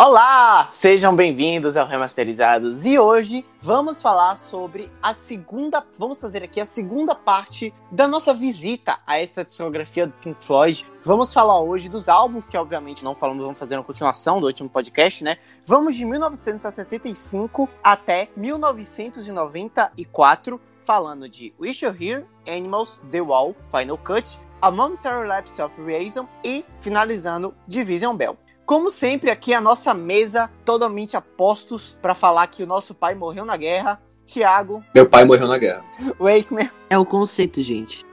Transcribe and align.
Olá! 0.00 0.70
Sejam 0.74 1.16
bem-vindos 1.16 1.76
ao 1.76 1.84
Remasterizados 1.84 2.84
e 2.84 3.00
hoje 3.00 3.44
vamos 3.60 4.00
falar 4.00 4.38
sobre 4.38 4.88
a 5.02 5.12
segunda. 5.12 5.84
Vamos 5.98 6.20
fazer 6.20 6.44
aqui 6.44 6.60
a 6.60 6.66
segunda 6.66 7.16
parte 7.16 7.74
da 7.90 8.06
nossa 8.06 8.32
visita 8.32 9.00
a 9.04 9.18
essa 9.18 9.44
discografia 9.44 10.06
do 10.06 10.12
Pink 10.12 10.44
Floyd. 10.44 10.86
Vamos 11.02 11.34
falar 11.34 11.60
hoje 11.60 11.88
dos 11.88 12.08
álbuns 12.08 12.48
que, 12.48 12.56
obviamente, 12.56 13.02
não 13.02 13.16
falamos, 13.16 13.42
vamos 13.42 13.58
fazer 13.58 13.76
uma 13.76 13.82
continuação 13.82 14.40
do 14.40 14.46
último 14.46 14.68
podcast, 14.68 15.24
né? 15.24 15.36
Vamos 15.66 15.96
de 15.96 16.04
1975 16.04 17.68
até 17.82 18.28
1994, 18.36 20.60
falando 20.84 21.28
de 21.28 21.52
Wish 21.58 21.84
You 21.84 21.90
Here, 21.90 22.24
Animals, 22.46 23.02
The 23.10 23.20
Wall, 23.20 23.56
Final 23.64 23.98
Cut, 23.98 24.38
A 24.62 24.70
Momentary 24.70 25.26
Lapse 25.26 25.60
of 25.60 25.74
Reason 25.82 26.24
e 26.44 26.64
finalizando 26.78 27.52
Division 27.66 28.14
Bell. 28.14 28.38
Como 28.68 28.90
sempre, 28.90 29.30
aqui 29.30 29.54
a 29.54 29.62
nossa 29.62 29.94
mesa 29.94 30.50
totalmente 30.62 31.16
apostos 31.16 31.98
para 32.02 32.14
falar 32.14 32.46
que 32.48 32.62
o 32.62 32.66
nosso 32.66 32.94
pai 32.94 33.14
morreu 33.14 33.46
na 33.46 33.56
guerra. 33.56 33.98
Tiago. 34.26 34.84
Meu 34.94 35.08
pai 35.08 35.24
morreu 35.24 35.48
na 35.48 35.56
guerra. 35.56 35.82
Wakeman. 36.20 36.70
É 36.90 36.98
o 36.98 37.06
conceito, 37.06 37.62
gente. 37.62 38.04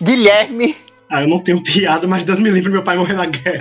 Guilherme. 0.00 0.76
Ah, 1.10 1.22
eu 1.22 1.28
não 1.28 1.40
tenho 1.40 1.60
piada, 1.60 2.06
mas 2.06 2.22
Deus 2.22 2.38
me 2.38 2.50
livre, 2.50 2.70
meu 2.70 2.84
pai 2.84 2.96
morrer 2.96 3.14
na 3.14 3.26
guerra. 3.26 3.58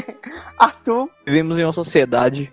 Arthur. 0.58 1.10
Vivemos 1.26 1.58
em 1.58 1.64
uma 1.64 1.74
sociedade. 1.74 2.50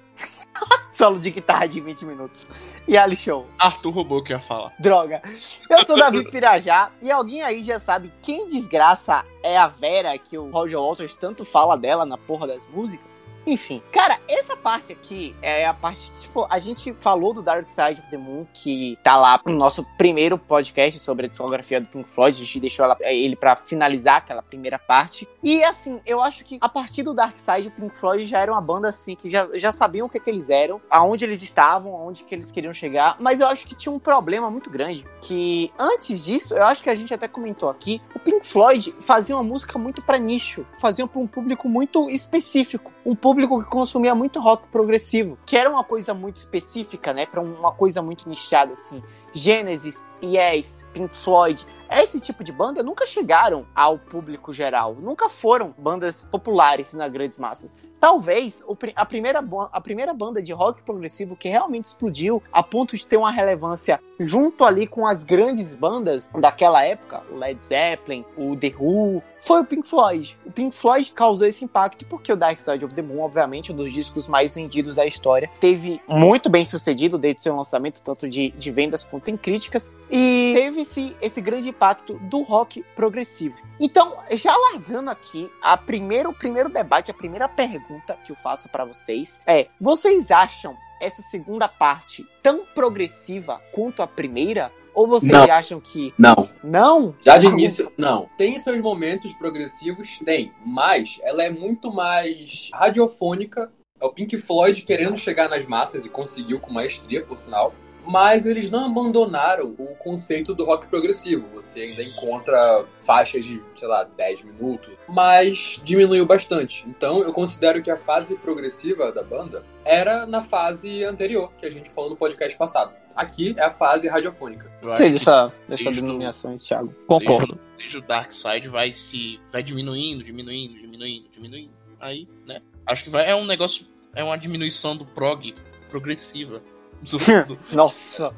Solo 1.00 1.18
de 1.18 1.32
guitarra 1.32 1.66
de 1.66 1.80
20 1.80 2.04
minutos. 2.04 2.46
E 2.86 2.98
Ali 2.98 3.16
Show. 3.16 3.48
Arthur 3.58 3.94
roubou 3.94 4.22
que 4.22 4.34
ia 4.34 4.40
falar. 4.42 4.74
Droga. 4.78 5.22
Eu 5.70 5.86
sou 5.86 5.98
Davi 5.98 6.30
Pirajá 6.30 6.92
e 7.02 7.10
alguém 7.10 7.42
aí 7.42 7.64
já 7.64 7.80
sabe 7.80 8.12
quem 8.22 8.50
desgraça 8.50 9.24
é 9.42 9.58
a 9.58 9.70
Vera 9.70 10.18
que 10.18 10.38
o 10.38 10.52
Roger 10.52 10.78
Waters 10.78 11.16
tanto 11.16 11.46
fala 11.46 11.78
dela 11.78 12.06
na 12.06 12.18
porra 12.18 12.48
das 12.48 12.68
músicas? 12.68 13.26
Enfim, 13.50 13.82
cara, 13.92 14.20
essa 14.30 14.56
parte 14.56 14.94
aqui 14.94 15.36
é 15.42 15.66
a 15.66 15.74
parte 15.74 16.12
que, 16.12 16.20
tipo, 16.20 16.46
a 16.48 16.60
gente 16.60 16.96
falou 17.00 17.34
do 17.34 17.42
Dark 17.42 17.68
Side 17.68 18.00
of 18.00 18.12
the 18.12 18.18
Moon, 18.18 18.46
que 18.54 18.96
tá 19.04 19.18
lá 19.18 19.42
no 19.44 19.54
nosso 19.54 19.84
primeiro 19.98 20.38
podcast 20.38 21.00
sobre 21.00 21.26
a 21.26 21.30
discografia 21.30 21.82
do 21.82 21.88
Pink 21.88 22.08
Floyd. 22.08 22.40
A 22.40 22.46
gente 22.46 22.60
deixou 22.60 22.86
ela, 22.86 22.96
ele 23.02 23.36
para 23.36 23.56
finalizar 23.56 24.18
aquela 24.18 24.44
primeira 24.44 24.78
parte. 24.78 25.28
E 25.42 25.64
assim, 25.64 26.00
eu 26.06 26.22
acho 26.22 26.44
que 26.44 26.60
a 26.62 26.70
partir 26.70 27.02
do 27.02 27.12
Dark 27.12 27.40
Side, 27.40 27.70
o 27.70 27.72
Pink 27.72 27.98
Floyd 27.98 28.28
já 28.28 28.40
era 28.40 28.52
uma 28.52 28.62
banda 28.62 28.88
assim, 28.88 29.16
que 29.16 29.32
já, 29.32 29.50
já 29.58 29.72
sabiam 29.72 30.06
o 30.06 30.10
que, 30.10 30.20
que 30.20 30.30
eles 30.30 30.52
eram, 30.52 30.80
aonde 30.88 31.26
eles 31.26 31.42
estavam, 31.42 31.96
aonde 31.96 32.26
que 32.26 32.36
eles 32.36 32.52
queriam 32.52 32.72
chegar. 32.72 33.18
Mas 33.20 33.40
eu 33.40 33.48
acho 33.48 33.66
que 33.66 33.74
tinha 33.74 33.92
um 33.92 33.98
problema 33.98 34.52
muito 34.52 34.70
grande. 34.70 35.08
Que 35.22 35.72
antes 35.80 36.24
disso, 36.24 36.54
eu 36.54 36.64
acho 36.66 36.84
que 36.84 36.90
a 36.92 36.96
gente 36.96 37.16
até 37.16 37.28
comentou 37.28 37.68
aqui, 37.68 38.00
o 38.14 38.20
Pink 38.20 38.46
Floyd 38.46 38.94
fazia 39.00 39.36
uma 39.36 39.44
música 39.44 39.80
muito 39.80 40.04
para 40.04 40.20
nicho, 40.20 40.68
fazia 40.80 41.08
para 41.08 41.20
um 41.20 41.26
público 41.26 41.68
muito 41.68 42.12
específico. 42.12 42.92
Um 43.04 43.16
público 43.16 43.39
público 43.40 43.64
que 43.64 43.70
consumia 43.70 44.14
muito 44.14 44.42
rock 44.42 44.68
progressivo, 44.68 45.38
que 45.46 45.56
era 45.56 45.70
uma 45.70 45.84
coisa 45.84 46.14
muito 46.14 46.36
específica, 46.36 47.14
né, 47.14 47.26
para 47.26 47.40
uma 47.40 47.72
coisa 47.72 48.02
muito 48.02 48.28
nichada 48.28 48.74
assim. 48.74 49.02
Genesis, 49.32 50.04
Yes, 50.22 50.86
Pink 50.92 51.16
Floyd, 51.16 51.66
esse 51.90 52.20
tipo 52.20 52.44
de 52.44 52.52
banda 52.52 52.84
nunca 52.84 53.08
chegaram 53.08 53.66
ao 53.76 53.98
público 53.98 54.54
geral, 54.54 54.96
nunca 54.96 55.28
foram 55.28 55.74
bandas 55.78 56.24
populares 56.24 56.94
nas 56.94 57.12
grandes 57.12 57.40
massas. 57.40 57.72
Talvez 58.00 58.64
a 58.96 59.06
primeira, 59.06 59.44
a 59.74 59.82
primeira 59.82 60.14
banda 60.14 60.42
de 60.42 60.54
rock 60.54 60.82
progressivo 60.84 61.36
que 61.36 61.50
realmente 61.50 61.86
explodiu 61.86 62.42
a 62.52 62.64
ponto 62.64 62.96
de 62.96 63.06
ter 63.06 63.18
uma 63.18 63.32
relevância 63.32 64.00
junto 64.20 64.64
ali 64.64 64.88
com 64.88 65.06
as 65.06 65.24
grandes 65.24 65.76
bandas 65.76 66.30
daquela 66.40 66.84
época, 66.84 67.22
o 67.30 67.36
Led 67.36 67.62
Zeppelin, 67.62 68.26
o 68.38 68.56
The 68.56 68.74
Who, 68.80 69.22
foi 69.40 69.62
o 69.62 69.66
Pink 69.66 69.88
Floyd. 69.88 70.38
O 70.46 70.52
Pink 70.52 70.76
Floyd 70.76 71.12
causou 71.14 71.48
esse 71.48 71.64
impacto 71.64 72.06
porque 72.06 72.32
o 72.32 72.36
Dark 72.36 72.60
Side 72.60 72.84
of 72.84 72.94
the 72.94 73.02
Moon, 73.02 73.22
obviamente, 73.22 73.72
um 73.72 73.76
dos 73.76 73.94
discos 73.94 74.28
mais 74.28 74.56
vendidos 74.56 74.96
da 74.98 75.06
história, 75.06 75.50
teve 75.60 76.02
muito 76.08 76.50
bem 76.50 76.66
sucedido 76.66 77.18
desde 77.18 77.44
seu 77.44 77.56
lançamento, 77.56 78.02
tanto 78.02 78.28
de, 78.28 78.52
de 78.52 78.72
vendas 78.72 79.04
quanto 79.04 79.30
em 79.30 79.38
críticas, 79.38 79.92
e 80.12 80.52
teve 80.54 80.82
esse, 80.82 81.16
esse 81.22 81.40
grande 81.42 81.72
impacto 81.80 82.16
do 82.24 82.42
rock 82.42 82.84
progressivo. 82.94 83.58
Então, 83.80 84.18
já 84.34 84.54
largando 84.54 85.10
aqui, 85.10 85.50
a 85.62 85.78
primeiro, 85.78 86.32
o 86.32 86.34
primeiro 86.34 86.68
debate, 86.68 87.10
a 87.10 87.14
primeira 87.14 87.48
pergunta 87.48 88.18
que 88.26 88.34
eu 88.34 88.36
faço 88.36 88.68
para 88.68 88.84
vocês 88.84 89.40
é: 89.48 89.68
vocês 89.80 90.30
acham 90.30 90.76
essa 91.00 91.22
segunda 91.22 91.70
parte 91.70 92.28
tão 92.44 92.66
progressiva 92.76 93.62
quanto 93.72 94.04
a 94.04 94.08
primeira? 94.08 94.70
Ou 94.94 95.08
vocês 95.08 95.32
Não. 95.32 95.44
acham 95.44 95.80
que. 95.80 96.14
Não. 96.18 96.50
Não? 96.62 97.16
Já 97.22 97.38
de 97.38 97.48
início, 97.48 97.90
não. 97.98 98.28
Tem 98.38 98.60
seus 98.60 98.82
momentos 98.82 99.34
progressivos, 99.34 100.20
tem, 100.26 100.52
mas 100.66 101.20
ela 101.24 101.42
é 101.44 101.50
muito 101.50 101.94
mais 101.94 102.70
radiofônica. 102.74 103.72
É 104.02 104.06
o 104.06 104.12
Pink 104.12 104.38
Floyd 104.38 104.82
querendo 104.82 105.16
chegar 105.18 105.48
nas 105.48 105.66
massas 105.66 106.06
e 106.06 106.10
conseguiu 106.10 106.60
com 106.60 106.74
maestria, 106.74 107.24
por 107.24 107.38
sinal. 107.38 107.74
Mas 108.06 108.46
eles 108.46 108.72
não 108.72 108.86
abandonaram 108.86 109.76
o 109.78 109.96
conceito 109.96 110.56
do 110.56 110.66
rock 110.66 110.88
progressivo. 110.88 111.48
Você 111.54 111.82
ainda 111.82 112.04
encontra 112.04 112.86
faixas 113.02 113.46
de, 113.46 113.62
sei 113.76 113.88
lá, 113.88 114.04
10 114.04 114.44
minutos, 114.44 114.94
mas 115.08 115.80
diminuiu 115.84 116.26
bastante. 116.26 116.88
Então 116.88 117.22
eu 117.22 117.32
considero 117.32 117.82
que 117.82 117.92
a 117.92 117.98
fase 117.98 118.36
progressiva 118.36 119.12
da 119.12 119.24
banda 119.24 119.64
era 119.86 120.26
na 120.26 120.42
fase 120.42 121.04
anterior, 121.04 121.52
que 121.60 121.66
a 121.66 121.72
gente 121.72 121.90
falou 121.90 122.10
no 122.10 122.16
podcast 122.16 122.58
passado. 122.58 122.94
Aqui 123.16 123.54
é 123.58 123.66
a 123.66 123.72
fase 123.72 124.08
radiofônica. 124.08 124.72
Que 124.96 125.10
dessa, 125.10 125.52
dessa 125.68 125.84
desde 125.84 126.02
denominação, 126.02 126.58
Thiago. 126.58 126.96
Concordo. 127.06 127.60
Desde 127.78 127.98
o 127.98 128.02
Dark 128.02 128.32
Side 128.32 128.70
vai 128.70 128.94
se. 128.94 129.40
vai 129.52 129.62
diminuindo, 129.62 130.24
diminuindo, 130.24 130.76
diminuindo, 130.76 131.26
diminuindo. 131.34 131.72
Aí, 132.00 132.28
né? 132.46 132.62
Acho 132.86 133.04
que 133.04 133.10
vai. 133.10 133.30
É 133.30 133.36
um 133.36 133.46
negócio. 133.46 133.86
É 134.16 134.24
uma 134.24 134.38
diminuição 134.38 134.96
do 134.96 135.06
prog 135.06 135.54
progressiva. 135.90 136.62
Do- 137.02 137.18
do- 137.48 137.60
Nossa. 137.72 138.34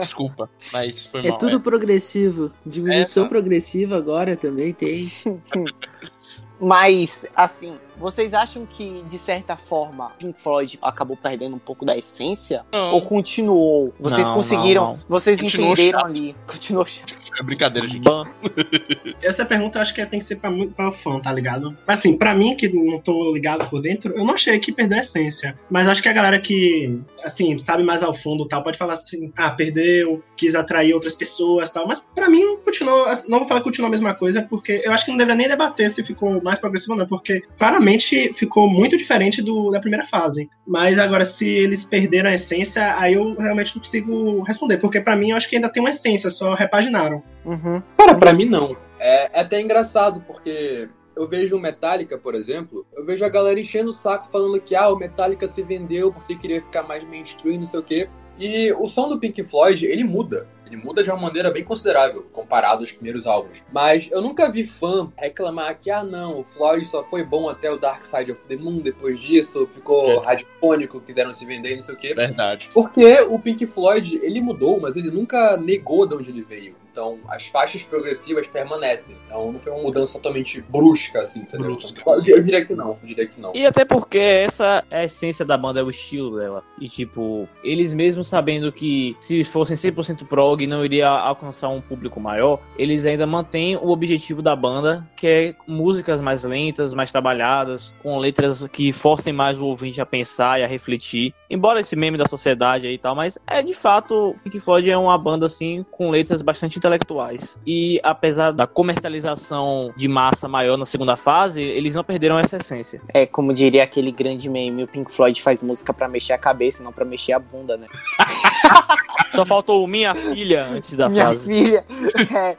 desculpa, 0.00 0.50
mas 0.72 1.06
foi 1.06 1.20
É 1.26 1.28
mal. 1.30 1.38
tudo 1.38 1.60
progressivo. 1.60 2.50
Diminuição 2.66 3.22
É, 3.24 3.26
tá. 3.26 3.28
progressiva 3.30 3.96
agora 3.96 4.36
também 4.36 4.72
tem. 4.72 5.10
Mas, 6.62 7.24
assim, 7.34 7.78
vocês 8.00 8.34
acham 8.34 8.66
que, 8.66 9.02
de 9.08 9.18
certa 9.18 9.56
forma, 9.56 10.10
Pink 10.18 10.40
Floyd 10.40 10.78
acabou 10.82 11.16
perdendo 11.16 11.54
um 11.54 11.58
pouco 11.58 11.84
da 11.84 11.96
essência? 11.96 12.64
Não, 12.72 12.92
Ou 12.94 13.02
continuou? 13.02 13.94
Vocês 14.00 14.26
Não, 14.26 14.34
conseguiram, 14.34 14.82
não, 14.82 14.92
não. 14.94 15.00
vocês 15.08 15.40
Continuou 15.40 15.72
entenderam 15.74 15.98
chato. 16.00 16.08
ali. 16.08 16.36
Continuou 16.46 16.86
chato. 16.86 17.18
é 17.38 17.42
brincadeira, 17.42 17.86
gente. 17.88 18.02
Ban. 18.02 18.26
Essa 19.22 19.44
pergunta 19.44 19.78
eu 19.78 19.82
acho 19.82 19.94
que 19.94 20.04
tem 20.06 20.18
que 20.18 20.24
ser 20.24 20.36
pra, 20.36 20.50
muito- 20.50 20.74
pra 20.74 20.90
fã, 20.90 21.20
tá 21.20 21.32
ligado? 21.32 21.76
Mas 21.86 21.98
assim, 22.00 22.16
pra 22.16 22.34
mim, 22.34 22.56
que 22.56 22.68
não 22.68 22.98
tô 23.00 23.32
ligado 23.32 23.68
por 23.68 23.80
dentro, 23.80 24.14
eu 24.16 24.24
não 24.24 24.34
achei 24.34 24.58
que 24.58 24.72
perdeu 24.72 24.98
a 24.98 25.00
essência. 25.00 25.58
Mas 25.70 25.86
acho 25.86 26.02
que 26.02 26.08
a 26.08 26.12
galera 26.12 26.40
que, 26.40 26.98
assim, 27.22 27.58
sabe 27.58 27.82
mais 27.82 28.02
ao 28.02 28.14
fundo 28.14 28.46
tal, 28.46 28.62
pode 28.62 28.78
falar 28.78 28.94
assim, 28.94 29.32
ah, 29.36 29.50
perdeu, 29.50 30.22
quis 30.36 30.54
atrair 30.54 30.94
outras 30.94 31.14
pessoas 31.14 31.70
tal. 31.70 31.86
Mas 31.86 32.00
pra 32.14 32.28
mim, 32.30 32.56
continuou, 32.64 33.04
não 33.28 33.38
vou 33.40 33.48
falar 33.48 33.60
que 33.60 33.64
continuou 33.64 33.88
a 33.88 33.90
mesma 33.90 34.14
coisa, 34.14 34.42
porque 34.42 34.80
eu 34.84 34.92
acho 34.92 35.04
que 35.04 35.10
não 35.10 35.18
deveria 35.18 35.36
nem 35.36 35.48
debater 35.48 35.90
se 35.90 36.02
ficou 36.02 36.42
mais 36.42 36.58
progressivo 36.58 36.92
ou 36.92 36.98
não, 36.98 37.06
porque 37.06 37.42
claramente 37.58 37.89
ficou 37.98 38.68
muito 38.68 38.96
diferente 38.96 39.42
do, 39.42 39.70
da 39.70 39.80
primeira 39.80 40.04
fase. 40.04 40.48
Mas 40.66 40.98
agora, 40.98 41.24
se 41.24 41.48
eles 41.48 41.84
perderam 41.84 42.30
a 42.30 42.34
essência, 42.34 42.96
aí 42.96 43.14
eu 43.14 43.34
realmente 43.34 43.74
não 43.74 43.82
consigo 43.82 44.42
responder, 44.42 44.78
porque 44.78 45.00
pra 45.00 45.16
mim 45.16 45.30
eu 45.30 45.36
acho 45.36 45.48
que 45.48 45.56
ainda 45.56 45.68
tem 45.68 45.82
uma 45.82 45.90
essência, 45.90 46.30
só 46.30 46.54
repaginaram. 46.54 47.22
Uhum. 47.44 47.82
Cara, 47.96 48.14
pra 48.14 48.32
mim 48.32 48.46
não. 48.46 48.76
É, 48.98 49.38
é 49.38 49.40
até 49.40 49.60
engraçado, 49.60 50.22
porque 50.26 50.88
eu 51.16 51.26
vejo 51.26 51.56
o 51.56 51.60
Metallica, 51.60 52.16
por 52.16 52.34
exemplo, 52.34 52.86
eu 52.96 53.04
vejo 53.04 53.24
a 53.24 53.28
galera 53.28 53.58
enchendo 53.58 53.90
o 53.90 53.92
saco 53.92 54.30
falando 54.30 54.60
que 54.60 54.74
ah, 54.74 54.88
o 54.88 54.96
Metallica 54.96 55.48
se 55.48 55.62
vendeu 55.62 56.12
porque 56.12 56.36
queria 56.36 56.62
ficar 56.62 56.82
mais 56.82 57.04
mainstream, 57.04 57.58
não 57.58 57.66
sei 57.66 57.80
o 57.80 57.82
quê. 57.82 58.08
E 58.38 58.72
o 58.72 58.86
som 58.86 59.08
do 59.08 59.18
Pink 59.18 59.42
Floyd, 59.44 59.84
ele 59.84 60.02
muda. 60.02 60.46
Ele 60.70 60.80
muda 60.82 61.02
de 61.02 61.10
uma 61.10 61.18
maneira 61.20 61.50
bem 61.50 61.64
considerável, 61.64 62.22
comparado 62.32 62.80
aos 62.80 62.92
primeiros 62.92 63.26
álbuns. 63.26 63.64
Mas 63.72 64.08
eu 64.10 64.22
nunca 64.22 64.48
vi 64.48 64.64
fã 64.64 65.10
reclamar 65.16 65.76
que, 65.78 65.90
ah 65.90 66.04
não, 66.04 66.40
o 66.40 66.44
Floyd 66.44 66.84
só 66.86 67.02
foi 67.02 67.24
bom 67.24 67.48
até 67.48 67.70
o 67.70 67.76
Dark 67.76 68.04
Side 68.04 68.30
of 68.30 68.46
the 68.46 68.56
Moon, 68.56 68.78
depois 68.78 69.18
disso 69.18 69.66
ficou 69.70 70.22
É. 70.22 70.26
radiofônico, 70.26 71.00
quiseram 71.00 71.32
se 71.32 71.44
vender, 71.44 71.74
não 71.74 71.82
sei 71.82 71.94
o 71.94 71.98
quê. 71.98 72.14
Verdade. 72.14 72.68
Porque 72.72 73.20
o 73.22 73.38
Pink 73.38 73.66
Floyd, 73.66 74.20
ele 74.22 74.40
mudou, 74.40 74.80
mas 74.80 74.96
ele 74.96 75.10
nunca 75.10 75.56
negou 75.56 76.06
de 76.06 76.14
onde 76.14 76.30
ele 76.30 76.42
veio. 76.42 76.76
Então, 77.00 77.18
as 77.28 77.46
faixas 77.46 77.82
progressivas 77.82 78.46
permanecem. 78.46 79.16
Então, 79.24 79.50
não 79.52 79.58
foi 79.58 79.72
uma 79.72 79.82
mudança 79.82 80.18
totalmente 80.18 80.60
brusca, 80.60 81.22
assim, 81.22 81.40
entendeu? 81.40 81.76
Brusca. 81.76 81.98
Então, 81.98 82.14
eu, 82.26 82.42
diria 82.42 82.62
que 82.62 82.74
não, 82.74 82.90
eu 82.90 82.98
diria 83.02 83.26
que 83.26 83.40
não. 83.40 83.52
E 83.54 83.64
até 83.64 83.86
porque 83.86 84.18
essa 84.18 84.84
é 84.90 85.00
a 85.00 85.04
essência 85.04 85.42
da 85.42 85.56
banda, 85.56 85.80
é 85.80 85.82
o 85.82 85.88
estilo 85.88 86.38
dela. 86.38 86.62
E 86.78 86.90
tipo, 86.90 87.48
eles 87.64 87.94
mesmos 87.94 88.28
sabendo 88.28 88.70
que 88.70 89.16
se 89.18 89.42
fossem 89.44 89.74
100% 89.74 90.26
prog 90.26 90.66
não 90.66 90.84
iria 90.84 91.08
alcançar 91.08 91.70
um 91.70 91.80
público 91.80 92.20
maior, 92.20 92.60
eles 92.76 93.06
ainda 93.06 93.26
mantêm 93.26 93.76
o 93.76 93.88
objetivo 93.88 94.42
da 94.42 94.54
banda, 94.54 95.08
que 95.16 95.26
é 95.26 95.54
músicas 95.66 96.20
mais 96.20 96.44
lentas, 96.44 96.92
mais 96.92 97.10
trabalhadas, 97.10 97.94
com 98.02 98.18
letras 98.18 98.66
que 98.70 98.92
forcem 98.92 99.32
mais 99.32 99.58
o 99.58 99.64
ouvinte 99.64 100.02
a 100.02 100.06
pensar 100.06 100.60
e 100.60 100.64
a 100.64 100.66
refletir. 100.66 101.32
Embora 101.48 101.80
esse 101.80 101.96
meme 101.96 102.18
da 102.18 102.26
sociedade 102.26 102.86
aí 102.86 102.94
e 102.94 102.98
tal, 102.98 103.14
mas 103.14 103.38
é 103.46 103.62
de 103.62 103.72
fato, 103.72 104.36
Pink 104.44 104.60
Floyd 104.60 104.90
é 104.90 104.98
uma 104.98 105.16
banda 105.16 105.46
assim 105.46 105.84
com 105.90 106.10
letras 106.10 106.42
bastante 106.42 106.78
intelectuais. 106.90 107.58
E 107.66 108.00
apesar 108.02 108.50
da 108.52 108.66
comercialização 108.66 109.92
de 109.96 110.08
massa 110.08 110.48
maior 110.48 110.76
na 110.76 110.84
segunda 110.84 111.16
fase, 111.16 111.62
eles 111.62 111.94
não 111.94 112.02
perderam 112.04 112.38
essa 112.38 112.56
essência. 112.56 113.00
É, 113.12 113.26
como 113.26 113.52
diria 113.54 113.82
aquele 113.84 114.10
grande 114.10 114.48
meme, 114.48 114.84
o 114.84 114.88
Pink 114.88 115.12
Floyd 115.12 115.40
faz 115.42 115.62
música 115.62 115.92
pra 115.94 116.08
mexer 116.08 116.32
a 116.32 116.38
cabeça, 116.38 116.82
não 116.82 116.92
pra 116.92 117.04
mexer 117.04 117.32
a 117.32 117.38
bunda, 117.38 117.76
né? 117.76 117.86
Só 119.32 119.44
faltou 119.46 119.86
minha 119.86 120.14
filha 120.14 120.66
antes 120.66 120.96
da 120.96 121.08
Minha 121.08 121.26
fase. 121.26 121.40
filha. 121.44 121.84
É, 122.32 122.56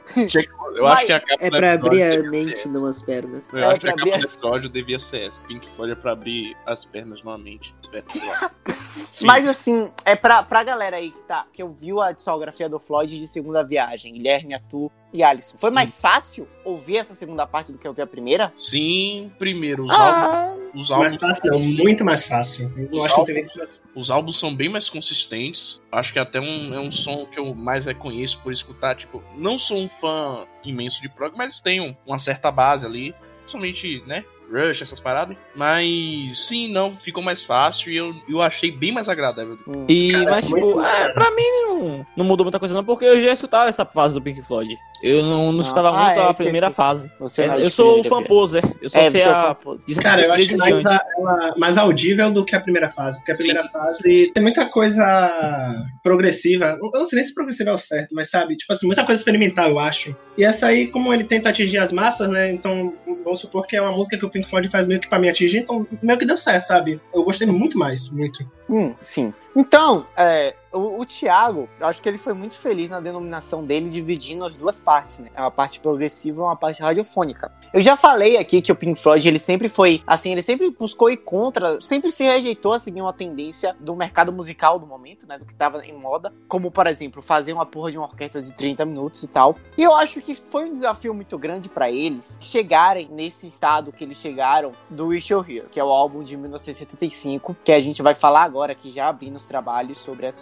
Eu 0.74 0.84
Mas 0.84 0.96
acho 0.98 1.06
que 1.06 1.12
a 1.12 1.20
capa 1.20 1.44
É 1.46 1.50
pra 1.50 1.72
abrir 1.72 2.02
a 2.02 2.22
mente 2.30 2.58
ser 2.58 2.68
numas 2.68 3.02
pernas. 3.02 3.48
Eu 3.52 3.58
É 3.58 3.64
acho 3.66 3.80
que 3.80 3.88
a 3.88 3.92
capa 3.94 4.04
do 4.10 4.14
as- 4.14 4.22
episódio 4.22 4.68
devia 4.70 4.98
ser 4.98 5.28
essa. 5.28 5.40
Pink 5.42 5.68
Floyd 5.70 5.92
é 5.92 5.94
pra 5.96 6.12
abrir 6.12 6.56
as 6.66 6.84
pernas 6.84 7.22
novamente. 7.22 7.74
Sim. 8.08 8.20
Mas 9.20 9.46
assim, 9.48 9.90
é 10.04 10.14
pra, 10.16 10.42
pra 10.42 10.62
galera 10.62 10.96
aí 10.96 11.10
que, 11.10 11.22
tá, 11.22 11.46
que 11.52 11.62
ouviu 11.62 12.00
a 12.00 12.12
discografia 12.12 12.68
do 12.68 12.78
Floyd 12.80 13.18
de 13.18 13.26
segunda 13.26 13.62
viagem, 13.62 14.12
Guilherme, 14.14 14.54
Atu 14.54 14.90
e 15.12 15.22
Alisson. 15.22 15.56
Foi 15.58 15.70
mais 15.70 16.00
fácil 16.00 16.48
ouvir 16.64 16.96
essa 16.96 17.14
segunda 17.14 17.46
parte 17.46 17.70
do 17.70 17.78
que 17.78 17.86
ouvir 17.86 18.02
a 18.02 18.06
primeira? 18.06 18.52
Sim, 18.56 19.30
primeiro, 19.38 19.84
os 19.84 19.90
álbuns. 19.90 20.62
Os 20.74 20.88
Mais 20.88 20.90
álbuns, 20.90 21.18
fácil, 21.18 21.52
não, 21.52 21.58
muito 21.60 22.02
mais 22.04 22.26
fácil. 22.26 22.72
Eu 22.78 22.88
não 22.90 23.04
acho 23.04 23.14
que 23.24 23.32
não 23.32 23.40
nem 23.40 23.46
que- 23.46 23.60
os 23.94 24.10
álbuns 24.10 24.38
são 24.40 24.54
bem 24.56 24.70
mais 24.70 24.88
consistentes. 24.88 25.78
Acho 25.92 26.12
que 26.14 26.18
até 26.18 26.40
um, 26.40 26.72
é 26.74 26.80
um 26.80 26.90
som 26.90 27.26
que 27.26 27.38
eu 27.38 27.54
mais 27.54 27.84
reconheço 27.84 28.40
por 28.42 28.50
escutar. 28.52 28.96
Tipo, 28.96 29.22
não 29.36 29.58
sou 29.58 29.76
um 29.76 29.88
fã 30.00 30.46
imenso 30.64 31.00
de 31.00 31.08
prog, 31.08 31.36
mas 31.36 31.60
tenho 31.60 31.96
uma 32.06 32.18
certa 32.18 32.50
base 32.50 32.86
ali. 32.86 33.14
Somente, 33.46 34.02
né? 34.06 34.24
Rush, 34.50 34.82
essas 34.82 35.00
paradas. 35.00 35.36
Mas 35.54 36.46
sim, 36.46 36.68
não, 36.68 36.94
ficou 36.94 37.22
mais 37.22 37.42
fácil 37.42 37.90
e 37.90 37.96
eu, 37.96 38.14
eu 38.28 38.42
achei 38.42 38.70
bem 38.70 38.92
mais 38.92 39.08
agradável. 39.08 39.58
Hum. 39.66 39.86
E, 39.88 40.12
Cara, 40.12 40.30
mas, 40.30 40.46
tipo, 40.46 40.80
é, 40.82 41.12
pra 41.12 41.30
mim 41.30 41.50
não, 41.62 42.06
não 42.16 42.24
mudou 42.24 42.44
muita 42.44 42.58
coisa, 42.58 42.74
não, 42.74 42.84
porque 42.84 43.04
eu 43.04 43.20
já 43.20 43.32
escutava 43.32 43.68
essa 43.68 43.84
fase 43.84 44.14
do 44.14 44.22
Pink 44.22 44.42
Floyd. 44.42 44.78
Eu 45.02 45.22
não, 45.24 45.50
não 45.50 45.60
escutava 45.60 45.88
Ah, 45.90 46.04
muito 46.04 46.20
é, 46.20 46.20
a 46.20 46.30
esqueci. 46.30 46.42
primeira 46.44 46.70
fase. 46.70 47.10
Você 47.18 47.42
é 47.42 47.60
eu 47.66 47.70
sou 47.70 47.86
o 47.98 48.02
primeira, 48.02 48.08
fan 48.08 48.22
poser. 48.22 48.64
Eu 48.80 48.88
só 48.88 48.98
É, 48.98 49.06
é 49.06 49.24
a. 49.24 49.56
Cara, 50.00 50.22
eu 50.22 50.32
acho 50.32 50.56
mais, 50.56 50.86
a- 50.86 51.04
ela- 51.18 51.54
mais 51.56 51.76
audível 51.76 52.30
do 52.30 52.44
que 52.44 52.54
a 52.54 52.60
primeira 52.60 52.88
fase, 52.88 53.18
porque 53.18 53.32
a 53.32 53.34
primeira 53.34 53.64
fase 53.64 54.30
tem 54.32 54.42
muita 54.42 54.66
coisa 54.66 55.02
progressiva. 56.02 56.78
Eu 56.80 56.90
não 56.92 57.04
sei 57.04 57.16
nem 57.16 57.24
se 57.26 57.34
progressiva 57.34 57.70
é 57.70 57.72
o 57.72 57.78
certo, 57.78 58.14
mas 58.14 58.30
sabe, 58.30 58.56
tipo 58.56 58.72
assim, 58.72 58.86
muita 58.86 59.04
coisa 59.04 59.20
experimental, 59.20 59.68
eu 59.70 59.78
acho. 59.78 60.16
E 60.38 60.44
essa 60.44 60.68
aí, 60.68 60.86
como 60.86 61.12
ele 61.12 61.24
tenta 61.24 61.48
atingir 61.48 61.78
as 61.78 61.92
massas, 61.92 62.28
né? 62.28 62.52
Então, 62.52 62.94
vamos 63.24 63.40
supor 63.40 63.66
que 63.66 63.76
é 63.76 63.82
uma 63.82 63.92
música 63.92 64.16
que 64.16 64.24
o 64.24 64.30
Pink 64.30 64.48
Floyd 64.48 64.68
faz 64.68 64.86
meio 64.86 65.00
que 65.00 65.08
pra 65.08 65.18
me 65.18 65.28
atingir, 65.28 65.58
então 65.58 65.86
meio 66.02 66.18
que 66.18 66.24
deu 66.26 66.36
certo, 66.36 66.64
sabe? 66.66 67.00
Eu 67.14 67.24
gostei 67.24 67.46
muito 67.46 67.78
mais, 67.78 68.08
muito. 68.10 68.44
Hum, 68.68 68.94
sim. 69.02 69.32
Então, 69.54 70.06
é, 70.16 70.54
o, 70.72 71.00
o 71.00 71.06
Thiago, 71.06 71.68
eu 71.78 71.86
acho 71.86 72.00
que 72.00 72.08
ele 72.08 72.18
foi 72.18 72.32
muito 72.32 72.56
feliz 72.56 72.90
na 72.90 73.00
denominação 73.00 73.64
dele, 73.64 73.90
dividindo 73.90 74.44
as 74.44 74.56
duas 74.56 74.78
partes, 74.78 75.18
né? 75.18 75.30
Uma 75.36 75.50
parte 75.50 75.80
progressiva 75.80 76.40
e 76.40 76.44
uma 76.44 76.56
parte 76.56 76.82
radiofônica. 76.82 77.52
Eu 77.72 77.82
já 77.82 77.96
falei 77.96 78.36
aqui 78.36 78.60
que 78.60 78.70
o 78.70 78.76
Pink 78.76 79.00
Floyd, 79.00 79.26
ele 79.26 79.38
sempre 79.38 79.68
foi, 79.68 80.02
assim, 80.06 80.32
ele 80.32 80.42
sempre 80.42 80.70
buscou 80.70 81.10
ir 81.10 81.18
contra, 81.18 81.80
sempre 81.80 82.10
se 82.10 82.24
rejeitou 82.24 82.72
a 82.72 82.78
seguir 82.78 83.00
uma 83.00 83.12
tendência 83.12 83.74
do 83.80 83.96
mercado 83.96 84.32
musical 84.32 84.78
do 84.78 84.86
momento, 84.86 85.26
né? 85.26 85.38
Do 85.38 85.44
que 85.44 85.54
tava 85.54 85.84
em 85.86 85.98
moda. 85.98 86.32
Como, 86.48 86.70
por 86.70 86.86
exemplo, 86.86 87.22
fazer 87.22 87.52
uma 87.52 87.66
porra 87.66 87.90
de 87.90 87.98
uma 87.98 88.06
orquestra 88.06 88.42
de 88.42 88.52
30 88.52 88.84
minutos 88.84 89.22
e 89.22 89.28
tal. 89.28 89.56
E 89.76 89.82
eu 89.82 89.94
acho 89.94 90.20
que 90.20 90.34
foi 90.34 90.68
um 90.68 90.72
desafio 90.72 91.14
muito 91.14 91.38
grande 91.38 91.68
pra 91.68 91.90
eles 91.90 92.36
chegarem 92.40 93.08
nesse 93.10 93.46
estado 93.46 93.92
que 93.92 94.04
eles 94.04 94.18
chegaram 94.18 94.72
do 94.90 95.08
Wish 95.08 95.32
You're 95.32 95.50
Here, 95.50 95.66
que 95.70 95.80
é 95.80 95.84
o 95.84 95.88
álbum 95.88 96.22
de 96.22 96.36
1975, 96.36 97.56
que 97.64 97.72
a 97.72 97.80
gente 97.80 98.02
vai 98.02 98.14
falar 98.14 98.42
agora, 98.42 98.74
que 98.74 98.90
já 98.90 99.08
abrindo 99.08 99.36
os 99.36 99.46
trabalhos 99.46 99.98
sobre 99.98 100.26
a. 100.26 100.32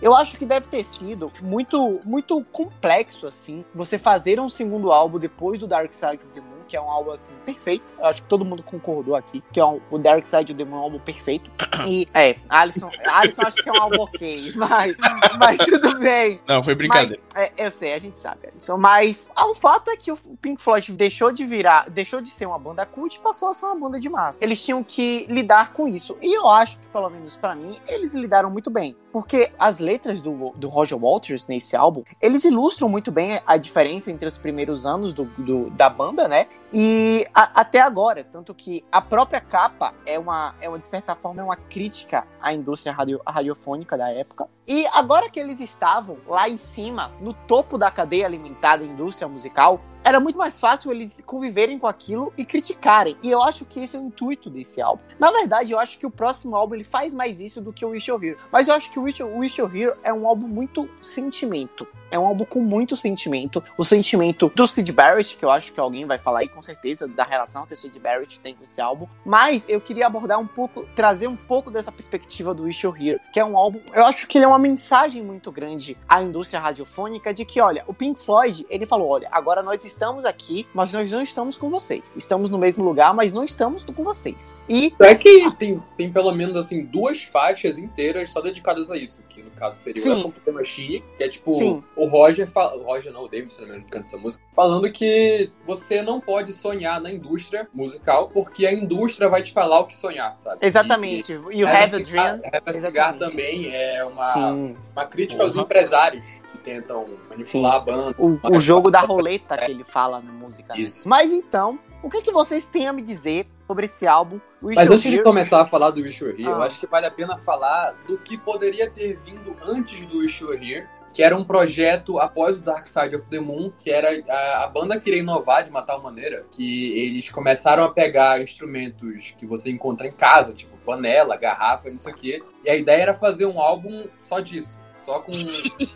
Eu 0.00 0.14
acho 0.14 0.36
que 0.36 0.44
deve 0.46 0.66
ter 0.68 0.82
sido 0.84 1.30
muito, 1.42 2.00
muito 2.04 2.42
complexo, 2.52 3.26
assim, 3.26 3.64
você 3.74 3.98
fazer 3.98 4.40
um 4.40 4.48
segundo 4.48 4.90
álbum 4.92 5.18
depois 5.18 5.58
do 5.58 5.66
Dark 5.66 5.92
Side 5.92 6.16
of 6.16 6.26
the 6.34 6.40
Moon, 6.40 6.60
que 6.68 6.76
é 6.76 6.80
um 6.80 6.88
álbum, 6.90 7.10
assim, 7.10 7.34
perfeito. 7.44 7.92
Eu 7.98 8.06
acho 8.06 8.22
que 8.22 8.28
todo 8.28 8.44
mundo 8.44 8.62
concordou 8.62 9.16
aqui, 9.16 9.42
que 9.52 9.58
é 9.58 9.64
um- 9.64 9.80
o 9.90 9.98
Dark 9.98 10.26
Side 10.26 10.52
of 10.52 10.54
the 10.54 10.64
Moon 10.64 10.76
é 10.76 10.80
um 10.80 10.82
álbum 10.84 10.98
perfeito. 11.00 11.50
E, 11.88 12.06
é, 12.12 12.36
Alisson, 12.48 12.90
Alisson 13.06 13.42
acho 13.42 13.62
que 13.62 13.68
é 13.68 13.72
um 13.72 13.80
álbum 13.82 14.02
ok, 14.02 14.52
mas, 14.54 14.94
mas 15.38 15.58
tudo 15.58 15.98
bem. 15.98 16.40
Não, 16.46 16.62
foi 16.62 16.74
brincadeira. 16.74 17.20
Mas, 17.34 17.42
é, 17.42 17.52
eu 17.56 17.70
sei, 17.70 17.94
a 17.94 17.98
gente 17.98 18.18
sabe, 18.18 18.48
Alisson. 18.48 18.76
Mas 18.76 19.26
ah, 19.34 19.46
o 19.46 19.54
fato 19.54 19.90
é 19.90 19.96
que 19.96 20.12
o 20.12 20.16
Pink 20.42 20.60
Floyd 20.60 20.92
deixou 20.92 21.32
de 21.32 21.44
virar, 21.44 21.88
deixou 21.88 22.20
de 22.20 22.30
ser 22.30 22.44
uma 22.46 22.58
banda 22.58 22.84
cult 22.84 23.16
e 23.16 23.18
passou 23.20 23.48
a 23.48 23.54
ser 23.54 23.64
uma 23.66 23.74
banda 23.76 23.98
de 23.98 24.08
massa. 24.10 24.44
Eles 24.44 24.62
tinham 24.62 24.84
que 24.84 25.26
lidar 25.26 25.72
com 25.72 25.86
isso. 25.88 26.16
E 26.20 26.36
eu 26.36 26.46
acho 26.48 26.78
que, 26.78 26.86
pelo 26.88 27.08
menos 27.08 27.34
pra 27.36 27.54
mim, 27.54 27.78
eles 27.88 28.14
lidaram 28.14 28.50
muito 28.50 28.70
bem. 28.70 28.94
Porque 29.12 29.50
as 29.58 29.78
letras 29.80 30.20
do, 30.20 30.50
do 30.56 30.68
Roger 30.68 30.96
Walters 30.96 31.46
nesse 31.48 31.74
álbum, 31.74 32.02
eles 32.20 32.44
ilustram 32.44 32.88
muito 32.88 33.10
bem 33.10 33.40
a 33.46 33.56
diferença 33.56 34.10
entre 34.10 34.26
os 34.26 34.38
primeiros 34.38 34.86
anos 34.86 35.12
do, 35.12 35.24
do- 35.36 35.70
da 35.70 35.90
banda, 35.90 36.28
né? 36.28 36.46
E 36.72 37.26
a- 37.34 37.60
até 37.60 37.80
agora. 37.80 38.22
Tanto 38.22 38.54
que 38.54 38.84
a 38.92 39.00
própria 39.00 39.40
capa 39.40 39.92
é 40.06 40.18
uma, 40.18 40.54
é 40.60 40.68
uma, 40.68 40.78
de 40.78 40.86
certa 40.86 41.14
forma, 41.14 41.40
é 41.40 41.44
uma 41.44 41.56
crítica 41.56 42.26
à 42.40 42.52
indústria 42.52 42.92
radio- 42.92 43.20
radiofônica 43.26 43.96
da 43.98 44.12
época. 44.12 44.46
E 44.68 44.86
agora 44.94 45.28
que 45.28 45.40
eles 45.40 45.58
estavam 45.60 46.18
lá 46.28 46.48
em 46.48 46.56
cima, 46.56 47.10
no 47.20 47.32
topo 47.32 47.76
da 47.76 47.90
cadeia 47.90 48.26
alimentar 48.26 48.76
da 48.76 48.84
indústria 48.84 49.26
musical, 49.26 49.80
era 50.10 50.18
muito 50.18 50.36
mais 50.36 50.58
fácil 50.58 50.90
eles 50.90 51.22
conviverem 51.24 51.78
com 51.78 51.86
aquilo 51.86 52.32
e 52.36 52.44
criticarem. 52.44 53.16
E 53.22 53.30
eu 53.30 53.40
acho 53.40 53.64
que 53.64 53.78
esse 53.78 53.96
é 53.96 54.00
o 54.00 54.06
intuito 54.06 54.50
desse 54.50 54.82
álbum. 54.82 55.02
Na 55.20 55.30
verdade, 55.30 55.70
eu 55.70 55.78
acho 55.78 55.96
que 56.00 56.04
o 56.04 56.10
próximo 56.10 56.56
álbum 56.56 56.74
ele 56.74 56.82
faz 56.82 57.14
mais 57.14 57.38
isso 57.38 57.60
do 57.60 57.72
que 57.72 57.84
o 57.84 57.90
Wish 57.90 58.10
You're 58.10 58.26
Here. 58.26 58.38
Mas 58.50 58.66
eu 58.66 58.74
acho 58.74 58.90
que 58.90 58.98
o 58.98 59.02
Wish, 59.02 59.22
Wish 59.22 59.60
You're 59.60 59.80
Here 59.80 59.94
é 60.02 60.12
um 60.12 60.26
álbum 60.26 60.48
muito 60.48 60.90
sentimento. 61.00 61.86
É 62.10 62.18
um 62.18 62.26
álbum 62.26 62.44
com 62.44 62.60
muito 62.60 62.96
sentimento. 62.96 63.62
O 63.78 63.84
sentimento 63.84 64.50
do 64.54 64.66
Sid 64.66 64.90
Barrett, 64.92 65.36
que 65.36 65.44
eu 65.44 65.50
acho 65.50 65.72
que 65.72 65.78
alguém 65.78 66.04
vai 66.04 66.18
falar 66.18 66.40
aí 66.40 66.48
com 66.48 66.60
certeza 66.60 67.06
da 67.06 67.22
relação 67.22 67.64
que 67.64 67.72
o 67.72 67.76
Sid 67.76 67.96
Barrett 68.00 68.40
tem 68.40 68.54
com 68.54 68.64
esse 68.64 68.80
álbum. 68.80 69.06
Mas 69.24 69.64
eu 69.68 69.80
queria 69.80 70.08
abordar 70.08 70.40
um 70.40 70.46
pouco, 70.46 70.84
trazer 70.96 71.28
um 71.28 71.36
pouco 71.36 71.70
dessa 71.70 71.92
perspectiva 71.92 72.52
do 72.52 72.64
Wish 72.64 72.84
You're 72.84 73.00
Here, 73.00 73.20
que 73.32 73.38
é 73.38 73.44
um 73.44 73.56
álbum. 73.56 73.80
Eu 73.94 74.04
acho 74.06 74.26
que 74.26 74.38
ele 74.38 74.44
é 74.44 74.48
uma 74.48 74.58
mensagem 74.58 75.22
muito 75.22 75.52
grande 75.52 75.96
à 76.08 76.20
indústria 76.20 76.58
radiofônica 76.58 77.32
de 77.32 77.44
que, 77.44 77.60
olha, 77.60 77.84
o 77.86 77.94
Pink 77.94 78.20
Floyd, 78.20 78.66
ele 78.68 78.86
falou: 78.86 79.08
olha, 79.08 79.28
agora 79.30 79.62
nós 79.62 79.84
estamos 79.84 79.99
aqui, 80.00 80.66
mas 80.72 80.92
nós 80.92 81.10
não 81.10 81.20
estamos 81.22 81.58
com 81.58 81.68
vocês. 81.68 82.16
Estamos 82.16 82.48
no 82.50 82.56
mesmo 82.58 82.82
lugar, 82.84 83.12
mas 83.14 83.32
não 83.32 83.44
estamos 83.44 83.84
com 83.84 84.02
vocês. 84.02 84.56
E 84.68 84.92
É 84.98 85.14
que 85.14 85.50
tem, 85.56 85.78
tem 85.96 86.10
pelo 86.10 86.32
menos 86.32 86.56
assim 86.56 86.84
duas 86.84 87.22
faixas 87.22 87.78
inteiras 87.78 88.30
só 88.30 88.40
dedicadas 88.40 88.90
a 88.90 88.96
isso, 88.96 89.22
que 89.28 89.42
no 89.42 89.50
caso 89.50 89.76
seria 89.80 90.02
Sim. 90.02 90.22
o 90.24 90.32
the 90.32 90.50
Machine, 90.52 91.04
que 91.18 91.24
é 91.24 91.28
tipo 91.28 91.52
Sim. 91.52 91.82
o 91.94 92.06
Roger, 92.06 92.46
fa- 92.48 92.74
o 92.74 92.82
Roger 92.82 93.12
não, 93.12 93.24
o 93.24 93.28
David, 93.28 93.52
se 93.52 93.60
não 93.60 93.66
me 93.68 93.72
engano, 93.74 93.84
que 93.84 93.90
canta 93.90 94.06
essa 94.06 94.16
música, 94.16 94.42
falando 94.54 94.90
que 94.90 95.50
você 95.66 96.00
não 96.02 96.18
pode 96.20 96.52
sonhar 96.52 97.00
na 97.00 97.12
indústria 97.12 97.68
musical, 97.74 98.28
porque 98.28 98.66
a 98.66 98.72
indústria 98.72 99.28
vai 99.28 99.42
te 99.42 99.52
falar 99.52 99.80
o 99.80 99.84
que 99.84 99.94
sonhar, 99.96 100.36
sabe? 100.40 100.58
exatamente, 100.66 101.32
E, 101.32 101.58
you 101.60 101.68
Have 101.68 101.76
have 101.78 101.96
a 101.96 102.04
Cigar- 102.04 102.38
dream. 102.38 102.50
Have 102.54 102.62
a 102.70 102.74
Cigar 102.74 103.18
também 103.18 103.74
é 103.74 104.02
uma, 104.04 104.26
Sim. 104.26 104.76
uma 104.92 105.04
crítica 105.06 105.42
aos 105.42 105.52
Porra. 105.52 105.64
empresários 105.64 106.26
tentam 106.60 107.06
manipular 107.28 107.76
a 107.76 107.80
banda. 107.80 108.14
O, 108.18 108.38
o 108.56 108.60
jogo 108.60 108.90
da 108.90 109.00
roleta 109.02 109.56
que 109.58 109.70
ele 109.70 109.84
fala 109.84 110.20
na 110.20 110.32
música. 110.32 110.74
né? 110.74 110.86
Mas 111.06 111.32
então, 111.32 111.78
o 112.02 112.08
que, 112.08 112.22
que 112.22 112.32
vocês 112.32 112.66
têm 112.66 112.86
a 112.88 112.92
me 112.92 113.02
dizer 113.02 113.46
sobre 113.66 113.86
esse 113.86 114.06
álbum? 114.06 114.40
Wish 114.62 114.76
Mas 114.76 114.90
antes 114.90 115.10
de 115.10 115.22
começar 115.22 115.60
a 115.60 115.64
falar 115.64 115.90
do 115.90 116.00
Wish 116.02 116.22
You're 116.22 116.34
Here, 116.40 116.50
eu 116.50 116.62
Ah. 116.62 116.66
acho 116.66 116.78
que 116.78 116.86
vale 116.86 117.06
a 117.06 117.10
pena 117.10 117.36
falar 117.38 117.94
do 118.06 118.18
que 118.18 118.36
poderia 118.38 118.88
ter 118.90 119.18
vindo 119.24 119.56
antes 119.62 120.04
do 120.06 120.18
Wish 120.18 120.42
You're 120.42 120.56
Here, 120.56 120.86
que 121.12 121.24
era 121.24 121.36
um 121.36 121.42
projeto 121.42 122.20
após 122.20 122.58
o 122.58 122.62
Dark 122.62 122.86
Side 122.86 123.16
of 123.16 123.28
the 123.28 123.40
Moon, 123.40 123.72
que 123.80 123.90
era 123.90 124.08
a, 124.32 124.64
a 124.64 124.66
banda 124.68 124.98
queria 125.00 125.18
inovar 125.20 125.64
de 125.64 125.70
uma 125.70 125.82
tal 125.82 126.00
maneira 126.00 126.44
que 126.52 126.92
eles 126.98 127.28
começaram 127.28 127.82
a 127.82 127.90
pegar 127.90 128.40
instrumentos 128.40 129.34
que 129.36 129.44
você 129.44 129.70
encontra 129.70 130.06
em 130.06 130.12
casa, 130.12 130.52
tipo 130.52 130.76
panela, 130.86 131.36
garrafa, 131.36 131.90
não 131.90 131.98
sei 131.98 132.12
o 132.12 132.16
quê, 132.16 132.42
e 132.64 132.70
a 132.70 132.76
ideia 132.76 133.02
era 133.02 133.14
fazer 133.14 133.44
um 133.46 133.60
álbum 133.60 134.06
só 134.18 134.40
disso, 134.40 134.78
só 135.04 135.20
com 135.20 135.32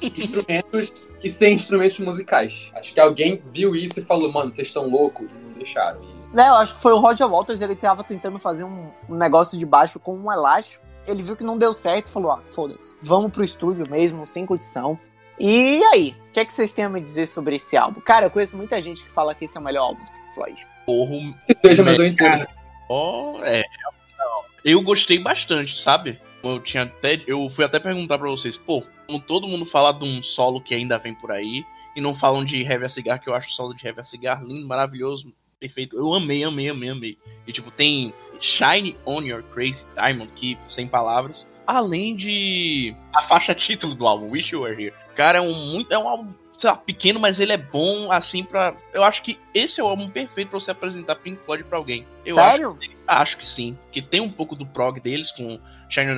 instrumentos 0.00 0.92
e 1.22 1.28
sem 1.28 1.54
instrumentos 1.54 1.98
musicais. 1.98 2.70
Acho 2.74 2.94
que 2.94 3.00
alguém 3.00 3.40
viu 3.52 3.74
isso 3.74 4.00
e 4.00 4.02
falou, 4.02 4.30
mano, 4.32 4.54
vocês 4.54 4.68
estão 4.68 4.88
loucos, 4.88 5.26
e 5.30 5.34
não 5.34 5.52
deixaram. 5.52 6.00
E 6.34 6.40
É, 6.40 6.48
eu 6.48 6.54
acho 6.54 6.74
que 6.74 6.82
foi 6.82 6.92
o 6.92 6.98
Roger 6.98 7.28
Walters, 7.28 7.60
ele 7.60 7.76
tava 7.76 8.02
tentando 8.02 8.38
fazer 8.38 8.64
um, 8.64 8.90
um 9.08 9.16
negócio 9.16 9.58
de 9.58 9.64
baixo 9.64 10.00
com 10.00 10.16
um 10.16 10.32
elástico. 10.32 10.84
Ele 11.06 11.22
viu 11.22 11.36
que 11.36 11.44
não 11.44 11.58
deu 11.58 11.74
certo 11.74 12.08
e 12.08 12.10
falou: 12.10 12.32
ah, 12.32 12.42
foda-se, 12.50 12.96
vamos 13.02 13.30
pro 13.30 13.44
estúdio 13.44 13.88
mesmo, 13.88 14.26
sem 14.26 14.46
condição. 14.46 14.98
E 15.38 15.82
aí, 15.92 16.14
o 16.28 16.32
que, 16.32 16.40
é 16.40 16.44
que 16.44 16.52
vocês 16.52 16.72
têm 16.72 16.84
a 16.84 16.88
me 16.88 17.00
dizer 17.00 17.26
sobre 17.26 17.56
esse 17.56 17.76
álbum? 17.76 18.00
Cara, 18.00 18.26
eu 18.26 18.30
conheço 18.30 18.56
muita 18.56 18.80
gente 18.80 19.04
que 19.04 19.10
fala 19.10 19.34
que 19.34 19.44
esse 19.44 19.56
é 19.56 19.60
o 19.60 19.64
melhor 19.64 19.82
álbum 19.82 20.04
do 20.04 20.10
Pink 20.10 20.34
Floyd. 20.34 20.66
Porra, 20.86 21.34
seja, 21.64 21.82
mas 21.82 21.98
eu 21.98 22.06
entendo. 22.06 22.46
Ó, 22.88 23.40
é. 23.42 23.64
Não. 24.18 24.42
Eu 24.64 24.82
gostei 24.82 25.18
bastante, 25.18 25.82
sabe? 25.82 26.20
Eu 26.50 26.60
tinha 26.60 26.84
até. 26.84 27.22
Eu 27.26 27.48
fui 27.50 27.64
até 27.64 27.78
perguntar 27.78 28.18
pra 28.18 28.28
vocês, 28.28 28.56
pô, 28.56 28.82
como 29.06 29.20
todo 29.20 29.48
mundo 29.48 29.64
fala 29.64 29.92
de 29.92 30.04
um 30.04 30.22
solo 30.22 30.60
que 30.60 30.74
ainda 30.74 30.98
vem 30.98 31.14
por 31.14 31.30
aí, 31.30 31.64
e 31.94 32.00
não 32.00 32.14
falam 32.14 32.44
de 32.44 32.62
Heavy 32.62 32.84
a 32.84 32.88
Cigar, 32.88 33.18
que 33.18 33.28
eu 33.28 33.34
acho 33.34 33.48
o 33.48 33.52
solo 33.52 33.74
de 33.74 33.86
Heavy 33.86 34.00
a 34.00 34.04
Cigar 34.04 34.44
lindo, 34.44 34.66
maravilhoso, 34.66 35.32
perfeito. 35.58 35.96
Eu 35.96 36.12
amei, 36.12 36.42
amei, 36.44 36.68
amei, 36.68 36.88
amei. 36.88 37.18
E 37.46 37.52
tipo, 37.52 37.70
tem 37.70 38.12
Shine 38.40 38.96
on 39.06 39.22
Your 39.22 39.42
Crazy 39.42 39.84
Diamond, 39.94 40.30
que 40.34 40.58
sem 40.68 40.86
palavras. 40.86 41.46
Além 41.66 42.14
de 42.14 42.94
a 43.14 43.22
faixa 43.22 43.54
título 43.54 43.94
do 43.94 44.06
álbum, 44.06 44.30
Wish 44.30 44.52
You 44.52 44.62
Were 44.62 44.82
Here. 44.82 44.94
Cara, 45.14 45.38
é 45.38 45.40
um, 45.40 45.54
muito, 45.54 45.92
é 45.92 45.98
um 45.98 46.08
álbum 46.08 46.34
sei 46.58 46.70
lá, 46.70 46.76
pequeno, 46.76 47.18
mas 47.18 47.40
ele 47.40 47.52
é 47.52 47.56
bom, 47.56 48.10
assim, 48.12 48.44
pra. 48.44 48.74
Eu 48.92 49.02
acho 49.02 49.22
que 49.22 49.38
esse 49.52 49.80
é 49.80 49.84
o 49.84 49.88
álbum 49.88 50.08
perfeito 50.08 50.50
pra 50.50 50.60
você 50.60 50.70
apresentar 50.70 51.16
Pink 51.16 51.42
Floyd 51.44 51.64
pra 51.64 51.78
alguém. 51.78 52.06
Eu 52.24 52.34
Sério? 52.34 52.78
Acho, 52.80 52.93
acho 53.06 53.36
que 53.36 53.46
sim. 53.46 53.76
Que 53.90 54.02
tem 54.02 54.20
um 54.20 54.30
pouco 54.30 54.54
do 54.54 54.66
prog 54.66 55.00
deles 55.00 55.30
com 55.30 55.58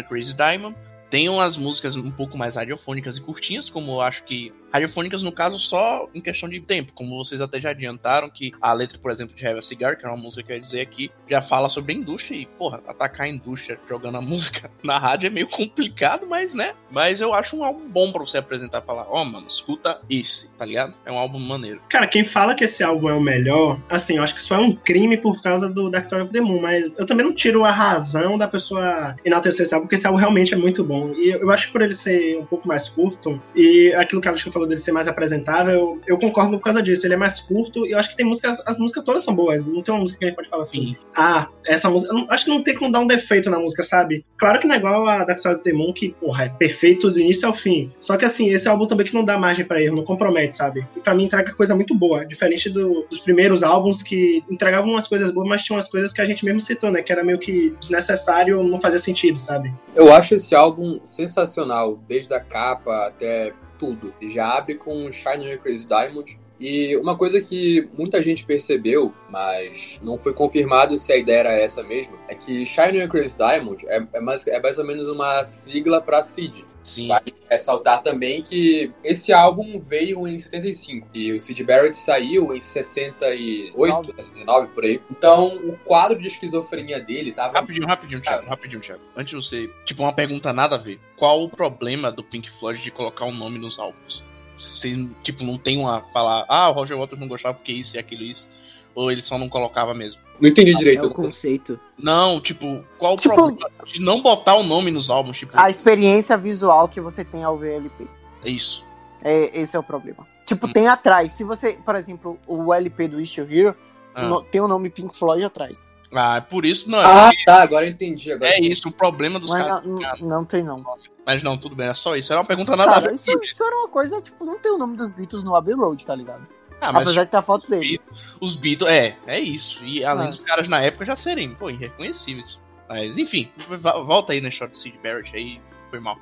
a 0.01 0.03
Crazy 0.03 0.33
Diamond. 0.33 0.77
Tem 1.17 1.31
umas 1.31 1.57
músicas 1.57 1.97
um 1.97 2.11
pouco 2.11 2.37
mais 2.37 2.57
radiofônicas 2.57 3.17
e 3.17 3.23
curtinhas, 3.23 3.71
como 3.71 3.93
eu 3.93 4.01
acho 4.03 4.23
que. 4.25 4.53
Radiofônicas, 4.71 5.23
no 5.23 5.33
caso, 5.33 5.59
só 5.59 6.07
em 6.15 6.21
questão 6.21 6.47
de 6.47 6.61
tempo. 6.61 6.93
Como 6.93 7.17
vocês 7.17 7.41
até 7.41 7.59
já 7.59 7.71
adiantaram, 7.71 8.29
que 8.29 8.53
a 8.61 8.75
letra, 8.75 8.99
por 8.99 9.11
exemplo, 9.11 9.35
de 9.35 9.47
a 9.47 9.63
Cigar, 9.63 9.97
que 9.97 10.05
é 10.05 10.09
uma 10.09 10.19
música 10.19 10.43
que 10.43 10.53
eu 10.53 10.57
ia 10.57 10.61
dizer 10.61 10.81
aqui, 10.83 11.11
já 11.31 11.41
fala 11.41 11.71
sobre 11.71 11.95
a 11.95 11.97
indústria. 11.97 12.37
E, 12.37 12.45
porra, 12.45 12.83
atacar 12.87 13.27
a 13.27 13.31
indústria 13.31 13.81
jogando 13.89 14.19
a 14.19 14.21
música 14.21 14.71
na 14.83 14.99
rádio 14.99 15.29
é 15.29 15.31
meio 15.31 15.49
complicado, 15.49 16.27
mas 16.27 16.53
né. 16.53 16.75
Mas 16.91 17.23
eu 17.23 17.33
acho 17.33 17.57
um 17.57 17.65
álbum 17.65 17.89
bom 17.89 18.13
pra 18.13 18.21
você 18.21 18.37
apresentar 18.37 18.83
e 18.83 18.87
falar: 18.87 19.07
ó, 19.09 19.23
oh, 19.23 19.25
mano, 19.25 19.47
escuta 19.47 19.99
esse, 20.11 20.47
tá 20.59 20.67
ligado? 20.67 20.93
É 21.07 21.11
um 21.11 21.17
álbum 21.17 21.39
maneiro. 21.39 21.81
Cara, 21.89 22.07
quem 22.07 22.25
fala 22.25 22.55
que 22.55 22.65
esse 22.65 22.85
álbum 22.85 23.09
é 23.09 23.15
o 23.15 23.21
melhor, 23.23 23.81
assim, 23.89 24.19
eu 24.19 24.23
acho 24.23 24.35
que 24.35 24.41
isso 24.41 24.53
é 24.53 24.59
um 24.59 24.73
crime 24.73 25.17
por 25.17 25.41
causa 25.41 25.73
do 25.73 25.91
Dark 25.91 26.05
Side 26.05 26.21
of 26.21 26.33
the 26.33 26.41
Moon, 26.43 26.61
mas 26.61 26.99
eu 26.99 27.07
também 27.07 27.25
não 27.25 27.35
tiro 27.35 27.65
a 27.65 27.71
razão 27.71 28.37
da 28.37 28.47
pessoa 28.47 29.17
enaltecer 29.25 29.65
esse 29.65 29.75
álbum, 29.75 29.87
porque 29.87 29.95
esse 29.95 30.07
álbum 30.07 30.19
realmente 30.19 30.53
é 30.53 30.57
muito 30.59 30.85
bom. 30.85 31.06
E 31.15 31.31
eu 31.31 31.51
acho 31.51 31.67
que 31.69 31.73
por 31.73 31.83
ele 31.83 31.95
ser 31.95 32.39
um 32.39 32.45
pouco 32.47 32.67
mais 32.67 32.89
curto, 32.89 33.41
e 33.55 33.93
aquilo 33.95 34.21
que 34.21 34.29
a 34.29 34.31
Alisson 34.31 34.51
falou 34.51 34.67
dele 34.69 34.81
ser 34.81 34.93
mais 34.93 35.07
apresentável, 35.09 35.99
eu 36.07 36.19
concordo 36.19 36.59
por 36.59 36.65
causa 36.65 36.83
disso. 36.83 37.07
Ele 37.07 37.15
é 37.15 37.17
mais 37.17 37.41
curto, 37.41 37.87
e 37.87 37.93
eu 37.93 37.99
acho 37.99 38.11
que 38.11 38.17
tem 38.17 38.27
músicas, 38.27 38.59
as 38.67 38.79
músicas 38.79 39.05
todas 39.05 39.23
são 39.23 39.35
boas. 39.35 39.65
Não 39.67 39.83
tem 39.83 39.95
uma 39.95 40.01
música 40.01 40.19
que 40.19 40.25
a 40.25 40.29
gente 40.29 40.37
pode 40.37 40.49
falar 40.49 40.63
assim, 40.63 40.95
Sim. 40.95 40.97
ah, 41.15 41.49
essa 41.67 41.89
música. 41.91 42.15
acho 42.31 42.45
que 42.45 42.51
não 42.51 42.63
tem 42.63 42.75
como 42.75 42.91
dar 42.91 43.01
um 43.01 43.07
defeito 43.07 43.51
na 43.51 43.59
música, 43.59 43.83
sabe? 43.83 44.25
Claro 44.39 44.59
que 44.59 44.67
não 44.67 44.75
é 44.75 44.79
igual 44.79 45.09
a 45.09 45.25
Dark 45.25 45.39
Side 45.39 45.55
of 45.57 45.63
the 45.65 45.73
Moon, 45.73 45.93
que, 45.93 46.11
porra, 46.11 46.45
é 46.45 46.49
perfeito 46.49 47.11
do 47.11 47.21
início 47.21 47.47
ao 47.49 47.55
fim. 47.55 47.91
Só 48.01 48.17
que 48.17 48.25
assim, 48.25 48.51
esse 48.53 48.69
álbum 48.69 48.87
também 48.87 49.07
que 49.07 49.15
não 49.15 49.25
dá 49.25 49.37
margem 49.39 49.65
pra 49.65 49.83
erro, 49.83 49.97
não 49.97 50.05
compromete, 50.05 50.55
sabe? 50.57 50.87
E 50.97 51.01
pra 51.01 51.15
mim 51.15 51.25
entrega 51.25 51.53
coisa 51.55 51.75
muito 51.75 51.95
boa, 51.95 52.25
diferente 52.25 52.71
do- 52.71 53.07
dos 53.11 53.19
primeiros 53.19 53.63
álbuns 53.63 54.03
que 54.03 54.43
entregavam 54.51 54.91
umas 54.91 55.07
coisas 55.07 55.31
boas, 55.31 55.49
mas 55.49 55.63
tinham 55.63 55.77
umas 55.77 55.89
coisas 55.89 56.13
que 56.13 56.21
a 56.21 56.25
gente 56.25 56.45
mesmo 56.45 56.61
citou, 56.61 56.91
né? 56.91 57.03
Que 57.03 57.13
era 57.13 57.25
meio 57.25 57.39
que 57.39 57.75
desnecessário, 57.81 58.63
não 58.63 58.81
fazia 58.81 58.99
sentido, 58.99 59.39
sabe? 59.39 59.73
Eu 59.95 60.13
acho 60.13 60.35
esse 60.35 60.55
álbum 60.55 60.86
sensacional, 61.05 61.97
desde 62.09 62.35
a 62.35 62.41
capa 62.41 63.07
até 63.07 63.53
tudo. 63.79 64.13
Já 64.23 64.57
abre 64.57 64.75
com 64.77 65.11
a 65.13 65.59
Crazy 65.59 65.87
Diamond. 65.87 66.39
E 66.59 66.97
uma 66.97 67.17
coisa 67.17 67.41
que 67.41 67.89
muita 67.97 68.23
gente 68.23 68.45
percebeu, 68.45 69.13
mas 69.31 70.01
não 70.03 70.19
foi 70.19 70.33
confirmado 70.33 70.97
se 70.97 71.13
a 71.13 71.17
ideia 71.17 71.41
era 71.41 71.53
essa 71.53 71.83
mesmo, 71.83 72.19
é 72.29 72.35
que 72.35 72.65
Shine 72.65 73.01
on 73.01 73.05
a 73.05 73.09
Crazy 73.09 73.37
Diamond 73.37 73.87
é, 73.87 74.07
é, 74.15 74.21
mais, 74.21 74.47
é 74.47 74.61
mais 74.61 74.79
ou 74.79 74.85
menos 74.85 75.07
uma 75.09 75.45
sigla 75.45 76.01
pra 76.01 76.23
Sid. 76.23 76.65
Sim. 76.83 77.09
Vale 77.09 77.35
ressaltar 77.51 78.03
também 78.03 78.43
que 78.43 78.93
esse 79.03 79.33
álbum 79.33 79.81
veio 79.81 80.27
em 80.27 80.39
75 80.39 81.09
e 81.15 81.33
o 81.33 81.41
Sid 81.41 81.63
Barrett 81.65 81.97
saiu 81.97 82.55
em 82.55 82.61
68, 82.61 84.15
69 84.15 84.69
por 84.69 84.85
aí. 84.85 85.01
Então 85.11 85.57
o 85.57 85.77
quadro 85.79 86.19
de 86.19 86.29
esquizofrenia 86.29 87.01
dele 87.01 87.33
tava 87.33 87.59
Rapidinho, 87.59 87.87
rapidinho, 87.87 88.21
Thiago, 88.21 88.47
rapidinho, 88.47 88.81
Thiago. 88.81 89.03
Antes 89.17 89.31
de 89.31 89.37
você. 89.37 89.71
Tipo, 89.85 90.03
uma 90.03 90.13
pergunta 90.13 90.53
nada 90.53 90.77
a 90.77 90.79
ver. 90.79 91.01
Qual 91.17 91.43
o 91.43 91.49
problema 91.49 92.11
do 92.11 92.23
Pink 92.23 92.51
Floyd 92.59 92.83
de 92.83 92.91
colocar 92.91 93.25
um 93.25 93.35
nome 93.35 93.59
nos 93.59 93.79
álbuns? 93.79 94.23
Vocês, 94.59 94.97
tipo, 95.23 95.45
não 95.45 95.59
tem 95.59 95.79
uma. 95.79 96.03
falar, 96.13 96.45
ah, 96.49 96.69
o 96.69 96.73
Roger 96.73 96.97
Waters 96.99 97.21
não 97.21 97.29
gostava 97.29 97.55
porque 97.55 97.73
isso 97.73 97.97
e 97.97 97.99
aquilo 97.99 98.23
e 98.23 98.31
isso. 98.31 98.49
Ou 98.95 99.11
ele 99.13 99.21
só 99.23 99.37
não 99.39 99.49
colocava 99.49 99.93
mesmo? 99.93 100.21
Não 100.41 100.49
entendi 100.49 100.73
É 100.73 100.77
direito. 100.77 101.07
o 101.07 101.11
conceito. 101.11 101.79
Não, 101.99 102.41
tipo, 102.41 102.83
qual 102.99 103.15
o 103.15 103.17
Tipo- 103.17 103.35
problema 103.35 103.71
de 103.87 104.01
não 104.01 104.21
botar 104.23 104.55
o 104.57 104.63
nome 104.63 104.91
nos 104.91 105.11
álbuns? 105.11 105.39
Tipo, 105.39 105.53
A 105.57 105.69
experiência 105.71 106.37
visual 106.37 106.89
que 106.89 107.01
você 107.01 107.25
tem 107.25 107.43
ao 107.45 107.57
ver 107.59 107.77
LP. 107.77 108.07
é 108.45 108.51
isso. 108.51 108.85
É, 109.23 109.59
esse 109.61 109.75
é 109.77 109.79
o 109.79 109.83
problema. 109.83 110.27
Tipo, 110.47 110.67
Hum. 110.69 110.73
tem 110.73 110.87
atrás. 110.89 111.33
Se 111.33 111.43
você, 111.43 111.73
por 111.85 111.95
exemplo, 111.97 112.39
o 112.47 112.73
LP 112.73 113.09
do 113.09 113.17
Wish 113.17 113.41
You 113.41 113.47
Here 113.51 113.75
Ah, 114.15 114.29
no- 114.29 114.43
tem 114.43 114.61
o 114.61 114.69
nome 114.69 114.89
Pink 114.89 115.17
Floyd 115.17 115.43
atrás. 115.45 115.96
Ah, 116.15 116.37
é 116.37 116.41
por 116.41 116.65
isso, 116.65 116.89
não. 116.89 117.01
É, 117.01 117.05
Ah, 117.07 117.31
tá, 117.45 117.63
agora 117.63 117.87
eu 117.87 117.91
entendi. 117.91 118.33
Agora 118.33 118.51
é 118.53 118.61
isso, 118.61 118.89
o 118.89 118.93
problema 118.93 119.39
dos 119.41 119.51
Mas 119.51 119.67
caras. 119.67 119.85
não, 119.85 119.99
não, 120.01 120.17
não 120.29 120.45
tem, 120.45 120.63
não. 120.63 120.83
Mas 121.27 121.43
não, 121.43 121.59
tudo 121.59 121.75
bem, 121.75 121.89
é 121.89 121.95
só 121.95 122.15
isso. 122.15 122.33
Era 122.33 122.41
uma 122.41 122.47
pergunta 122.47 122.77
nada 122.77 122.91
a 122.93 122.95
Cara, 122.95 123.09
ver. 123.09 123.15
isso, 123.15 123.31
isso 123.45 123.65
era 123.65 123.77
uma 123.77 123.89
coisa, 123.89 124.23
tipo, 124.23 124.45
não 124.45 124.59
tem 124.59 124.73
o 124.73 124.79
nome 124.79 124.97
dos 124.97 125.11
Beatles 125.11 125.43
no 125.43 125.55
Abbey 125.57 125.75
Road, 125.75 126.05
tá 126.07 126.15
ligado? 126.15 126.47
Ah, 126.81 126.93
mas 126.93 127.03
Apesar 127.03 127.25
de 127.25 127.31
ter 127.31 127.37
a 127.39 127.43
foto 127.43 127.69
deles. 127.69 128.13
os 128.41 128.55
Beatles, 128.55 128.91
é, 128.91 129.17
é 129.27 129.41
isso. 129.41 129.83
E 129.85 130.05
além 130.05 130.27
Ah. 130.29 130.31
dos 130.31 130.41
caras 130.41 130.69
na 130.69 130.81
época 130.83 131.05
já 131.07 131.17
serem, 131.17 131.55
pô, 131.55 131.71
irreconhecíveis. 131.71 132.59
Mas, 132.89 133.19
enfim, 133.19 133.51
vo- 133.69 134.05
volta 134.05 134.33
aí 134.33 134.41
na 134.41 134.51
short 134.51 134.73
do 134.73 134.79
Sid 134.79 134.97
Barrett 135.03 135.35
aí, 135.35 135.61
foi 135.91 135.99
mal. 135.99 136.17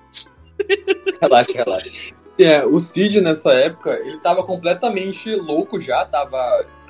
Relaxa, 1.20 1.52
relaxa. 1.52 2.14
É, 2.38 2.64
o 2.64 2.80
Cid 2.80 3.20
nessa 3.20 3.52
época, 3.52 3.90
ele 4.04 4.18
tava 4.18 4.42
completamente 4.42 5.34
louco 5.36 5.80
já, 5.80 6.04
tava 6.06 6.38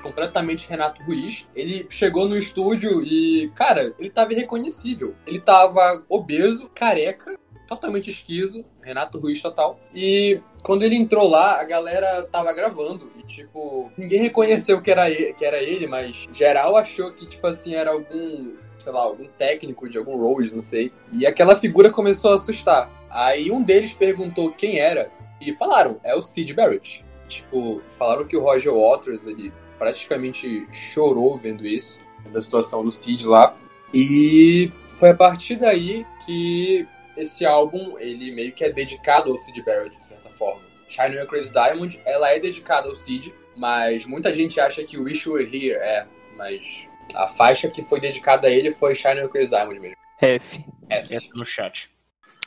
completamente 0.05 0.69
Renato 0.69 1.03
Ruiz. 1.03 1.47
Ele 1.55 1.87
chegou 1.89 2.29
no 2.29 2.37
estúdio 2.37 3.01
e, 3.01 3.51
cara, 3.55 3.95
ele 3.97 4.11
tava 4.11 4.33
irreconhecível. 4.33 5.15
Ele 5.25 5.39
tava 5.39 6.05
obeso, 6.07 6.69
careca, 6.75 7.39
totalmente 7.67 8.11
esquizo, 8.11 8.63
Renato 8.83 9.19
Ruiz 9.19 9.41
total. 9.41 9.79
E 9.95 10.39
quando 10.61 10.83
ele 10.83 10.95
entrou 10.95 11.27
lá, 11.27 11.59
a 11.59 11.63
galera 11.63 12.21
tava 12.31 12.53
gravando. 12.53 13.11
E, 13.17 13.23
tipo, 13.23 13.91
ninguém 13.97 14.21
reconheceu 14.21 14.79
que 14.79 14.91
era 14.91 15.09
ele, 15.09 15.33
que 15.33 15.43
era 15.43 15.61
ele 15.61 15.87
mas 15.87 16.27
geral 16.31 16.75
achou 16.75 17.11
que, 17.11 17.25
tipo 17.25 17.47
assim, 17.47 17.73
era 17.73 17.91
algum 17.91 18.53
sei 18.77 18.91
lá, 18.91 18.99
algum 19.01 19.25
técnico 19.25 19.89
de 19.89 19.97
algum 19.97 20.17
Rose, 20.17 20.53
não 20.53 20.61
sei. 20.61 20.91
E 21.11 21.25
aquela 21.25 21.55
figura 21.55 21.89
começou 21.89 22.31
a 22.31 22.35
assustar. 22.35 22.91
Aí 23.09 23.49
um 23.49 23.63
deles 23.63 23.93
perguntou 23.93 24.51
quem 24.51 24.79
era 24.79 25.09
e 25.41 25.53
falaram, 25.53 25.97
é 26.03 26.13
o 26.13 26.21
Sid 26.21 26.53
Barrett. 26.53 27.03
Tipo, 27.27 27.81
falaram 27.97 28.25
que 28.25 28.37
o 28.37 28.41
Roger 28.41 28.73
Waters, 28.73 29.25
ele 29.25 29.51
praticamente 29.77 30.67
chorou 30.71 31.37
vendo 31.37 31.65
isso, 31.65 31.99
da 32.31 32.41
situação 32.41 32.83
do 32.83 32.91
Sid 32.91 33.25
lá. 33.25 33.55
E 33.93 34.71
foi 34.87 35.11
a 35.11 35.15
partir 35.15 35.55
daí 35.57 36.05
que 36.25 36.87
esse 37.15 37.45
álbum, 37.45 37.97
ele 37.97 38.31
meio 38.31 38.51
que 38.51 38.63
é 38.63 38.71
dedicado 38.71 39.31
ao 39.31 39.37
Sid 39.37 39.61
Barrett, 39.61 39.97
de 39.97 40.05
certa 40.05 40.29
forma. 40.29 40.61
Shine 40.87 41.17
on 41.17 41.23
a 41.23 41.25
Crazy 41.25 41.51
Diamond, 41.51 41.99
ela 42.05 42.29
é 42.29 42.39
dedicada 42.39 42.87
ao 42.87 42.95
Sid, 42.95 43.33
mas 43.55 44.05
muita 44.05 44.33
gente 44.33 44.59
acha 44.59 44.83
que 44.83 44.97
o 44.97 45.03
Wish 45.03 45.27
You 45.27 45.35
Were 45.35 45.45
Here 45.45 45.75
é, 45.75 46.05
mas 46.37 46.89
a 47.13 47.27
faixa 47.27 47.69
que 47.69 47.81
foi 47.83 47.99
dedicada 47.99 48.47
a 48.47 48.51
ele 48.51 48.71
foi 48.71 48.93
Shine 48.93 49.21
on 49.21 49.25
a 49.25 49.29
Crazy 49.29 49.49
Diamond 49.49 49.79
mesmo. 49.79 49.95
F. 50.21 50.63
F. 50.89 51.15
Entra 51.15 51.29
no 51.33 51.45
chat. 51.45 51.89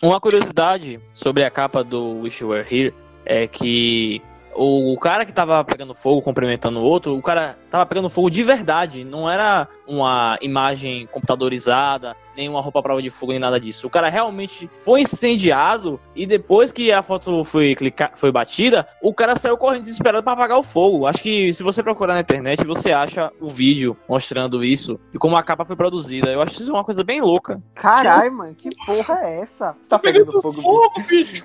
Uma 0.02 0.20
curiosidade 0.20 1.00
sobre 1.12 1.44
a 1.44 1.50
capa 1.50 1.82
do 1.82 2.20
Wish 2.20 2.42
You 2.42 2.50
Were 2.50 2.62
Here 2.62 2.94
é 3.24 3.46
que 3.46 4.22
o 4.58 4.98
cara 4.98 5.24
que 5.24 5.32
tava 5.32 5.62
pegando 5.64 5.94
fogo, 5.94 6.20
cumprimentando 6.20 6.80
o 6.80 6.82
outro, 6.82 7.16
o 7.16 7.22
cara 7.22 7.56
tava 7.70 7.86
pegando 7.86 8.10
fogo 8.10 8.28
de 8.28 8.42
verdade. 8.42 9.04
Não 9.04 9.30
era 9.30 9.68
uma 9.86 10.36
imagem 10.42 11.06
computadorizada, 11.06 12.16
nem 12.38 12.48
uma 12.48 12.60
roupa 12.60 12.78
à 12.78 12.82
prova 12.82 13.02
de 13.02 13.10
fogo, 13.10 13.32
nem 13.32 13.40
nada 13.40 13.58
disso. 13.58 13.88
O 13.88 13.90
cara 13.90 14.08
realmente 14.08 14.70
foi 14.84 15.00
incendiado 15.00 16.00
e 16.14 16.24
depois 16.24 16.70
que 16.70 16.92
a 16.92 17.02
foto 17.02 17.44
foi, 17.44 17.74
clica... 17.74 18.12
foi 18.14 18.30
batida, 18.30 18.86
o 19.02 19.12
cara 19.12 19.36
saiu 19.36 19.58
correndo 19.58 19.82
desesperado 19.82 20.22
para 20.22 20.34
apagar 20.34 20.58
o 20.58 20.62
fogo. 20.62 21.06
Acho 21.06 21.20
que 21.20 21.52
se 21.52 21.64
você 21.64 21.82
procurar 21.82 22.14
na 22.14 22.20
internet, 22.20 22.64
você 22.64 22.92
acha 22.92 23.32
o 23.40 23.48
vídeo 23.48 23.96
mostrando 24.08 24.62
isso 24.62 25.00
e 25.12 25.18
como 25.18 25.36
a 25.36 25.42
capa 25.42 25.64
foi 25.64 25.74
produzida. 25.74 26.30
Eu 26.30 26.40
acho 26.40 26.62
isso 26.62 26.72
uma 26.72 26.84
coisa 26.84 27.02
bem 27.02 27.20
louca. 27.20 27.60
Caralho, 27.74 28.32
mano, 28.32 28.54
que 28.54 28.70
porra 28.86 29.18
é 29.22 29.40
essa? 29.40 29.76
Tá 29.88 29.98
pegando 29.98 30.40
fogo, 30.40 30.62
bicho. 31.08 31.42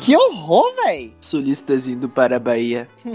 Que 0.00 0.16
horror, 0.16 0.64
véi! 0.84 1.14
Sulistas 1.20 1.86
indo 1.86 2.08
para 2.08 2.36
a 2.36 2.40
Bahia. 2.40 2.88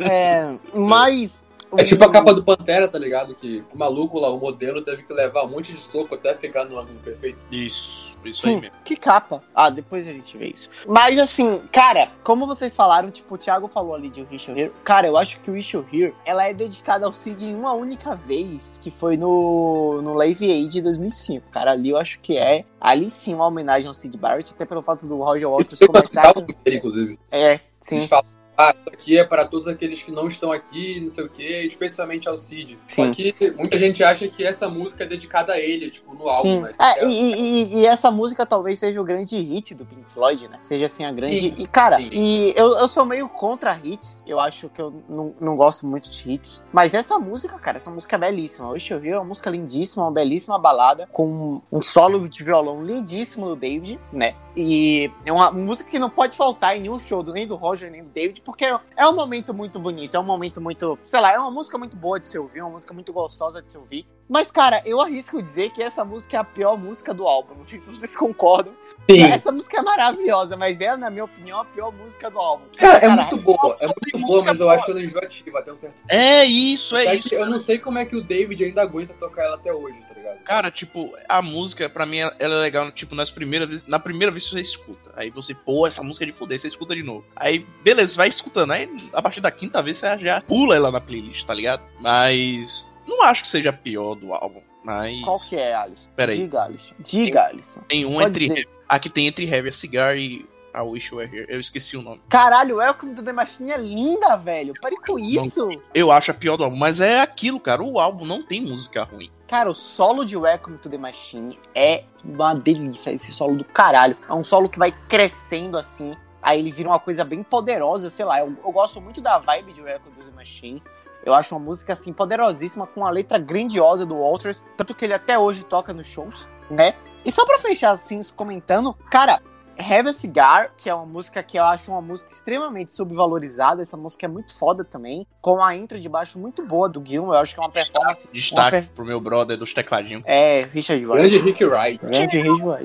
É, 0.00 0.56
mas. 0.74 1.41
É 1.76 1.84
tipo 1.84 2.04
a 2.04 2.10
capa 2.10 2.34
do 2.34 2.42
Pantera, 2.44 2.86
tá 2.88 2.98
ligado? 2.98 3.34
Que 3.34 3.64
o 3.72 3.78
maluco 3.78 4.18
lá, 4.18 4.28
o 4.30 4.38
modelo, 4.38 4.82
teve 4.82 5.02
que 5.02 5.12
levar 5.12 5.44
um 5.44 5.48
monte 5.50 5.72
de 5.72 5.80
soco 5.80 6.14
até 6.14 6.34
ficar 6.34 6.64
no 6.64 6.78
ângulo 6.78 6.98
perfeito. 7.00 7.38
Isso, 7.50 8.14
isso 8.24 8.46
aí 8.46 8.56
Hum, 8.56 8.60
mesmo. 8.60 8.76
que 8.84 8.94
capa. 8.96 9.42
Ah, 9.54 9.70
depois 9.70 10.06
a 10.06 10.12
gente 10.12 10.36
vê 10.36 10.48
isso. 10.48 10.68
Mas 10.86 11.18
assim, 11.18 11.60
cara, 11.72 12.10
como 12.22 12.46
vocês 12.46 12.76
falaram, 12.76 13.10
tipo, 13.10 13.34
o 13.34 13.38
Thiago 13.38 13.68
falou 13.68 13.94
ali 13.94 14.10
de 14.10 14.22
Wish 14.30 14.50
You 14.50 14.56
Here. 14.58 14.72
Cara, 14.84 15.06
eu 15.06 15.16
acho 15.16 15.40
que 15.40 15.50
o 15.50 15.54
Wish 15.54 15.74
You 15.74 15.84
Here, 15.92 16.14
ela 16.24 16.46
é 16.46 16.52
dedicada 16.52 17.06
ao 17.06 17.12
Cid 17.14 17.44
em 17.44 17.54
uma 17.54 17.72
única 17.72 18.14
vez, 18.14 18.78
que 18.82 18.90
foi 18.90 19.16
no, 19.16 20.00
no 20.02 20.14
Live 20.14 20.44
Aid 20.50 20.72
de 20.72 20.80
2005. 20.82 21.50
Cara, 21.50 21.72
ali 21.72 21.90
eu 21.90 21.96
acho 21.96 22.20
que 22.20 22.36
é, 22.36 22.64
ali 22.80 23.08
sim, 23.08 23.34
uma 23.34 23.46
homenagem 23.46 23.88
ao 23.88 23.94
Cid 23.94 24.16
Barrett, 24.18 24.52
até 24.54 24.64
pelo 24.64 24.82
fato 24.82 25.06
do 25.06 25.16
Roger 25.16 25.48
uma 25.48 25.58
começar... 25.86 26.22
capa 26.22 26.40
dele, 26.42 26.76
inclusive. 26.76 27.18
É, 27.30 27.60
sim, 27.80 27.96
Eles 27.96 28.08
falam, 28.08 28.26
ah, 28.70 28.74
isso 28.78 28.94
aqui 28.94 29.18
é 29.18 29.24
para 29.24 29.46
todos 29.46 29.66
aqueles 29.68 30.02
que 30.02 30.10
não 30.10 30.26
estão 30.28 30.52
aqui, 30.52 31.00
não 31.00 31.08
sei 31.10 31.24
o 31.24 31.28
quê, 31.28 31.62
especialmente 31.64 32.28
ao 32.28 32.36
Cid. 32.36 32.78
Sim. 32.86 33.06
Só 33.08 33.12
que 33.14 33.50
muita 33.52 33.78
gente 33.78 34.02
acha 34.04 34.26
que 34.28 34.44
essa 34.44 34.68
música 34.68 35.04
é 35.04 35.06
dedicada 35.06 35.52
a 35.54 35.58
ele, 35.58 35.90
tipo, 35.90 36.14
no 36.14 36.28
álbum, 36.28 36.42
Sim. 36.42 36.60
né? 36.60 36.74
É, 36.80 37.06
e, 37.06 37.32
e- 37.34 37.74
e 37.80 37.86
essa 37.86 38.10
música 38.10 38.44
talvez 38.46 38.78
seja 38.78 39.00
o 39.00 39.04
grande 39.04 39.36
hit 39.36 39.74
do 39.74 39.84
Pink 39.84 40.04
Floyd, 40.12 40.48
né? 40.48 40.58
Seja 40.64 40.86
assim 40.86 41.04
a 41.04 41.12
grande. 41.12 41.38
Sim. 41.40 41.54
E, 41.58 41.66
cara, 41.66 41.96
Sim. 41.98 42.10
e 42.12 42.52
eu, 42.56 42.76
eu 42.78 42.88
sou 42.88 43.04
meio 43.04 43.28
contra 43.28 43.78
hits. 43.82 44.22
Eu 44.26 44.38
acho 44.38 44.68
que 44.68 44.80
eu 44.80 44.92
não, 45.08 45.34
não 45.40 45.56
gosto 45.56 45.86
muito 45.86 46.10
de 46.10 46.30
hits. 46.32 46.62
Mas 46.72 46.94
essa 46.94 47.18
música, 47.18 47.58
cara, 47.58 47.78
essa 47.78 47.90
música 47.90 48.16
é 48.16 48.18
belíssima. 48.18 48.68
O 48.68 48.72
Wish 48.72 48.92
You 48.92 48.98
Here 48.98 49.10
é 49.10 49.18
uma 49.18 49.24
música 49.24 49.50
lindíssima, 49.50 50.04
uma 50.04 50.12
belíssima 50.12 50.58
balada, 50.58 51.08
com 51.12 51.60
um 51.70 51.80
solo 51.82 52.28
de 52.28 52.44
violão 52.44 52.84
lindíssimo 52.84 53.46
do 53.48 53.56
David, 53.56 53.98
né? 54.12 54.34
E 54.54 55.10
é 55.24 55.32
uma 55.32 55.50
música 55.50 55.90
que 55.90 55.98
não 55.98 56.10
pode 56.10 56.36
faltar 56.36 56.76
em 56.76 56.82
nenhum 56.82 56.98
show, 56.98 57.22
do- 57.22 57.32
nem 57.32 57.46
do 57.46 57.56
Roger, 57.56 57.90
nem 57.90 58.02
do 58.04 58.10
David, 58.10 58.42
porque 58.42 58.51
é 58.96 59.08
um 59.08 59.14
momento 59.14 59.54
muito 59.54 59.78
bonito, 59.78 60.16
é 60.16 60.20
um 60.20 60.24
momento 60.24 60.60
muito, 60.60 60.98
sei 61.04 61.20
lá, 61.20 61.32
é 61.32 61.38
uma 61.38 61.50
música 61.50 61.78
muito 61.78 61.96
boa 61.96 62.20
de 62.20 62.28
se 62.28 62.38
ouvir, 62.38 62.60
uma 62.60 62.70
música 62.70 62.92
muito 62.92 63.12
gostosa 63.12 63.62
de 63.62 63.70
se 63.70 63.78
ouvir. 63.78 64.06
Mas, 64.28 64.50
cara, 64.50 64.82
eu 64.86 65.00
arrisco 65.00 65.42
dizer 65.42 65.70
que 65.72 65.82
essa 65.82 66.04
música 66.04 66.36
é 66.36 66.40
a 66.40 66.44
pior 66.44 66.78
música 66.78 67.12
do 67.12 67.26
álbum. 67.26 67.54
Não 67.56 67.64
sei 67.64 67.80
se 67.80 67.90
vocês 67.90 68.14
concordam. 68.16 68.72
Sim. 69.10 69.24
Essa 69.24 69.50
música 69.52 69.78
é 69.78 69.82
maravilhosa, 69.82 70.56
mas 70.56 70.80
é, 70.80 70.96
na 70.96 71.10
minha 71.10 71.24
opinião, 71.24 71.60
a 71.60 71.64
pior 71.64 71.92
música 71.92 72.30
do 72.30 72.38
álbum. 72.38 72.64
Cara, 72.76 72.98
é 72.98 73.00
Cara, 73.00 73.14
muito 73.16 73.36
boa, 73.38 73.76
é 73.80 73.86
muito 73.86 74.18
boa, 74.26 74.44
mas 74.44 74.60
eu 74.60 74.70
acho 74.70 74.90
ela 74.90 75.02
enjoativa 75.02 75.58
até 75.58 75.72
um 75.72 75.76
certo 75.76 75.94
ponto. 75.94 76.10
É 76.10 76.44
isso, 76.44 76.96
é 76.96 77.06
É 77.06 77.14
isso. 77.16 77.28
que 77.28 77.34
eu 77.34 77.46
não 77.46 77.58
sei 77.58 77.78
como 77.78 77.98
é 77.98 78.06
que 78.06 78.16
o 78.16 78.22
David 78.22 78.64
ainda 78.64 78.80
aguenta 78.82 79.12
tocar 79.14 79.42
ela 79.44 79.56
até 79.56 79.72
hoje, 79.72 80.00
tá 80.02 80.14
ligado? 80.14 80.38
Cara, 80.44 80.70
tipo, 80.70 81.14
a 81.28 81.42
música, 81.42 81.90
pra 81.90 82.06
mim, 82.06 82.18
ela 82.18 82.34
é 82.38 82.46
legal, 82.48 82.90
tipo, 82.92 83.14
nas 83.14 83.30
primeiras 83.30 83.68
vezes, 83.68 83.84
na 83.86 83.98
primeira 83.98 84.30
vez 84.32 84.44
que 84.44 84.50
você 84.52 84.60
escuta. 84.60 85.10
Aí 85.16 85.30
você, 85.30 85.52
pô, 85.54 85.86
essa 85.86 86.02
música 86.02 86.24
é 86.24 86.26
de 86.26 86.32
foder, 86.32 86.60
você 86.60 86.68
escuta 86.68 86.94
de 86.94 87.02
novo. 87.02 87.24
Aí, 87.36 87.66
beleza, 87.82 88.14
vai 88.16 88.28
escutando. 88.28 88.70
Aí, 88.70 88.88
a 89.12 89.20
partir 89.20 89.40
da 89.40 89.50
quinta 89.50 89.82
vez, 89.82 89.98
você 89.98 90.16
já 90.18 90.40
pula 90.40 90.76
ela 90.76 90.90
na 90.90 91.00
playlist, 91.00 91.44
tá 91.44 91.52
ligado? 91.52 91.82
Mas, 92.00 92.86
não 93.16 93.22
acho 93.24 93.42
que 93.42 93.48
seja 93.48 93.70
a 93.70 93.72
pior 93.72 94.14
do 94.14 94.32
álbum. 94.34 94.60
Mas, 94.84 95.22
Qual 95.22 95.38
que 95.38 95.56
é, 95.56 95.74
Alisson? 95.74 96.10
Peraí. 96.16 96.38
Diga, 96.38 96.62
Alisson. 96.64 96.94
Diga, 96.98 97.44
Alisson. 97.46 97.80
tem 97.82 98.04
um 98.04 98.14
Pode 98.14 98.30
entre... 98.30 98.48
dizer. 98.48 98.68
Aqui 98.88 99.08
tem 99.08 99.26
entre 99.28 99.48
Heavy 99.48 99.68
a 99.68 99.72
Cigar 99.72 100.16
e 100.18 100.44
a 100.74 100.82
Wish 100.82 101.10
You 101.10 101.18
Were 101.18 101.36
Here. 101.36 101.46
Eu 101.48 101.60
esqueci 101.60 101.96
o 101.96 102.02
nome. 102.02 102.20
Caralho, 102.28 102.76
Welcome 102.76 103.14
to 103.14 103.22
the 103.22 103.32
Machine 103.32 103.72
é 103.72 103.78
linda, 103.78 104.36
velho. 104.36 104.74
Pare 104.80 104.96
com 104.96 105.18
isso. 105.18 105.68
Eu 105.94 106.10
acho 106.10 106.30
a 106.30 106.34
pior 106.34 106.56
do 106.56 106.64
álbum, 106.64 106.76
mas 106.76 107.00
é 107.00 107.20
aquilo, 107.20 107.60
cara. 107.60 107.82
O 107.82 108.00
álbum 108.00 108.24
não 108.24 108.42
tem 108.42 108.60
música 108.60 109.04
ruim. 109.04 109.30
Cara, 109.46 109.70
o 109.70 109.74
solo 109.74 110.24
de 110.24 110.36
Welcome 110.36 110.78
to 110.78 110.88
the 110.88 110.98
Machine 110.98 111.58
é 111.74 112.04
uma 112.24 112.54
delícia. 112.54 113.12
Esse 113.12 113.32
solo 113.32 113.56
do 113.56 113.64
caralho. 113.64 114.16
É 114.28 114.32
um 114.32 114.44
solo 114.44 114.68
que 114.68 114.78
vai 114.78 114.92
crescendo 115.08 115.76
assim. 115.76 116.16
Aí 116.42 116.58
ele 116.58 116.72
vira 116.72 116.88
uma 116.88 116.98
coisa 116.98 117.24
bem 117.24 117.42
poderosa, 117.42 118.10
sei 118.10 118.24
lá. 118.24 118.40
Eu, 118.40 118.56
eu 118.64 118.72
gosto 118.72 119.00
muito 119.00 119.20
da 119.20 119.38
vibe 119.38 119.72
de 119.72 119.82
Welcome 119.82 120.16
to 120.16 120.24
the 120.24 120.32
Machine. 120.34 120.82
Eu 121.24 121.34
acho 121.34 121.54
uma 121.54 121.64
música 121.64 121.92
assim 121.92 122.12
poderosíssima, 122.12 122.86
com 122.86 123.00
uma 123.00 123.10
letra 123.10 123.38
grandiosa 123.38 124.04
do 124.04 124.16
Walters, 124.16 124.64
tanto 124.76 124.94
que 124.94 125.04
ele 125.04 125.14
até 125.14 125.38
hoje 125.38 125.64
toca 125.64 125.92
nos 125.92 126.06
shows, 126.06 126.48
né? 126.70 126.94
E 127.24 127.30
só 127.30 127.46
pra 127.46 127.58
fechar 127.58 127.92
assim, 127.92 128.18
comentando, 128.34 128.92
cara, 129.10 129.40
Have 129.78 130.08
a 130.08 130.12
Cigar, 130.12 130.72
que 130.76 130.90
é 130.90 130.94
uma 130.94 131.06
música 131.06 131.42
que 131.42 131.58
eu 131.58 131.64
acho 131.64 131.90
uma 131.90 132.02
música 132.02 132.30
extremamente 132.30 132.92
subvalorizada, 132.92 133.80
essa 133.80 133.96
música 133.96 134.26
é 134.26 134.28
muito 134.28 134.54
foda 134.54 134.84
também, 134.84 135.26
com 135.40 135.62
a 135.62 135.74
intro 135.74 135.98
de 135.98 136.08
baixo 136.08 136.38
muito 136.38 136.64
boa 136.64 136.88
do 136.88 137.02
Gilmour, 137.04 137.34
eu 137.34 137.40
acho 137.40 137.54
que 137.54 137.60
é 137.60 137.62
uma 137.64 137.70
performance... 137.70 138.26
uma 138.28 138.34
Destaque 138.34 138.70
per- 138.70 138.88
pro 138.94 139.04
meu 139.04 139.20
brother 139.20 139.56
dos 139.56 139.72
tecladinhos. 139.72 140.24
É, 140.26 140.68
Richard 140.70 141.04
Grande 141.04 141.36
Wright. 141.36 141.44
Rick 141.44 141.64
Wright. 141.64 141.98
Grande 142.04 142.36
Richard 142.38 142.62
Wright. 142.62 142.84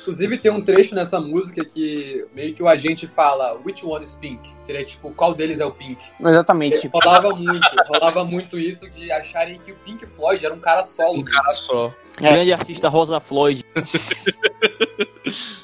Inclusive 0.00 0.38
tem 0.38 0.50
um 0.50 0.60
trecho 0.60 0.94
nessa 0.94 1.20
música 1.20 1.64
que 1.64 2.26
meio 2.34 2.54
que 2.54 2.62
o 2.62 2.68
agente 2.68 3.06
fala 3.06 3.60
Which 3.64 3.84
one 3.84 4.04
is 4.04 4.14
pink? 4.14 4.50
Seria 4.66 4.84
tipo, 4.84 5.10
qual 5.12 5.34
deles 5.34 5.60
é 5.60 5.64
o 5.64 5.72
pink? 5.72 6.02
Exatamente. 6.20 6.88
Rolava 6.88 7.34
muito, 7.34 7.68
rolava 7.86 8.24
muito 8.24 8.58
isso 8.58 8.88
de 8.90 9.12
acharem 9.12 9.58
que 9.58 9.72
o 9.72 9.76
Pink 9.76 10.06
Floyd 10.06 10.44
era 10.44 10.54
um 10.54 10.60
cara 10.60 10.82
solo. 10.82 11.20
Um 11.20 11.24
cara 11.24 11.54
só. 11.54 11.94
É. 12.18 12.32
Grande 12.32 12.52
artista 12.52 12.88
Rosa 12.88 13.20
Floyd. 13.20 13.64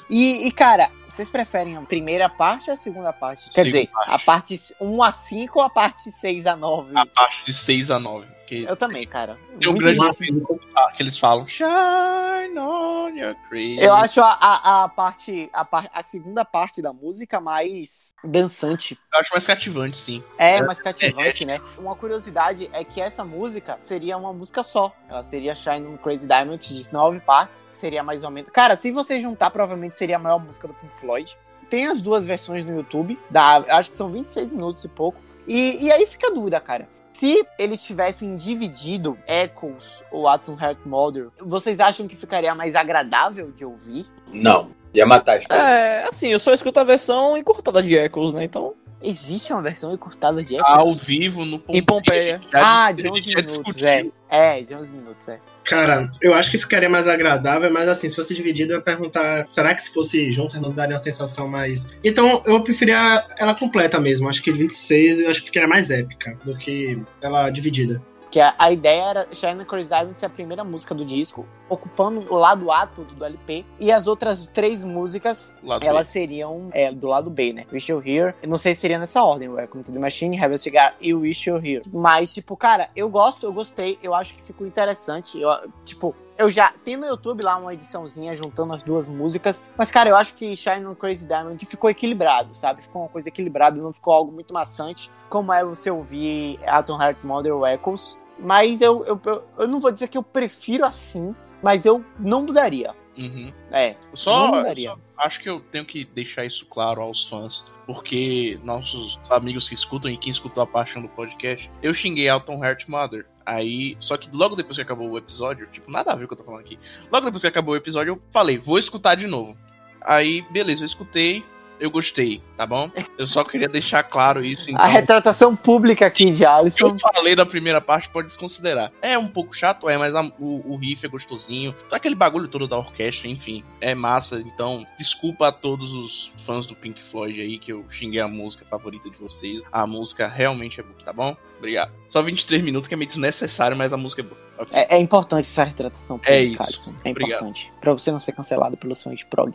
E, 0.09 0.47
e, 0.47 0.51
cara, 0.51 0.89
vocês 1.07 1.29
preferem 1.29 1.75
a 1.75 1.81
primeira 1.81 2.29
parte 2.29 2.69
ou 2.69 2.73
a 2.73 2.77
segunda 2.77 3.11
parte? 3.11 3.49
Quer 3.49 3.63
Segunda 3.63 3.65
dizer, 3.65 3.87
parte. 3.87 4.11
a 4.11 4.19
parte 4.19 4.55
1 4.79 5.03
a 5.03 5.11
5 5.11 5.59
ou 5.59 5.65
a 5.65 5.69
parte 5.69 6.11
6 6.11 6.45
a 6.45 6.55
9? 6.55 6.91
A 6.95 7.05
parte 7.05 7.45
de 7.45 7.53
6 7.53 7.91
a 7.91 7.99
9. 7.99 8.36
Que 8.47 8.63
Eu 8.63 8.77
também, 8.77 9.05
cara. 9.05 9.37
tem 9.59 9.69
um 9.69 9.75
grande 9.75 9.99
momento 9.99 10.59
que 10.95 11.03
eles 11.03 11.17
falam 11.17 11.45
Shine 11.45 12.57
on 12.57 13.09
your 13.09 13.35
crazy. 13.49 13.77
Eu 13.79 13.93
acho 13.93 14.21
a, 14.21 14.31
a, 14.31 14.83
a 14.85 14.89
parte, 14.89 15.49
a, 15.51 15.67
a 15.93 16.01
segunda 16.01 16.45
parte 16.45 16.81
da 16.81 16.93
música 16.93 17.41
mais 17.41 18.15
dançante. 18.23 18.97
Eu 19.13 19.19
acho 19.19 19.29
mais 19.33 19.45
cativante, 19.45 19.97
sim. 19.97 20.23
É, 20.37 20.63
mais 20.63 20.79
cativante, 20.79 21.43
né? 21.43 21.59
Uma 21.77 21.93
curiosidade 21.93 22.69
é 22.71 22.85
que 22.85 23.01
essa 23.01 23.25
música 23.25 23.77
seria 23.81 24.15
uma 24.17 24.31
música 24.31 24.63
só. 24.63 24.95
Ela 25.09 25.25
seria 25.25 25.53
Shine 25.53 25.85
on 25.85 25.97
Crazy 25.97 26.25
Diamond 26.25 26.73
de 26.73 26.93
nove 26.93 27.19
partes. 27.19 27.67
Seria 27.73 28.01
mais 28.01 28.23
ou 28.23 28.31
menos. 28.31 28.49
Cara, 28.49 28.77
se 28.77 28.91
você 28.91 29.19
juntar, 29.19 29.51
provavelmente 29.51 29.97
seria 29.97 30.15
a 30.15 30.19
maior 30.19 30.39
música 30.39 30.69
do 30.69 30.73
Pink 30.73 30.97
Floyd. 30.97 31.37
Tem 31.69 31.85
as 31.87 32.01
duas 32.01 32.25
versões 32.25 32.63
no 32.63 32.73
YouTube. 32.73 33.19
Da, 33.29 33.57
acho 33.57 33.89
que 33.89 33.95
são 33.95 34.09
26 34.09 34.53
minutos 34.53 34.85
e 34.85 34.87
pouco. 34.87 35.21
E, 35.45 35.85
e 35.85 35.91
aí 35.91 36.07
fica 36.07 36.27
a 36.27 36.33
dúvida, 36.33 36.61
cara. 36.61 36.87
Se 37.17 37.43
eles 37.57 37.81
tivessem 37.81 38.35
dividido 38.35 39.17
Echoes 39.27 40.03
ou 40.11 40.27
Atom 40.27 40.55
Heart 40.55 40.77
Mother, 40.85 41.29
vocês 41.39 41.79
acham 41.79 42.07
que 42.07 42.15
ficaria 42.15 42.53
mais 42.53 42.75
agradável 42.75 43.51
de 43.51 43.65
ouvir? 43.65 44.05
Não, 44.31 44.69
ia 44.93 45.03
matar 45.03 45.39
as. 45.39 45.49
É, 45.49 46.03
assim, 46.03 46.27
eu 46.27 46.37
só 46.37 46.53
escuto 46.53 46.79
a 46.79 46.83
versão 46.83 47.35
encurtada 47.35 47.81
de 47.81 47.95
Echoes, 47.95 48.35
né? 48.35 48.43
Então. 48.43 48.75
Existe 49.01 49.51
uma 49.51 49.63
versão 49.63 49.91
encurtada 49.93 50.43
de 50.43 50.57
Echoes? 50.57 50.71
Ao 50.71 50.93
vivo, 50.93 51.43
no 51.43 51.59
Em 51.69 51.81
Pompeia. 51.81 52.39
Ah, 52.53 52.91
de 52.91 53.09
11 53.09 53.31
já 53.31 53.41
minutos, 53.41 53.81
é. 53.81 54.05
É, 54.29 54.61
de 54.61 54.75
11 54.75 54.91
minutos, 54.91 55.27
é. 55.27 55.39
Cara, 55.67 56.09
eu 56.21 56.33
acho 56.33 56.49
que 56.49 56.57
ficaria 56.57 56.89
mais 56.89 57.09
agradável, 57.09 57.69
mas 57.69 57.89
assim, 57.89 58.07
se 58.07 58.15
fosse 58.15 58.33
dividido, 58.33 58.71
eu 58.71 58.77
ia 58.77 58.81
perguntar: 58.81 59.45
será 59.49 59.75
que 59.75 59.81
se 59.81 59.93
fosse 59.93 60.31
junto 60.31 60.59
não 60.61 60.71
daria 60.71 60.93
uma 60.93 60.97
sensação 60.97 61.47
mais. 61.49 61.93
Então, 62.03 62.41
eu 62.45 62.61
preferia 62.63 63.25
ela 63.37 63.53
completa 63.53 63.99
mesmo. 63.99 64.29
Acho 64.29 64.41
que 64.41 64.51
26 64.51 65.19
eu 65.19 65.29
acho 65.29 65.41
que 65.41 65.47
ficaria 65.47 65.67
mais 65.67 65.91
épica 65.91 66.37
do 66.45 66.55
que 66.55 66.97
ela 67.21 67.49
dividida. 67.49 68.01
Que 68.29 68.39
a, 68.39 68.53
a 68.57 68.71
ideia 68.71 69.03
era 69.03 69.27
Shine 69.31 69.63
Crazy 69.65 69.89
Diamond 69.89 70.17
ser 70.17 70.25
a 70.25 70.29
primeira 70.29 70.63
música 70.63 70.93
do 70.93 71.05
disco, 71.05 71.45
ocupando 71.69 72.25
o 72.33 72.37
lado 72.37 72.71
A 72.71 72.85
todo 72.85 73.13
do 73.13 73.25
LP. 73.25 73.65
E 73.79 73.91
as 73.91 74.07
outras 74.07 74.45
três 74.47 74.83
músicas, 74.83 75.55
Lado 75.63 75.85
elas 75.85 76.07
seriam 76.07 76.69
é, 76.71 76.91
do 76.91 77.07
lado 77.07 77.29
B, 77.29 77.53
né? 77.53 77.65
Wish 77.71 77.91
You 77.91 78.01
Here. 78.05 78.33
Eu 78.41 78.49
não 78.49 78.57
sei 78.57 78.73
se 78.73 78.81
seria 78.81 78.99
nessa 78.99 79.23
ordem, 79.23 79.49
Welcome 79.49 79.83
to 79.83 79.91
the 79.91 79.99
Machine, 79.99 80.39
Have 80.39 80.53
a 80.53 80.57
Cigar 80.57 80.95
e 80.99 81.13
Wish 81.13 81.49
You 81.49 81.57
Here. 81.57 81.83
Mas, 81.91 82.33
tipo, 82.33 82.55
cara, 82.57 82.89
eu 82.95 83.09
gosto, 83.09 83.45
eu 83.45 83.53
gostei. 83.53 83.97
Eu 84.03 84.13
acho 84.13 84.33
que 84.33 84.41
ficou 84.41 84.67
interessante. 84.67 85.39
Eu, 85.39 85.49
tipo, 85.85 86.15
eu 86.37 86.49
já 86.49 86.71
tem 86.83 86.95
no 86.97 87.05
YouTube 87.05 87.41
lá 87.43 87.57
uma 87.57 87.73
ediçãozinha 87.73 88.35
juntando 88.35 88.73
as 88.73 88.83
duas 88.83 89.09
músicas. 89.09 89.61
Mas, 89.77 89.89
cara, 89.91 90.09
eu 90.09 90.15
acho 90.15 90.33
que 90.33 90.55
Shine 90.55 90.85
on 90.85 90.95
Crazy 90.95 91.27
Diamond 91.27 91.65
ficou 91.65 91.89
equilibrado, 91.89 92.55
sabe? 92.55 92.83
Ficou 92.83 93.01
uma 93.03 93.09
coisa 93.09 93.29
equilibrada, 93.29 93.81
não 93.81 93.93
ficou 93.93 94.13
algo 94.13 94.31
muito 94.31 94.53
maçante, 94.53 95.09
como 95.29 95.51
é 95.51 95.63
você 95.63 95.89
ouvir 95.89 96.59
Atom 96.65 97.01
Heart 97.01 97.17
Mother 97.23 97.53
ou 97.55 97.65
Echoes. 97.65 98.17
Mas 98.39 98.81
eu, 98.81 99.03
eu, 99.05 99.19
eu, 99.25 99.43
eu 99.59 99.67
não 99.67 99.79
vou 99.79 99.91
dizer 99.91 100.07
que 100.07 100.17
eu 100.17 100.23
prefiro 100.23 100.85
assim, 100.85 101.35
mas 101.61 101.85
eu 101.85 102.03
não 102.19 102.43
mudaria. 102.43 102.93
Uhum. 103.17 103.51
É, 103.71 103.91
Eu 104.11 104.15
Só, 104.17 104.47
não 104.47 104.57
mudaria. 104.57 104.91
só 104.91 104.97
acho 105.17 105.41
que 105.41 105.49
eu 105.49 105.59
tenho 105.59 105.85
que 105.85 106.05
deixar 106.05 106.45
isso 106.45 106.65
claro 106.67 107.01
aos 107.01 107.27
fãs. 107.27 107.63
Porque 107.87 108.59
nossos 108.63 109.17
amigos 109.29 109.67
que 109.69 109.73
escutam 109.73 110.11
e 110.11 110.17
quem 110.17 110.29
escutou 110.29 110.61
a 110.61 110.67
paixão 110.67 111.01
do 111.01 111.07
podcast, 111.07 111.71
eu 111.81 111.93
xinguei 111.93 112.27
Alton 112.27 112.63
Heart 112.63 112.87
Mother. 112.87 113.25
Aí, 113.47 113.95
só 114.01 114.17
que 114.17 114.29
logo 114.33 114.57
depois 114.57 114.75
que 114.75 114.81
acabou 114.81 115.09
o 115.09 115.17
episódio, 115.17 115.67
tipo, 115.67 115.89
nada 115.89 116.11
a 116.11 116.15
ver 116.15 116.25
o 116.25 116.27
que 116.27 116.33
eu 116.33 116.37
tô 116.37 116.43
falando 116.43 116.59
aqui. 116.59 116.77
Logo 117.09 117.23
depois 117.23 117.39
que 117.39 117.47
acabou 117.47 117.73
o 117.73 117.77
episódio, 117.77 118.11
eu 118.11 118.21
falei, 118.29 118.57
vou 118.57 118.77
escutar 118.77 119.15
de 119.15 119.25
novo. 119.25 119.55
Aí, 120.01 120.41
beleza, 120.51 120.81
eu 120.81 120.85
escutei, 120.85 121.45
eu 121.79 121.89
gostei, 121.91 122.41
tá 122.55 122.65
bom? 122.65 122.89
Eu 123.17 123.27
só 123.27 123.43
queria 123.43 123.67
deixar 123.69 124.03
claro 124.03 124.43
isso, 124.43 124.69
então. 124.69 124.83
A 124.83 124.87
retratação 124.87 125.55
pública 125.55 126.05
aqui 126.05 126.31
de 126.31 126.43
Eu 126.43 126.49
Alisson. 126.51 126.97
falei 127.13 127.35
da 127.35 127.45
primeira 127.45 127.79
parte, 127.81 128.09
pode 128.09 128.27
desconsiderar. 128.27 128.91
É 129.01 129.17
um 129.17 129.27
pouco 129.27 129.55
chato, 129.55 129.89
é, 129.89 129.97
mas 129.97 130.13
a- 130.15 130.31
o, 130.39 130.73
o 130.73 130.77
riff 130.77 131.05
é 131.05 131.09
gostosinho. 131.09 131.75
Aquele 131.91 132.15
bagulho 132.15 132.47
todo 132.47 132.67
da 132.67 132.77
orquestra, 132.77 133.27
enfim, 133.27 133.63
é 133.81 133.93
massa. 133.95 134.39
Então, 134.39 134.85
desculpa 134.97 135.47
a 135.47 135.51
todos 135.51 135.91
os 135.91 136.31
fãs 136.45 136.65
do 136.65 136.75
Pink 136.75 137.01
Floyd 137.11 137.39
aí 137.41 137.57
que 137.59 137.71
eu 137.71 137.85
xinguei 137.89 138.19
a 138.21 138.27
música 138.27 138.65
favorita 138.69 139.09
de 139.09 139.17
vocês. 139.17 139.61
A 139.71 139.85
música 139.85 140.27
realmente 140.27 140.79
é 140.79 140.83
boa, 140.83 140.95
tá 141.03 141.13
bom? 141.13 141.35
Obrigado. 141.57 141.91
Só 142.09 142.21
23 142.21 142.63
minutos 142.63 142.87
que 142.87 142.93
é 142.93 142.97
meio 142.97 143.09
desnecessário, 143.09 143.75
mas 143.75 143.91
a 143.91 143.97
música 143.97 144.21
é 144.21 144.25
boa. 144.25 144.37
Ok. 144.59 144.77
É, 144.77 144.95
é 144.95 144.99
importante 144.99 145.45
essa 145.45 145.63
retratação 145.63 146.17
pública, 146.17 146.33
É 146.35 146.43
isso. 146.43 146.63
Alisson. 146.63 146.93
É 147.03 147.09
Obrigado. 147.11 147.39
importante. 147.41 147.71
Pra 147.81 147.93
você 147.93 148.11
não 148.11 148.19
ser 148.19 148.31
cancelado 148.31 148.75
pelos 148.77 148.97
sonhos 148.97 149.19
de 149.19 149.25
prog. 149.25 149.53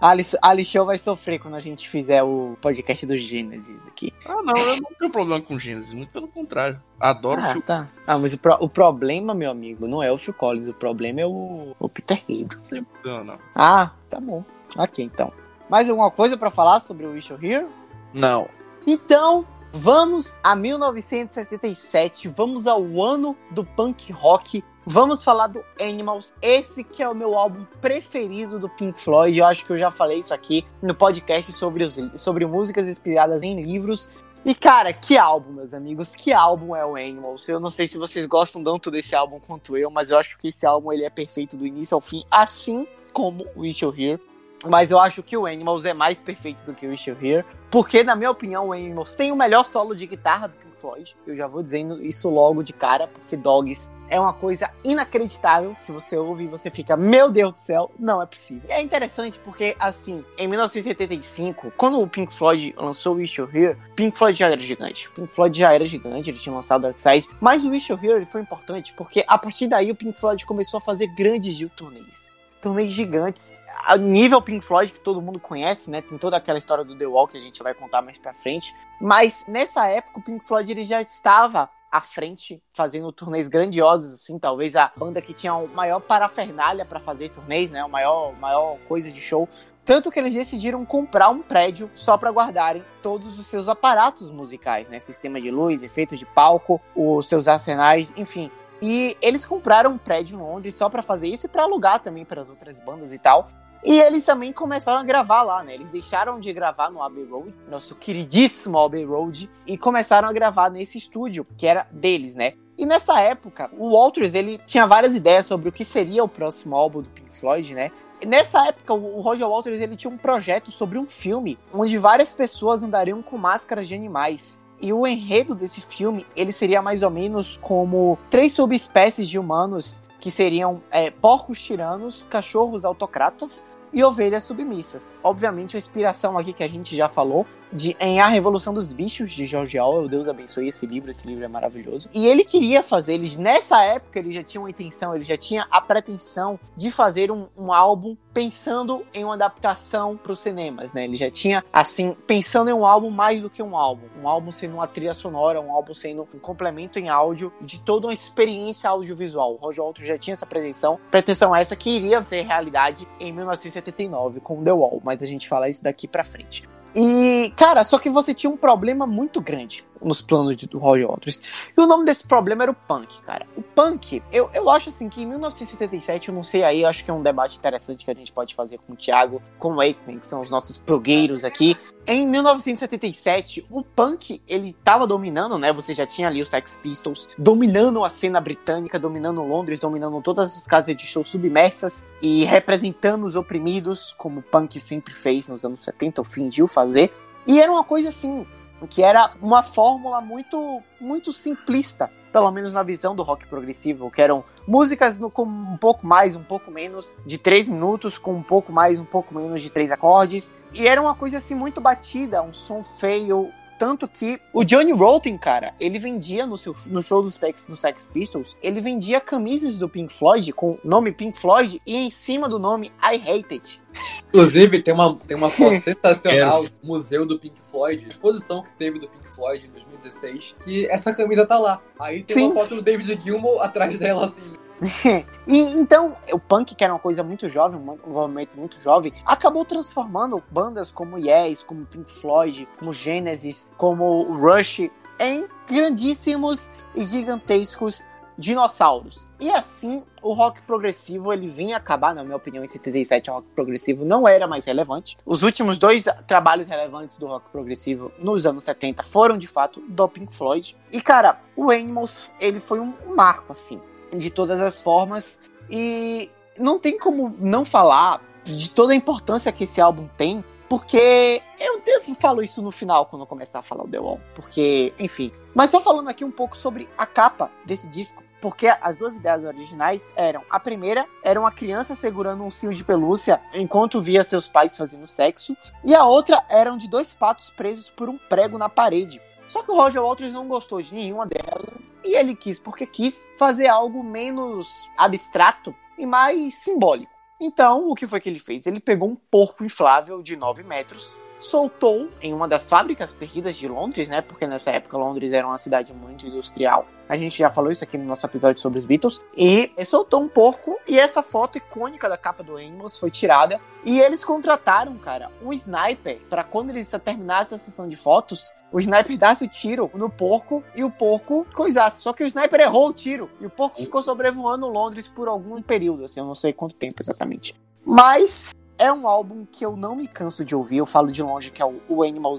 Alisson, 0.00 0.36
Alisson 0.42 0.84
vai 0.84 0.98
sofrer 0.98 1.38
quando 1.38 1.54
a 1.54 1.60
gente 1.60 1.88
fizer 1.88 2.22
o 2.22 2.56
podcast 2.60 3.06
do 3.06 3.16
Gênesis 3.16 3.82
aqui. 3.86 4.12
Ah, 4.26 4.42
não, 4.42 4.54
eu 4.56 4.76
não 4.82 4.90
tenho 4.98 5.10
problema 5.10 5.40
com 5.40 5.58
Gênesis, 5.58 5.92
muito 5.94 6.10
pelo 6.12 6.28
contrário. 6.28 6.80
Adoro 7.00 7.40
Ah, 7.42 7.52
Phil 7.52 7.62
tá. 7.62 7.88
Ah, 8.06 8.18
mas 8.18 8.34
o, 8.34 8.38
pro- 8.38 8.58
o 8.60 8.68
problema, 8.68 9.34
meu 9.34 9.50
amigo, 9.50 9.88
não 9.88 10.02
é 10.02 10.12
o 10.12 10.18
Phil 10.18 10.34
Collins, 10.34 10.68
o 10.68 10.74
problema 10.74 11.20
é 11.22 11.26
o, 11.26 11.74
o 11.78 11.88
Peter 11.88 12.22
Gabriel. 12.28 12.84
Não, 13.04 13.24
não. 13.24 13.38
Ah, 13.54 13.90
tá 14.10 14.20
bom. 14.20 14.44
Ok, 14.76 15.04
então. 15.04 15.32
Mais 15.70 15.88
alguma 15.88 16.10
coisa 16.10 16.36
pra 16.36 16.50
falar 16.50 16.78
sobre 16.80 17.06
o 17.06 17.12
Wish 17.12 17.32
You 17.32 17.38
Here? 17.42 17.66
Não. 18.12 18.48
Então, 18.86 19.44
vamos 19.72 20.38
a 20.44 20.54
1977, 20.54 22.28
vamos 22.28 22.66
ao 22.66 23.02
ano 23.02 23.36
do 23.50 23.64
punk 23.64 24.12
rock. 24.12 24.62
Vamos 24.88 25.24
falar 25.24 25.48
do 25.48 25.64
Animals, 25.80 26.32
esse 26.40 26.84
que 26.84 27.02
é 27.02 27.08
o 27.08 27.14
meu 27.14 27.34
álbum 27.34 27.66
preferido 27.80 28.56
do 28.56 28.68
Pink 28.68 29.00
Floyd. 29.00 29.36
Eu 29.36 29.44
acho 29.44 29.66
que 29.66 29.72
eu 29.72 29.78
já 29.78 29.90
falei 29.90 30.20
isso 30.20 30.32
aqui 30.32 30.64
no 30.80 30.94
podcast 30.94 31.52
sobre, 31.52 31.82
os, 31.82 31.98
sobre 32.14 32.46
músicas 32.46 32.86
inspiradas 32.86 33.42
em 33.42 33.60
livros. 33.60 34.08
E 34.44 34.54
cara, 34.54 34.92
que 34.92 35.18
álbum, 35.18 35.54
meus 35.54 35.74
amigos, 35.74 36.14
que 36.14 36.32
álbum 36.32 36.76
é 36.76 36.86
o 36.86 36.94
Animals? 36.94 37.48
Eu 37.48 37.58
não 37.58 37.68
sei 37.68 37.88
se 37.88 37.98
vocês 37.98 38.24
gostam 38.26 38.62
tanto 38.62 38.88
desse 38.88 39.12
álbum 39.16 39.40
quanto 39.40 39.76
eu, 39.76 39.90
mas 39.90 40.12
eu 40.12 40.18
acho 40.20 40.38
que 40.38 40.48
esse 40.48 40.64
álbum 40.64 40.92
ele 40.92 41.04
é 41.04 41.10
perfeito 41.10 41.56
do 41.56 41.66
início 41.66 41.96
ao 41.96 42.00
fim, 42.00 42.22
assim 42.30 42.86
como 43.12 43.44
Wish 43.56 43.84
You 43.84 43.92
Here. 43.92 44.20
Mas 44.64 44.90
eu 44.90 44.98
acho 44.98 45.22
que 45.22 45.36
o 45.36 45.46
Animals 45.46 45.84
é 45.84 45.92
mais 45.92 46.20
perfeito 46.20 46.64
do 46.64 46.74
que 46.74 46.86
o 46.86 46.92
You 46.92 47.16
Here. 47.20 47.44
Porque, 47.70 48.02
na 48.02 48.16
minha 48.16 48.30
opinião, 48.30 48.68
o 48.68 48.72
Animals 48.72 49.14
tem 49.14 49.32
o 49.32 49.36
melhor 49.36 49.64
solo 49.64 49.94
de 49.94 50.06
guitarra 50.06 50.48
do 50.48 50.54
Pink 50.54 50.78
Floyd. 50.78 51.16
Eu 51.26 51.36
já 51.36 51.46
vou 51.46 51.62
dizendo 51.62 52.02
isso 52.04 52.30
logo 52.30 52.62
de 52.62 52.72
cara, 52.72 53.06
porque 53.08 53.36
Dogs 53.36 53.90
é 54.08 54.20
uma 54.20 54.32
coisa 54.32 54.70
inacreditável 54.84 55.76
que 55.84 55.90
você 55.90 56.16
ouve 56.16 56.44
e 56.44 56.46
você 56.46 56.70
fica, 56.70 56.96
meu 56.96 57.30
Deus 57.30 57.52
do 57.52 57.58
céu, 57.58 57.90
não 57.98 58.22
é 58.22 58.26
possível. 58.26 58.62
É 58.68 58.80
interessante 58.80 59.38
porque, 59.40 59.76
assim, 59.78 60.24
em 60.38 60.46
1975, 60.46 61.72
quando 61.76 62.00
o 62.00 62.06
Pink 62.06 62.32
Floyd 62.32 62.74
lançou 62.78 63.14
o 63.14 63.16
Wish 63.16 63.40
You 63.40 63.48
Here, 63.52 63.76
Pink 63.96 64.16
Floyd 64.16 64.38
já 64.38 64.48
era 64.48 64.60
gigante. 64.60 65.10
Pink 65.10 65.32
Floyd 65.32 65.58
já 65.58 65.74
era 65.74 65.84
gigante, 65.86 66.30
ele 66.30 66.38
tinha 66.38 66.54
lançado 66.54 66.82
Dark 66.82 67.00
Side. 67.00 67.28
Mas 67.40 67.64
o 67.64 67.70
Wish 67.70 67.90
You 67.90 67.98
Here 68.00 68.24
foi 68.26 68.40
importante 68.40 68.94
porque, 68.94 69.24
a 69.26 69.36
partir 69.36 69.66
daí, 69.66 69.90
o 69.90 69.94
Pink 69.94 70.18
Floyd 70.18 70.46
começou 70.46 70.78
a 70.78 70.80
fazer 70.80 71.08
grandes 71.08 71.58
turnês. 71.74 72.30
Turnês 72.62 72.90
gigantes 72.90 73.52
nível 73.98 74.40
Pink 74.42 74.64
Floyd 74.64 74.92
que 74.92 75.00
todo 75.00 75.20
mundo 75.22 75.38
conhece, 75.38 75.90
né? 75.90 76.02
Tem 76.02 76.18
toda 76.18 76.36
aquela 76.36 76.58
história 76.58 76.84
do 76.84 76.96
The 76.96 77.06
Wall 77.06 77.28
que 77.28 77.36
a 77.36 77.40
gente 77.40 77.62
vai 77.62 77.74
contar 77.74 78.02
mais 78.02 78.18
pra 78.18 78.34
frente. 78.34 78.74
Mas 79.00 79.44
nessa 79.46 79.86
época 79.86 80.18
o 80.18 80.22
Pink 80.22 80.46
Floyd 80.46 80.70
ele 80.70 80.84
já 80.84 81.00
estava 81.00 81.70
à 81.90 82.00
frente, 82.00 82.62
fazendo 82.74 83.10
turnês 83.12 83.48
grandiosos, 83.48 84.12
assim, 84.12 84.38
talvez 84.38 84.76
a 84.76 84.92
banda 84.96 85.22
que 85.22 85.32
tinha 85.32 85.54
o 85.54 85.68
maior 85.68 86.00
parafernália 86.00 86.84
para 86.84 87.00
fazer 87.00 87.30
turnês, 87.30 87.70
né? 87.70 87.84
O 87.84 87.88
maior, 87.88 88.34
maior 88.38 88.76
coisa 88.88 89.10
de 89.10 89.20
show. 89.20 89.48
Tanto 89.84 90.10
que 90.10 90.18
eles 90.18 90.34
decidiram 90.34 90.84
comprar 90.84 91.30
um 91.30 91.40
prédio 91.40 91.88
só 91.94 92.18
para 92.18 92.30
guardarem 92.30 92.84
todos 93.00 93.38
os 93.38 93.46
seus 93.46 93.68
aparatos 93.68 94.28
musicais, 94.28 94.88
né? 94.88 94.98
Sistema 94.98 95.40
de 95.40 95.50
luz, 95.50 95.82
efeitos 95.82 96.18
de 96.18 96.26
palco, 96.26 96.80
os 96.94 97.28
seus 97.28 97.46
arsenais, 97.46 98.12
enfim. 98.16 98.50
E 98.82 99.16
eles 99.22 99.44
compraram 99.44 99.92
um 99.92 99.98
prédio 99.98 100.36
em 100.36 100.42
Londres 100.42 100.74
só 100.74 100.88
para 100.90 101.02
fazer 101.02 101.28
isso 101.28 101.46
e 101.46 101.48
para 101.48 101.62
alugar 101.62 102.00
também 102.00 102.24
para 102.24 102.42
as 102.42 102.48
outras 102.48 102.80
bandas 102.80 103.12
e 103.12 103.18
tal. 103.18 103.46
E 103.84 104.00
eles 104.00 104.24
também 104.24 104.52
começaram 104.52 104.98
a 104.98 105.04
gravar 105.04 105.42
lá, 105.42 105.62
né? 105.62 105.74
Eles 105.74 105.90
deixaram 105.90 106.40
de 106.40 106.52
gravar 106.52 106.90
no 106.90 107.02
Abbey 107.02 107.24
Road, 107.24 107.54
nosso 107.68 107.94
queridíssimo 107.94 108.78
Abbey 108.78 109.04
Road, 109.04 109.48
e 109.66 109.78
começaram 109.78 110.28
a 110.28 110.32
gravar 110.32 110.70
nesse 110.70 110.98
estúdio, 110.98 111.46
que 111.56 111.66
era 111.66 111.86
deles, 111.90 112.34
né? 112.34 112.54
E 112.78 112.84
nessa 112.84 113.20
época, 113.20 113.70
o 113.78 113.90
Walters, 113.90 114.34
ele 114.34 114.58
tinha 114.66 114.86
várias 114.86 115.14
ideias 115.14 115.46
sobre 115.46 115.68
o 115.68 115.72
que 115.72 115.84
seria 115.84 116.22
o 116.22 116.28
próximo 116.28 116.76
álbum 116.76 117.02
do 117.02 117.08
Pink 117.08 117.36
Floyd, 117.36 117.74
né? 117.74 117.90
Nessa 118.24 118.66
época, 118.66 118.94
o 118.94 119.20
Roger 119.20 119.46
Walters, 119.46 119.80
ele 119.80 119.96
tinha 119.96 120.10
um 120.10 120.16
projeto 120.16 120.70
sobre 120.70 120.98
um 120.98 121.06
filme 121.06 121.58
onde 121.72 121.98
várias 121.98 122.32
pessoas 122.34 122.82
andariam 122.82 123.22
com 123.22 123.36
máscaras 123.36 123.88
de 123.88 123.94
animais. 123.94 124.60
E 124.80 124.92
o 124.92 125.06
enredo 125.06 125.54
desse 125.54 125.80
filme, 125.80 126.26
ele 126.34 126.52
seria 126.52 126.82
mais 126.82 127.02
ou 127.02 127.10
menos 127.10 127.56
como 127.56 128.18
três 128.28 128.52
subespécies 128.52 129.28
de 129.28 129.38
humanos 129.38 130.02
que 130.20 130.30
seriam 130.30 130.82
é, 130.90 131.10
porcos 131.10 131.60
tiranos, 131.62 132.24
cachorros 132.24 132.84
autocratas 132.84 133.62
e 133.92 134.02
ovelhas 134.02 134.44
submissas. 134.44 135.14
Obviamente, 135.22 135.76
a 135.76 135.78
inspiração 135.78 136.36
aqui 136.36 136.52
que 136.52 136.62
a 136.62 136.68
gente 136.68 136.96
já 136.96 137.08
falou 137.08 137.46
de 137.76 137.96
em 138.00 138.20
A 138.20 138.26
Revolução 138.26 138.72
dos 138.72 138.92
Bichos 138.92 139.30
de 139.32 139.46
George 139.46 139.78
Orwell. 139.78 140.08
Deus 140.08 140.28
abençoe 140.28 140.68
esse 140.68 140.86
livro, 140.86 141.10
esse 141.10 141.26
livro 141.26 141.44
é 141.44 141.48
maravilhoso. 141.48 142.08
E 142.14 142.26
ele 142.26 142.44
queria 142.44 142.82
fazer, 142.82 143.14
eles 143.14 143.36
nessa 143.36 143.82
época 143.84 144.18
ele 144.18 144.32
já 144.32 144.42
tinha 144.42 144.60
uma 144.60 144.70
intenção, 144.70 145.14
ele 145.14 145.24
já 145.24 145.36
tinha 145.36 145.66
a 145.70 145.80
pretensão 145.80 146.58
de 146.76 146.90
fazer 146.90 147.30
um, 147.30 147.46
um 147.56 147.72
álbum 147.72 148.16
pensando 148.32 149.04
em 149.14 149.24
uma 149.24 149.34
adaptação 149.34 150.16
para 150.16 150.32
os 150.32 150.38
cinemas, 150.40 150.92
né? 150.92 151.04
Ele 151.04 151.16
já 151.16 151.30
tinha 151.30 151.64
assim 151.72 152.14
pensando 152.26 152.68
em 152.68 152.72
um 152.72 152.84
álbum 152.84 153.10
mais 153.10 153.40
do 153.40 153.48
que 153.48 153.62
um 153.62 153.76
álbum, 153.76 154.06
um 154.22 154.28
álbum 154.28 154.50
sendo 154.50 154.74
uma 154.74 154.86
trilha 154.86 155.14
sonora, 155.14 155.60
um 155.60 155.72
álbum 155.72 155.94
sendo 155.94 156.28
um 156.34 156.38
complemento 156.38 156.98
em 156.98 157.08
áudio 157.08 157.52
de 157.60 157.80
toda 157.80 158.06
uma 158.06 158.14
experiência 158.14 158.90
audiovisual. 158.90 159.54
O 159.54 159.56
Roger 159.56 159.84
Waters 159.84 160.06
já 160.06 160.18
tinha 160.18 160.32
essa 160.32 160.46
pretensão, 160.46 160.98
pretensão 161.10 161.54
essa 161.54 161.74
que 161.74 161.90
iria 161.90 162.22
ser 162.22 162.42
realidade 162.42 163.06
em 163.20 163.32
1979 163.32 164.40
com 164.40 164.62
The 164.62 164.72
Wall, 164.72 165.00
mas 165.04 165.22
a 165.22 165.26
gente 165.26 165.48
fala 165.48 165.68
isso 165.68 165.82
daqui 165.82 166.06
para 166.06 166.24
frente. 166.24 166.68
E, 166.98 167.52
cara, 167.54 167.84
só 167.84 167.98
que 167.98 168.08
você 168.08 168.32
tinha 168.32 168.50
um 168.50 168.56
problema 168.56 169.06
muito 169.06 169.38
grande 169.42 169.84
nos 170.02 170.20
planos 170.20 170.56
do 170.56 170.78
Roger 170.78 171.08
Waters. 171.08 171.40
E 171.76 171.80
o 171.80 171.86
nome 171.86 172.04
desse 172.04 172.26
problema 172.26 172.62
era 172.62 172.70
o 172.70 172.74
punk, 172.74 173.20
cara. 173.22 173.46
O 173.56 173.62
punk, 173.62 174.22
eu, 174.32 174.50
eu 174.54 174.68
acho 174.70 174.88
assim 174.88 175.08
que 175.08 175.22
em 175.22 175.26
1977, 175.26 176.28
eu 176.28 176.34
não 176.34 176.42
sei 176.42 176.62
aí, 176.62 176.84
acho 176.84 177.04
que 177.04 177.10
é 177.10 177.14
um 177.14 177.22
debate 177.22 177.58
interessante 177.58 178.04
que 178.04 178.10
a 178.10 178.14
gente 178.14 178.32
pode 178.32 178.54
fazer 178.54 178.78
com 178.78 178.92
o 178.92 178.96
Thiago, 178.96 179.42
com 179.58 179.74
o 179.74 179.80
Aikman, 179.80 180.18
que 180.18 180.26
são 180.26 180.40
os 180.40 180.50
nossos 180.50 180.78
progueiros 180.78 181.44
aqui. 181.44 181.76
Em 182.06 182.26
1977, 182.26 183.66
o 183.70 183.82
punk, 183.82 184.40
ele 184.46 184.72
tava 184.72 185.06
dominando, 185.06 185.58
né? 185.58 185.72
Você 185.72 185.94
já 185.94 186.06
tinha 186.06 186.28
ali 186.28 186.40
os 186.40 186.48
Sex 186.48 186.78
Pistols 186.82 187.28
dominando 187.38 188.04
a 188.04 188.10
cena 188.10 188.40
britânica, 188.40 188.98
dominando 188.98 189.42
Londres, 189.42 189.80
dominando 189.80 190.20
todas 190.22 190.56
as 190.56 190.66
casas 190.66 190.96
de 190.96 191.06
show 191.06 191.24
submersas 191.24 192.04
e 192.22 192.44
representando 192.44 193.24
os 193.24 193.36
oprimidos, 193.36 194.14
como 194.16 194.40
o 194.40 194.42
punk 194.42 194.78
sempre 194.80 195.14
fez 195.14 195.48
nos 195.48 195.64
anos 195.64 195.84
70, 195.84 196.20
ou 196.20 196.24
fingiu 196.24 196.66
fazer. 196.68 197.12
E 197.46 197.60
era 197.60 197.70
uma 197.70 197.84
coisa 197.84 198.08
assim, 198.08 198.44
que 198.88 199.02
era 199.02 199.32
uma 199.40 199.62
fórmula 199.62 200.20
muito 200.20 200.82
muito 201.00 201.32
simplista, 201.32 202.10
pelo 202.32 202.50
menos 202.50 202.74
na 202.74 202.82
visão 202.82 203.14
do 203.14 203.22
rock 203.22 203.46
progressivo, 203.46 204.10
que 204.10 204.20
eram 204.20 204.44
músicas 204.66 205.18
no, 205.18 205.30
com 205.30 205.44
um 205.44 205.76
pouco 205.76 206.06
mais, 206.06 206.34
um 206.36 206.42
pouco 206.42 206.70
menos 206.70 207.16
de 207.24 207.38
três 207.38 207.68
minutos, 207.68 208.18
com 208.18 208.34
um 208.34 208.42
pouco 208.42 208.72
mais, 208.72 208.98
um 208.98 209.04
pouco 209.04 209.34
menos 209.34 209.62
de 209.62 209.70
três 209.70 209.90
acordes, 209.90 210.50
e 210.74 210.86
era 210.86 211.00
uma 211.00 211.14
coisa 211.14 211.38
assim 211.38 211.54
muito 211.54 211.80
batida, 211.80 212.42
um 212.42 212.52
som 212.52 212.82
feio, 212.82 213.50
tanto 213.78 214.08
que 214.08 214.40
o 214.52 214.64
Johnny 214.64 214.92
Rotten, 214.92 215.36
cara, 215.36 215.74
ele 215.78 215.98
vendia 215.98 216.46
no, 216.46 216.56
seu, 216.56 216.74
no 216.88 217.02
show 217.02 217.22
dos 217.22 217.34
Sex, 217.34 217.66
no 217.68 217.76
Sex 217.76 218.06
Pistols, 218.06 218.56
ele 218.62 218.80
vendia 218.80 219.20
camisas 219.20 219.78
do 219.78 219.88
Pink 219.88 220.12
Floyd 220.12 220.52
com 220.52 220.72
o 220.72 220.78
nome 220.84 221.12
Pink 221.12 221.38
Floyd 221.38 221.80
e 221.86 221.96
em 221.96 222.10
cima 222.10 222.48
do 222.48 222.58
nome 222.58 222.92
I 223.02 223.16
Hate 223.16 223.46
It. 223.54 223.80
Inclusive, 224.28 224.82
tem 224.82 224.92
uma, 224.92 225.14
tem 225.16 225.36
uma 225.36 225.50
foto 225.50 225.78
sensacional 225.80 226.64
do 226.64 226.72
Museu 226.82 227.24
do 227.24 227.38
Pink 227.38 227.60
Floyd, 227.70 228.06
exposição 228.06 228.62
que 228.62 228.70
teve 228.72 228.98
do 228.98 229.08
Pink 229.08 229.34
Floyd 229.34 229.66
em 229.66 229.70
2016, 229.70 230.56
que 230.64 230.86
essa 230.90 231.14
camisa 231.14 231.46
tá 231.46 231.58
lá. 231.58 231.80
Aí 231.98 232.22
tem 232.22 232.36
Sim. 232.36 232.44
uma 232.46 232.54
foto 232.54 232.76
do 232.76 232.82
David 232.82 233.18
Gilmour 233.22 233.62
atrás 233.62 233.98
dela, 233.98 234.26
assim. 234.26 234.56
e 235.46 235.58
então, 235.76 236.16
o 236.30 236.38
punk, 236.38 236.74
que 236.74 236.84
era 236.84 236.92
uma 236.92 236.98
coisa 236.98 237.22
muito 237.22 237.48
jovem, 237.48 237.78
um 237.78 238.12
movimento 238.12 238.56
muito 238.56 238.80
jovem, 238.80 239.12
acabou 239.24 239.64
transformando 239.64 240.42
bandas 240.50 240.92
como 240.92 241.18
Yes, 241.18 241.62
como 241.62 241.86
Pink 241.86 242.10
Floyd, 242.10 242.68
como 242.78 242.92
Genesis, 242.92 243.68
como 243.76 244.22
Rush 244.38 244.90
em 245.18 245.46
grandíssimos 245.66 246.70
e 246.94 247.04
gigantescos 247.04 248.04
dinossauros. 248.38 249.26
E 249.40 249.48
assim, 249.50 250.04
o 250.20 250.34
rock 250.34 250.60
progressivo 250.62 251.32
ele 251.32 251.48
vinha 251.48 251.78
acabar, 251.78 252.14
na 252.14 252.22
minha 252.22 252.36
opinião, 252.36 252.62
em 252.62 252.68
77 252.68 253.30
o 253.30 253.34
rock 253.34 253.48
progressivo 253.54 254.04
não 254.04 254.28
era 254.28 254.46
mais 254.46 254.66
relevante. 254.66 255.16
Os 255.24 255.42
últimos 255.42 255.78
dois 255.78 256.04
trabalhos 256.26 256.68
relevantes 256.68 257.16
do 257.16 257.26
rock 257.26 257.48
progressivo 257.50 258.12
nos 258.18 258.44
anos 258.44 258.64
70 258.64 259.02
foram 259.02 259.38
de 259.38 259.46
fato 259.46 259.80
do 259.88 260.08
Pink 260.08 260.34
Floyd. 260.34 260.76
E 260.92 261.00
cara, 261.00 261.40
o 261.56 261.70
Animals, 261.70 262.30
ele 262.38 262.60
foi 262.60 262.78
um 262.78 262.92
marco 263.14 263.52
assim 263.52 263.80
de 264.16 264.30
todas 264.30 264.60
as 264.60 264.82
formas. 264.82 265.38
E 265.70 266.30
não 266.58 266.78
tem 266.78 266.98
como 266.98 267.34
não 267.38 267.64
falar 267.64 268.22
de 268.44 268.70
toda 268.70 268.92
a 268.92 268.96
importância 268.96 269.52
que 269.52 269.64
esse 269.64 269.80
álbum 269.80 270.08
tem, 270.16 270.44
porque 270.68 271.42
eu 271.58 271.80
falo 272.20 272.42
isso 272.42 272.62
no 272.62 272.70
final 272.70 273.06
quando 273.06 273.22
eu 273.22 273.26
começar 273.26 273.60
a 273.60 273.62
falar 273.62 273.84
o 273.84 273.88
The 273.88 274.00
Wall, 274.00 274.20
porque, 274.34 274.92
enfim. 274.98 275.32
Mas 275.54 275.70
só 275.70 275.80
falando 275.80 276.08
aqui 276.08 276.24
um 276.24 276.30
pouco 276.30 276.56
sobre 276.56 276.88
a 276.96 277.06
capa 277.06 277.50
desse 277.64 277.88
disco, 277.88 278.22
porque 278.40 278.68
as 278.68 278.96
duas 278.96 279.16
ideias 279.16 279.44
originais 279.44 280.12
eram: 280.16 280.42
a 280.50 280.58
primeira 280.58 281.06
era 281.22 281.38
uma 281.38 281.52
criança 281.52 281.94
segurando 281.94 282.42
um 282.42 282.50
cio 282.50 282.72
de 282.74 282.84
pelúcia 282.84 283.40
enquanto 283.54 284.02
via 284.02 284.24
seus 284.24 284.48
pais 284.48 284.76
fazendo 284.76 285.06
sexo, 285.06 285.56
e 285.84 285.94
a 285.94 286.04
outra 286.04 286.44
eram 286.48 286.76
de 286.76 286.88
dois 286.88 287.14
patos 287.14 287.50
presos 287.50 287.88
por 287.88 288.08
um 288.08 288.18
prego 288.18 288.58
na 288.58 288.68
parede. 288.68 289.20
Só 289.48 289.62
que 289.62 289.70
o 289.70 289.76
Roger 289.76 290.02
Waters 290.02 290.32
não 290.32 290.48
gostou 290.48 290.82
de 290.82 290.94
nenhuma 290.94 291.26
delas 291.26 291.96
e 292.04 292.16
ele 292.16 292.34
quis, 292.34 292.58
porque 292.58 292.86
quis 292.86 293.26
fazer 293.38 293.68
algo 293.68 294.02
menos 294.02 294.88
abstrato 294.96 295.74
e 295.98 296.04
mais 296.04 296.54
simbólico. 296.54 297.12
Então, 297.40 297.88
o 297.88 297.94
que 297.94 298.06
foi 298.06 298.20
que 298.20 298.28
ele 298.28 298.38
fez? 298.38 298.66
Ele 298.66 298.80
pegou 298.80 299.08
um 299.08 299.14
porco 299.14 299.64
inflável 299.64 300.22
de 300.22 300.36
9 300.36 300.62
metros, 300.62 301.16
soltou 301.38 302.08
em 302.22 302.32
uma 302.32 302.48
das 302.48 302.68
fábricas 302.68 303.12
perdidas 303.12 303.56
de 303.56 303.68
Londres, 303.68 304.08
né? 304.08 304.22
Porque 304.22 304.46
nessa 304.46 304.70
época 304.70 304.96
Londres 304.96 305.32
era 305.32 305.46
uma 305.46 305.58
cidade 305.58 305.92
muito 305.92 306.26
industrial. 306.26 306.86
A 307.08 307.16
gente 307.16 307.38
já 307.38 307.50
falou 307.50 307.70
isso 307.70 307.84
aqui 307.84 307.98
no 307.98 308.04
nosso 308.04 308.24
episódio 308.24 308.60
sobre 308.60 308.78
os 308.78 308.84
Beatles. 308.84 309.20
E 309.36 309.70
soltou 309.84 310.22
um 310.22 310.28
porco. 310.28 310.78
E 310.88 310.98
essa 310.98 311.22
foto 311.22 311.58
icônica 311.58 312.08
da 312.08 312.16
capa 312.16 312.42
do 312.42 312.56
Animals 312.56 312.98
foi 312.98 313.10
tirada. 313.10 313.60
E 313.84 314.00
eles 314.00 314.24
contrataram, 314.24 314.96
cara, 314.96 315.30
um 315.42 315.52
sniper 315.52 316.18
para 316.30 316.42
quando 316.42 316.70
eles 316.70 316.90
terminassem 317.04 317.54
a 317.54 317.58
sessão 317.58 317.86
de 317.86 317.96
fotos, 317.96 318.52
o 318.76 318.78
sniper 318.78 319.16
desse 319.16 319.42
o 319.42 319.48
tiro 319.48 319.90
no 319.94 320.10
porco 320.10 320.62
e 320.74 320.84
o 320.84 320.90
porco 320.90 321.46
coisasse. 321.54 322.02
Só 322.02 322.12
que 322.12 322.22
o 322.22 322.26
sniper 322.26 322.60
errou 322.60 322.88
o 322.88 322.92
tiro. 322.92 323.30
E 323.40 323.46
o 323.46 323.50
porco 323.50 323.80
ficou 323.80 324.02
sobrevoando 324.02 324.68
Londres 324.68 325.08
por 325.08 325.28
algum 325.28 325.62
período, 325.62 326.04
assim, 326.04 326.20
eu 326.20 326.26
não 326.26 326.34
sei 326.34 326.52
quanto 326.52 326.74
tempo 326.74 327.00
exatamente. 327.00 327.54
Mas 327.82 328.54
é 328.76 328.92
um 328.92 329.08
álbum 329.08 329.46
que 329.50 329.64
eu 329.64 329.74
não 329.78 329.96
me 329.96 330.06
canso 330.06 330.44
de 330.44 330.54
ouvir. 330.54 330.76
Eu 330.76 330.84
falo 330.84 331.10
de 331.10 331.22
longe 331.22 331.50
que 331.50 331.62
é 331.62 331.64
o, 331.64 331.80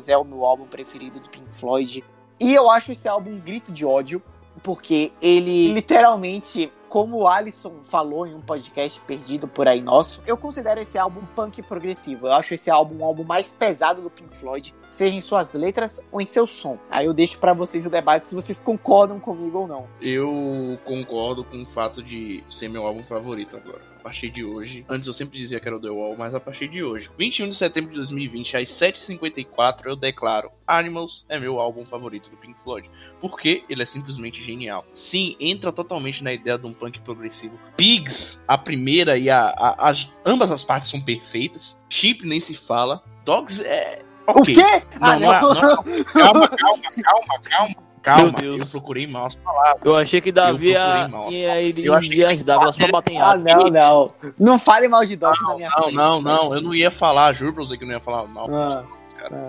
é 0.08 0.18
o 0.18 0.24
meu 0.24 0.46
álbum 0.46 0.68
preferido 0.68 1.20
do 1.20 1.28
Pink 1.28 1.58
Floyd. 1.58 2.04
E 2.40 2.54
eu 2.54 2.70
acho 2.70 2.92
esse 2.92 3.08
álbum 3.08 3.32
um 3.32 3.40
grito 3.40 3.72
de 3.72 3.84
ódio, 3.84 4.22
porque 4.62 5.12
ele 5.20 5.74
literalmente 5.74 6.72
como 6.90 7.18
o 7.18 7.28
Alisson 7.28 7.82
falou 7.84 8.26
em 8.26 8.34
um 8.34 8.42
podcast 8.42 9.00
perdido 9.02 9.48
por 9.48 9.68
aí 9.68 9.82
nosso, 9.82 10.22
eu 10.26 10.38
considero 10.38 10.80
esse 10.80 10.98
álbum 10.98 11.22
punk 11.36 11.62
progressivo. 11.62 12.28
Eu 12.28 12.34
acho 12.34 12.54
esse 12.54 12.70
álbum 12.70 12.98
um 12.98 13.06
álbum 13.06 13.24
mais 13.24 13.52
pesado 13.52 14.02
do 14.02 14.10
Pink 14.10 14.36
Floyd, 14.36 14.74
seja 14.90 15.16
em 15.16 15.22
suas 15.22 15.54
letras 15.54 16.02
ou 16.12 16.22
em 16.22 16.26
seu 16.26 16.48
som. 16.48 16.78
Aí 16.90 17.06
eu 17.06 17.14
deixo 17.14 17.40
para 17.40 17.54
vocês 17.54 17.86
o 17.86 17.90
debate 17.90 18.28
se 18.28 18.36
vocês 18.36 18.60
concordam 18.60 19.20
comigo 19.20 19.60
ou 19.60 19.68
não. 19.68 19.88
Eu 20.02 20.80
concordo 20.86 21.44
com 21.44 21.62
o 21.64 21.66
fato 21.68 22.02
de 22.02 22.44
ser 22.50 22.70
meu 22.70 22.86
álbum 22.86 23.04
favorito 23.04 23.56
agora. 23.56 23.82
A 24.00 24.04
partir 24.08 24.30
de 24.30 24.44
hoje. 24.44 24.86
Antes 24.88 25.06
eu 25.06 25.14
sempre 25.14 25.38
dizia 25.38 25.60
que 25.60 25.68
era 25.68 25.76
o 25.76 25.82
The 25.82 25.90
Wall, 25.90 26.16
mas 26.18 26.34
a 26.34 26.40
partir 26.40 26.70
de 26.70 26.82
hoje. 26.82 27.10
21 27.18 27.50
de 27.50 27.56
setembro 27.56 27.92
de 27.92 27.98
2020, 27.98 28.56
às 28.56 28.70
7h54, 28.70 29.86
eu 29.86 29.96
declaro 29.98 30.50
Animals 30.66 31.26
é 31.28 31.40
meu 31.40 31.60
álbum 31.60 31.86
favorito 31.86 32.30
do 32.30 32.38
Pink 32.38 32.56
Floyd. 32.64 32.90
Porque 33.20 33.64
ele 33.70 33.84
é 33.84 33.86
simplesmente 33.86 34.44
genial. 34.44 34.86
Sim, 34.94 35.36
entra 35.40 35.72
totalmente 35.72 36.24
na 36.24 36.34
ideia 36.34 36.58
de 36.58 36.66
um 36.66 36.74
punk 36.80 37.00
progressivo. 37.02 37.58
Pigs, 37.76 38.38
a 38.48 38.58
primeira 38.58 39.18
e 39.18 39.30
a, 39.30 39.46
a 39.58 39.90
as, 39.90 40.08
ambas 40.26 40.52
as 40.52 40.64
partes 40.64 40.90
são 40.90 41.02
perfeitas. 41.02 41.76
Chip 41.90 42.26
nem 42.26 42.40
se 42.40 42.56
fala. 42.56 43.02
Dogs 43.26 43.62
é. 43.64 44.02
O 44.28 44.42
ok. 44.42 44.54
quê? 44.56 44.62
Ah, 45.00 45.18
Não, 45.18 45.32
não, 45.32 45.42
não. 45.42 45.52
é- 45.52 45.62
não 45.62 45.94
é- 45.96 46.04
calma, 46.04 46.48
calma, 46.50 46.82
calma, 47.04 47.40
calma. 47.44 47.76
Calma, 48.04 48.40
Meu 48.40 48.56
Deus. 48.58 48.62
eu 48.62 48.68
procurei 48.68 49.06
mal 49.06 49.26
as 49.26 49.36
palavras. 49.36 49.82
Eu 49.84 49.98
achei 49.98 50.22
que 50.22 50.32
Davi 50.32 50.70
ia, 50.70 51.10
ia 51.30 51.62
ir 51.62 51.84
Eu 51.86 51.94
achei 51.94 52.08
em 52.10 52.16
Dias 52.16 52.42
d'Água 52.44 52.72
só 52.72 52.78
pra 52.84 52.88
bater 52.94 53.12
em 53.14 53.22
Ah, 53.22 53.36
não, 53.36 53.70
não. 53.70 54.08
Não 54.40 54.58
fale 54.60 54.88
mal 54.88 55.06
de 55.06 55.18
Dogs 55.18 55.42
na 55.44 55.56
minha 55.56 55.70
Não, 55.70 55.82
frente. 55.82 55.96
não, 55.96 56.22
não, 56.22 56.48
Fred. 56.48 56.54
eu 56.56 56.62
não 56.62 56.76
ia 56.76 56.90
falar, 56.92 57.34
juro 57.34 57.52
pra 57.54 57.64
você 57.66 57.78
que 57.78 57.84
eu 57.84 57.88
não 57.88 57.96
ia 57.96 58.00
falar 58.00 58.26
mal. 58.28 58.48
Ah, 58.54 58.84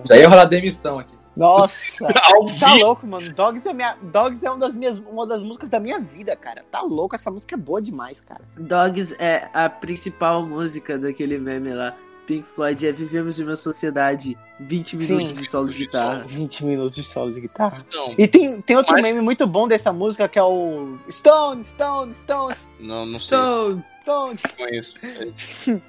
Já 0.09 0.17
ia 0.17 0.29
rolar 0.29 0.47
demissão 0.47 0.99
aqui. 0.99 1.17
Nossa. 1.39 2.07
Tá 2.59 2.75
louco, 2.75 3.07
mano. 3.07 3.33
Dogs 3.33 3.67
é, 3.67 3.73
minha... 3.73 3.97
Dogs 4.03 4.45
é 4.45 4.51
uma, 4.51 4.59
das 4.59 4.75
minhas... 4.75 4.99
uma 4.99 5.27
das 5.27 5.43
músicas 5.43 5.71
da 5.71 5.79
minha 5.79 5.99
vida, 6.01 6.35
cara. 6.35 6.65
Tá 6.71 6.83
louco, 6.83 7.15
essa 7.15 7.31
música 7.31 7.55
é 7.55 7.59
boa 7.59 7.81
demais, 7.81 8.21
cara. 8.21 8.43
Dogs 8.57 9.15
é 9.19 9.49
a 9.55 9.69
principal 9.69 10.45
música 10.45 10.99
daquele 10.99 11.39
meme 11.39 11.73
lá. 11.73 11.95
Pink 12.27 12.47
Floyd 12.47 12.87
é 12.87 12.93
Vivemos 12.93 13.41
em 13.41 13.45
uma 13.45 13.57
Sociedade, 13.57 14.37
20 14.61 14.97
minutos 14.97 15.29
Sim. 15.29 15.41
de 15.41 15.49
solo 15.49 15.69
de 15.71 15.79
guitarra. 15.79 16.25
20 16.27 16.65
minutos 16.67 16.95
de 16.95 17.03
solo 17.03 17.33
de 17.33 17.41
guitarra. 17.41 17.83
Então, 17.89 18.15
E 18.19 18.29
tem, 18.29 18.61
tem 18.61 18.77
outro 18.77 18.93
Mas- 18.93 19.03
meme 19.03 19.23
muito 19.23 19.47
bom 19.47 19.67
dessa 19.67 19.91
música 19.95 20.29
que 20.29 20.39
é 20.39 20.43
o 20.43 20.99
Stone, 21.11 21.65
Stone, 21.65 22.15
Stone, 22.15 22.55
não, 22.79 23.07
não 23.07 23.19
sei 23.19 23.39
Stone! 23.39 23.85
Stone. 24.09 24.39
conheço. 24.57 24.95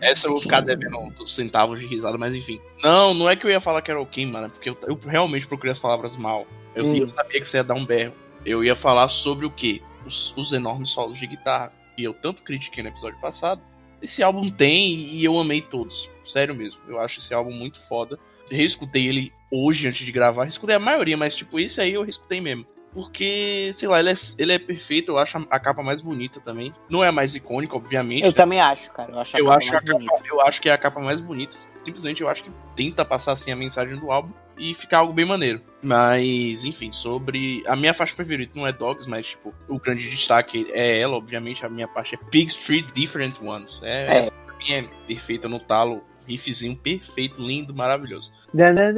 Essa 0.02 0.28
eu 0.28 0.32
vou 0.34 0.42
ficar 0.42 0.62
devendo 0.62 1.28
centavos 1.30 1.80
de 1.80 1.86
risada, 1.86 2.18
mas 2.18 2.36
enfim. 2.36 2.60
Não, 2.84 3.14
não 3.14 3.30
é 3.30 3.36
que 3.36 3.46
eu 3.46 3.50
ia 3.52 3.62
falar 3.62 3.82
que 3.82 3.90
era 3.92 4.02
ok, 4.02 4.26
mano, 4.26 4.48
é 4.48 4.50
porque 4.50 4.70
eu, 4.70 4.78
eu 4.88 5.00
realmente 5.06 5.48
procurei 5.48 5.72
as 5.72 5.80
palavras 5.80 6.16
mal. 6.18 6.46
Eu 6.76 6.86
Hum. 6.86 6.92
sempre 6.94 7.12
sabia 7.12 7.42
que 7.42 7.48
você 7.48 7.58
ia 7.58 7.64
dar 7.64 7.74
um 7.76 7.86
berro. 7.86 8.14
Eu 8.46 8.64
ia 8.64 8.76
falar 8.76 9.10
sobre 9.10 9.46
o 9.46 9.52
quê? 9.52 9.82
Os, 10.06 10.34
os 10.38 10.54
enormes 10.54 10.90
solos 10.90 11.18
de 11.18 11.28
guitarra. 11.28 11.74
E 11.98 12.04
eu 12.04 12.14
tanto 12.14 12.42
critiquei 12.44 12.82
no 12.84 12.90
episódio 12.90 13.20
passado. 13.20 13.62
Esse 14.02 14.24
álbum 14.24 14.50
tem 14.50 14.94
e 14.94 15.24
eu 15.26 15.38
amei 15.38 15.62
todos. 15.62 16.10
Sério 16.26 16.56
mesmo. 16.56 16.80
Eu 16.88 17.00
acho 17.02 17.20
esse 17.20 17.34
álbum 17.34 17.52
muito 17.52 17.80
foda. 17.90 18.18
Eu 18.50 18.56
reescutei 18.58 19.08
ele 19.08 19.34
hoje 19.52 19.88
antes 19.88 20.06
de 20.06 20.12
gravar. 20.12 20.44
Reescutei 20.44 20.76
a 20.76 20.80
maioria, 20.80 21.18
mas 21.18 21.36
tipo, 21.36 21.60
esse 21.60 21.82
aí 21.82 21.94
eu 21.94 22.04
reescutei 22.04 22.40
mesmo. 22.40 22.66
Porque, 22.94 23.74
sei 23.78 23.88
lá, 23.88 24.00
ele 24.00 24.10
é, 24.12 24.16
ele 24.38 24.54
é 24.54 24.60
perfeito. 24.60 25.12
Eu 25.12 25.18
acho 25.18 25.38
a, 25.38 25.46
a 25.50 25.60
capa 25.60 25.82
mais 25.84 26.02
bonita 26.02 26.40
também. 26.42 26.74
Não 26.90 27.04
é 27.04 27.08
a 27.08 27.12
mais 27.12 27.36
icônica, 27.36 27.76
obviamente. 27.76 28.24
Eu 28.26 28.34
também 28.34 28.60
acho, 28.60 28.92
cara. 28.92 29.12
Eu 29.12 29.20
acho 29.20 29.36
a 29.38 29.40
Eu 29.40 29.46
capa 29.46 29.58
acho, 29.58 29.68
mais 29.72 29.84
a 29.84 29.86
capa, 29.86 29.98
bonita. 30.00 30.24
eu 30.28 30.42
acho 30.42 30.62
que 30.62 30.70
é 30.70 30.72
a 30.74 30.78
capa 30.78 31.00
mais 31.00 31.20
bonita. 31.22 31.56
Simplesmente 31.86 32.22
eu 32.22 32.28
acho 32.30 32.44
que 32.44 32.52
tenta 32.76 33.06
passar 33.06 33.34
assim 33.34 33.52
a 33.52 33.56
mensagem 33.56 33.96
do 33.98 34.12
álbum 34.12 34.32
e 34.58 34.76
ficar 34.76 35.00
algo 35.00 35.14
bem 35.14 35.24
maneiro. 35.26 35.62
Mas, 35.82 36.64
enfim, 36.64 36.92
sobre. 36.92 37.64
A 37.68 37.76
minha 37.76 37.94
faixa 37.94 38.16
favorita 38.16 38.52
não 38.58 38.68
é 38.68 38.74
Dogs, 38.74 39.08
mas, 39.08 39.28
tipo, 39.28 39.54
o 39.68 39.80
grande 39.80 40.10
destaque 40.10 40.68
é 40.72 41.00
ela, 41.00 41.16
obviamente. 41.16 41.66
A 41.66 41.70
minha 41.70 41.88
parte 41.88 42.16
é 42.16 42.18
Pig 42.30 42.48
Street 42.52 42.86
Different 42.94 43.40
Ones. 43.42 43.80
É, 43.84 44.06
É. 44.08 44.18
Essa 44.20 44.32
pra 44.32 44.56
mim 44.58 44.72
é 44.74 44.82
perfeita 45.08 45.48
no 45.48 45.60
talo. 45.60 46.04
Riffzinho 46.28 46.76
perfeito, 46.78 47.42
lindo, 47.42 47.74
maravilhoso. 47.74 48.32
Na, 48.54 48.72
na, 48.72 48.92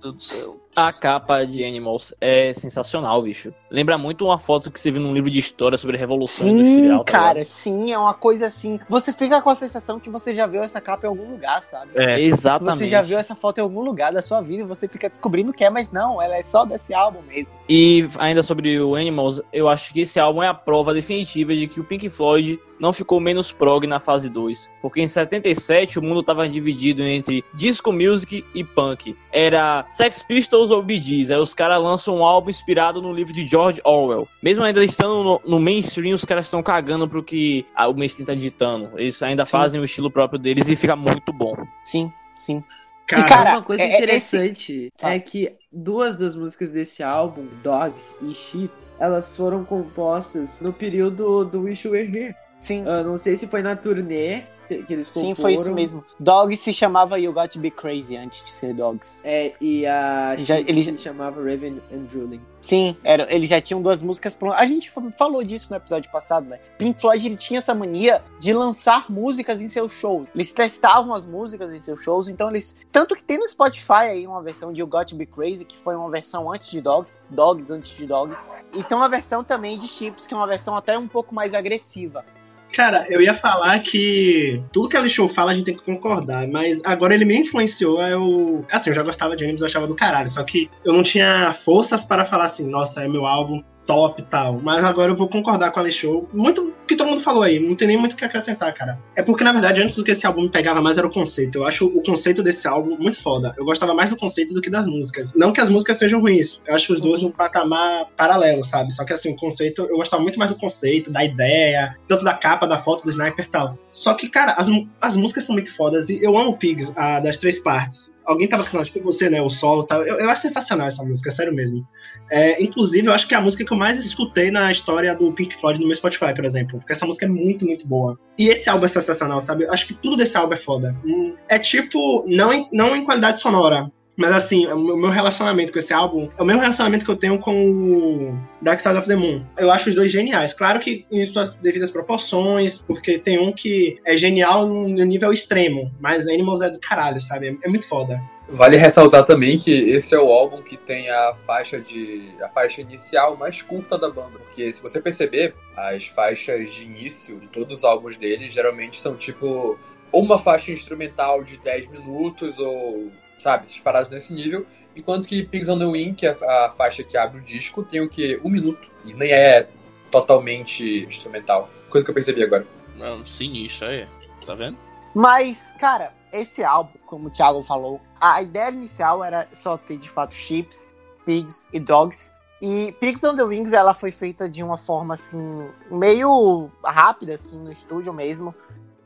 Deus 0.00 0.14
do 0.14 0.22
céu. 0.22 0.60
A 0.76 0.92
capa 0.92 1.44
de 1.44 1.64
Animals 1.64 2.14
é 2.20 2.54
sensacional, 2.54 3.20
bicho. 3.22 3.52
Lembra 3.68 3.98
muito 3.98 4.24
uma 4.24 4.38
foto 4.38 4.70
que 4.70 4.78
você 4.78 4.90
viu 4.90 5.00
num 5.00 5.12
livro 5.12 5.28
de 5.28 5.38
história 5.38 5.76
sobre 5.76 5.96
a 5.96 5.98
Revolução 5.98 6.46
Sim, 6.46 6.60
Industrial. 6.60 7.04
tá 7.04 7.12
cara, 7.12 7.32
ligado? 7.40 7.48
sim, 7.48 7.92
é 7.92 7.98
uma 7.98 8.14
coisa 8.14 8.46
assim. 8.46 8.78
Você 8.88 9.12
fica 9.12 9.42
com 9.42 9.50
a 9.50 9.54
sensação 9.56 9.98
que 9.98 10.08
você 10.08 10.32
já 10.34 10.46
viu 10.46 10.62
essa 10.62 10.80
capa 10.80 11.06
em 11.06 11.08
algum 11.08 11.28
lugar, 11.32 11.60
sabe? 11.62 11.90
É, 11.96 12.20
Exatamente. 12.20 12.78
Você 12.78 12.88
já 12.88 13.02
viu 13.02 13.18
essa 13.18 13.34
foto 13.34 13.58
em 13.58 13.62
algum 13.62 13.82
lugar 13.82 14.12
da 14.12 14.22
sua 14.22 14.40
vida 14.40 14.62
e 14.62 14.66
você 14.66 14.86
fica 14.86 15.08
descobrindo 15.08 15.52
que 15.52 15.64
é, 15.64 15.70
mas 15.70 15.90
não, 15.90 16.22
ela 16.22 16.36
é 16.36 16.42
só 16.42 16.64
desse 16.64 16.94
álbum 16.94 17.20
mesmo. 17.22 17.48
E 17.68 18.08
ainda 18.18 18.42
sobre 18.42 18.80
o 18.80 18.94
Animals, 18.94 19.42
eu 19.52 19.68
acho 19.68 19.92
que 19.92 20.00
esse 20.02 20.20
álbum 20.20 20.42
é 20.42 20.48
a 20.48 20.54
prova 20.54 20.94
definitiva 20.94 21.52
de 21.54 21.66
que 21.66 21.80
o 21.80 21.84
Pink 21.84 22.08
Floyd 22.10 22.60
não 22.78 22.92
ficou 22.92 23.20
menos 23.20 23.52
prog 23.52 23.86
na 23.86 24.00
fase 24.00 24.28
2. 24.28 24.70
Porque 24.80 25.00
em 25.00 25.06
77 25.06 25.98
o 25.98 26.02
mundo 26.02 26.20
estava 26.20 26.48
dividido 26.48 27.02
entre 27.02 27.44
disco 27.54 27.92
music 27.92 28.44
e 28.54 28.64
punk. 28.64 29.14
Era 29.30 29.84
Sex 29.90 30.22
Pistols 30.22 30.70
ou 30.70 30.82
Bee 30.82 31.00
Gees. 31.00 31.30
Aí 31.30 31.36
os 31.38 31.52
caras 31.52 31.82
lançam 31.82 32.16
um 32.16 32.24
álbum 32.24 32.48
inspirado 32.48 33.02
no 33.02 33.12
livro 33.12 33.32
de 33.32 33.46
George 33.46 33.80
Orwell. 33.84 34.26
Mesmo 34.42 34.62
ainda 34.64 34.82
estando 34.84 35.22
no, 35.22 35.40
no 35.44 35.60
mainstream, 35.60 36.14
os 36.14 36.24
caras 36.24 36.46
estão 36.46 36.62
cagando 36.62 37.08
pro 37.08 37.22
que 37.22 37.66
ah, 37.74 37.88
o 37.88 37.94
mainstream 37.94 38.24
tá 38.24 38.34
digitando. 38.34 38.90
Eles 38.96 39.20
ainda 39.22 39.44
Sim. 39.44 39.50
fazem 39.52 39.80
o 39.80 39.84
estilo 39.84 40.10
próprio 40.10 40.38
deles 40.38 40.68
e 40.68 40.76
fica 40.76 40.94
muito 40.96 41.32
bom. 41.32 41.54
Sim, 41.84 42.10
sim. 42.36 42.62
Cara, 43.06 43.22
E, 43.22 43.28
cara, 43.28 43.50
Uma 43.56 43.62
coisa 43.62 43.82
é- 43.82 43.86
é 43.90 43.96
interessante 43.96 44.92
Fala. 44.96 45.14
é 45.14 45.18
que 45.18 45.52
duas 45.72 46.16
das 46.16 46.36
músicas 46.36 46.70
desse 46.70 47.02
álbum, 47.02 47.46
Dogs 47.62 48.16
e 48.22 48.32
Sheep, 48.32 48.70
elas 49.00 49.36
foram 49.36 49.64
compostas 49.64 50.62
no 50.62 50.72
período 50.72 51.44
do 51.44 51.62
Wish 51.62 51.86
You 51.88 51.92
Were 51.94 52.06
Here. 52.18 52.34
Sim. 52.60 52.84
Eu 52.86 53.02
não 53.02 53.18
sei 53.18 53.36
se 53.36 53.46
foi 53.46 53.62
na 53.62 53.74
turnê 53.74 54.42
que 54.86 54.92
eles 54.92 55.08
comporam. 55.08 55.34
Sim, 55.34 55.42
foi 55.42 55.54
isso 55.54 55.72
mesmo. 55.74 56.04
Dogs 56.20 56.60
se 56.62 56.72
chamava 56.72 57.18
You 57.18 57.32
Got 57.32 57.48
to 57.48 57.58
Be 57.58 57.72
Crazy 57.72 58.16
antes 58.16 58.44
de 58.44 58.50
ser 58.52 58.72
Dogs. 58.74 59.20
É, 59.24 59.52
e 59.60 59.84
a 59.84 60.36
Já- 60.36 60.60
ele- 60.60 60.84
se 60.84 60.96
chamava 60.98 61.40
Raven 61.42 61.80
and 61.92 62.02
Drooling. 62.04 62.40
Sim, 62.60 62.94
era, 63.02 63.26
eles 63.34 63.48
já 63.50 63.60
tinham 63.60 63.80
duas 63.82 64.00
músicas 64.02 64.34
prontas. 64.34 64.60
A 64.60 64.66
gente 64.66 64.90
fa- 64.90 65.02
falou 65.18 65.42
disso 65.42 65.68
no 65.70 65.76
episódio 65.76 66.08
passado, 66.12 66.46
né? 66.46 66.60
Pink 66.78 67.00
Floyd 67.00 67.26
ele 67.26 67.34
tinha 67.36 67.58
essa 67.58 67.74
mania 67.74 68.22
de 68.38 68.52
lançar 68.52 69.10
músicas 69.10 69.60
em 69.62 69.68
seus 69.68 69.92
shows. 69.94 70.28
Eles 70.34 70.52
testavam 70.52 71.14
as 71.14 71.24
músicas 71.24 71.72
em 71.72 71.78
seus 71.78 72.00
shows, 72.02 72.28
então 72.28 72.50
eles. 72.50 72.76
Tanto 72.92 73.16
que 73.16 73.24
tem 73.24 73.38
no 73.38 73.48
Spotify 73.48 73.92
aí 74.10 74.26
uma 74.26 74.42
versão 74.42 74.72
de 74.72 74.80
You 74.82 74.86
Got 74.86 75.06
to 75.06 75.16
Be 75.16 75.26
Crazy, 75.26 75.64
que 75.64 75.78
foi 75.78 75.96
uma 75.96 76.10
versão 76.10 76.52
antes 76.52 76.70
de 76.70 76.80
Dogs, 76.82 77.18
Dogs 77.30 77.72
antes 77.72 77.96
de 77.96 78.06
Dogs. 78.06 78.38
E 78.76 78.84
tem 78.84 78.96
uma 78.96 79.08
versão 79.08 79.42
também 79.42 79.76
de 79.78 79.88
Chips, 79.88 80.26
que 80.26 80.34
é 80.34 80.36
uma 80.36 80.46
versão 80.46 80.76
até 80.76 80.96
um 80.98 81.08
pouco 81.08 81.34
mais 81.34 81.54
agressiva. 81.54 82.24
Cara, 82.72 83.06
eu 83.08 83.20
ia 83.20 83.34
falar 83.34 83.78
que 83.80 84.62
tudo 84.72 84.88
que 84.88 84.96
a 84.96 85.08
Show 85.08 85.28
fala 85.28 85.50
a 85.50 85.54
gente 85.54 85.64
tem 85.64 85.76
que 85.76 85.82
concordar, 85.82 86.46
mas 86.46 86.80
agora 86.84 87.14
ele 87.14 87.24
me 87.24 87.36
influenciou. 87.36 88.00
Eu. 88.02 88.64
Assim, 88.70 88.90
eu 88.90 88.94
já 88.94 89.02
gostava 89.02 89.34
de 89.34 89.44
animes, 89.44 89.60
eu 89.60 89.66
achava 89.66 89.86
do 89.86 89.94
caralho, 89.94 90.28
só 90.28 90.42
que 90.44 90.70
eu 90.84 90.92
não 90.92 91.02
tinha 91.02 91.52
forças 91.52 92.04
para 92.04 92.24
falar 92.24 92.44
assim, 92.44 92.70
nossa, 92.70 93.02
é 93.02 93.08
meu 93.08 93.26
álbum 93.26 93.62
top 93.90 94.22
e 94.22 94.24
tal. 94.24 94.60
Mas 94.62 94.84
agora 94.84 95.10
eu 95.10 95.16
vou 95.16 95.28
concordar 95.28 95.72
com 95.72 95.80
a 95.80 95.90
Show. 95.90 96.28
Muito 96.32 96.72
que 96.86 96.96
todo 96.96 97.08
mundo 97.08 97.20
falou 97.20 97.42
aí, 97.42 97.58
não 97.58 97.74
tem 97.74 97.88
nem 97.88 97.96
muito 97.96 98.12
o 98.12 98.16
que 98.16 98.24
acrescentar, 98.24 98.72
cara. 98.74 98.98
É 99.16 99.22
porque, 99.22 99.44
na 99.44 99.52
verdade, 99.52 99.80
antes 99.80 99.96
do 99.96 100.04
que 100.04 100.10
esse 100.10 100.26
álbum 100.26 100.42
me 100.42 100.48
pegava 100.48 100.80
mais 100.82 100.98
era 100.98 101.06
o 101.06 101.10
conceito. 101.10 101.58
Eu 101.58 101.66
acho 101.66 101.86
o 101.86 102.02
conceito 102.02 102.42
desse 102.42 102.66
álbum 102.66 102.96
muito 102.96 103.20
foda. 103.20 103.54
Eu 103.56 103.64
gostava 103.64 103.94
mais 103.94 104.10
do 104.10 104.16
conceito 104.16 104.54
do 104.54 104.60
que 104.60 104.70
das 104.70 104.86
músicas. 104.86 105.32
Não 105.34 105.52
que 105.52 105.60
as 105.60 105.70
músicas 105.70 105.96
sejam 105.98 106.20
ruins, 106.20 106.62
eu 106.66 106.74
acho 106.74 106.92
os 106.92 107.00
dois 107.00 107.22
num 107.22 107.30
patamar 107.30 108.06
paralelo, 108.16 108.64
sabe? 108.64 108.92
Só 108.92 109.04
que 109.04 109.12
assim, 109.12 109.32
o 109.32 109.36
conceito, 109.36 109.86
eu 109.88 109.96
gostava 109.96 110.22
muito 110.22 110.38
mais 110.38 110.50
do 110.50 110.56
conceito, 110.56 111.12
da 111.12 111.24
ideia, 111.24 111.96
tanto 112.08 112.24
da 112.24 112.34
capa, 112.34 112.66
da 112.66 112.76
foto 112.76 113.04
do 113.04 113.10
sniper 113.10 113.44
e 113.44 113.48
tal. 113.48 113.78
Só 113.92 114.14
que, 114.14 114.28
cara, 114.28 114.52
as, 114.52 114.68
as 115.00 115.16
músicas 115.16 115.44
são 115.44 115.54
muito 115.54 115.74
fodas 115.74 116.08
e 116.10 116.24
eu 116.24 116.36
amo 116.36 116.56
Pigs, 116.56 116.92
a 116.96 117.20
das 117.20 117.38
três 117.38 117.58
partes. 117.60 118.18
Alguém 118.24 118.48
tava 118.48 118.62
falando, 118.64 118.86
tipo 118.86 119.02
você, 119.02 119.28
né? 119.30 119.40
O 119.42 119.48
solo 119.48 119.82
e 119.82 119.86
tal. 119.86 120.02
Eu, 120.02 120.18
eu 120.18 120.30
acho 120.30 120.42
sensacional 120.42 120.86
essa 120.86 121.02
música, 121.04 121.30
sério 121.30 121.54
mesmo. 121.54 121.86
É, 122.30 122.62
inclusive, 122.62 123.08
eu 123.08 123.12
acho 123.12 123.26
que 123.26 123.34
é 123.34 123.36
a 123.36 123.40
música 123.40 123.64
que 123.64 123.72
eu 123.72 123.76
mais 123.80 123.98
escutei 124.04 124.50
na 124.50 124.70
história 124.70 125.14
do 125.14 125.32
Pink 125.32 125.54
Floyd 125.56 125.80
no 125.80 125.86
meu 125.86 125.94
Spotify, 125.94 126.34
por 126.34 126.44
exemplo. 126.44 126.78
Porque 126.78 126.92
essa 126.92 127.06
música 127.06 127.24
é 127.24 127.28
muito, 127.28 127.64
muito 127.64 127.86
boa. 127.88 128.18
E 128.38 128.48
esse 128.48 128.68
álbum 128.68 128.84
é 128.84 128.88
sensacional, 128.88 129.40
sabe? 129.40 129.66
Acho 129.68 129.86
que 129.86 129.94
tudo 129.94 130.16
desse 130.16 130.36
álbum 130.36 130.52
é 130.52 130.56
foda. 130.56 130.94
Hum, 131.04 131.34
É 131.48 131.58
tipo, 131.58 132.24
não 132.28 132.52
em, 132.52 132.68
não 132.72 132.94
em 132.94 133.04
qualidade 133.04 133.40
sonora. 133.40 133.90
Mas 134.16 134.32
assim, 134.32 134.66
o 134.66 134.96
meu 134.98 135.08
relacionamento 135.08 135.72
com 135.72 135.78
esse 135.78 135.94
álbum 135.94 136.28
é 136.38 136.42
o 136.42 136.44
mesmo 136.44 136.60
relacionamento 136.60 137.06
que 137.06 137.10
eu 137.10 137.16
tenho 137.16 137.38
com 137.38 137.54
o 137.70 138.38
Dark 138.60 138.78
Side 138.78 138.98
of 138.98 139.08
the 139.08 139.16
Moon. 139.16 139.42
Eu 139.56 139.70
acho 139.70 139.88
os 139.88 139.94
dois 139.94 140.12
geniais. 140.12 140.52
Claro 140.52 140.78
que 140.78 141.06
em 141.10 141.24
suas 141.24 141.52
devidas 141.54 141.90
proporções, 141.90 142.76
porque 142.76 143.18
tem 143.18 143.38
um 143.38 143.50
que 143.50 143.96
é 144.04 144.14
genial 144.14 144.66
no 144.68 145.04
nível 145.06 145.32
extremo, 145.32 145.90
mas 145.98 146.28
Animals 146.28 146.60
é 146.60 146.68
do 146.68 146.78
caralho, 146.78 147.18
sabe? 147.18 147.58
É 147.64 147.68
muito 147.68 147.88
foda. 147.88 148.20
Vale 148.52 148.76
ressaltar 148.76 149.24
também 149.24 149.56
que 149.56 149.70
esse 149.70 150.12
é 150.12 150.18
o 150.18 150.28
álbum 150.28 150.60
que 150.60 150.76
tem 150.76 151.08
a 151.08 151.34
faixa 151.36 151.80
de 151.80 152.34
a 152.42 152.48
faixa 152.48 152.80
inicial 152.80 153.36
mais 153.36 153.62
curta 153.62 153.96
da 153.96 154.10
banda, 154.10 154.40
porque 154.40 154.72
se 154.72 154.82
você 154.82 155.00
perceber, 155.00 155.54
as 155.76 156.06
faixas 156.06 156.74
de 156.74 156.82
início 156.82 157.38
de 157.38 157.46
todos 157.46 157.78
os 157.78 157.84
álbuns 157.84 158.16
dele 158.16 158.50
geralmente 158.50 159.00
são 159.00 159.14
tipo 159.14 159.78
ou 160.10 160.22
uma 160.24 160.36
faixa 160.38 160.72
instrumental 160.72 161.44
de 161.44 161.56
10 161.58 161.88
minutos 161.88 162.58
ou, 162.58 163.12
sabe, 163.38 163.66
disparados 163.66 164.10
nesse 164.10 164.34
nível, 164.34 164.66
enquanto 164.96 165.28
que 165.28 165.44
Pigs 165.44 165.68
on 165.68 165.78
the 165.78 165.84
Wing, 165.84 166.14
que 166.14 166.26
é 166.26 166.30
a 166.30 166.70
faixa 166.70 167.04
que 167.04 167.16
abre 167.16 167.38
o 167.38 167.42
disco, 167.42 167.84
tem 167.84 168.00
o 168.00 168.08
que 168.08 168.40
um 168.44 168.50
minuto 168.50 168.88
e 169.04 169.14
nem 169.14 169.30
é 169.30 169.68
totalmente 170.10 171.04
instrumental. 171.04 171.70
Coisa 171.88 172.04
que 172.04 172.10
eu 172.10 172.14
percebi 172.14 172.42
agora. 172.42 172.66
Não, 172.96 173.24
sinistro, 173.24 173.86
aí. 173.86 174.06
Tá 174.44 174.54
vendo? 174.56 174.76
Mas, 175.14 175.72
cara, 175.78 176.12
esse 176.32 176.62
álbum, 176.62 176.98
como 177.06 177.28
o 177.28 177.30
Thiago 177.30 177.62
falou, 177.62 178.00
a 178.20 178.42
ideia 178.42 178.70
inicial 178.70 179.22
era 179.22 179.48
só 179.52 179.76
ter 179.76 179.96
de 179.96 180.08
fato 180.08 180.34
chips, 180.34 180.88
pigs 181.24 181.66
e 181.72 181.80
dogs. 181.80 182.32
E 182.62 182.92
Pigs 183.00 183.24
on 183.24 183.36
the 183.36 183.42
Wings, 183.42 183.72
ela 183.72 183.94
foi 183.94 184.10
feita 184.10 184.48
de 184.48 184.62
uma 184.62 184.76
forma 184.76 185.14
assim, 185.14 185.70
meio 185.90 186.68
rápida, 186.84 187.34
assim, 187.34 187.56
no 187.56 187.72
estúdio 187.72 188.12
mesmo. 188.12 188.54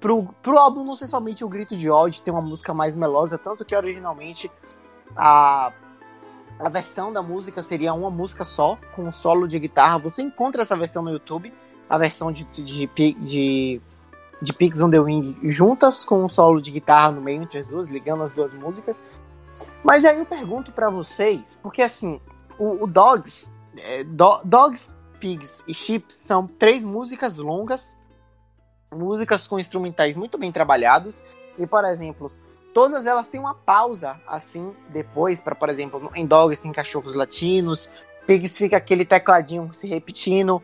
Pro, 0.01 0.25
pro 0.43 0.59
álbum 0.59 0.85
não 0.85 0.95
ser 0.95 1.07
somente 1.07 1.45
o 1.45 1.49
grito 1.49 1.77
de 1.77 1.89
ódio, 1.89 2.21
ter 2.21 2.33
uma 2.33 2.43
música 2.43 2.75
mais 2.75 2.97
melosa, 2.97 3.39
tanto 3.39 3.65
que 3.65 3.75
originalmente 3.75 4.51
a, 5.17 5.73
a 6.59 6.69
versão 6.69 7.13
da 7.13 7.23
música 7.23 7.63
seria 7.63 7.95
uma 7.95 8.11
música 8.11 8.45
só, 8.45 8.77
com 8.95 9.05
um 9.05 9.13
solo 9.13 9.47
de 9.47 9.59
guitarra. 9.59 9.99
Você 9.99 10.21
encontra 10.21 10.63
essa 10.63 10.77
versão 10.77 11.03
no 11.03 11.11
YouTube, 11.11 11.55
a 11.89 11.97
versão 11.97 12.33
de, 12.33 12.45
de, 12.45 12.87
de, 12.89 13.13
de 13.15 13.81
Pigs 14.53 14.81
on 14.81 14.91
the 14.91 14.99
Wing 14.99 15.39
juntas 15.43 16.05
com 16.05 16.23
um 16.23 16.29
solo 16.29 16.61
de 16.61 16.71
guitarra 16.71 17.13
no 17.13 17.21
meio 17.21 17.43
entre 17.43 17.61
as 17.61 17.67
duas, 17.67 17.89
ligando 17.89 18.23
as 18.23 18.33
duas 18.33 18.53
músicas. 18.53 19.03
Mas 19.83 20.05
aí 20.05 20.19
eu 20.19 20.27
pergunto 20.27 20.73
para 20.73 20.91
vocês, 20.91 21.59
porque 21.63 21.83
assim, 21.83 22.21
o, 22.59 22.85
o 22.85 22.87
Dogs, 22.87 23.49
é, 23.77 24.05
Do, 24.05 24.41
Dogs, 24.45 24.93
Pigs 25.21 25.63
e 25.67 25.75
Chips 25.75 26.15
são 26.17 26.47
três 26.47 26.85
músicas 26.85 27.37
longas, 27.39 27.95
músicas 28.93 29.47
com 29.47 29.59
instrumentais 29.59 30.17
muito 30.17 30.39
bem 30.39 30.53
trabalhados. 30.53 31.23
E, 31.59 31.67
por 31.67 31.85
exemplo, 31.85 32.29
todas 32.73 33.07
elas 33.07 33.29
têm 33.29 33.41
uma 33.41 33.55
pausa 33.55 34.21
assim 34.27 34.75
depois, 34.89 35.41
para 35.41 35.55
por 35.55 35.69
exemplo, 35.69 36.11
em 36.15 36.27
Dogs 36.27 36.61
tem 36.61 36.73
cachorros 36.73 37.15
latinos, 37.15 37.89
Pigs 38.27 38.57
fica 38.57 38.77
aquele 38.77 39.05
tecladinho 39.05 39.73
se 39.73 39.87
repetindo, 39.89 40.63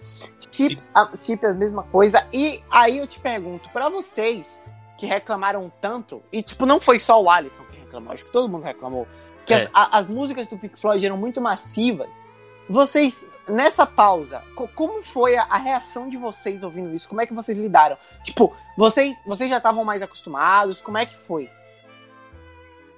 Chips, 0.52 0.90
a, 0.94 1.14
Chips 1.16 1.44
é 1.44 1.50
a 1.50 1.54
mesma 1.54 1.82
coisa. 1.84 2.26
E 2.32 2.62
aí 2.70 2.98
eu 2.98 3.06
te 3.06 3.20
pergunto, 3.20 3.70
para 3.70 3.88
vocês 3.88 4.60
que 4.98 5.06
reclamaram 5.06 5.72
tanto, 5.80 6.22
e 6.32 6.42
tipo, 6.42 6.66
não 6.66 6.78
foi 6.80 6.98
só 6.98 7.22
o 7.22 7.30
Alisson 7.30 7.64
que 7.64 7.78
reclamou, 7.78 8.12
acho 8.12 8.24
que 8.24 8.32
todo 8.32 8.48
mundo 8.48 8.64
reclamou, 8.64 9.06
que 9.46 9.52
É. 9.54 9.56
as, 9.62 9.70
a- 9.72 9.98
as 9.98 10.08
músicas 10.08 10.46
do 10.48 10.58
Pink 10.58 10.78
Floyd 10.78 11.04
eram 11.04 11.16
muito 11.16 11.40
massivas. 11.40 12.28
Vocês, 12.68 13.26
nessa 13.48 13.84
pausa, 13.84 14.44
co- 14.54 14.68
como 14.68 15.02
foi 15.02 15.36
a, 15.36 15.42
a 15.44 15.56
reação 15.58 16.08
de 16.08 16.16
vocês 16.16 16.62
ouvindo 16.62 16.94
isso? 16.94 17.08
Como 17.08 17.20
é 17.20 17.26
que 17.26 17.34
vocês 17.34 17.56
lidaram? 17.58 17.96
Tipo, 18.22 18.54
vocês, 18.76 19.16
vocês 19.26 19.50
já 19.50 19.56
estavam 19.56 19.84
mais 19.84 20.02
acostumados? 20.02 20.80
Como 20.80 20.96
é 20.98 21.04
que 21.04 21.16
foi? 21.16 21.50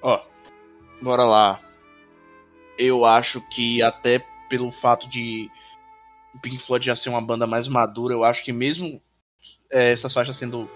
Ó, 0.03 0.21
bora 1.01 1.25
lá. 1.25 1.61
Eu 2.77 3.05
acho 3.05 3.41
que 3.55 3.83
até 3.83 4.25
pelo 4.53 4.71
fato 4.71 5.09
de 5.09 5.51
o 6.35 6.39
Pink 6.39 6.59
Floyd 6.63 6.85
já 6.85 6.95
ser 6.95 7.09
uma 7.09 7.23
banda 7.23 7.47
mais 7.47 7.67
madura, 7.67 8.13
eu 8.13 8.23
acho 8.23 8.45
que 8.45 8.53
mesmo 8.53 9.01
é, 9.71 9.93
essas 9.93 10.13
faixas 10.13 10.37
sendo 10.37 10.69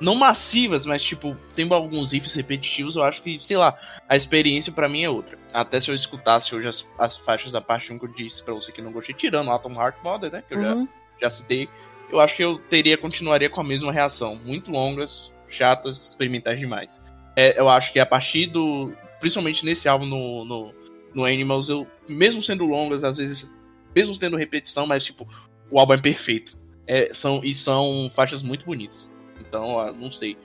não 0.00 0.14
massivas, 0.14 0.86
mas 0.86 1.02
tipo, 1.02 1.36
tem 1.54 1.70
alguns 1.70 2.12
riffs 2.12 2.34
repetitivos, 2.34 2.96
eu 2.96 3.02
acho 3.02 3.20
que, 3.20 3.38
sei 3.38 3.58
lá, 3.58 3.78
a 4.08 4.16
experiência 4.16 4.72
pra 4.72 4.88
mim 4.88 5.02
é 5.02 5.10
outra. 5.10 5.38
Até 5.52 5.78
se 5.78 5.90
eu 5.90 5.94
escutasse 5.94 6.54
hoje 6.54 6.68
as, 6.68 6.86
as 6.98 7.18
faixas 7.18 7.52
da 7.52 7.60
parte 7.60 7.92
1 7.92 7.98
que 7.98 8.06
eu 8.06 8.12
disse 8.14 8.42
pra 8.42 8.54
você 8.54 8.72
que 8.72 8.80
não 8.80 8.92
gostei, 8.92 9.14
tirando 9.14 9.48
o 9.48 9.52
Atom 9.52 9.74
Heart 9.74 9.96
Mother, 10.02 10.32
né, 10.32 10.42
que 10.48 10.54
eu 10.54 10.62
já 10.62 10.74
Uhum. 10.74 10.88
já 11.20 11.28
citei, 11.28 11.68
eu 12.10 12.18
acho 12.18 12.34
que 12.34 12.42
eu 12.42 12.58
teria, 12.58 12.96
continuaria 12.96 13.50
com 13.50 13.60
a 13.60 13.64
mesma 13.64 13.92
reação. 13.92 14.36
Muito 14.36 14.70
longas, 14.70 15.30
chatas, 15.48 16.08
experimentais 16.08 16.58
demais. 16.58 16.98
É, 17.36 17.60
eu 17.60 17.68
acho 17.68 17.92
que 17.92 18.00
a 18.00 18.06
partir 18.06 18.46
do. 18.46 18.90
Principalmente 19.20 19.64
nesse 19.64 19.88
álbum 19.88 20.06
no, 20.06 20.44
no, 20.44 20.74
no 21.18 21.24
Animals, 21.24 21.68
eu, 21.68 21.86
mesmo 22.08 22.40
sendo 22.40 22.64
longas, 22.64 23.02
às 23.02 23.16
vezes, 23.16 23.50
mesmo 23.94 24.16
tendo 24.16 24.36
repetição, 24.36 24.86
mas 24.86 25.02
tipo, 25.02 25.28
o 25.68 25.80
álbum 25.80 25.94
é 25.94 26.00
perfeito. 26.00 26.56
É, 26.86 27.12
são, 27.12 27.44
e 27.44 27.52
são 27.52 28.10
faixas 28.14 28.40
muito 28.40 28.64
bonitas. 28.64 29.10
Então, 29.40 29.92
não 29.94 30.10
sei. 30.10 30.38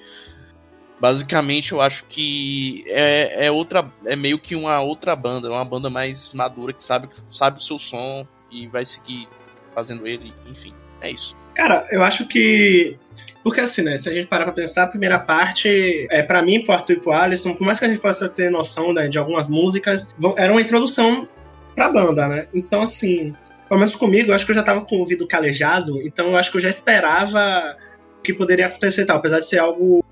Basicamente, 1.00 1.72
eu 1.72 1.80
acho 1.80 2.04
que 2.06 2.84
é, 2.88 3.46
é 3.46 3.52
outra. 3.52 3.90
É 4.06 4.16
meio 4.16 4.40
que 4.40 4.56
uma 4.56 4.82
outra 4.82 5.16
banda, 5.16 5.50
uma 5.50 5.64
banda 5.64 5.90
mais 5.90 6.34
madura 6.34 6.74
que 6.74 6.84
sabe, 6.84 7.08
sabe 7.32 7.60
o 7.60 7.62
seu 7.62 7.78
som 7.78 8.28
e 8.52 8.68
vai 8.68 8.86
seguir 8.86 9.28
fazendo 9.74 10.08
ele, 10.08 10.34
enfim. 10.48 10.74
É 11.02 11.12
isso. 11.12 11.36
Cara, 11.54 11.88
eu 11.92 12.04
acho 12.04 12.28
que. 12.28 12.98
Porque 13.44 13.60
assim, 13.60 13.82
né? 13.82 13.98
Se 13.98 14.10
a 14.10 14.14
gente 14.14 14.28
parar 14.28 14.46
pra 14.46 14.54
pensar, 14.54 14.84
a 14.84 14.88
primeira 14.88 15.20
parte, 15.20 16.08
é, 16.10 16.24
para 16.24 16.42
mim, 16.42 16.64
pro 16.64 16.74
Arthur 16.74 16.94
e 16.94 17.00
pro 17.00 17.12
Alisson, 17.12 17.54
por 17.54 17.66
mais 17.66 17.78
que 17.78 17.86
a 17.86 17.90
gente 17.90 18.00
possa 18.00 18.30
ter 18.30 18.50
noção 18.50 18.94
né, 18.94 19.08
de 19.08 19.18
algumas 19.18 19.48
músicas, 19.48 20.16
era 20.38 20.52
uma 20.52 20.62
introdução 20.62 21.28
pra 21.76 21.90
banda, 21.90 22.28
né? 22.28 22.48
Então, 22.54 22.82
assim, 22.82 23.36
pelo 23.68 23.80
menos 23.80 23.96
comigo, 23.96 24.32
eu 24.32 24.36
acho 24.36 24.46
que 24.46 24.52
eu 24.52 24.56
já 24.56 24.64
tava 24.64 24.82
com 24.82 24.96
o 24.96 25.00
ouvido 25.00 25.28
calejado, 25.28 26.02
então 26.04 26.28
eu 26.28 26.38
acho 26.38 26.52
que 26.52 26.58
eu 26.58 26.62
já 26.62 26.70
esperava 26.70 27.76
o 28.20 28.22
que 28.22 28.34
poderia 28.34 28.68
acontecer 28.68 29.02
e 29.02 29.06
tal, 29.06 29.18
apesar 29.18 29.40
de 29.40 29.48
ser 29.48 29.60
algo. 29.60 30.04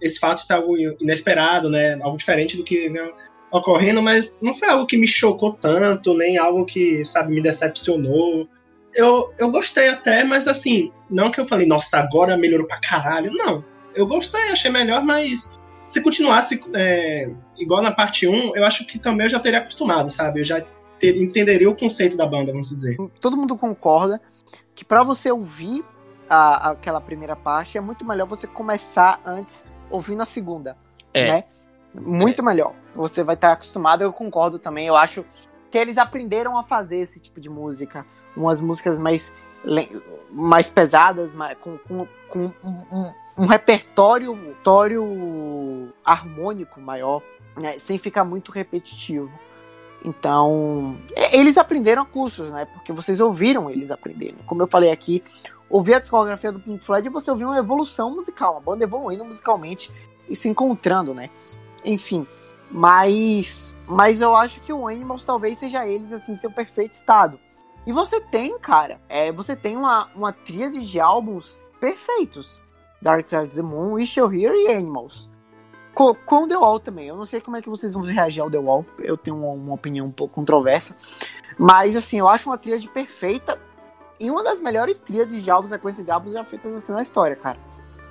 Esse 0.00 0.18
fato 0.18 0.40
ser 0.40 0.54
algo 0.54 0.76
inesperado, 1.00 1.68
né? 1.68 1.98
Algo 2.00 2.16
diferente 2.16 2.56
do 2.56 2.64
que 2.64 2.88
vem 2.88 3.12
ocorrendo, 3.50 4.02
mas 4.02 4.38
não 4.40 4.54
foi 4.54 4.68
algo 4.68 4.86
que 4.86 4.96
me 4.96 5.06
chocou 5.06 5.52
tanto, 5.52 6.14
nem 6.14 6.38
algo 6.38 6.64
que, 6.64 7.04
sabe, 7.04 7.34
me 7.34 7.42
decepcionou 7.42 8.48
eu, 8.98 9.32
eu 9.38 9.50
gostei 9.50 9.88
até, 9.88 10.24
mas 10.24 10.48
assim, 10.48 10.92
não 11.08 11.30
que 11.30 11.40
eu 11.40 11.46
falei, 11.46 11.66
nossa, 11.66 11.98
agora 11.98 12.36
melhorou 12.36 12.66
pra 12.66 12.80
caralho. 12.80 13.32
Não. 13.32 13.64
Eu 13.94 14.06
gostei, 14.06 14.50
achei 14.50 14.70
melhor, 14.70 15.02
mas 15.04 15.58
se 15.86 16.02
continuasse 16.02 16.60
é, 16.74 17.30
igual 17.56 17.80
na 17.82 17.92
parte 17.92 18.26
1, 18.28 18.56
eu 18.56 18.64
acho 18.64 18.86
que 18.86 18.98
também 18.98 19.24
eu 19.26 19.30
já 19.30 19.40
teria 19.40 19.60
acostumado, 19.60 20.10
sabe? 20.10 20.40
Eu 20.40 20.44
já 20.44 20.62
ter- 20.98 21.16
entenderia 21.16 21.70
o 21.70 21.76
conceito 21.76 22.16
da 22.16 22.26
banda, 22.26 22.50
vamos 22.52 22.68
dizer. 22.70 22.96
Todo 23.20 23.36
mundo 23.36 23.56
concorda 23.56 24.20
que 24.74 24.84
pra 24.84 25.02
você 25.02 25.30
ouvir 25.30 25.84
a- 26.28 26.70
aquela 26.70 27.00
primeira 27.00 27.34
parte 27.36 27.78
é 27.78 27.80
muito 27.80 28.04
melhor 28.04 28.26
você 28.26 28.46
começar 28.46 29.20
antes 29.24 29.64
ouvindo 29.90 30.22
a 30.22 30.26
segunda. 30.26 30.76
É. 31.14 31.26
Né? 31.26 31.44
Muito 31.94 32.42
melhor. 32.42 32.74
Você 32.94 33.24
vai 33.24 33.34
estar 33.34 33.52
acostumado, 33.52 34.02
eu 34.02 34.12
concordo 34.12 34.58
também. 34.58 34.86
Eu 34.86 34.94
acho 34.96 35.24
que 35.70 35.78
eles 35.78 35.96
aprenderam 35.96 36.58
a 36.58 36.62
fazer 36.64 36.98
esse 36.98 37.18
tipo 37.20 37.40
de 37.40 37.48
música. 37.48 38.04
Umas 38.38 38.60
músicas 38.60 38.98
mais, 38.98 39.32
mais 40.30 40.70
pesadas, 40.70 41.34
mais- 41.34 41.58
com, 41.58 41.76
com, 41.78 42.06
com 42.28 42.50
um, 42.64 42.82
um- 42.92 43.12
um 43.38 43.46
repertório, 43.46 44.32
repertório 44.34 45.92
harmônico 46.04 46.80
maior, 46.80 47.22
né? 47.56 47.78
sem 47.78 47.98
ficar 47.98 48.24
muito 48.24 48.50
repetitivo. 48.52 49.32
Então, 50.04 50.96
é, 51.14 51.36
eles 51.36 51.58
aprenderam 51.58 52.04
cursos, 52.06 52.50
né? 52.50 52.64
Porque 52.66 52.92
vocês 52.92 53.18
ouviram 53.18 53.68
eles 53.68 53.90
aprenderem. 53.90 54.36
Como 54.46 54.62
eu 54.62 54.66
falei 54.68 54.92
aqui, 54.92 55.22
ouvir 55.68 55.94
a 55.94 55.98
discografia 55.98 56.52
do 56.52 56.60
Pink 56.60 56.84
Floyd, 56.84 57.08
você 57.08 57.30
ouviu 57.30 57.48
uma 57.48 57.58
evolução 57.58 58.14
musical, 58.14 58.52
uma 58.52 58.60
banda 58.60 58.84
evoluindo 58.84 59.24
musicalmente 59.24 59.90
e 60.28 60.36
se 60.36 60.48
encontrando, 60.48 61.12
né? 61.12 61.30
Enfim, 61.84 62.26
mas 62.70 63.74
mas 63.88 64.20
eu 64.20 64.36
acho 64.36 64.60
que 64.60 64.72
o 64.72 64.86
Animals 64.86 65.24
talvez 65.24 65.58
seja 65.58 65.86
eles 65.86 66.12
assim 66.12 66.36
seu 66.36 66.50
perfeito 66.50 66.92
estado. 66.94 67.40
E 67.88 67.92
você 67.92 68.20
tem, 68.20 68.58
cara, 68.58 69.00
é, 69.08 69.32
você 69.32 69.56
tem 69.56 69.74
uma, 69.74 70.10
uma 70.14 70.30
tríade 70.30 70.84
de 70.84 71.00
álbuns 71.00 71.72
perfeitos. 71.80 72.62
Dark 73.00 73.26
Side 73.26 73.46
of 73.46 73.56
the 73.56 73.62
Moon, 73.62 73.94
Wish 73.94 74.20
You're 74.20 74.38
Here 74.38 74.54
e 74.54 74.70
Animals. 74.70 75.30
Com, 75.94 76.14
com 76.14 76.46
The 76.46 76.58
Wall 76.58 76.80
também. 76.80 77.08
Eu 77.08 77.16
não 77.16 77.24
sei 77.24 77.40
como 77.40 77.56
é 77.56 77.62
que 77.62 77.70
vocês 77.70 77.94
vão 77.94 78.02
reagir 78.02 78.42
ao 78.42 78.50
The 78.50 78.58
Wall. 78.58 78.84
Eu 78.98 79.16
tenho 79.16 79.38
uma, 79.38 79.52
uma 79.54 79.74
opinião 79.74 80.04
um 80.04 80.12
pouco 80.12 80.34
controversa. 80.34 80.98
Mas, 81.58 81.96
assim, 81.96 82.18
eu 82.18 82.28
acho 82.28 82.50
uma 82.50 82.58
tríade 82.58 82.86
perfeita. 82.90 83.58
E 84.20 84.30
uma 84.30 84.44
das 84.44 84.60
melhores 84.60 84.98
tríades 84.98 85.42
de 85.42 85.50
álbuns, 85.50 85.70
sequência 85.70 86.04
de 86.04 86.10
álbuns 86.10 86.34
já 86.34 86.44
feitas 86.44 86.70
assim 86.74 86.92
na 86.92 87.00
história, 87.00 87.36
cara. 87.36 87.58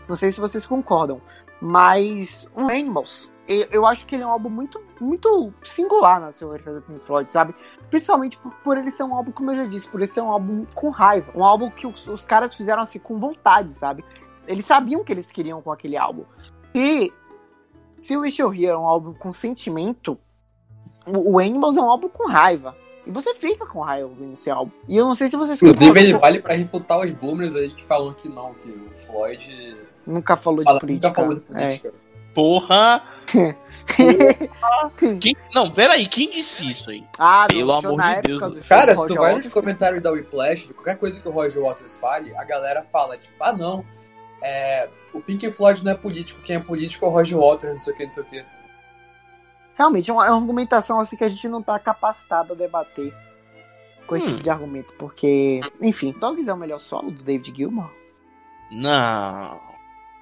Não 0.10 0.16
sei 0.16 0.32
se 0.32 0.40
vocês 0.40 0.66
concordam. 0.66 1.22
Mas 1.62 2.50
o 2.56 2.62
Animals, 2.62 3.32
eu, 3.48 3.86
acho 3.86 4.06
que 4.06 4.16
ele 4.16 4.24
é 4.24 4.28
um 4.28 4.32
álbum 4.32 4.50
muito, 4.50 4.82
muito 5.00 5.54
singular 5.64 6.20
na 6.20 6.32
sua 6.32 6.58
defesa 6.58 6.80
do 6.80 6.86
Pink 6.86 7.06
Floyd, 7.06 7.32
sabe? 7.32 7.56
Principalmente 7.90 8.38
por, 8.38 8.52
por 8.56 8.78
ele 8.78 8.92
ser 8.92 9.04
um 9.04 9.16
álbum, 9.16 9.32
como 9.32 9.52
eu 9.52 9.56
já 9.56 9.66
disse, 9.66 9.88
por 9.88 10.00
ele 10.00 10.08
ser 10.08 10.22
um 10.22 10.30
álbum 10.30 10.66
com 10.76 10.90
raiva. 10.90 11.32
Um 11.34 11.44
álbum 11.44 11.70
que 11.70 11.88
os, 11.88 12.08
os 12.08 12.26
caras 12.26 12.54
fizeram 12.54 12.82
assim 12.82 13.00
com 13.00 13.18
vontade, 13.18 13.74
sabe? 13.74 14.04
Eles 14.48 14.66
sabiam 14.66 15.02
o 15.02 15.04
que 15.04 15.12
eles 15.12 15.32
queriam 15.32 15.62
com 15.62 15.72
aquele 15.72 15.98
álbum. 15.98 16.26
E 16.76 17.12
se 18.02 18.16
o 18.16 18.22
Wish 18.22 18.42
You 18.42 18.54
Here 18.54 18.68
é 18.68 18.78
um 18.78 18.86
álbum 18.86 19.14
com 19.14 19.32
sentimento, 19.34 20.18
o, 21.06 21.34
o 21.34 21.40
Animals 21.40 21.78
é 21.78 21.82
um 21.82 21.90
álbum 21.90 22.10
com 22.10 22.28
raiva. 22.28 22.76
E 23.06 23.12
você 23.12 23.34
fica 23.34 23.66
com 23.66 23.80
raiva 23.80 24.10
ouvindo 24.10 24.34
esse 24.34 24.50
álbum. 24.50 24.72
E 24.88 24.98
eu 24.98 25.06
não 25.06 25.16
sei 25.16 25.30
se 25.30 25.38
vocês 25.38 25.62
Inclusive, 25.62 25.98
ele 25.98 26.14
vale 26.18 26.42
pra 26.42 26.54
refutar 26.54 27.00
os 27.00 27.12
boomers 27.12 27.56
aí 27.56 27.70
que 27.70 27.84
falam 27.84 28.14
que 28.14 28.28
não, 28.28 28.54
que 28.56 28.70
o 28.70 28.90
Floyd 29.06 29.78
nunca 30.08 30.36
falou 30.38 30.60
de 30.60 30.66
fala, 30.66 30.80
política. 30.80 31.08
nunca 31.10 31.22
falou 31.22 31.36
de 31.36 31.42
É. 31.42 31.54
política. 31.68 31.94
Porra! 32.34 33.04
Quem... 35.20 35.36
Não, 35.54 35.72
peraí, 35.72 36.08
quem 36.08 36.30
disse 36.30 36.72
isso 36.72 36.90
aí? 36.90 37.04
Ah, 37.18 37.46
Pelo 37.48 37.82
show 37.82 37.92
amor 38.00 38.16
de 38.16 38.22
Deus. 38.22 38.42
show 38.42 38.52
Cara, 38.68 38.92
se 38.92 38.96
tu 38.98 39.02
Roger 39.02 39.18
vai 39.18 39.36
nos 39.36 39.48
comentários 39.48 40.02
da 40.02 40.12
Whiplash, 40.12 40.68
de 40.68 40.74
qualquer 40.74 40.98
coisa 40.98 41.20
que 41.20 41.28
o 41.28 41.32
Roger 41.32 41.62
Waters 41.62 41.96
fale, 41.98 42.36
a 42.36 42.44
galera 42.44 42.84
fala, 42.84 43.18
tipo, 43.18 43.36
ah 43.42 43.54
não, 43.54 43.86
é, 44.42 44.90
o 45.14 45.20
Pink 45.22 45.50
Floyd 45.52 45.84
não 45.86 45.92
é 45.94 45.96
político, 45.96 46.42
quem 46.42 46.58
é 46.58 46.60
político 46.60 47.06
é 47.06 47.08
o 47.08 47.12
Roger 47.12 47.38
Waters, 47.38 47.74
não 47.74 47.80
sei 47.80 47.94
o 47.94 47.98
que, 47.98 48.04
não 48.06 48.12
sei 48.12 48.24
o 48.24 48.26
que. 48.26 48.46
Realmente, 49.76 50.10
é 50.10 50.14
uma, 50.14 50.26
é 50.26 50.30
uma 50.30 50.40
argumentação 50.40 51.00
assim 51.00 51.16
que 51.16 51.24
a 51.24 51.30
gente 51.30 51.48
não 51.48 51.62
tá 51.62 51.80
capacitado 51.80 52.54
a 52.54 52.56
debater. 52.56 53.14
com 54.06 54.16
esse 54.16 54.28
Hum. 54.28 54.32
tipo 54.32 54.44
de 54.44 54.50
argumento, 54.50 54.94
porque, 54.96 55.60
enfim, 55.82 56.14
Dogs 56.18 56.48
é 56.50 56.54
o 56.54 56.58
melhor 56.58 56.80
solo 56.80 57.12
do 57.12 57.22
David 57.24 57.54
Gilmour. 57.56 57.90
Não. 58.72 59.60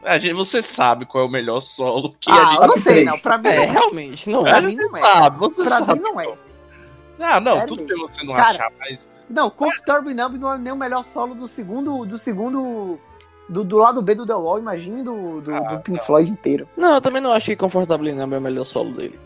A 0.06 0.20
gente, 0.20 0.34
você 0.34 0.62
sabe 0.62 1.06
qual 1.06 1.24
é 1.24 1.28
o 1.28 1.32
melhor 1.32 1.62
solo 1.62 2.16
que 2.20 2.30
ah, 2.32 2.36
a 2.36 2.56
eu 2.56 2.60
não 2.62 2.68
gente 2.76 2.80
sei, 2.82 2.93
três. 2.93 3.06
não. 3.08 3.20
Pra 3.20 3.38
mim, 3.38 3.47
É, 3.49 3.56
não. 3.66 3.74
realmente, 3.74 4.30
não 4.30 4.43
pra 4.43 4.58
é. 4.58 4.62
mim 4.62 4.76
não 4.76 4.95
é. 4.97 5.01
sabe, 5.01 5.38
você 5.39 5.64
Pra 5.64 5.80
sabe. 5.80 5.93
mim 5.93 5.99
não 5.99 6.22
é. 6.22 6.34
Ah, 7.20 7.39
não, 7.39 7.53
Sério 7.53 7.68
tudo 7.68 7.84
mesmo. 7.84 8.06
bem 8.08 8.16
você 8.16 8.26
não 8.26 8.34
Cara, 8.36 8.49
achar, 8.49 8.72
mas. 8.80 9.10
Não, 9.30 9.49
Comfortable 9.49 10.14
Numb 10.14 10.38
não 10.38 10.53
é 10.53 10.58
nem 10.58 10.72
o 10.74 10.76
melhor 10.76 11.03
solo 11.03 11.34
do 11.34 11.47
segundo. 11.47 12.06
Do 12.06 12.18
segundo. 12.18 12.99
Do, 13.47 13.64
do 13.64 13.78
lado 13.78 14.01
B 14.01 14.16
do 14.16 14.26
The 14.26 14.34
Wall, 14.34 14.58
imagine 14.60 15.03
do, 15.03 15.39
do, 15.41 15.53
Ah, 15.56 15.60
do 15.62 15.78
Pink 15.80 15.99
não. 15.99 16.06
Floyd 16.06 16.32
inteiro. 16.32 16.68
Não, 16.76 16.95
eu 16.95 17.01
também 17.01 17.22
não 17.22 17.32
acho 17.32 17.45
que 17.47 17.56
Comfortably 17.56 18.12
Numb 18.12 18.34
é 18.34 18.38
o 18.38 18.41
melhor 18.41 18.64
solo 18.64 18.91
dele. 18.93 19.20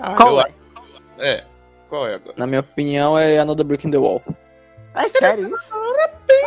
Ah, 0.00 0.14
Qual 0.14 0.40
é? 0.40 0.44
acho- 0.44 0.54
É. 1.18 1.44
Qual 1.88 2.06
é 2.06 2.14
agora? 2.14 2.34
Na 2.36 2.46
minha 2.46 2.60
opinião, 2.60 3.18
é 3.18 3.38
Another 3.38 3.64
Brick 3.66 3.86
in 3.86 3.90
the 3.90 3.98
Wall. 3.98 4.22
É 4.94 5.08
sério 5.08 5.52
isso? 5.54 5.72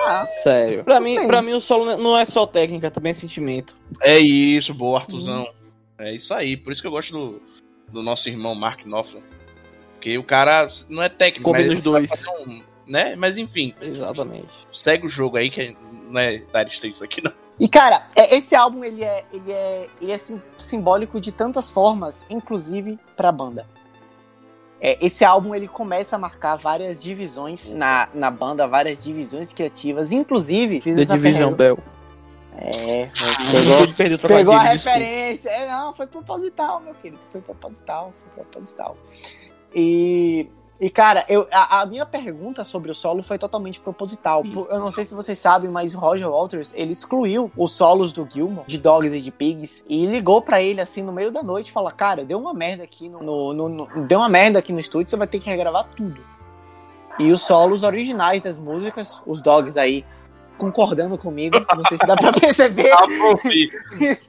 Ah, 0.06 0.26
Sério. 0.44 0.84
Pra 0.84 1.00
mim, 1.00 1.18
bem. 1.18 1.28
pra 1.28 1.42
mim, 1.42 1.54
o 1.54 1.60
solo 1.60 1.98
não 1.98 2.18
é 2.18 2.26
só 2.26 2.46
técnica, 2.48 2.90
também 2.90 3.10
é 3.10 3.14
sentimento. 3.14 3.76
É 4.02 4.18
isso, 4.18 4.74
boa, 4.74 5.00
Artuzão. 5.00 5.42
Uhum. 5.44 5.48
É 6.00 6.14
isso 6.16 6.34
aí. 6.34 6.56
Por 6.56 6.72
isso 6.72 6.82
que 6.82 6.88
eu 6.88 6.92
gosto 6.92 7.12
do, 7.12 7.42
do 7.92 8.02
nosso 8.02 8.30
irmão 8.30 8.56
Mark 8.56 8.82
Knopfler. 8.86 9.22
Porque 9.94 10.18
o 10.18 10.24
cara 10.24 10.70
não 10.88 11.02
é 11.04 11.10
técnico, 11.10 11.44
Combina 11.52 11.68
mas 11.70 11.78
os 11.80 11.84
dois. 11.84 12.10
sabe 12.10 12.22
fazer 12.24 12.50
um- 12.50 12.62
né? 12.86 13.16
Mas 13.18 13.38
enfim, 13.38 13.74
Exatamente. 13.82 14.48
segue 14.72 15.08
o 15.08 15.10
jogo 15.10 15.36
aí, 15.38 15.50
que 15.50 15.76
não 16.10 16.20
é 16.20 16.38
Dire 16.38 16.70
Straits 16.72 17.02
aqui, 17.02 17.22
não. 17.22 17.34
E 17.60 17.68
cara, 17.68 18.08
é- 18.16 18.36
esse 18.36 18.56
álbum 18.56 18.84
ele 18.84 19.04
é, 19.04 19.26
ele 19.34 19.52
é, 19.52 19.90
ele 20.00 20.12
é 20.12 20.18
sim- 20.18 20.42
simbólico 20.58 21.20
de 21.20 21.32
tantas 21.32 21.70
formas, 21.72 22.26
inclusive 22.30 22.98
pra 23.18 23.32
banda. 23.32 23.66
É, 24.80 25.04
esse 25.04 25.26
álbum 25.26 25.56
ele 25.56 25.68
começa 25.68 26.16
a 26.16 26.20
marcar 26.20 26.56
várias 26.56 27.02
divisões 27.02 27.74
na, 27.74 28.10
na 28.14 28.30
banda, 28.30 28.68
várias 28.68 29.04
divisões 29.04 29.52
criativas, 29.52 30.12
inclusive 30.12 30.82
fiz 30.82 30.96
The 30.96 31.06
Division 31.06 31.54
Bell. 31.54 31.80
É, 32.60 33.10
Pegou, 33.52 33.86
de 33.86 33.94
perder 33.94 34.16
o 34.16 34.20
pegou 34.20 34.54
a 34.56 34.62
referência. 34.62 35.48
É, 35.50 35.68
não, 35.70 35.94
foi 35.94 36.08
proposital, 36.08 36.80
meu 36.80 36.96
querido. 36.96 37.22
Foi 37.32 37.40
proposital, 37.40 38.12
foi 38.34 38.44
proposital. 38.44 38.98
E, 39.76 40.50
e 40.80 40.90
cara, 40.90 41.26
eu, 41.28 41.48
a, 41.52 41.82
a 41.82 41.86
minha 41.86 42.06
pergunta 42.06 42.64
sobre 42.64 42.92
o 42.92 42.96
solo 42.96 43.24
foi 43.24 43.38
totalmente 43.38 43.80
proposital. 43.80 44.44
Eu 44.70 44.80
não 44.80 44.92
sei 44.92 45.06
se 45.06 45.16
vocês 45.16 45.40
sabem, 45.40 45.70
mas 45.70 45.96
o 45.96 46.00
Roger 46.00 46.30
Walters, 46.30 46.72
ele 46.76 46.92
excluiu 46.92 47.52
os 47.58 47.72
solos 47.72 48.14
do 48.14 48.28
Gilmore, 48.30 48.68
de 48.68 48.78
Dogs 48.78 49.16
e 49.16 49.22
de 49.22 49.32
Pigs, 49.32 49.84
e 49.90 50.06
ligou 50.06 50.42
pra 50.42 50.62
ele, 50.62 50.80
assim, 50.80 51.02
no 51.02 51.12
meio 51.12 51.32
da 51.32 51.42
noite, 51.42 51.70
e 51.70 51.72
falou, 51.72 51.92
cara, 51.92 52.24
deu 52.24 52.40
uma 52.40 52.54
merda 52.54 52.84
aqui 52.84 53.10
no, 53.10 53.22
no- 53.24 53.54
no- 53.54 53.70
no- 53.70 54.06
deu 54.06 54.20
uma 54.20 54.30
merda 54.30 54.60
aqui 54.60 54.72
no 54.72 54.80
estúdio, 54.80 55.10
você 55.10 55.18
vai 55.18 55.28
ter 55.28 55.40
que 55.40 55.50
regravar 55.50 55.86
tudo. 55.96 56.22
E 57.20 57.32
os 57.32 57.42
solos 57.42 57.82
originais 57.82 58.44
das 58.44 58.58
músicas, 58.60 59.20
os 59.26 59.42
Dogs 59.42 59.78
aí, 59.80 60.06
concordando 60.60 61.18
comigo, 61.18 61.58
não 61.76 61.84
sei 61.86 61.98
se 61.98 62.06
dá 62.06 62.16
pra 62.16 62.32
perceber, 62.40 62.92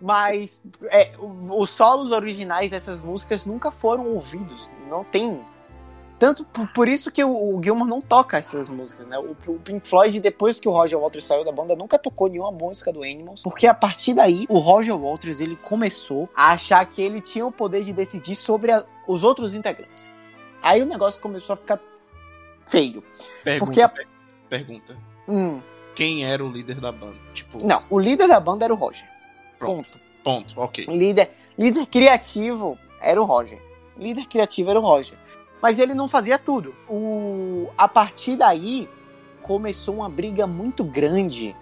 mas 0.00 0.60
é, 0.86 1.12
os 1.20 1.70
solos 1.70 2.12
originais 2.12 2.70
dessas 2.70 3.02
músicas 3.02 3.46
nunca 3.46 3.70
foram 3.70 4.08
ouvidos. 4.12 4.68
Não 4.88 5.02
tem. 5.04 5.40
Tanto 6.18 6.44
por, 6.74 6.88
isso 6.88 7.10
que 7.10 7.22
o, 7.22 7.56
o 7.56 7.62
Gilmour 7.62 7.86
não 7.86 8.00
toca 8.00 8.38
essas 8.38 8.68
músicas, 8.70 9.06
né? 9.06 9.18
O, 9.18 9.36
o 9.50 9.58
Pink 9.58 9.86
Floyd, 9.86 10.18
depois 10.20 10.58
que 10.58 10.66
o 10.68 10.72
Roger 10.72 10.98
Waters 10.98 11.24
saiu 11.24 11.44
da 11.44 11.52
banda, 11.52 11.76
nunca 11.76 11.98
tocou 11.98 12.28
nenhuma 12.28 12.50
música 12.50 12.90
do 12.90 13.02
Animals. 13.02 13.42
Porque 13.42 13.66
a 13.66 13.74
partir 13.74 14.14
daí, 14.14 14.46
o 14.48 14.58
Roger 14.58 14.96
Waters 14.96 15.40
ele 15.40 15.56
começou 15.56 16.28
a 16.34 16.52
achar 16.52 16.84
que 16.86 17.02
ele 17.02 17.20
tinha 17.20 17.44
o 17.46 17.52
poder 17.52 17.84
de 17.84 17.92
decidir 17.92 18.34
sobre 18.34 18.72
a- 18.72 18.84
os 19.06 19.22
outros 19.24 19.54
integrantes. 19.54 20.10
Aí 20.62 20.80
o 20.80 20.86
negócio 20.86 21.20
começou 21.20 21.52
a 21.52 21.56
ficar 21.56 21.78
feio. 22.66 23.02
Pergunta, 23.44 23.64
Porque 23.66 23.80
a- 23.82 23.88
per- 23.88 24.08
pergunta. 24.48 24.96
Hum, 25.28 25.60
Quem 25.94 26.24
era 26.24 26.44
o 26.44 26.48
líder 26.50 26.80
da 26.80 26.92
banda? 26.92 27.16
Tipo, 27.34 27.64
não, 27.64 27.82
o 27.90 27.98
líder 27.98 28.26
da 28.28 28.38
banda 28.40 28.64
era 28.64 28.72
o 28.74 28.76
Roger. 28.76 29.06
Pronto. 29.58 29.98
Ponto. 30.24 30.54
ponto, 30.54 30.60
ok. 30.60 30.86
Líder, 30.86 31.30
líder 31.58 31.86
criativo 31.86 32.78
era 33.00 33.20
o 33.20 33.24
Roger. 33.24 33.60
Líder 33.98 34.26
criativo 34.26 34.70
era 34.70 34.78
o 34.78 34.82
Roger. 34.82 35.16
Mas 35.60 35.78
ele 35.78 35.94
não 35.94 36.08
fazia 36.08 36.38
tudo. 36.38 36.74
O, 36.88 37.68
a 37.76 37.88
partir 37.88 38.36
daí, 38.36 38.88
começou 39.42 39.96
uma 39.96 40.08
briga 40.08 40.46
muito 40.46 40.84
grande 40.84 41.56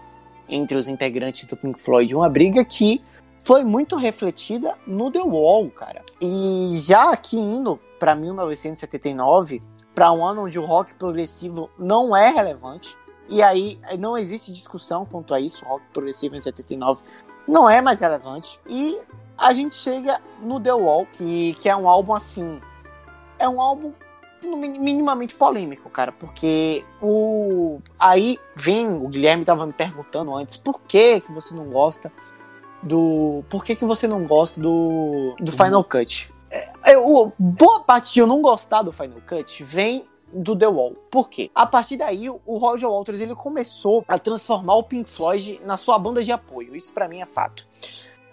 entre 0.49 0.76
os 0.76 0.88
integrantes 0.88 1.47
do 1.47 1.57
Pink 1.57 1.80
Floyd. 1.80 2.14
Uma 2.14 2.28
briga 2.28 2.64
que 2.64 3.03
foi 3.42 3.62
muito 3.62 3.97
refletida 3.97 4.74
no 4.86 5.11
The 5.11 5.20
Wall, 5.20 5.70
cara. 5.70 6.03
E 6.20 6.76
já 6.78 7.11
aqui 7.11 7.36
indo 7.36 7.78
para 7.99 8.14
1979, 8.14 9.62
para 9.95 10.11
um 10.12 10.24
ano 10.24 10.45
onde 10.45 10.59
o 10.59 10.64
rock 10.64 10.95
progressivo 10.95 11.70
não 11.78 12.16
é 12.16 12.30
relevante. 12.30 12.97
E 13.28 13.42
aí 13.42 13.78
não 13.99 14.16
existe 14.16 14.53
discussão 14.53 15.07
quanto 15.07 15.34
a 15.34 15.40
isso. 15.40 15.64
O 15.64 15.68
rock 15.68 15.84
progressivo 15.92 16.34
em 16.34 16.40
79 16.40 17.03
não 17.47 17.68
é 17.68 17.80
mais 17.80 18.01
relevante. 18.01 18.59
E 18.66 18.99
a 19.36 19.53
gente 19.53 19.74
chega 19.76 20.20
no 20.40 20.59
The 20.59 20.72
Wall, 20.72 21.07
que, 21.12 21.55
que 21.61 21.68
é 21.68 21.76
um 21.76 21.88
álbum 21.88 22.14
assim. 22.14 22.61
É 23.39 23.49
um 23.49 23.61
álbum 23.61 23.93
minimamente 24.43 25.35
polêmico, 25.35 25.89
cara, 25.91 26.12
porque 26.12 26.85
o. 27.01 27.80
Aí 27.99 28.39
vem, 28.55 28.89
o 28.89 29.09
Guilherme 29.09 29.45
tava 29.45 29.66
me 29.66 29.72
perguntando 29.72 30.35
antes, 30.35 30.57
por 30.57 30.82
que, 30.82 31.20
que 31.20 31.32
você 31.32 31.55
não 31.55 31.66
gosta 31.66 32.12
do. 32.82 33.43
Por 33.49 33.64
que, 33.64 33.74
que 33.74 33.85
você 33.85 34.07
não 34.07 34.24
gosta 34.24 34.61
do. 34.61 35.35
do 35.41 35.53
Final 35.53 35.82
Cut? 35.85 36.32
É, 36.51 36.93
é, 36.93 36.99
o- 36.99 37.32
boa 37.39 37.80
parte 37.80 38.12
de 38.12 38.20
eu 38.20 38.26
não 38.26 38.41
gostar 38.43 38.82
do 38.82 38.93
Final 38.93 39.20
Cut 39.26 39.62
vem 39.64 40.07
do 40.32 40.57
The 40.57 40.68
Wall. 40.68 40.93
Por 41.11 41.28
quê? 41.28 41.51
A 41.55 41.64
partir 41.66 41.97
daí, 41.97 42.28
o 42.28 42.59
Roger 42.59 42.89
Waters 42.91 43.20
ele 43.20 43.35
começou 43.35 44.05
a 44.07 44.18
transformar 44.18 44.74
o 44.76 44.82
Pink 44.82 45.09
Floyd 45.09 45.61
na 45.64 45.76
sua 45.76 45.99
banda 45.99 46.22
de 46.22 46.32
apoio. 46.32 46.74
Isso 46.76 46.93
pra 46.93 47.09
mim 47.09 47.20
é 47.20 47.26
fato. 47.26 47.66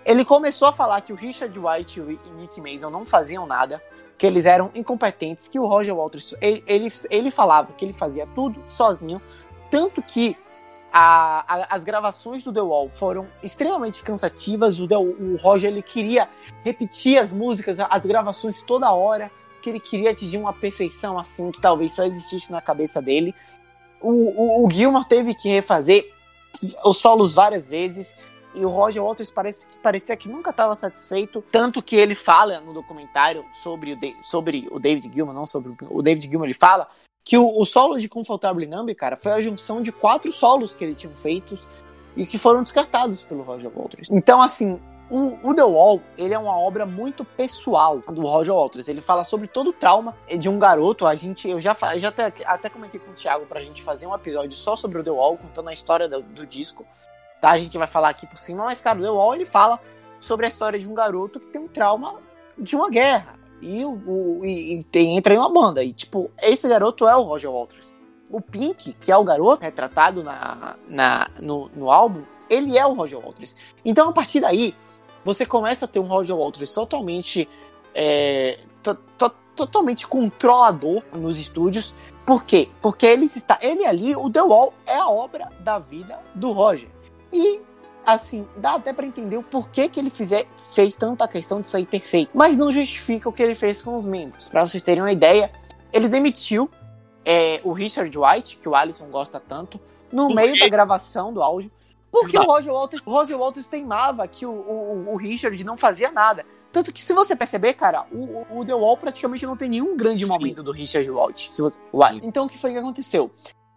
Ele 0.04 0.26
começou 0.26 0.68
a 0.68 0.72
falar 0.74 0.99
que 1.02 1.14
o 1.14 1.16
Richard 1.16 1.58
White 1.58 1.99
e 1.99 2.02
o 2.02 2.34
Nick 2.36 2.60
Mason 2.60 2.89
não 2.89 3.06
faziam 3.06 3.45
nada, 3.45 3.80
que 4.22 4.28
eles 4.28 4.45
eram 4.45 4.69
incompetentes, 4.76 5.47
que 5.47 5.59
o 5.59 5.65
Roger 5.65 5.95
Waters 5.95 6.36
ele, 6.39 6.63
ele, 6.67 6.93
ele 7.09 7.32
falava 7.32 7.74
que 7.74 7.84
ele 7.84 7.91
fazia 7.93 8.28
tudo 8.36 8.61
sozinho, 8.67 9.19
tanto 9.72 9.99
que 9.99 10.38
a- 10.93 11.43
a- 11.47 11.76
as 11.76 11.84
gravações 11.84 12.43
do 12.43 12.53
The 12.53 12.61
Wall 12.61 12.88
foram 12.88 13.28
extremamente 13.41 14.03
cansativas. 14.03 14.80
O, 14.80 14.88
The- 14.88 14.95
o 14.95 15.38
Roger 15.41 15.72
ele 15.72 15.82
queria 15.82 16.30
repetir 16.63 17.17
as 17.17 17.32
músicas, 17.32 17.78
as 17.80 18.05
gravações 18.05 18.61
toda 18.61 18.93
hora, 18.93 19.32
que 19.59 19.72
ele 19.72 19.80
queria 19.80 20.11
atingir 20.11 20.38
uma 20.38 20.53
perfeição 20.53 21.17
assim 21.17 21.49
que 21.49 21.59
talvez 21.59 21.91
só 21.91 22.03
existisse 22.03 22.51
na 22.51 22.61
cabeça 22.61 23.01
dele. 23.01 23.34
O, 23.99 24.11
o, 24.11 24.67
o 24.67 24.69
Gilmour 24.69 25.03
teve 25.05 25.34
que 25.34 25.49
refazer 25.49 26.07
os 26.86 26.99
solos 26.99 27.34
várias 27.34 27.67
vezes. 27.67 28.13
E 28.54 28.66
o 28.66 28.70
Roger 28.70 29.04
Waters 29.04 29.32
parece 29.32 29.66
que 29.68 29.78
parecia 29.78 30.16
que 30.18 30.28
nunca 30.28 30.49
estava 30.52 30.76
satisfeito, 30.76 31.43
tanto 31.52 31.82
que 31.82 31.95
ele 31.95 32.14
fala 32.16 32.60
no 32.60 32.74
documentário 32.74 33.45
sobre 33.64 33.93
o, 33.93 33.99
Da- 33.99 34.14
sobre 34.24 34.68
o 34.72 34.80
David 34.80 35.14
Gilmour, 35.14 35.34
não 35.34 35.45
sobre 35.45 35.74
o, 35.89 36.02
David 36.02 36.28
Gilmour, 36.30 36.45
ele 36.47 36.54
fala 36.54 36.88
que 37.24 37.38
o, 37.38 37.60
o 37.60 37.66
solo 37.66 37.99
de 37.99 38.10
Comfortable 38.10 38.66
Numb, 38.66 38.93
cara, 38.95 39.16
foi 39.16 39.32
a 39.32 39.41
junção 39.41 39.82
de 39.82 39.91
quatro 39.91 40.34
solos 40.34 40.76
que 40.76 40.84
ele 40.84 40.95
tinha 40.95 41.16
feitos 41.16 41.70
e 42.16 42.26
que 42.26 42.38
foram 42.38 42.62
descartados 42.64 43.24
pelo 43.24 43.43
Roger 43.43 43.70
Waters. 43.74 44.10
Então, 44.12 44.41
assim, 44.41 44.80
o, 45.10 45.38
o 45.49 45.54
The 45.54 45.64
Wall, 45.64 46.02
ele 46.18 46.34
é 46.34 46.39
uma 46.39 46.58
obra 46.58 46.86
muito 46.86 47.24
pessoal 47.24 47.99
do 47.99 48.22
Roger 48.22 48.54
Waters. 48.54 48.88
Ele 48.88 49.02
fala 49.02 49.24
sobre 49.24 49.47
todo 49.47 49.70
o 49.70 49.74
trauma 49.74 50.16
de 50.38 50.49
um 50.49 50.58
garoto. 50.58 51.06
A 51.06 51.16
gente, 51.16 51.47
eu 51.47 51.62
já, 51.62 51.76
já 51.97 52.10
até, 52.10 52.34
até 52.45 52.70
comentei 52.70 52.99
com 52.99 53.12
o 53.12 53.14
Thiago 53.14 53.45
pra 53.45 53.62
gente 53.62 53.82
fazer 53.84 54.08
um 54.08 54.16
episódio 54.16 54.56
só 54.58 54.76
sobre 54.76 54.99
o 54.99 55.04
The 55.04 55.12
Wall, 55.12 55.38
contando 55.38 55.70
a 55.70 55.74
história 55.74 56.10
do, 56.10 56.22
do 56.22 56.45
disco. 56.45 56.86
Tá? 57.41 57.49
A 57.49 57.57
gente 57.57 57.77
vai 57.77 57.87
falar 57.87 58.09
aqui 58.09 58.27
por 58.27 58.37
cima, 58.37 58.63
mas, 58.63 58.79
cara, 58.81 58.99
o 58.99 59.01
The 59.01 59.09
Wall, 59.09 59.35
ele 59.35 59.45
fala 59.45 59.79
sobre 60.19 60.45
a 60.45 60.49
história 60.49 60.79
de 60.79 60.87
um 60.87 60.93
garoto 60.93 61.39
que 61.39 61.47
tem 61.47 61.59
um 61.59 61.67
trauma 61.67 62.19
de 62.57 62.75
uma 62.75 62.89
guerra. 62.89 63.39
E, 63.59 63.83
o, 63.83 64.39
e, 64.43 64.75
e 64.75 64.83
tem, 64.83 65.17
entra 65.17 65.33
em 65.33 65.37
uma 65.37 65.51
banda. 65.51 65.83
E, 65.83 65.91
tipo, 65.91 66.31
esse 66.41 66.67
garoto 66.69 67.07
é 67.07 67.15
o 67.15 67.23
Roger 67.23 67.51
Waters. 67.51 67.93
O 68.29 68.39
Pink, 68.39 68.93
que 68.93 69.11
é 69.11 69.17
o 69.17 69.23
garoto 69.23 69.63
retratado 69.63 70.23
na, 70.23 70.75
na, 70.87 71.27
no, 71.39 71.69
no 71.75 71.91
álbum, 71.91 72.23
ele 72.49 72.77
é 72.77 72.85
o 72.85 72.93
Roger 72.93 73.19
Waters. 73.19 73.55
Então, 73.83 74.09
a 74.09 74.13
partir 74.13 74.39
daí, 74.39 74.75
você 75.25 75.45
começa 75.45 75.85
a 75.85 75.87
ter 75.87 75.99
um 75.99 76.07
Roger 76.07 76.35
Waters 76.35 76.73
totalmente 76.73 77.49
é, 77.93 78.59
to- 78.83 78.95
to- 79.17 79.35
totalmente 79.55 80.07
controlador 80.07 81.03
nos 81.11 81.39
estúdios. 81.39 81.93
Por 82.25 82.43
quê? 82.43 82.69
Porque 82.81 83.05
ele 83.05 83.25
está, 83.25 83.57
ele 83.61 83.85
ali, 83.85 84.15
o 84.15 84.29
The 84.29 84.41
Wall 84.41 84.73
é 84.85 84.95
a 84.95 85.09
obra 85.09 85.49
da 85.59 85.77
vida 85.79 86.19
do 86.33 86.51
Roger. 86.51 86.89
E 87.32 87.61
assim, 88.05 88.47
dá 88.57 88.75
até 88.75 88.91
pra 88.91 89.05
entender 89.05 89.38
o 89.38 89.43
porquê 89.43 89.88
que 89.88 89.99
ele 89.99 90.09
fizer, 90.09 90.47
fez 90.73 90.95
tanta 90.95 91.27
questão 91.27 91.61
de 91.61 91.67
sair 91.67 91.86
perfeito, 91.86 92.32
mas 92.34 92.57
não 92.57 92.71
justifica 92.71 93.29
o 93.29 93.32
que 93.32 93.43
ele 93.43 93.55
fez 93.55 93.82
com 93.82 93.95
os 93.95 94.05
membros. 94.05 94.47
Pra 94.47 94.65
vocês 94.65 94.82
terem 94.82 95.03
uma 95.03 95.11
ideia, 95.11 95.51
ele 95.93 96.07
demitiu 96.07 96.69
é, 97.23 97.61
o 97.63 97.71
Richard 97.71 98.15
White, 98.17 98.57
que 98.57 98.67
o 98.67 98.75
Alisson 98.75 99.05
gosta 99.07 99.39
tanto, 99.39 99.79
no 100.11 100.34
meio 100.34 100.57
da 100.59 100.67
gravação 100.67 101.34
do 101.34 101.41
áudio. 101.41 101.71
Porque 102.11 102.38
Não. 102.38 102.43
o 102.43 102.47
Roger 102.47 102.73
Waters, 102.73 103.03
o 103.05 103.09
Roger 103.09 103.38
Waters 103.38 103.67
teimava 103.67 104.27
que 104.27 104.45
o, 104.45 104.51
o, 104.51 105.13
o 105.13 105.17
Richard 105.17 105.63
não 105.63 105.77
fazia 105.77 106.11
nada. 106.11 106.45
Tanto 106.71 106.91
que, 106.91 107.03
se 107.03 107.13
você 107.13 107.36
perceber, 107.36 107.73
cara, 107.73 108.05
o, 108.11 108.59
o 108.59 108.65
The 108.65 108.73
Wall 108.73 108.97
praticamente 108.97 109.45
não 109.45 109.57
tem 109.57 109.69
nenhum 109.69 109.95
grande 109.95 110.25
momento 110.25 110.63
do 110.63 110.71
Richard 110.71 111.09
Wright. 111.09 111.49
Se 111.53 111.61
você... 111.61 111.79
White. 111.93 112.25
Então, 112.25 112.45
o 112.45 112.49
que 112.49 112.57
foi 112.57 112.71
que 112.71 112.77
aconteceu? 112.77 113.32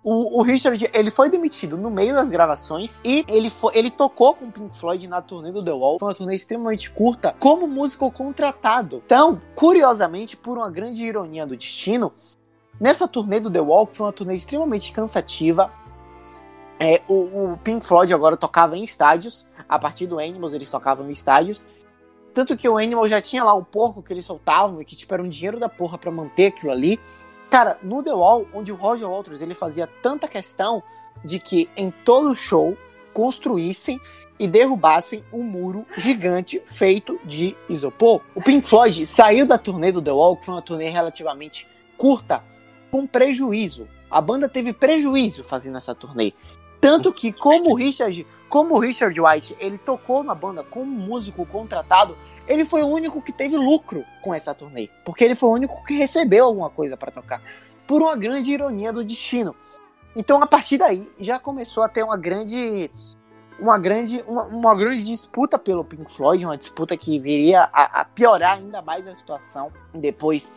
O, 0.07 0.39
o, 0.39 0.43
Richard, 0.43 0.91
ele 0.93 1.11
foi 1.11 1.31
demitido 1.31 1.79
no 1.79 1.91
meio 1.91 2.13
das 2.13 2.29
gravações 2.29 3.01
e 3.03 3.25
ele, 3.27 3.49
foi, 3.49 3.75
ele 3.75 3.91
tocou 3.91 4.35
com 4.35 4.45
o 4.45 4.53
Pink 4.53 4.77
Floyd 4.77 5.09
na 5.09 5.23
turnê 5.23 5.51
do 5.51 5.65
The 5.65 5.73
Wall. 5.73 5.99
Foi 5.99 6.09
uma 6.09 6.15
turnê 6.15 6.35
extremamente 6.35 6.91
curta, 6.91 7.35
como 7.39 7.67
músico 7.67 8.11
contratado. 8.11 9.03
Então, 9.07 9.41
curiosamente, 9.55 10.37
por 10.37 10.59
uma 10.59 10.71
grande 10.71 11.03
ironia 11.03 11.47
do 11.47 11.57
destino, 11.57 12.13
nessa 12.79 13.09
turnê 13.09 13.41
do 13.41 13.51
The 13.51 13.61
Wall, 13.61 13.87
que 13.87 13.97
foi 13.97 14.07
uma 14.07 14.13
turnê 14.13 14.37
extremamente 14.37 14.93
cansativa, 14.93 15.73
é, 16.79 17.01
o, 17.09 17.53
o, 17.53 17.59
Pink 17.65 17.87
Floyd 17.87 18.13
agora 18.13 18.37
tocava 18.37 18.77
em 18.77 18.85
estádios. 18.85 19.49
A 19.67 19.79
partir 19.79 20.07
do 20.07 20.19
Animals, 20.19 20.53
eles 20.53 20.69
tocavam 20.69 21.09
em 21.09 21.13
estádios. 21.13 21.67
Tanto 22.35 22.57
que 22.59 22.69
o 22.69 22.77
Animal 22.77 23.09
já 23.09 23.23
tinha 23.23 23.43
lá 23.43 23.55
o 23.55 23.65
porco 23.65 24.03
que 24.03 24.13
eles 24.13 24.27
soltavam 24.27 24.83
e 24.83 24.85
que 24.85 24.95
tipo, 24.95 25.15
era 25.15 25.23
um 25.23 25.29
dinheiro 25.29 25.59
da 25.59 25.69
porra 25.69 25.97
pra 25.97 26.11
manter 26.11 26.49
aquilo 26.49 26.73
ali. 26.73 27.01
Cara, 27.55 27.79
no 27.85 28.03
The 28.03 28.13
Wall, 28.13 28.49
onde 28.53 28.73
o 28.73 28.75
Roger 28.75 29.09
Waters 29.09 29.41
ele 29.41 29.55
fazia 29.55 29.89
tanta 30.03 30.27
questão 30.27 30.83
de 31.25 31.39
que 31.39 31.71
em 31.77 31.89
todo 31.89 32.35
show 32.35 32.77
construíssem 33.13 34.01
e 34.41 34.49
derrubassem 34.49 35.25
um 35.33 35.45
muro 35.45 35.87
gigante 35.97 36.61
feito 36.67 37.17
de 37.25 37.57
isopor. 37.69 38.23
O 38.35 38.43
Pink 38.43 38.67
Floyd 38.67 39.07
saiu 39.07 39.47
da 39.47 39.57
turnê 39.57 39.93
do 39.93 40.03
The 40.03 40.11
Wall, 40.11 40.37
que 40.37 40.47
foi 40.47 40.55
uma 40.57 40.63
turnê 40.63 40.89
relativamente 40.89 41.69
curta, 41.97 42.43
com 42.91 43.07
prejuízo. 43.07 43.87
A 44.11 44.21
banda 44.21 44.49
teve 44.49 44.73
prejuízo 44.73 45.45
fazendo 45.45 45.79
essa 45.79 45.95
turnê. 45.95 46.33
Tanto 46.81 47.13
que, 47.13 47.33
como 47.33 47.71
o 47.71 47.77
Richard, 47.77 48.27
como 48.49 48.75
o 48.75 48.81
Richard 48.81 49.21
White, 49.21 49.57
ele 49.61 49.79
tocou 49.79 50.25
na 50.25 50.35
banda 50.35 50.65
como 50.65 50.91
músico 50.91 51.47
contratado, 51.47 52.19
ele 52.47 52.65
foi 52.65 52.83
o 52.83 52.89
único 52.89 53.23
que 53.23 53.33
teve 53.33 53.57
lucro 53.57 54.05
com 54.23 54.35
essa 54.35 54.55
turnê, 54.55 54.89
porque 55.05 55.25
ele 55.25 55.35
foi 55.35 55.49
o 55.49 55.53
único 55.53 55.85
que 55.85 55.95
recebeu 55.95 56.47
alguma 56.47 56.71
coisa 56.71 56.97
para 56.97 57.11
tocar, 57.11 57.43
por 57.87 58.03
uma 58.03 58.17
grande 58.17 58.51
ironia 58.51 58.93
do 58.93 59.05
destino. 59.05 59.55
Então, 60.17 60.43
a 60.43 60.47
partir 60.47 60.79
daí, 60.79 61.11
já 61.19 61.39
começou 61.39 61.83
a 61.83 61.89
ter 61.89 62.03
uma 62.03 62.17
grande 62.17 62.91
uma 63.59 63.79
grande, 63.79 64.23
uma, 64.27 64.45
uma 64.47 64.75
grande 64.75 65.05
disputa 65.05 65.59
pelo 65.59 65.85
Pink 65.85 66.13
Floyd, 66.13 66.45
uma 66.45 66.57
disputa 66.57 66.97
que 66.97 67.19
viria 67.19 67.69
a, 67.73 68.01
a 68.01 68.05
piorar 68.05 68.59
ainda 68.59 68.83
mais 68.83 69.07
a 69.07 69.15
situação 69.15 69.73
depois 69.93 70.53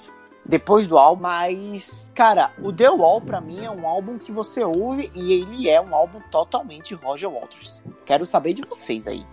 depois 0.47 0.87
do 0.87 0.97
álbum, 0.97 1.23
mas, 1.23 2.09
cara, 2.15 2.53
o 2.59 2.71
The 2.71 2.89
Wall 2.89 3.19
pra 3.19 3.41
mim 3.41 3.65
é 3.65 3.69
um 3.69 3.85
álbum 3.85 4.17
que 4.17 4.31
você 4.31 4.63
ouve 4.63 5.11
e 5.13 5.33
ele 5.33 5.69
é 5.69 5.81
um 5.81 5.93
álbum 5.93 6.21
totalmente 6.31 6.95
Roger 6.95 7.29
Waters. 7.29 7.83
Quero 8.05 8.25
saber 8.25 8.53
de 8.53 8.61
vocês 8.61 9.05
aí. 9.07 9.25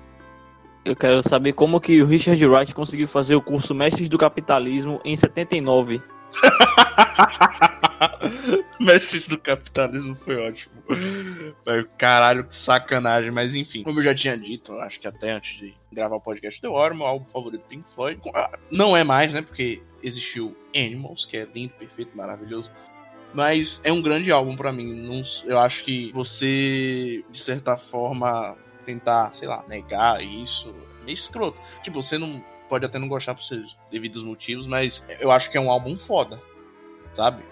Eu 0.84 0.94
quero 0.94 1.22
saber 1.22 1.54
como 1.54 1.80
que 1.80 2.02
o 2.02 2.06
Richard 2.06 2.46
Wright 2.46 2.74
conseguiu 2.74 3.08
fazer 3.08 3.34
o 3.34 3.40
curso 3.40 3.74
Mestres 3.74 4.08
do 4.08 4.18
Capitalismo 4.18 5.00
em 5.02 5.16
79. 5.16 6.02
Mestres 8.78 9.26
do 9.26 9.38
Capitalismo 9.38 10.14
foi 10.16 10.36
ótimo. 10.36 10.74
Caralho, 11.96 12.44
que 12.44 12.54
sacanagem. 12.54 13.30
Mas 13.30 13.54
enfim, 13.54 13.82
como 13.82 14.00
eu 14.00 14.04
já 14.04 14.14
tinha 14.14 14.36
dito, 14.36 14.78
acho 14.80 15.00
que 15.00 15.08
até 15.08 15.32
antes 15.32 15.58
de 15.58 15.72
gravar 15.90 16.16
o 16.16 16.20
podcast 16.20 16.60
The 16.60 16.68
War, 16.68 16.94
meu 16.94 17.06
álbum 17.06 17.24
favorito 17.32 17.64
Pink 17.66 17.84
Floyd. 17.94 18.20
Não 18.70 18.94
é 18.94 19.02
mais, 19.02 19.32
né? 19.32 19.40
Porque 19.40 19.80
existiu 20.02 20.54
Animals, 20.76 21.24
que 21.24 21.38
é 21.38 21.48
lindo, 21.54 21.72
perfeito, 21.78 22.14
maravilhoso. 22.14 22.70
Mas 23.32 23.80
é 23.82 23.90
um 23.90 24.02
grande 24.02 24.30
álbum 24.30 24.54
para 24.54 24.70
mim. 24.70 25.24
eu 25.46 25.58
acho 25.58 25.82
que 25.82 26.12
você, 26.12 27.24
de 27.30 27.40
certa 27.40 27.76
forma, 27.76 28.54
tentar, 28.84 29.34
sei 29.34 29.48
lá, 29.48 29.64
negar 29.68 30.22
isso. 30.22 30.74
Meio 31.04 31.14
escroto. 31.14 31.58
Tipo, 31.82 32.02
você 32.02 32.18
não 32.18 32.42
pode 32.68 32.84
até 32.84 32.98
não 32.98 33.08
gostar 33.08 33.34
por 33.34 33.44
seus 33.44 33.76
devidos 33.90 34.22
motivos, 34.22 34.66
mas 34.66 35.04
eu 35.20 35.30
acho 35.30 35.50
que 35.50 35.56
é 35.56 35.60
um 35.60 35.70
álbum 35.70 35.96
foda, 35.96 36.40
sabe? 37.12 37.42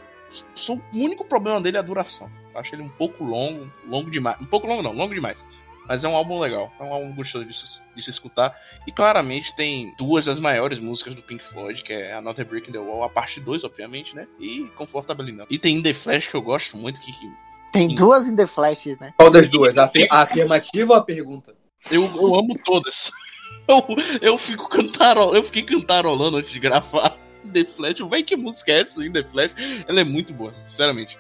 O 0.59 0.97
único 0.97 1.25
problema 1.25 1.61
dele 1.61 1.77
é 1.77 1.81
a 1.81 1.83
duração. 1.83 2.31
Eu 2.55 2.61
acho 2.61 2.75
ele 2.75 2.83
um 2.83 2.89
pouco 2.89 3.23
longo, 3.23 3.71
longo 3.87 4.11
demais. 4.11 4.41
Um 4.41 4.47
pouco 4.47 4.67
longo 4.67 4.83
não, 4.83 4.93
longo 4.93 5.15
demais. 5.15 5.47
Mas 5.87 6.05
é 6.05 6.09
um 6.09 6.15
álbum 6.15 6.39
legal, 6.39 6.73
é 6.79 6.83
um 6.83 6.93
álbum 6.93 7.13
gostoso 7.13 7.45
de 7.45 7.55
se, 7.55 7.65
de 7.95 8.03
se 8.03 8.11
escutar. 8.11 8.57
E 8.87 8.93
claramente 8.93 9.55
tem 9.57 9.95
duas 9.97 10.25
das 10.25 10.39
maiores 10.39 10.79
músicas 10.79 11.15
do 11.15 11.23
Pink 11.23 11.45
Floyd, 11.45 11.83
que 11.83 11.93
é 11.93 12.15
Another 12.15 12.47
Brick 12.47 12.69
in 12.69 12.73
the 12.73 12.79
Wall, 12.79 13.03
a 13.03 13.09
parte 13.09 13.41
2, 13.41 13.65
obviamente, 13.65 14.15
né? 14.15 14.27
E 14.39 14.71
Comfortable 14.77 15.29
Enough. 15.29 15.49
E 15.51 15.59
tem 15.59 15.77
In 15.77 15.83
The 15.83 15.93
Flash, 15.95 16.29
que 16.29 16.37
eu 16.37 16.43
gosto 16.43 16.77
muito, 16.77 17.01
que, 17.01 17.13
que 17.13 17.33
tem 17.73 17.95
duas 17.95 18.27
In 18.27 18.37
The 18.37 18.47
Flashes, 18.47 18.99
né? 18.99 19.13
Qual 19.17 19.31
das 19.31 19.49
duas? 19.49 19.77
A, 19.79 19.91
a 20.11 20.21
afirmativa 20.21 20.93
ou 20.93 20.99
a 20.99 21.03
pergunta? 21.03 21.55
Eu, 21.91 22.05
eu 22.05 22.35
amo 22.39 22.55
todas. 22.65 23.11
Eu, 23.69 23.85
eu 24.21 24.39
fico 24.39 24.69
cantarolando, 24.69 25.37
eu 25.37 25.45
fiquei 25.45 25.63
cantarolando 25.63 26.37
antes 26.39 26.51
de 26.51 26.59
gravar 26.59 27.17
The 27.53 27.65
Flash. 27.77 28.01
Vai 28.01 28.25
que 28.25 28.35
música 28.35 28.73
é 28.73 28.81
essa 28.81 29.01
em 29.01 29.13
The 29.13 29.23
Flash? 29.23 29.53
Ela 29.87 30.01
é 30.01 30.05
muito 30.05 30.33
boa, 30.33 30.53
sinceramente. 30.67 31.17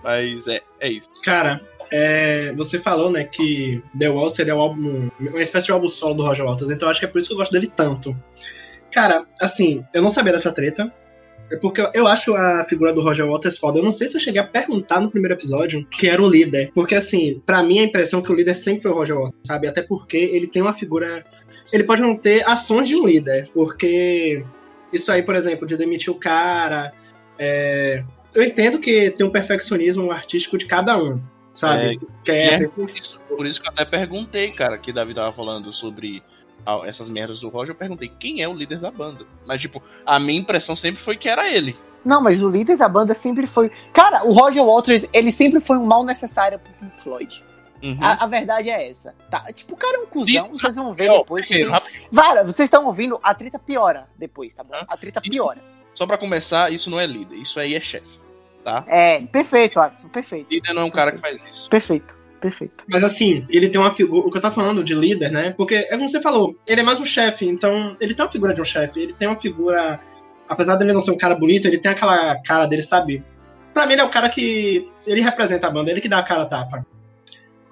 Mas 0.00 0.46
é, 0.46 0.62
é 0.78 0.92
isso. 0.92 1.08
Cara, 1.24 1.60
é, 1.90 2.52
você 2.52 2.78
falou, 2.78 3.10
né, 3.10 3.24
que 3.24 3.82
The 3.98 4.08
Wall 4.08 4.28
seria 4.28 4.54
um 4.54 4.60
álbum, 4.60 5.10
uma 5.18 5.42
espécie 5.42 5.66
de 5.66 5.72
álbum 5.72 5.88
solo 5.88 6.14
do 6.14 6.24
Roger 6.24 6.46
Waters, 6.46 6.70
então 6.70 6.88
acho 6.88 7.00
que 7.00 7.06
é 7.06 7.08
por 7.08 7.18
isso 7.18 7.28
que 7.28 7.34
eu 7.34 7.38
gosto 7.38 7.52
dele 7.52 7.72
tanto. 7.74 8.16
Cara, 8.92 9.26
assim, 9.40 9.84
eu 9.92 10.02
não 10.02 10.10
sabia 10.10 10.32
dessa 10.32 10.52
treta, 10.52 10.92
é 11.50 11.56
porque 11.56 11.86
eu 11.94 12.06
acho 12.06 12.34
a 12.34 12.64
figura 12.64 12.94
do 12.94 13.02
Roger 13.02 13.26
Waters 13.26 13.58
foda. 13.58 13.78
Eu 13.78 13.84
não 13.84 13.92
sei 13.92 14.08
se 14.08 14.16
eu 14.16 14.20
cheguei 14.20 14.40
a 14.40 14.46
perguntar 14.46 15.00
no 15.00 15.10
primeiro 15.10 15.34
episódio 15.34 15.86
que 15.90 16.08
era 16.08 16.22
o 16.22 16.28
líder. 16.28 16.70
Porque, 16.74 16.94
assim, 16.94 17.42
para 17.44 17.62
mim 17.62 17.78
a 17.78 17.84
impressão 17.84 18.20
é 18.20 18.22
que 18.22 18.32
o 18.32 18.34
líder 18.34 18.54
sempre 18.54 18.82
foi 18.82 18.90
o 18.90 18.94
Roger 18.94 19.16
Waters, 19.16 19.42
sabe? 19.46 19.68
Até 19.68 19.82
porque 19.82 20.16
ele 20.16 20.46
tem 20.46 20.62
uma 20.62 20.72
figura. 20.72 21.24
Ele 21.72 21.84
pode 21.84 22.00
não 22.02 22.16
ter 22.16 22.48
ações 22.48 22.88
de 22.88 22.96
um 22.96 23.06
líder. 23.06 23.50
Porque 23.52 24.42
isso 24.92 25.10
aí, 25.12 25.22
por 25.22 25.34
exemplo, 25.34 25.66
de 25.66 25.76
demitir 25.76 26.12
o 26.12 26.16
cara. 26.16 26.92
É... 27.38 28.02
Eu 28.34 28.42
entendo 28.42 28.78
que 28.78 29.10
tem 29.10 29.26
um 29.26 29.30
perfeccionismo 29.30 30.10
artístico 30.10 30.56
de 30.56 30.64
cada 30.64 30.96
um, 30.96 31.20
sabe? 31.52 32.00
É, 32.26 32.32
é, 32.32 32.54
é 32.54 32.68
por, 32.68 32.84
isso, 32.84 33.20
por 33.28 33.46
isso 33.46 33.60
que 33.60 33.68
eu 33.68 33.72
até 33.72 33.84
perguntei, 33.84 34.50
cara, 34.52 34.78
que 34.78 34.90
Davi 34.90 35.14
tava 35.14 35.32
falando 35.34 35.70
sobre 35.70 36.22
essas 36.84 37.08
merdas 37.08 37.40
do 37.40 37.48
Roger, 37.48 37.70
eu 37.70 37.78
perguntei 37.78 38.08
quem 38.08 38.42
é 38.42 38.48
o 38.48 38.54
líder 38.54 38.78
da 38.78 38.90
banda. 38.90 39.24
Mas, 39.46 39.60
tipo, 39.60 39.82
a 40.06 40.18
minha 40.18 40.40
impressão 40.40 40.76
sempre 40.76 41.02
foi 41.02 41.16
que 41.16 41.28
era 41.28 41.50
ele. 41.50 41.76
Não, 42.04 42.20
mas 42.20 42.42
o 42.42 42.48
líder 42.48 42.76
da 42.76 42.88
banda 42.88 43.14
sempre 43.14 43.46
foi. 43.46 43.70
Cara, 43.92 44.24
o 44.24 44.32
Roger 44.32 44.64
Waters, 44.64 45.06
ele 45.12 45.30
sempre 45.30 45.60
foi 45.60 45.78
um 45.78 45.86
mal 45.86 46.04
necessário 46.04 46.58
pro 46.58 46.72
Pink 46.74 47.00
Floyd. 47.00 47.44
Uhum. 47.82 47.98
A, 48.00 48.24
a, 48.24 48.26
verdade 48.26 48.70
é 48.70 48.88
essa. 48.88 49.14
Tá? 49.28 49.52
Tipo, 49.52 49.74
o 49.74 49.76
cara 49.76 49.98
é 49.98 50.00
um 50.00 50.06
cuzão, 50.06 50.50
vocês 50.50 50.76
vão 50.76 50.92
ver 50.92 51.10
depois. 51.10 51.44
Que... 51.44 51.64
Vara, 52.10 52.44
vocês 52.44 52.66
estão 52.66 52.84
ouvindo, 52.86 53.18
a 53.22 53.34
treta 53.34 53.58
piora 53.58 54.08
depois, 54.16 54.54
tá 54.54 54.62
bom? 54.62 54.84
A 54.86 54.96
treta 54.96 55.20
piora. 55.20 55.60
Só 55.94 56.06
pra 56.06 56.16
começar, 56.16 56.72
isso 56.72 56.88
não 56.88 56.98
é 56.98 57.06
líder, 57.06 57.36
isso 57.36 57.58
aí 57.58 57.74
é 57.74 57.80
chefe, 57.80 58.08
tá? 58.64 58.84
É, 58.86 59.20
perfeito, 59.20 59.78
Alisson, 59.78 60.08
perfeito. 60.08 60.46
Líder 60.50 60.72
não 60.72 60.82
é 60.82 60.84
um 60.84 60.90
perfeito. 60.90 61.20
cara 61.20 61.36
que 61.36 61.42
faz 61.42 61.54
isso. 61.54 61.68
Perfeito. 61.68 62.21
Perfeito. 62.42 62.84
Mas 62.88 63.04
assim, 63.04 63.46
ele 63.48 63.68
tem 63.68 63.80
uma 63.80 63.92
figura. 63.92 64.26
O 64.26 64.28
que 64.28 64.36
eu 64.36 64.42
tô 64.42 64.50
falando 64.50 64.82
de 64.82 64.96
líder, 64.96 65.30
né? 65.30 65.54
Porque, 65.56 65.76
é 65.76 65.96
como 65.96 66.08
você 66.08 66.20
falou, 66.20 66.58
ele 66.66 66.80
é 66.80 66.84
mais 66.84 66.98
um 66.98 67.04
chefe, 67.04 67.46
então 67.46 67.94
ele 68.00 68.14
tem 68.14 68.24
uma 68.24 68.32
figura 68.32 68.52
de 68.52 68.60
um 68.60 68.64
chefe, 68.64 69.00
ele 69.00 69.12
tem 69.12 69.28
uma 69.28 69.36
figura. 69.36 70.00
Apesar 70.48 70.74
dele 70.74 70.92
não 70.92 71.00
ser 71.00 71.12
um 71.12 71.16
cara 71.16 71.36
bonito, 71.36 71.68
ele 71.68 71.78
tem 71.78 71.92
aquela 71.92 72.34
cara 72.42 72.66
dele, 72.66 72.82
sabe? 72.82 73.24
Pra 73.72 73.86
mim, 73.86 73.92
ele 73.92 74.02
é 74.02 74.04
o 74.04 74.10
cara 74.10 74.28
que. 74.28 74.88
Ele 75.06 75.20
representa 75.20 75.68
a 75.68 75.70
banda, 75.70 75.92
ele 75.92 76.00
que 76.00 76.08
dá 76.08 76.18
a 76.18 76.22
cara 76.24 76.42
a 76.42 76.46
tapa. 76.46 76.84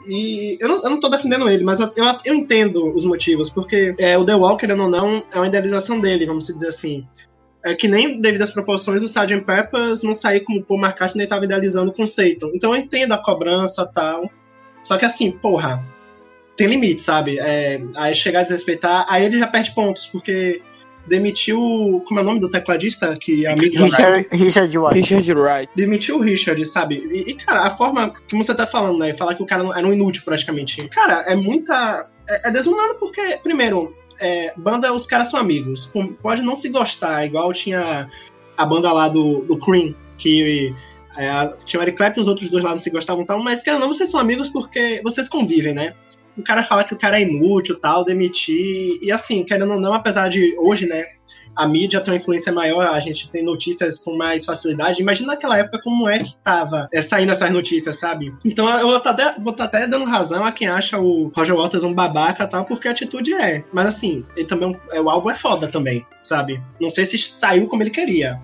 E 0.06 0.56
eu 0.60 0.68
não, 0.68 0.82
eu 0.84 0.90
não 0.90 1.00
tô 1.00 1.08
defendendo 1.08 1.48
ele, 1.48 1.64
mas 1.64 1.80
eu, 1.80 1.90
eu, 2.24 2.34
entendo 2.34 2.94
os 2.94 3.04
motivos, 3.04 3.50
porque 3.50 3.94
é, 3.98 4.16
o 4.16 4.24
The 4.24 4.34
Wall, 4.34 4.56
querendo 4.56 4.84
ou 4.84 4.88
não, 4.88 5.22
é 5.32 5.36
uma 5.36 5.48
idealização 5.48 6.00
dele, 6.00 6.26
vamos 6.26 6.46
dizer 6.46 6.68
assim. 6.68 7.04
É 7.62 7.74
que 7.74 7.88
nem 7.88 8.20
devido 8.20 8.42
às 8.42 8.52
proporções 8.52 9.02
do 9.02 9.06
Sgt. 9.06 9.40
Peppers 9.44 10.02
não 10.02 10.14
sair 10.14 10.40
como 10.40 10.60
o 10.60 10.64
Paul 10.64 10.80
McCartney 10.80 11.24
estava 11.24 11.44
idealizando 11.44 11.90
o 11.90 11.94
conceito. 11.94 12.50
Então 12.54 12.72
eu 12.72 12.80
entendo 12.80 13.12
a 13.12 13.22
cobrança 13.22 13.84
tal. 13.84 14.30
Só 14.82 14.96
que 14.96 15.04
assim, 15.04 15.30
porra, 15.30 15.84
tem 16.56 16.66
limite, 16.66 17.00
sabe? 17.00 17.38
É, 17.38 17.80
aí 17.96 18.14
chegar 18.14 18.40
a 18.40 18.42
desrespeitar, 18.42 19.06
aí 19.08 19.24
ele 19.24 19.38
já 19.38 19.46
perde 19.46 19.74
pontos, 19.74 20.06
porque 20.06 20.60
demitiu. 21.06 22.02
Como 22.06 22.20
é 22.20 22.22
o 22.22 22.26
nome 22.26 22.40
do 22.40 22.48
tecladista? 22.48 23.14
Que 23.16 23.46
é 23.46 23.52
amigo 23.52 23.82
Richard, 23.82 24.28
do 24.28 24.36
Richard 24.36 24.78
Wright. 24.78 25.00
Richard 25.00 25.32
Wright. 25.32 25.72
Demitiu 25.74 26.16
o 26.18 26.20
Richard, 26.20 26.64
sabe? 26.66 27.08
E, 27.12 27.30
e, 27.30 27.34
cara, 27.34 27.62
a 27.62 27.70
forma 27.70 28.14
que 28.28 28.36
você 28.36 28.54
tá 28.54 28.66
falando, 28.66 28.98
né? 28.98 29.14
Falar 29.14 29.34
que 29.34 29.42
o 29.42 29.46
cara 29.46 29.66
era 29.76 29.86
um 29.86 29.92
inútil 29.92 30.22
praticamente. 30.24 30.88
Cara, 30.88 31.24
é 31.26 31.34
muita. 31.34 32.08
É, 32.28 32.48
é 32.48 32.50
desumano 32.50 32.94
porque, 32.94 33.38
primeiro, 33.42 33.94
é, 34.20 34.52
banda, 34.56 34.92
os 34.92 35.06
caras 35.06 35.28
são 35.30 35.40
amigos. 35.40 35.90
Pode 36.22 36.42
não 36.42 36.54
se 36.54 36.68
gostar, 36.68 37.26
igual 37.26 37.52
tinha 37.52 38.08
a 38.56 38.66
banda 38.66 38.92
lá 38.92 39.08
do, 39.08 39.40
do 39.44 39.56
Cream, 39.56 39.94
que 40.18 40.74
é, 41.20 41.48
tinha 41.64 41.80
o 41.80 41.82
Eric 41.82 41.98
Clapton, 41.98 42.20
os 42.20 42.28
outros 42.28 42.48
dois 42.48 42.64
lá 42.64 42.70
não 42.70 42.78
se 42.78 42.90
gostavam 42.90 43.24
tal, 43.26 43.42
mas 43.42 43.62
querendo 43.62 43.80
não, 43.80 43.92
vocês 43.92 44.10
são 44.10 44.18
amigos 44.18 44.48
porque 44.48 45.00
vocês 45.04 45.28
convivem, 45.28 45.74
né? 45.74 45.94
O 46.36 46.42
cara 46.42 46.62
fala 46.62 46.84
que 46.84 46.94
o 46.94 46.98
cara 46.98 47.20
é 47.20 47.22
inútil 47.22 47.78
tal, 47.78 48.04
demitir. 48.04 48.98
E 49.02 49.12
assim, 49.12 49.44
querendo 49.44 49.74
ou 49.74 49.80
não, 49.80 49.92
apesar 49.92 50.28
de 50.28 50.54
hoje, 50.58 50.86
né? 50.86 51.04
a 51.54 51.66
mídia 51.66 52.00
tem 52.00 52.12
uma 52.12 52.16
influência 52.18 52.52
maior, 52.52 52.86
a 52.86 52.98
gente 53.00 53.30
tem 53.30 53.44
notícias 53.44 53.98
com 53.98 54.16
mais 54.16 54.44
facilidade. 54.44 55.02
Imagina 55.02 55.32
naquela 55.32 55.58
época 55.58 55.80
como 55.82 56.08
é 56.08 56.20
que 56.20 56.36
tava 56.38 56.88
é, 56.92 57.02
saindo 57.02 57.32
essas 57.32 57.50
notícias, 57.50 57.98
sabe? 57.98 58.32
Então 58.44 58.68
eu 58.78 58.88
vou 58.88 58.96
estar 58.96 59.10
até, 59.10 59.34
vou 59.38 59.52
tá 59.52 59.64
até 59.64 59.86
dando 59.86 60.04
razão 60.04 60.44
a 60.44 60.52
quem 60.52 60.68
acha 60.68 60.98
o 60.98 61.30
Roger 61.36 61.56
Waters 61.56 61.84
um 61.84 61.92
babaca 61.92 62.46
tal, 62.46 62.64
porque 62.64 62.88
a 62.88 62.92
atitude 62.92 63.34
é. 63.34 63.64
Mas 63.72 63.86
assim, 63.86 64.24
ele 64.36 64.46
também, 64.46 64.78
é, 64.92 65.00
o 65.00 65.10
álbum 65.10 65.30
é 65.30 65.34
foda 65.34 65.68
também, 65.68 66.06
sabe? 66.22 66.62
Não 66.80 66.90
sei 66.90 67.04
se 67.04 67.18
saiu 67.18 67.66
como 67.66 67.82
ele 67.82 67.90
queria. 67.90 68.40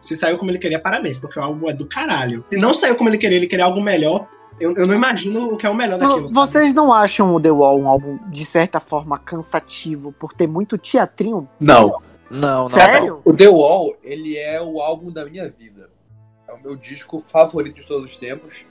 Se 0.00 0.16
saiu 0.16 0.38
como 0.38 0.50
ele 0.50 0.58
queria, 0.58 0.78
parabéns, 0.78 1.18
porque 1.18 1.38
o 1.38 1.42
álbum 1.42 1.68
é 1.68 1.72
do 1.72 1.86
caralho. 1.86 2.40
Se 2.44 2.58
não 2.58 2.72
saiu 2.72 2.94
como 2.94 3.10
ele 3.10 3.18
queria, 3.18 3.36
ele 3.36 3.46
queria 3.46 3.64
algo 3.64 3.80
melhor, 3.80 4.28
eu, 4.60 4.74
eu 4.74 4.86
não 4.86 4.94
imagino 4.94 5.52
o 5.52 5.56
que 5.56 5.66
é 5.66 5.70
o 5.70 5.74
melhor 5.74 5.98
daquilo. 5.98 6.28
Vocês 6.28 6.74
não 6.74 6.92
acham 6.92 7.34
o 7.34 7.40
The 7.40 7.50
Wall 7.50 7.80
um 7.80 7.88
álbum, 7.88 8.18
de 8.28 8.44
certa 8.44 8.80
forma, 8.80 9.18
cansativo 9.18 10.12
por 10.12 10.32
ter 10.32 10.46
muito 10.46 10.76
teatrinho? 10.76 11.48
Não. 11.60 12.00
Não, 12.30 12.62
não. 12.62 12.68
Sério? 12.68 13.20
O 13.24 13.36
The 13.36 13.48
Wall, 13.48 13.96
ele 14.02 14.36
é 14.36 14.60
o 14.60 14.80
álbum 14.80 15.10
da 15.10 15.24
minha 15.24 15.48
vida. 15.48 15.90
É 16.46 16.52
o 16.52 16.60
meu 16.60 16.76
disco 16.76 17.20
favorito 17.20 17.76
de 17.76 17.86
todos 17.86 18.10
os 18.10 18.16
tempos. 18.16 18.66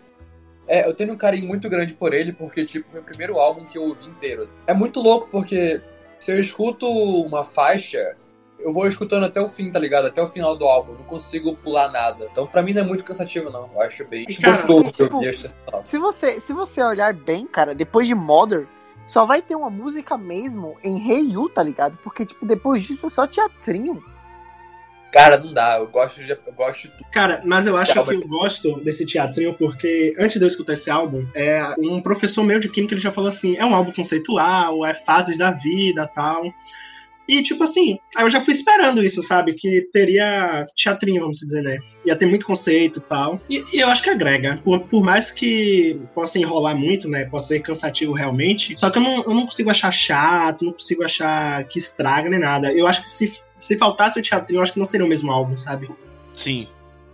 É, 0.68 0.88
eu 0.88 0.94
tenho 0.94 1.14
um 1.14 1.18
carinho 1.18 1.48
muito 1.48 1.70
grande 1.70 1.94
por 1.94 2.14
ele, 2.14 2.34
porque, 2.34 2.66
tipo, 2.66 2.90
foi 2.92 3.00
o 3.00 3.04
primeiro 3.04 3.40
álbum 3.40 3.64
que 3.66 3.78
eu 3.78 3.84
ouvi 3.84 4.06
inteiro. 4.06 4.44
assim. 4.44 4.56
É 4.68 4.74
muito 4.74 5.00
louco, 5.00 5.30
porque 5.32 5.82
se 6.20 6.32
eu 6.32 6.40
escuto 6.40 6.86
uma 6.88 7.46
faixa, 7.46 8.18
eu 8.68 8.74
vou 8.74 8.86
escutando 8.86 9.24
até 9.24 9.40
o 9.40 9.48
fim, 9.48 9.72
tá 9.72 9.80
ligado? 9.80 10.08
Até 10.08 10.22
o 10.22 10.28
final 10.28 10.58
do 10.58 10.66
álbum. 10.66 10.92
Não 10.92 11.06
consigo 11.06 11.56
pular 11.56 11.90
nada. 11.90 12.28
Então, 12.30 12.46
pra 12.46 12.62
mim, 12.62 12.74
não 12.74 12.82
é 12.82 12.86
muito 12.86 13.02
cansativo, 13.02 13.50
não. 13.50 13.70
Eu 13.74 13.82
acho 13.82 14.06
bem 14.06 14.26
Cara, 14.26 14.52
gostoso 14.52 14.92
tipo. 14.92 15.22
Se 15.86 15.98
você, 15.98 16.38
se 16.42 16.52
você 16.52 16.84
olhar 16.84 17.14
bem, 17.14 17.48
cara, 17.48 17.74
depois 17.74 18.10
de 18.10 18.14
Modern, 18.14 18.66
só 19.08 19.26
vai 19.26 19.42
ter 19.42 19.56
uma 19.56 19.70
música 19.70 20.18
mesmo 20.18 20.76
em 20.84 21.00
Hey 21.00 21.32
You, 21.32 21.48
tá 21.48 21.64
ligado? 21.64 21.98
Porque, 22.04 22.26
tipo, 22.26 22.46
depois 22.46 22.84
disso 22.84 23.08
é 23.08 23.10
só 23.10 23.26
teatrinho. 23.26 24.04
Cara, 25.14 25.38
não 25.38 25.54
dá. 25.54 25.78
Eu 25.78 25.88
gosto 25.88 26.22
de, 26.22 26.32
eu 26.32 26.54
gosto 26.54 26.82
de 26.82 26.88
tudo. 26.90 27.10
Cara, 27.10 27.42
mas 27.46 27.66
eu 27.66 27.78
acho 27.78 27.94
Calma 27.94 28.10
que 28.10 28.18
eu 28.18 28.28
gosto 28.28 28.82
desse 28.82 29.06
teatrinho 29.06 29.54
porque 29.54 30.14
antes 30.20 30.38
de 30.38 30.44
eu 30.44 30.48
escutar 30.50 30.74
esse 30.74 30.92
álbum, 30.92 31.26
é, 31.34 31.74
um 31.80 32.02
professor 32.02 32.44
meu 32.44 32.60
de 32.60 32.68
química 32.68 32.94
ele 32.94 33.00
já 33.00 33.14
falou 33.14 33.30
assim: 33.30 33.56
é 33.56 33.66
um 33.66 33.74
álbum 33.74 33.94
conceitual, 33.94 34.86
é 34.86 34.94
fases 34.94 35.38
da 35.38 35.52
vida 35.52 36.06
tal. 36.14 36.54
E, 37.28 37.44
tipo 37.44 37.64
assim, 37.64 38.00
aí 38.16 38.24
eu 38.24 38.30
já 38.30 38.40
fui 38.40 38.54
esperando 38.54 39.04
isso, 39.04 39.22
sabe? 39.22 39.54
Que 39.54 39.82
teria 39.92 40.66
teatrinho, 40.76 41.22
vamos 41.22 41.40
dizer, 41.40 41.62
né? 41.62 41.78
Ia 42.06 42.16
ter 42.16 42.26
muito 42.26 42.46
conceito 42.46 43.00
e 43.00 43.02
tal. 43.02 43.42
E, 43.50 43.64
e 43.74 43.80
eu 43.80 43.90
acho 43.90 44.02
que 44.02 44.10
agrega. 44.10 44.60
Por, 44.64 44.80
por 44.82 45.04
mais 45.04 45.30
que 45.30 46.00
possa 46.16 46.40
enrolar 46.40 46.76
muito, 46.76 47.10
né? 47.10 47.26
Possa 47.26 47.50
ser 47.50 47.60
cansativo 47.60 48.14
realmente. 48.14 48.80
Só 48.80 48.90
que 48.90 48.98
eu 48.98 49.04
não, 49.04 49.24
eu 49.24 49.34
não 49.34 49.46
consigo 49.46 49.70
achar 49.70 49.92
chato, 49.92 50.64
não 50.64 50.72
consigo 50.72 51.04
achar 51.04 51.64
que 51.66 51.78
estraga 51.78 52.30
nem 52.30 52.40
nada. 52.40 52.72
Eu 52.72 52.88
acho 52.88 53.02
que 53.02 53.10
se, 53.10 53.42
se 53.58 53.78
faltasse 53.78 54.20
o 54.20 54.24
teatrinho, 54.24 54.60
eu 54.60 54.64
acho 54.64 54.74
que 54.74 54.80
não 54.80 54.86
seria 54.86 55.06
o 55.06 55.10
mesmo 55.10 55.32
álbum, 55.32 55.58
sabe? 55.58 55.90
Sim, 56.36 56.66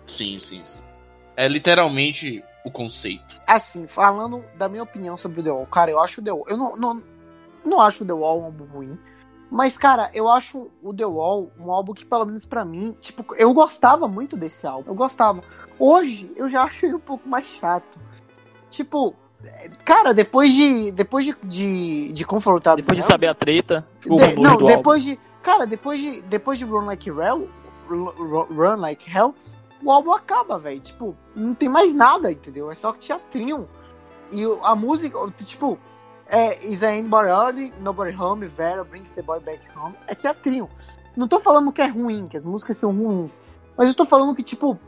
sim, 0.05 0.37
sim, 0.37 0.61
sim. 0.63 0.79
É 1.35 1.47
literalmente 1.47 2.43
o 2.63 2.69
conceito. 2.69 3.41
Assim, 3.47 3.87
falando 3.87 4.43
da 4.55 4.69
minha 4.69 4.83
opinião 4.83 5.17
sobre 5.17 5.41
o 5.41 5.43
The 5.43 5.51
Wall, 5.51 5.65
cara, 5.65 5.91
eu 5.91 5.99
acho 5.99 6.21
o 6.21 6.23
The 6.23 6.31
Wall. 6.31 6.45
Eu 6.47 6.57
não, 6.57 6.77
não, 6.77 7.03
não 7.65 7.81
acho 7.81 8.03
o 8.03 8.07
The 8.07 8.13
Wall 8.13 8.41
um 8.41 8.45
álbum 8.45 8.65
ruim. 8.65 8.99
Mas, 9.55 9.77
cara, 9.77 10.09
eu 10.15 10.27
acho 10.27 10.67
o 10.81 10.91
The 10.91 11.05
Wall 11.05 11.51
um 11.59 11.71
álbum 11.71 11.93
que, 11.93 12.03
pelo 12.03 12.25
menos 12.25 12.43
pra 12.43 12.65
mim, 12.65 12.97
tipo, 12.99 13.23
eu 13.35 13.53
gostava 13.53 14.07
muito 14.07 14.35
desse 14.35 14.65
álbum. 14.65 14.89
Eu 14.89 14.95
gostava. 14.95 15.43
Hoje, 15.77 16.31
eu 16.35 16.47
já 16.49 16.63
acho 16.63 16.87
ele 16.87 16.95
um 16.95 16.99
pouco 16.99 17.29
mais 17.29 17.45
chato. 17.45 17.99
Tipo, 18.71 19.15
cara, 19.85 20.11
depois 20.11 20.51
de. 20.51 20.89
Depois 20.91 21.23
de, 21.27 21.35
de, 21.43 22.13
de 22.13 22.25
confrontar. 22.25 22.75
Depois 22.75 22.97
de 22.99 23.05
saber 23.05 23.27
a 23.27 23.35
treta, 23.35 23.87
o 24.07 24.15
de- 24.17 24.33
não, 24.35 24.41
do 24.43 24.49
álbum. 24.49 24.65
depois 24.65 25.03
de. 25.03 25.19
Cara, 25.43 25.67
depois 25.67 25.99
de, 26.01 26.21
depois 26.23 26.57
de 26.57 26.65
Run 26.65 26.85
Like 26.85 27.07
Hell, 27.11 27.47
Run, 27.87 28.77
Like 28.77 29.07
Hell, 29.07 29.35
o 29.83 29.91
álbum 29.91 30.13
acaba, 30.13 30.57
velho. 30.57 30.79
Tipo, 30.79 31.15
não 31.35 31.53
tem 31.53 31.69
mais 31.69 31.93
nada, 31.93 32.31
entendeu? 32.31 32.71
É 32.71 32.75
só 32.75 32.91
teatrinho. 32.91 33.69
E 34.31 34.41
a 34.63 34.73
música, 34.75 35.19
tipo, 35.45 35.77
é 36.33 36.65
Is 36.65 36.81
Anybody 36.81 37.29
Early, 37.29 37.73
Nobody 37.79 38.17
Home, 38.17 38.47
Vera, 38.47 38.83
Brings 38.83 39.11
the 39.11 39.21
Boy 39.21 39.39
Back 39.39 39.61
Home. 39.77 39.95
É 40.07 40.15
teatrinho. 40.15 40.67
Não 41.15 41.27
tô 41.27 41.39
falando 41.39 41.71
que 41.71 41.79
é 41.79 41.85
ruim, 41.85 42.27
que 42.27 42.35
as 42.35 42.43
músicas 42.43 42.75
são 42.75 42.91
ruins. 42.91 43.39
Mas 43.77 43.87
eu 43.87 43.93
tô 43.93 44.03
falando 44.03 44.33
que, 44.33 44.41
tipo, 44.41 44.79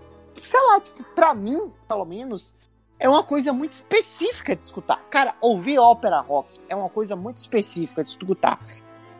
sei 0.41 0.59
lá, 0.59 0.79
tipo, 0.79 1.03
pra 1.13 1.35
mim, 1.35 1.71
pelo 1.87 2.03
menos, 2.03 2.51
é 2.99 3.07
uma 3.07 3.21
coisa 3.21 3.53
muito 3.53 3.73
específica 3.73 4.55
de 4.55 4.63
escutar. 4.63 5.03
Cara, 5.11 5.35
ouvir 5.39 5.77
ópera 5.77 6.19
rock 6.19 6.59
é 6.67 6.75
uma 6.75 6.89
coisa 6.89 7.15
muito 7.15 7.37
específica 7.37 8.01
de 8.01 8.09
escutar. 8.09 8.59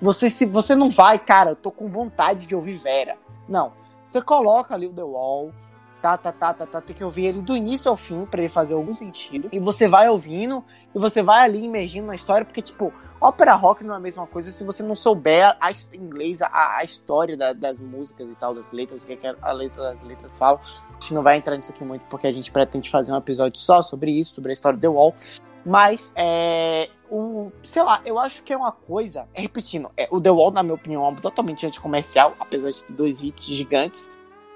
Você, 0.01 0.27
se 0.27 0.47
você 0.47 0.73
não 0.73 0.89
vai, 0.89 1.19
cara, 1.19 1.51
eu 1.51 1.55
tô 1.55 1.69
com 1.69 1.87
vontade 1.89 2.47
de 2.47 2.55
ouvir 2.55 2.77
Vera. 2.77 3.19
Não. 3.47 3.71
Você 4.07 4.19
coloca 4.19 4.73
ali 4.73 4.87
o 4.87 4.93
The 4.93 5.03
Wall, 5.03 5.51
tá, 6.05 6.17
tá, 6.17 6.31
tá, 6.31 6.53
tá, 6.53 6.65
tá, 6.67 6.81
tem 6.81 6.95
que 6.95 7.03
ouvir 7.03 7.25
ele 7.25 7.41
do 7.41 7.55
início 7.55 7.89
ao 7.89 7.97
fim 7.97 8.25
pra 8.25 8.41
ele 8.41 8.49
fazer 8.49 8.75
algum 8.75 8.93
sentido. 8.93 9.49
E 9.51 9.59
você 9.59 9.87
vai 9.87 10.07
ouvindo 10.07 10.63
e 10.93 10.99
você 10.99 11.23
vai 11.23 11.43
ali 11.43 11.63
imergindo 11.63 12.05
na 12.05 12.13
história, 12.13 12.45
porque, 12.45 12.61
tipo, 12.61 12.93
ópera 13.19 13.53
rock 13.55 13.83
não 13.83 13.95
é 13.95 13.97
a 13.97 13.99
mesma 13.99 14.27
coisa 14.27 14.51
se 14.51 14.63
você 14.63 14.83
não 14.83 14.95
souber 14.95 15.57
a, 15.59 15.71
em 15.71 15.97
inglês 15.97 16.41
a, 16.41 16.77
a 16.77 16.83
história 16.83 17.35
da- 17.35 17.53
das 17.53 17.79
músicas 17.79 18.29
e 18.29 18.35
tal, 18.35 18.53
das 18.53 18.71
letras, 18.71 19.03
o 19.03 19.07
que, 19.07 19.15
que 19.15 19.27
a 19.41 19.51
letra 19.51 19.93
das 19.93 20.03
letras 20.03 20.37
fala. 20.37 20.59
A 20.61 20.93
gente 20.93 21.13
não 21.13 21.23
vai 21.23 21.37
entrar 21.37 21.55
nisso 21.55 21.71
aqui 21.71 21.83
muito 21.83 22.03
porque 22.03 22.27
a 22.27 22.31
gente 22.31 22.51
pretende 22.51 22.89
fazer 22.89 23.11
um 23.11 23.17
episódio 23.17 23.59
só 23.59 23.81
sobre 23.81 24.11
isso, 24.11 24.35
sobre 24.35 24.51
a 24.51 24.53
história 24.53 24.77
do 24.77 24.81
The 24.81 24.87
Wall. 24.87 25.15
Mas, 25.65 26.13
é. 26.15 26.89
Sei 27.63 27.81
lá, 27.81 28.01
eu 28.05 28.19
acho 28.19 28.43
que 28.43 28.53
é 28.53 28.57
uma 28.57 28.71
coisa. 28.71 29.27
Repetindo, 29.33 29.89
é, 29.97 30.07
o 30.11 30.21
The 30.21 30.29
Wall, 30.29 30.51
na 30.51 30.61
minha 30.61 30.75
opinião, 30.75 31.03
é 31.03 31.09
um 31.09 31.15
totalmente 31.15 31.65
anticomercial, 31.65 32.35
apesar 32.39 32.69
de 32.69 32.83
ter 32.83 32.93
dois 32.93 33.21
hits 33.21 33.45
gigantes, 33.45 34.09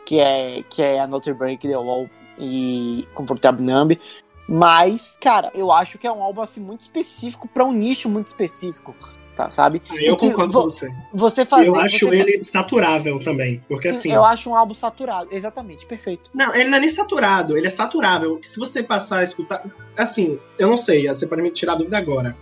que 0.09 0.19
é, 0.19 0.63
que 0.67 0.81
é 0.81 0.99
a 0.99 1.05
Notre 1.05 1.33
Break, 1.35 1.67
The 1.67 1.77
Wall 1.77 2.09
e 2.39 3.07
Comfortable 3.13 3.63
Numb. 3.63 3.99
Mas, 4.47 5.15
cara, 5.21 5.51
eu 5.53 5.71
acho 5.71 5.99
que 5.99 6.07
é 6.07 6.11
um 6.11 6.23
álbum 6.23 6.41
assim 6.41 6.59
muito 6.59 6.81
específico 6.81 7.47
pra 7.47 7.63
um 7.63 7.71
nicho 7.71 8.09
muito 8.09 8.25
específico, 8.25 8.95
tá, 9.35 9.51
sabe? 9.51 9.79
Eu 10.01 10.17
concordo 10.17 10.51
vo- 10.51 10.59
com 10.63 10.71
você. 10.71 10.91
Você 11.13 11.45
fazer, 11.45 11.67
eu 11.67 11.75
acho 11.75 12.07
você 12.07 12.15
ele 12.21 12.43
saturável 12.43 13.19
também. 13.19 13.63
Porque 13.69 13.93
Sim, 13.93 13.99
assim. 13.99 14.13
eu 14.13 14.25
acho 14.25 14.49
um 14.49 14.55
álbum 14.55 14.73
saturado, 14.73 15.29
exatamente, 15.31 15.85
perfeito. 15.85 16.31
Não, 16.33 16.55
ele 16.55 16.69
não 16.71 16.77
é 16.77 16.81
nem 16.81 16.89
saturado, 16.89 17.55
ele 17.55 17.67
é 17.67 17.69
saturável. 17.69 18.39
Se 18.41 18.59
você 18.59 18.81
passar 18.81 19.19
a 19.19 19.23
escutar. 19.23 19.63
Assim, 19.95 20.39
eu 20.57 20.67
não 20.67 20.77
sei, 20.77 21.07
você 21.07 21.27
pode 21.27 21.43
me 21.43 21.51
tirar 21.51 21.73
a 21.73 21.75
dúvida 21.75 21.99
agora. 21.99 22.35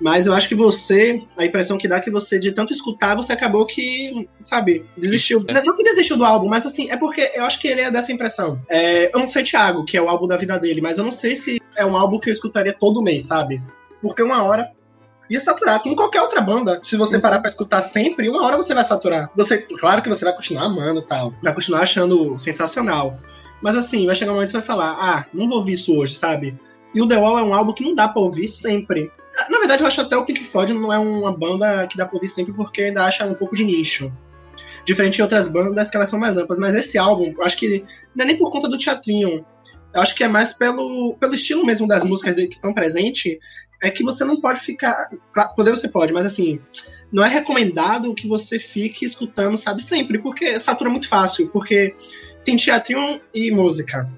Mas 0.00 0.26
eu 0.26 0.32
acho 0.32 0.48
que 0.48 0.54
você, 0.54 1.22
a 1.36 1.44
impressão 1.44 1.76
que 1.76 1.88
dá 1.88 1.96
é 1.96 2.00
que 2.00 2.10
você, 2.10 2.38
de 2.38 2.52
tanto 2.52 2.72
escutar, 2.72 3.16
você 3.16 3.32
acabou 3.32 3.66
que, 3.66 4.28
sabe, 4.44 4.84
desistiu. 4.96 5.44
É. 5.48 5.62
Não 5.62 5.74
que 5.74 5.82
desistiu 5.82 6.16
do 6.16 6.24
álbum, 6.24 6.48
mas 6.48 6.64
assim, 6.64 6.90
é 6.90 6.96
porque 6.96 7.32
eu 7.34 7.44
acho 7.44 7.60
que 7.60 7.68
ele 7.68 7.80
é 7.80 7.90
dessa 7.90 8.12
impressão. 8.12 8.60
É, 8.68 9.12
eu 9.12 9.18
não 9.18 9.28
sei 9.28 9.42
Thiago, 9.42 9.84
que 9.84 9.96
é 9.96 10.02
o 10.02 10.08
álbum 10.08 10.26
da 10.26 10.36
vida 10.36 10.58
dele, 10.58 10.80
mas 10.80 10.98
eu 10.98 11.04
não 11.04 11.10
sei 11.10 11.34
se 11.34 11.60
é 11.76 11.84
um 11.84 11.96
álbum 11.96 12.20
que 12.20 12.28
eu 12.28 12.32
escutaria 12.32 12.72
todo 12.72 13.02
mês, 13.02 13.24
sabe? 13.24 13.60
Porque 14.00 14.22
uma 14.22 14.44
hora 14.44 14.70
ia 15.28 15.40
saturar, 15.40 15.82
como 15.82 15.96
qualquer 15.96 16.22
outra 16.22 16.40
banda. 16.40 16.80
Se 16.82 16.96
você 16.96 17.18
parar 17.18 17.40
pra 17.40 17.48
escutar 17.48 17.80
sempre, 17.80 18.28
uma 18.28 18.44
hora 18.44 18.56
você 18.56 18.74
vai 18.74 18.84
saturar. 18.84 19.30
Você, 19.36 19.58
claro 19.58 20.00
que 20.00 20.08
você 20.08 20.24
vai 20.24 20.34
continuar 20.34 20.64
amando 20.64 21.00
e 21.00 21.06
tal, 21.06 21.34
vai 21.42 21.52
continuar 21.52 21.80
achando 21.80 22.38
sensacional. 22.38 23.18
Mas 23.60 23.76
assim, 23.76 24.06
vai 24.06 24.14
chegar 24.14 24.30
um 24.30 24.34
momento 24.34 24.48
que 24.48 24.52
você 24.52 24.58
vai 24.58 24.66
falar, 24.66 24.92
ah, 24.92 25.26
não 25.34 25.48
vou 25.48 25.58
ouvir 25.58 25.72
isso 25.72 25.96
hoje, 25.98 26.14
sabe? 26.14 26.58
E 26.94 27.02
o 27.02 27.06
The 27.06 27.18
Wall 27.18 27.38
é 27.38 27.42
um 27.42 27.54
álbum 27.54 27.72
que 27.72 27.84
não 27.84 27.94
dá 27.94 28.08
pra 28.08 28.22
ouvir 28.22 28.48
sempre. 28.48 29.10
Na 29.48 29.58
verdade, 29.58 29.82
eu 29.82 29.86
acho 29.86 30.00
até 30.00 30.16
o 30.16 30.24
Pink 30.24 30.44
Floyd 30.44 30.72
não 30.74 30.92
é 30.92 30.98
uma 30.98 31.36
banda 31.36 31.86
que 31.86 31.96
dá 31.96 32.04
pra 32.06 32.16
ouvir 32.16 32.28
sempre 32.28 32.52
porque 32.52 32.82
ainda 32.82 33.04
acha 33.04 33.24
um 33.24 33.34
pouco 33.34 33.54
de 33.54 33.64
nicho. 33.64 34.12
Diferente 34.84 35.16
de 35.16 35.22
outras 35.22 35.46
bandas 35.46 35.90
que 35.90 35.96
elas 35.96 36.08
são 36.08 36.18
mais 36.18 36.36
amplas. 36.36 36.58
Mas 36.58 36.74
esse 36.74 36.98
álbum, 36.98 37.32
eu 37.36 37.44
acho 37.44 37.56
que 37.56 37.84
não 38.14 38.24
é 38.24 38.28
nem 38.28 38.36
por 38.36 38.50
conta 38.50 38.68
do 38.68 38.76
teatrinho. 38.76 39.44
Eu 39.94 40.00
acho 40.00 40.14
que 40.14 40.24
é 40.24 40.28
mais 40.28 40.52
pelo, 40.52 41.16
pelo 41.18 41.34
estilo 41.34 41.64
mesmo 41.64 41.86
das 41.86 42.04
músicas 42.04 42.34
que 42.34 42.42
estão 42.42 42.74
presentes. 42.74 43.38
É 43.80 43.90
que 43.90 44.02
você 44.02 44.24
não 44.24 44.40
pode 44.40 44.60
ficar. 44.60 45.08
Poder 45.54 45.70
você 45.70 45.88
pode, 45.88 46.12
mas 46.12 46.26
assim, 46.26 46.58
não 47.12 47.24
é 47.24 47.28
recomendado 47.28 48.14
que 48.14 48.26
você 48.26 48.58
fique 48.58 49.04
escutando, 49.04 49.56
sabe, 49.56 49.82
sempre, 49.82 50.18
porque 50.18 50.58
satura 50.58 50.90
muito 50.90 51.08
fácil, 51.08 51.48
porque 51.48 51.94
tem 52.44 52.56
teatrinho 52.56 53.20
e 53.34 53.50
música. 53.50 54.10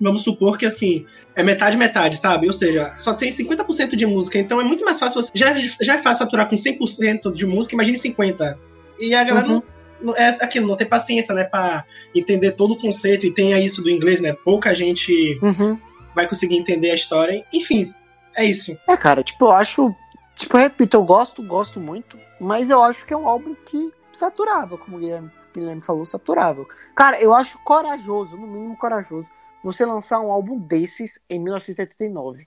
Vamos 0.00 0.22
supor 0.22 0.58
que 0.58 0.66
assim, 0.66 1.04
é 1.36 1.42
metade 1.42 1.76
metade, 1.76 2.16
sabe? 2.16 2.46
Ou 2.46 2.52
seja, 2.52 2.94
só 2.98 3.14
tem 3.14 3.30
50% 3.30 3.94
de 3.94 4.06
música, 4.06 4.38
então 4.38 4.60
é 4.60 4.64
muito 4.64 4.84
mais 4.84 4.98
fácil 4.98 5.22
você 5.22 5.30
já 5.34 5.54
já 5.56 5.94
é 5.94 5.98
fácil 5.98 6.24
saturar 6.24 6.48
com 6.48 6.56
100% 6.56 7.32
de 7.32 7.46
música, 7.46 7.74
imagine 7.74 7.96
50. 7.96 8.58
E 8.98 9.14
a 9.14 9.24
galera 9.24 9.46
Uhum. 9.46 9.62
não, 10.02 10.16
é 10.16 10.28
aquilo, 10.40 10.66
não 10.68 10.76
tem 10.76 10.86
paciência, 10.86 11.34
né, 11.34 11.44
para 11.44 11.84
entender 12.14 12.52
todo 12.52 12.72
o 12.74 12.78
conceito 12.78 13.26
e 13.26 13.32
tem 13.32 13.52
isso 13.64 13.82
do 13.82 13.90
inglês, 13.90 14.20
né? 14.20 14.32
Pouca 14.44 14.74
gente 14.74 15.38
Uhum. 15.42 15.78
vai 16.14 16.28
conseguir 16.28 16.56
entender 16.56 16.90
a 16.90 16.94
história. 16.94 17.44
Enfim, 17.52 17.92
é 18.36 18.44
isso. 18.44 18.76
É, 18.88 18.96
cara, 18.96 19.22
tipo, 19.22 19.46
eu 19.46 19.52
acho. 19.52 19.94
Tipo, 20.34 20.56
eu 20.56 20.62
repito, 20.62 20.96
eu 20.96 21.04
gosto, 21.04 21.42
gosto 21.42 21.78
muito, 21.78 22.18
mas 22.40 22.68
eu 22.68 22.82
acho 22.82 23.06
que 23.06 23.14
é 23.14 23.16
um 23.16 23.28
álbum 23.28 23.54
que 23.64 23.92
saturável, 24.12 24.76
como 24.76 24.96
o 24.96 25.00
Guilherme, 25.00 25.30
Guilherme 25.54 25.80
falou, 25.80 26.04
saturável. 26.04 26.66
Cara, 26.94 27.20
eu 27.20 27.32
acho 27.32 27.58
corajoso, 27.64 28.36
no 28.36 28.46
mínimo 28.46 28.76
corajoso, 28.76 29.28
você 29.64 29.86
lançar 29.86 30.20
um 30.20 30.30
álbum 30.30 30.58
desses 30.58 31.18
em 31.28 31.40
1989. 31.40 32.46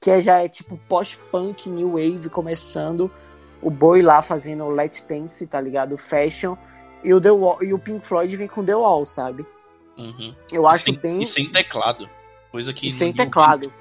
Que 0.00 0.10
é, 0.10 0.20
já 0.20 0.42
é 0.42 0.48
tipo 0.48 0.76
post-punk, 0.88 1.70
new 1.70 1.92
wave 1.92 2.28
começando. 2.28 3.10
O 3.62 3.70
Boy 3.70 4.02
lá 4.02 4.20
fazendo 4.20 4.68
Let's 4.68 5.00
Dance, 5.08 5.46
tá 5.46 5.60
ligado? 5.60 5.96
Fashion. 5.96 6.56
e 7.04 7.14
o, 7.14 7.20
The 7.20 7.30
Wall, 7.30 7.62
e 7.62 7.72
o 7.72 7.78
Pink 7.78 8.04
Floyd 8.04 8.36
vem 8.36 8.48
com 8.48 8.64
The 8.64 8.74
Wall, 8.74 9.06
sabe? 9.06 9.46
Uhum. 9.96 10.34
Eu 10.50 10.66
acho 10.66 10.84
sem, 10.84 10.96
bem. 10.98 11.22
E 11.22 11.26
sem 11.26 11.50
teclado. 11.50 12.10
Coisa 12.50 12.72
que. 12.72 12.86
E 12.86 12.90
sem 12.90 13.12
teclado. 13.12 13.72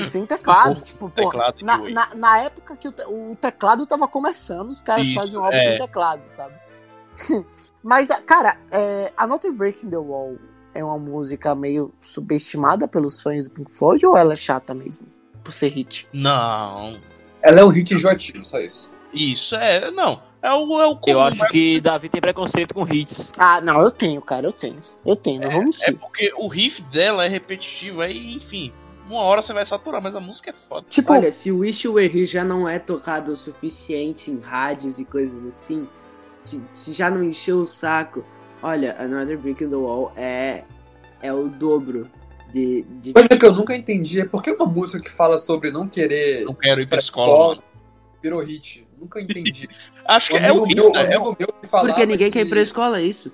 E 0.00 0.04
sem 0.04 0.26
teclado. 0.26 0.80
tipo, 0.82 1.08
pô, 1.10 1.32
na, 1.62 1.78
na, 1.78 2.14
na 2.14 2.38
época 2.40 2.74
que 2.76 2.88
o, 2.88 3.32
o 3.32 3.36
teclado 3.36 3.86
tava 3.86 4.08
começando, 4.08 4.70
os 4.70 4.80
caras 4.80 5.06
Isso, 5.06 5.14
fazem 5.14 5.38
um 5.38 5.44
álbum 5.44 5.56
é. 5.56 5.60
sem 5.60 5.78
teclado, 5.78 6.22
sabe? 6.28 6.54
Mas, 7.82 8.08
cara, 8.26 8.58
é, 8.72 9.12
a 9.16 9.26
Not 9.26 9.48
Breaking 9.50 9.90
the 9.90 9.98
Wall 9.98 10.36
é 10.74 10.84
uma 10.84 10.98
música 10.98 11.54
meio 11.54 11.92
subestimada 12.00 12.86
pelos 12.86 13.20
fãs 13.20 13.48
do 13.48 13.54
Pink 13.54 13.72
Floyd 13.72 14.04
ou 14.06 14.16
ela 14.16 14.32
é 14.32 14.36
chata 14.36 14.74
mesmo? 14.74 15.06
Por 15.42 15.52
ser 15.52 15.68
hit? 15.68 16.06
Não. 16.12 16.98
Ela 17.42 17.60
é 17.60 17.64
um 17.64 17.68
hit 17.68 17.94
enjoativo, 17.94 18.44
só 18.44 18.58
isso. 18.60 18.90
Isso, 19.12 19.54
é. 19.56 19.90
Não. 19.90 20.22
É 20.40 20.52
o, 20.52 20.80
é 20.80 20.86
o 20.86 20.90
Eu 20.90 20.96
comum, 20.96 21.20
acho 21.20 21.38
mas 21.38 21.50
que 21.50 21.80
Davi 21.80 22.08
tem 22.08 22.20
preconceito 22.20 22.72
com 22.72 22.86
hits. 22.86 23.32
Ah, 23.36 23.60
não, 23.60 23.80
eu 23.80 23.90
tenho, 23.90 24.20
cara, 24.20 24.46
eu 24.46 24.52
tenho. 24.52 24.78
Eu 25.04 25.16
tenho, 25.16 25.40
não 25.40 25.50
vamos 25.50 25.82
É 25.82 25.86
sim. 25.86 25.94
porque 25.94 26.32
o 26.36 26.46
riff 26.46 26.80
dela 26.82 27.24
é 27.24 27.28
repetitivo, 27.28 28.00
aí, 28.00 28.34
enfim. 28.34 28.72
Uma 29.08 29.22
hora 29.22 29.42
você 29.42 29.52
vai 29.52 29.64
saturar, 29.64 30.02
mas 30.02 30.14
a 30.14 30.20
música 30.20 30.50
é 30.50 30.54
foda. 30.68 30.86
Tipo, 30.88 31.14
Olha, 31.14 31.32
se 31.32 31.50
o 31.50 31.60
Wish 31.60 31.86
You 31.86 31.94
Were 31.94 32.06
Here 32.06 32.26
já 32.26 32.44
não 32.44 32.68
é 32.68 32.78
tocado 32.78 33.32
o 33.32 33.36
suficiente 33.36 34.30
em 34.30 34.38
rádios 34.38 34.98
e 34.98 35.04
coisas 35.04 35.44
assim, 35.46 35.88
se, 36.38 36.62
se 36.74 36.92
já 36.92 37.10
não 37.10 37.24
encheu 37.24 37.58
o 37.60 37.66
saco, 37.66 38.22
olha, 38.62 38.96
Another 38.98 39.38
Brick 39.38 39.62
in 39.64 39.70
the 39.70 39.76
Wall 39.76 40.12
é, 40.16 40.64
é 41.22 41.32
o 41.32 41.48
dobro 41.48 42.08
de. 42.52 42.82
de... 43.00 43.12
Coisa 43.12 43.28
que 43.28 43.44
eu 43.44 43.52
nunca 43.52 43.74
entendi 43.76 44.20
é 44.20 44.24
por 44.24 44.42
que 44.42 44.50
uma 44.50 44.66
música 44.66 45.02
que 45.02 45.10
fala 45.10 45.38
sobre 45.38 45.70
não 45.70 45.88
querer 45.88 46.44
Não 46.44 46.54
quero 46.54 46.80
ir 46.80 46.86
pra 46.86 46.96
pra 46.96 46.98
escola. 46.98 47.58
virou 48.22 48.40
hit. 48.42 48.86
Nunca 48.98 49.20
entendi. 49.20 49.68
Acho 50.06 50.28
que 50.30 50.36
é 50.36 50.50
o 50.52 50.66
meu, 50.66 50.88
um 50.88 50.92
né? 50.92 51.00
amigo 51.04 51.36
meu 51.38 51.48
que 51.60 51.66
falava 51.66 51.88
Porque 51.88 52.06
ninguém 52.06 52.30
quer 52.30 52.40
ir 52.40 52.44
que- 52.44 52.50
pra 52.50 52.60
escola, 52.62 52.98
é 52.98 53.02
isso. 53.02 53.32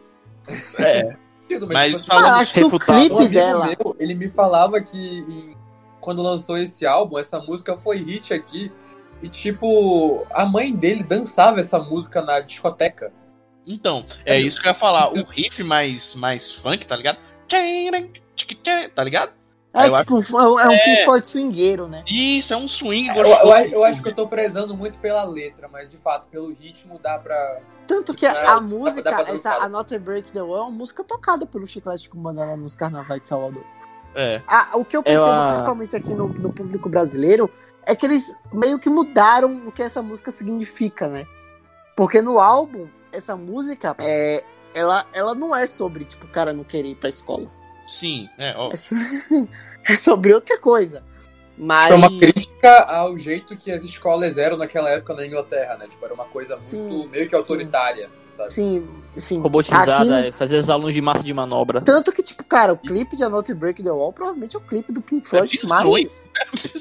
É, 0.79 1.17
Mas, 1.49 1.69
Mas 1.69 2.03
tipo 2.03 2.07
falando- 2.15 2.27
ah, 2.27 2.37
acho 2.39 2.55
que 2.55 2.61
o 2.61 2.65
refutado. 2.65 2.99
Um 2.99 3.09
clipe 3.19 3.29
dela. 3.35 3.67
meu, 3.67 3.97
ele 3.99 4.15
me 4.15 4.29
falava 4.29 4.81
que 4.81 4.99
em- 4.99 5.55
quando 6.01 6.23
lançou 6.23 6.59
esse 6.59 6.85
álbum, 6.87 7.19
essa 7.19 7.39
música 7.41 7.77
foi 7.77 7.99
hit 7.99 8.33
aqui. 8.35 8.71
E, 9.23 9.29
tipo, 9.29 10.27
a 10.33 10.45
mãe 10.45 10.71
dele 10.75 11.03
dançava 11.03 11.61
essa 11.61 11.79
música 11.79 12.21
na 12.21 12.41
discoteca. 12.41 13.11
Então, 13.67 14.05
é 14.27 14.39
isso 14.39 14.61
que 14.61 14.67
eu 14.69 14.73
ia 14.73 14.79
falar. 14.79 15.11
O 15.13 15.23
riff 15.25 15.63
mais, 15.63 16.15
mais 16.15 16.53
funk, 16.53 16.87
tá 16.87 16.97
ligado? 16.97 17.19
Tá 18.95 19.05
ligado? 19.05 19.33
É 19.73 19.89
eu 19.89 19.93
tipo, 19.93 20.15
um- 20.17 20.61
é 20.61 20.69
um 20.69 20.79
Pink 20.79 21.05
Floyd 21.05 21.27
swingueiro, 21.27 21.89
né? 21.89 22.05
Isso, 22.07 22.55
é 22.55 22.57
um 22.57 22.69
swing 22.69 23.09
Eu, 23.09 23.15
gostoso. 23.25 23.53
eu, 23.65 23.71
eu 23.73 23.85
acho 23.85 24.01
que 24.03 24.09
eu 24.09 24.15
tô 24.15 24.29
prezando 24.29 24.77
muito 24.77 24.99
pela 24.99 25.25
letra, 25.25 25.67
mas 25.69 25.89
de 25.91 25.99
fato, 25.99 26.29
pelo 26.29 26.53
ritmo 26.55 26.99
dá 27.03 27.19
pra. 27.19 27.59
Tanto 27.85 28.15
que 28.15 28.25
a, 28.25 28.33
Dá- 28.33 28.41
a 28.41 28.55
dá 28.55 28.61
música, 28.61 29.03
pra 29.03 29.23
essa 29.23 29.25
dançar. 29.33 29.61
A 29.63 29.69
Not 29.69 29.99
Break 29.99 30.31
the 30.31 30.41
Wall 30.43 30.59
é 30.59 30.63
uma 30.63 30.71
música 30.71 31.03
tocada 31.03 31.45
pelo 31.45 31.67
Chiclete 31.67 32.09
com 32.09 32.19
Banana 32.23 32.57
nos 32.57 32.77
carnavais 32.77 33.21
de 33.23 33.27
Salvador. 33.29 33.65
É. 34.15 34.41
Ah, 34.47 34.71
o 34.75 34.85
que 34.85 34.97
eu 34.97 35.03
percebo, 35.03 35.29
Ela- 35.29 35.49
principalmente 35.53 35.97
aqui 35.97 36.15
no, 36.15 36.29
no 36.29 36.53
público 36.53 36.89
brasileiro, 36.89 37.51
é 37.85 37.97
que 37.97 38.07
eles 38.07 38.33
meio 38.53 38.79
que 38.79 38.89
mudaram 38.89 39.67
o 39.67 39.73
que 39.73 39.83
essa 39.83 40.01
música 40.01 40.31
significa, 40.31 41.09
né? 41.09 41.27
Porque 41.97 42.23
no 42.23 42.39
álbum, 42.39 42.87
essa 43.15 43.37
música, 43.37 43.95
é, 44.01 44.43
ela, 44.75 45.07
ela 45.13 45.35
não 45.35 45.55
é 45.55 45.67
sobre, 45.67 46.05
tipo, 46.05 46.27
o 46.27 46.29
cara 46.29 46.53
não 46.53 46.65
querer 46.65 46.91
ir 46.91 46.95
pra 46.97 47.09
escola. 47.09 47.51
Sim, 47.89 48.29
é, 48.39 48.55
ó. 48.57 48.71
É, 48.73 48.77
so- 48.77 48.95
é 49.85 49.97
sobre 49.97 50.33
outra 50.35 50.59
coisa. 50.59 51.03
Mas. 51.57 51.91
É 51.91 51.95
uma 51.95 52.09
crítica 52.09 52.83
ao 52.85 53.17
jeito 53.17 53.57
que 53.57 53.71
as 53.71 53.85
escolas 53.85 54.37
eram 54.39 54.57
naquela 54.57 54.91
época 54.91 55.15
na 55.15 55.25
Inglaterra, 55.27 55.77
né? 55.77 55.87
Tipo, 55.89 56.05
era 56.05 56.15
uma 56.15 56.25
coisa 56.25 56.57
muito 56.57 56.69
Sim, 56.69 57.07
meio 57.09 57.29
que 57.29 57.35
autoritária. 57.37 58.11
sabe? 58.37 58.53
Sim, 58.53 58.89
sim. 59.17 59.41
Robotizada, 59.41 60.19
Aqui 60.19 60.29
é, 60.29 60.33
fazer 60.33 60.57
os 60.57 60.69
alunos 60.69 60.93
de 60.95 61.01
massa 61.01 61.23
de 61.23 61.33
manobra. 61.33 61.81
Tanto 61.81 62.11
que, 62.13 62.25
tipo, 62.25 62.43
cara, 62.43 62.73
o 62.73 62.77
clipe 62.77 63.17
de 63.17 63.23
A 63.23 63.29
Not 63.29 63.55
Break 63.55 63.85
the 63.85 63.91
Wall 63.91 64.13
provavelmente 64.13 64.57
é 64.57 64.59
o 64.59 64.63
clipe 64.63 64.93
do 64.93 65.01
Pink 65.01 65.29
Floyd 65.29 65.49
bizonho. 65.57 65.69
mais. 65.69 66.29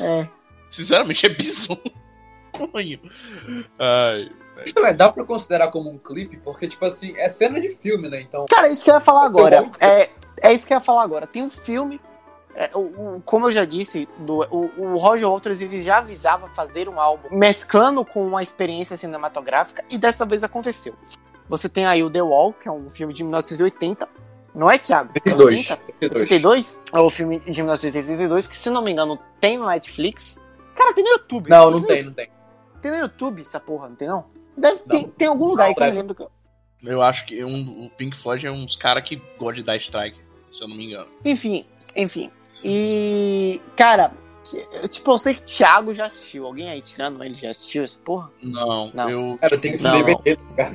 É. 0.01 0.27
Sinceramente, 0.71 1.23
é 1.27 1.29
bizonho. 1.29 1.79
Ai. 3.77 4.31
Isso 4.65 4.79
é, 4.85 4.93
dá 4.93 5.11
pra 5.11 5.23
considerar 5.25 5.69
como 5.69 5.89
um 5.89 5.97
clipe, 5.97 6.37
porque, 6.37 6.67
tipo 6.67 6.85
assim, 6.85 7.13
é 7.17 7.27
cena 7.29 7.59
de 7.59 7.69
filme, 7.69 8.09
né? 8.09 8.21
Então. 8.21 8.45
Cara, 8.49 8.69
isso 8.69 8.83
que 8.83 8.89
eu 8.91 8.95
ia 8.95 8.99
falar 9.01 9.25
agora. 9.25 9.69
É, 9.79 10.09
é 10.41 10.53
isso 10.53 10.65
que 10.67 10.73
eu 10.73 10.77
ia 10.77 10.81
falar 10.83 11.03
agora. 11.03 11.25
Tem 11.27 11.41
um 11.43 11.49
filme. 11.49 11.99
é, 12.55 12.69
o, 12.75 12.79
o- 13.15 13.21
como 13.25 13.47
eu 13.47 13.51
já 13.51 13.65
disse, 13.65 14.07
do, 14.19 14.41
o, 14.51 14.69
o 14.77 14.97
Roger 14.97 15.27
Waters 15.29 15.59
ele 15.59 15.81
já 15.81 15.97
avisava 15.97 16.47
fazer 16.49 16.87
um 16.87 16.99
álbum 16.99 17.35
mesclando 17.35 18.05
com 18.05 18.25
uma 18.25 18.43
experiência 18.43 18.95
cinematográfica 18.95 19.83
e 19.89 19.97
dessa 19.97 20.23
vez 20.25 20.43
aconteceu. 20.43 20.93
Você 21.49 21.67
tem 21.67 21.85
aí 21.85 22.03
o 22.03 22.09
The 22.09 22.21
Wall, 22.21 22.53
que 22.53 22.67
é 22.67 22.71
um 22.71 22.89
filme 22.91 23.13
de 23.13 23.23
1980. 23.23 24.07
Não 24.55 24.69
é, 24.69 24.77
Thiago? 24.77 25.09
82. 25.15 25.59
80? 25.71 25.81
82. 26.03 26.21
82? 26.21 26.81
É 26.93 26.99
o 26.99 27.09
filme 27.09 27.39
de 27.39 27.61
1982, 27.63 28.47
que 28.47 28.55
se 28.55 28.69
não 28.69 28.83
me 28.83 28.91
engano 28.91 29.17
tem 29.41 29.57
no 29.57 29.65
Netflix. 29.65 30.37
Cara, 30.75 30.93
tem 30.93 31.03
no 31.03 31.09
YouTube. 31.09 31.49
Não, 31.49 31.71
não 31.71 31.81
tem, 31.81 32.03
não 32.03 32.13
tem. 32.13 32.29
Tem 32.83 32.91
no 32.91 32.97
YouTube 32.97 33.41
essa 33.41 33.59
porra, 33.59 33.89
não 33.89 33.95
tem 33.95 34.07
não? 34.07 34.25
Deve. 34.57 34.79
Tem, 34.89 35.03
tem 35.09 35.27
algum 35.27 35.45
lugar 35.45 35.63
Não, 35.63 35.69
aí 35.69 35.75
que 35.75 35.81
eu 35.83 35.87
não 35.87 35.95
lembro. 35.95 36.15
que 36.15 36.21
eu- 36.23 36.31
Eu 36.83 37.01
acho 37.01 37.25
que 37.25 37.43
um, 37.43 37.85
o 37.85 37.89
Pink 37.91 38.15
Floyd 38.17 38.45
é 38.45 38.51
uns 38.51 38.75
caras 38.75 39.03
que 39.07 39.15
gostam 39.37 39.53
de 39.55 39.63
dar 39.63 39.77
strike, 39.77 40.19
se 40.51 40.61
eu 40.61 40.67
não 40.67 40.75
me 40.75 40.85
engano. 40.87 41.07
Enfim, 41.23 41.65
enfim. 41.95 42.29
E, 42.63 43.61
cara, 43.75 44.11
eu, 44.81 44.87
tipo, 44.87 45.11
eu 45.11 45.17
sei 45.17 45.33
que 45.33 45.41
o 45.41 45.45
Thiago 45.45 45.93
já 45.93 46.05
assistiu. 46.05 46.45
Alguém 46.45 46.69
aí 46.69 46.81
tirando 46.81 47.23
ele 47.23 47.33
já 47.33 47.49
assistiu 47.51 47.83
essa 47.83 47.97
porra? 47.99 48.29
Não, 48.41 48.91
Não. 48.93 49.09
eu. 49.09 49.37
Cara, 49.39 49.57
tem 49.57 49.71
que 49.71 49.77
se 49.77 49.83
Não. 49.83 50.03
DVD, 50.03 50.37
cara. 50.55 50.71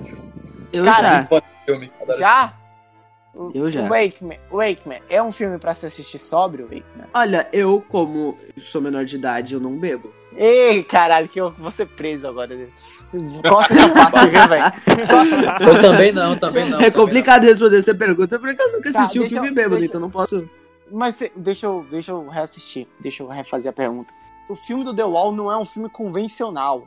Eu 0.73 0.85
Cara, 0.85 1.29
já. 1.31 2.17
Já? 2.19 2.59
Eu 3.55 3.71
já. 3.71 3.83
O 3.83 3.89
Wakeman, 3.89 4.39
o 4.51 4.57
Wakeman 4.57 5.01
é 5.09 5.23
um 5.23 5.31
filme 5.31 5.59
pra 5.59 5.75
se 5.75 5.87
assistir 5.87 6.19
sóbrio, 6.19 6.65
Wakeman? 6.65 7.07
Olha, 7.15 7.49
eu, 7.53 7.83
como 7.89 8.37
sou 8.59 8.81
menor 8.81 9.05
de 9.05 9.17
idade, 9.17 9.55
eu 9.55 9.61
não 9.61 9.79
bebo. 9.79 10.13
Ei, 10.41 10.85
caralho, 10.85 11.29
que 11.29 11.41
eu 11.41 11.51
vou 11.51 11.71
ser 11.73 11.87
preso 11.87 12.29
agora. 12.29 12.57
Corta 13.49 13.73
essa 13.75 13.89
parte, 13.91 14.29
viu, 14.31 14.47
velho? 14.47 14.73
Eu 15.61 15.81
também 15.81 16.13
não, 16.13 16.37
também 16.39 16.69
não. 16.71 16.81
é 16.81 16.91
complicado 16.93 17.43
responder 17.45 17.79
essa 17.79 17.93
pergunta, 17.95 18.39
porque 18.39 18.63
eu 18.63 18.73
nunca 18.73 18.93
Tá, 18.93 19.01
assisti 19.01 19.19
um 19.19 19.23
deixa 19.23 19.35
filme 19.35 19.49
eu- 19.49 19.55
bêbado, 19.55 19.75
deixa- 19.77 19.87
então 19.91 20.01
não 20.01 20.11
posso. 20.11 20.49
Mas 20.91 21.19
deixa 21.37 21.67
eu, 21.67 21.85
deixa 21.91 22.13
eu 22.13 22.29
reassistir. 22.29 22.87
Deixa 23.01 23.23
eu 23.23 23.27
refazer 23.27 23.69
a 23.71 23.73
pergunta. 23.73 24.15
O 24.49 24.55
filme 24.55 24.85
do 24.85 24.95
The 24.95 25.05
Wall 25.05 25.33
não 25.33 25.51
é 25.51 25.59
um 25.59 25.65
filme 25.65 25.91
convencional. 25.91 26.87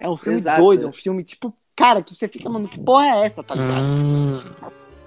É 0.00 0.08
um 0.08 0.16
filme 0.16 0.38
Exato. 0.38 0.60
doido, 0.60 0.86
é 0.86 0.88
um 0.88 0.92
filme 0.92 1.22
tipo. 1.22 1.52
Cara, 1.76 2.02
que 2.02 2.14
você 2.14 2.26
fica, 2.26 2.48
mano, 2.48 2.66
que 2.66 2.80
porra 2.80 3.06
é 3.18 3.26
essa, 3.26 3.42
tá 3.42 3.54
ligado? 3.54 3.84
Hum, 3.84 4.42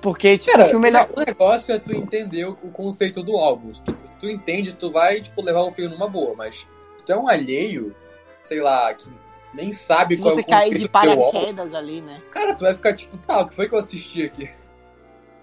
Porque, 0.02 0.38
tipo, 0.38 0.52
Cara, 0.52 0.66
o 0.68 0.70
filme 0.70 0.88
ele 0.88 0.98
é. 0.98 1.04
o 1.04 1.20
negócio 1.26 1.74
é 1.74 1.80
tu 1.80 1.92
entender 1.96 2.46
o, 2.46 2.52
o 2.64 2.70
conceito 2.70 3.24
do 3.24 3.36
álbum. 3.36 3.74
Se 3.74 3.82
tu, 3.84 3.98
se 4.06 4.16
tu 4.18 4.30
entende, 4.30 4.74
tu 4.74 4.92
vai, 4.92 5.20
tipo, 5.20 5.42
levar 5.42 5.62
o 5.64 5.72
filme 5.72 5.92
numa 5.94 6.08
boa, 6.08 6.36
mas 6.38 6.68
é 7.12 7.18
um 7.18 7.28
alheio, 7.28 7.96
sei 8.44 8.62
lá, 8.62 8.94
que 8.94 9.08
nem 9.54 9.72
sabe 9.74 10.16
Se 10.16 10.22
qual 10.22 10.36
você 10.36 10.42
é 10.42 10.44
o 10.44 10.48
cair 10.48 10.78
de 10.78 10.88
paraquedas 10.88 11.74
ali, 11.74 12.02
né? 12.02 12.22
cara, 12.32 12.54
tu 12.54 12.62
vai 12.64 12.74
ficar 12.74 12.94
tipo, 12.96 13.18
tá, 13.18 13.42
o 13.42 13.48
que 13.48 13.56
foi 13.56 13.68
que 13.68 13.76
eu 13.76 13.80
assisti 13.80 14.24
aqui? 14.24 14.50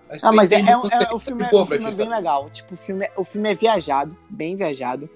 Mas 0.08 0.20
tu 0.20 0.26
Ah, 0.28 0.32
mas 0.32 0.52
é, 0.52 0.60
é, 0.60 0.76
um- 0.76 0.86
é- 0.86 1.08
o 1.12 1.18
filme, 1.18 1.42
é, 1.42 1.46
o 1.46 1.66
filme 1.66 1.86
é 1.86 1.90
ti, 1.90 1.96
bem 1.96 2.06
sabe? 2.06 2.08
legal. 2.08 2.48
Tipo, 2.50 2.74
o 2.74 2.76
filme, 2.76 3.04
é- 3.04 3.12
o 3.16 3.24
filme 3.24 3.50
é 3.50 3.54
viajado, 3.56 4.16
bem 4.30 4.54
viajado. 4.54 5.10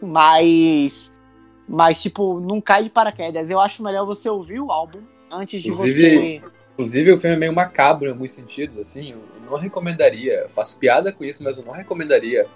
Mas. 0.00 1.12
Mas, 1.68 2.02
tipo, 2.02 2.40
não 2.40 2.60
cai 2.60 2.82
de 2.84 2.90
paraquedas. 2.90 3.48
Eu 3.48 3.60
acho 3.60 3.82
melhor 3.82 4.04
você 4.04 4.28
ouvir 4.28 4.60
o 4.60 4.70
álbum 4.70 5.00
antes 5.30 5.62
de 5.62 5.70
Inclusive- 5.70 6.40
você. 6.40 6.52
Inclusive, 6.72 7.12
o 7.12 7.18
filme 7.18 7.36
é 7.36 7.38
meio 7.38 7.52
macabro 7.54 8.08
em 8.08 8.12
alguns 8.12 8.30
sentidos, 8.32 8.78
assim. 8.78 9.12
Eu 9.12 9.22
não 9.50 9.58
recomendaria. 9.58 10.40
Eu 10.40 10.48
faço 10.48 10.78
piada 10.78 11.12
com 11.12 11.22
isso, 11.22 11.44
mas 11.44 11.58
eu 11.58 11.64
não 11.64 11.72
recomendaria 11.72 12.46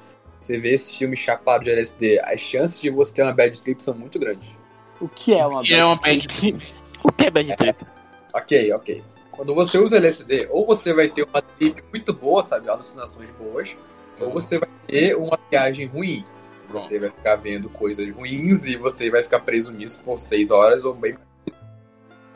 você 0.41 0.59
ver 0.59 0.75
esse 0.75 0.97
filme 0.97 1.17
chapado 1.17 1.65
de 1.65 1.71
LSD. 1.71 2.21
As 2.21 2.41
chances 2.41 2.81
de 2.81 2.91
você 2.91 3.15
ter 3.15 3.23
uma 3.23 3.33
bad 3.33 3.61
trip 3.61 3.83
são 3.83 3.95
muito 3.95 4.19
grandes. 4.19 4.55
O 5.01 5.09
que 5.09 5.35
é 5.35 5.47
uma 5.47 5.63
que 5.63 5.75
é 5.75 5.85
uma 5.85 5.97
bad 5.97 6.19
bad 6.19 6.29
trip? 6.29 6.69
o 7.03 7.13
que 7.13 7.27
é 7.27 7.31
bad 7.31 7.57
trip? 7.57 7.87
Ok, 8.33 8.73
ok. 8.73 9.05
Quando 9.31 9.55
você 9.55 9.79
usa 9.79 9.99
LSD, 9.99 10.49
ou 10.51 10.67
você 10.67 10.95
vai 10.95 11.09
ter 11.09 11.23
uma 11.23 11.43
trip 11.43 11.83
muito 11.91 12.13
boa, 12.13 12.43
sabe? 12.43 12.71
Alucinações 12.71 13.31
boas, 13.33 13.77
ou 14.19 14.31
você 14.31 14.59
vai 14.59 14.69
ter 14.87 15.15
uma 15.15 15.39
viagem 15.51 15.87
ruim. 15.87 16.25
Você 16.71 16.99
vai 16.99 17.11
ficar 17.11 17.37
vendo 17.37 17.69
coisas 17.69 18.09
ruins 18.11 18.65
e 18.65 18.77
você 18.77 19.11
vai 19.11 19.23
ficar 19.23 19.41
preso 19.41 19.73
nisso 19.73 20.03
por 20.03 20.19
seis 20.19 20.51
horas 20.51 20.85
ou 20.85 20.95
bem 20.95 21.13
mais. 21.13 21.27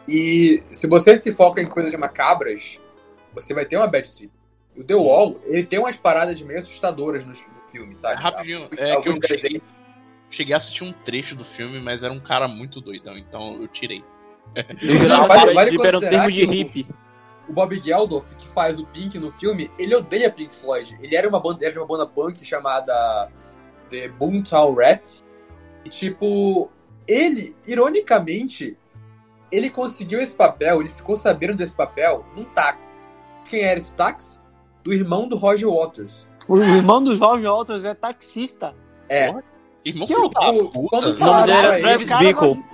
E 0.07 0.63
se 0.73 0.87
você 0.87 1.17
se 1.17 1.33
foca 1.33 1.61
em 1.61 1.67
coisas 1.67 1.95
macabras, 1.95 2.79
você 3.33 3.55
vai 3.55 3.65
ter 3.65 3.77
uma 3.77 3.87
bad 3.87 4.13
trip. 4.13 4.33
O 4.77 4.85
The 4.85 4.95
Wall, 4.95 5.41
ele 5.45 5.65
tem 5.65 5.79
umas 5.79 5.97
paradas 5.97 6.41
meio 6.43 6.61
assustadoras 6.61 7.25
no 7.25 7.33
filme, 7.71 7.97
sabe? 7.99 8.21
Rapidinho, 8.23 8.63
Alguns- 8.65 8.79
é 8.79 9.01
que 9.01 9.09
eu 9.09 9.37
cheguei, 9.39 9.63
cheguei 10.31 10.55
a 10.55 10.59
assistir 10.59 10.85
um 10.85 10.93
trecho 10.93 11.35
do 11.35 11.45
filme, 11.45 11.81
mas 11.81 12.03
era 12.03 12.13
um 12.13 12.21
cara 12.21 12.47
muito 12.49 12.81
doidão, 12.81 13.17
então 13.17 13.61
eu 13.61 13.69
tirei. 13.69 14.05
Eu 14.83 14.97
jurava 14.99 15.29
vale- 15.29 15.41
que 15.43 15.47
era 15.47 15.55
vale 15.55 15.71
trip 15.71 15.87
era 15.87 15.97
um 15.99 16.01
termo 16.01 16.31
de 16.33 16.45
o- 16.45 16.51
hippie. 16.51 16.87
O 17.49 17.53
Bob 17.53 17.81
Geldof, 17.83 18.35
que 18.37 18.47
faz 18.49 18.79
o 18.79 18.87
Pink 18.87 19.19
no 19.19 19.31
filme, 19.33 19.71
ele 19.79 19.95
odeia 19.95 20.31
Pink 20.31 20.55
Floyd. 20.55 20.97
Ele 21.03 21.15
era, 21.17 21.29
uma 21.29 21.39
banda, 21.41 21.65
era 21.65 21.73
de 21.73 21.79
uma 21.79 21.87
banda 21.87 22.07
punk 22.07 22.45
chamada 22.45 23.29
The 23.91 24.09
Boomtown 24.09 24.75
Rats. 24.75 25.25
E, 25.85 25.89
tipo, 25.89 26.71
ele, 27.09 27.57
ironicamente, 27.67 28.77
ele 29.51 29.69
conseguiu 29.71 30.21
esse 30.21 30.35
papel, 30.35 30.81
ele 30.81 30.91
ficou 30.91 31.17
sabendo 31.17 31.57
desse 31.57 31.75
papel 31.77 32.25
num 32.37 32.45
táxi. 32.45 33.01
Quem 33.49 33.63
era 33.63 33.79
esse 33.79 33.93
táxi? 33.95 34.39
Do 34.85 34.93
irmão 34.93 35.29
do 35.29 35.37
Roger 35.37 35.69
Waters. 35.69 36.27
O 36.49 36.59
irmão 36.59 37.03
do 37.03 37.17
Jorge 37.17 37.47
Walters 37.47 37.85
é 37.85 37.95
taxista. 37.95 38.75
É. 39.09 39.33
Irmão, 39.85 40.07
Que 40.07 40.15
filho 40.15 40.29
da 40.29 40.51
o- 40.51 40.69
puta. 40.69 40.89
quando 40.91 41.05
O 41.05 41.07
nome 41.09 41.19
falaram 41.19 41.47
dele 41.47 41.59
era 41.67 41.81
Travis 41.81 42.19
Bickle. 42.19 42.65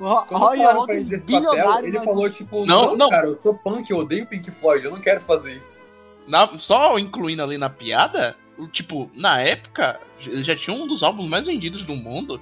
Roger 0.00 0.76
Waters, 0.76 1.08
papel, 1.10 1.26
bilionário. 1.26 1.86
ele 1.88 1.96
mas- 1.98 2.04
falou, 2.06 2.30
tipo, 2.30 2.64
Não, 2.66 2.82
não, 2.86 2.96
não. 2.96 3.10
cara, 3.10 3.26
eu 3.26 3.34
sou 3.34 3.54
punk, 3.58 3.90
eu 3.90 3.98
odeio 3.98 4.26
Pink 4.26 4.50
Floyd, 4.50 4.84
eu 4.84 4.90
não 4.90 5.00
quero 5.00 5.20
fazer 5.20 5.52
isso. 5.56 5.82
Na- 6.26 6.50
só 6.58 6.98
incluindo 6.98 7.42
ali 7.42 7.58
na 7.58 7.68
piada, 7.68 8.34
o 8.56 8.66
tipo, 8.66 9.10
na 9.14 9.40
época, 9.40 10.00
ele 10.20 10.42
já 10.42 10.56
tinha 10.56 10.74
um 10.74 10.86
dos 10.86 11.02
álbuns 11.02 11.28
mais 11.28 11.46
vendidos 11.46 11.82
do 11.82 11.94
mundo. 11.94 12.40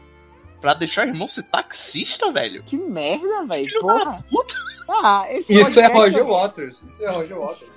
Pra 0.61 0.75
deixar 0.75 1.07
o 1.07 1.11
irmão 1.11 1.29
ser 1.29 1.45
taxista, 1.45 2.33
velho. 2.33 2.65
Que 2.65 2.77
merda, 2.77 3.45
velho. 3.45 3.79
Porra. 3.81 4.25
puta. 4.29 4.55
Ah, 4.91 5.25
esse 5.31 5.55
Isso 5.55 5.79
é 5.79 5.87
Roger 5.87 6.27
Waters. 6.27 6.83
Isso 6.83 7.05
é 7.05 7.11
Roger 7.13 7.39
Waters. 7.39 7.73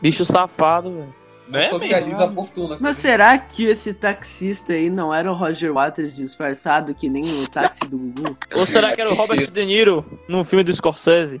Bicho 0.00 0.24
safado, 0.24 0.88
velho. 0.92 1.14
Né, 1.48 1.70
Socializa 1.70 2.24
a 2.24 2.30
fortuna. 2.30 2.76
Mas 2.80 2.98
será 2.98 3.38
que 3.38 3.64
esse 3.64 3.94
taxista 3.94 4.74
aí 4.74 4.90
não 4.90 5.12
era 5.14 5.30
o 5.30 5.34
Roger 5.34 5.72
Waters 5.72 6.14
disfarçado 6.14 6.94
que 6.94 7.08
nem 7.08 7.24
o 7.24 7.48
táxi 7.48 7.80
do 7.86 7.96
Gugu? 7.96 8.36
Ou 8.54 8.66
será 8.66 8.94
que 8.94 9.00
era 9.00 9.10
o 9.10 9.14
Robert 9.14 9.50
De 9.50 9.64
Niro 9.64 10.04
num 10.28 10.44
filme 10.44 10.62
do 10.62 10.74
Scorsese? 10.74 11.40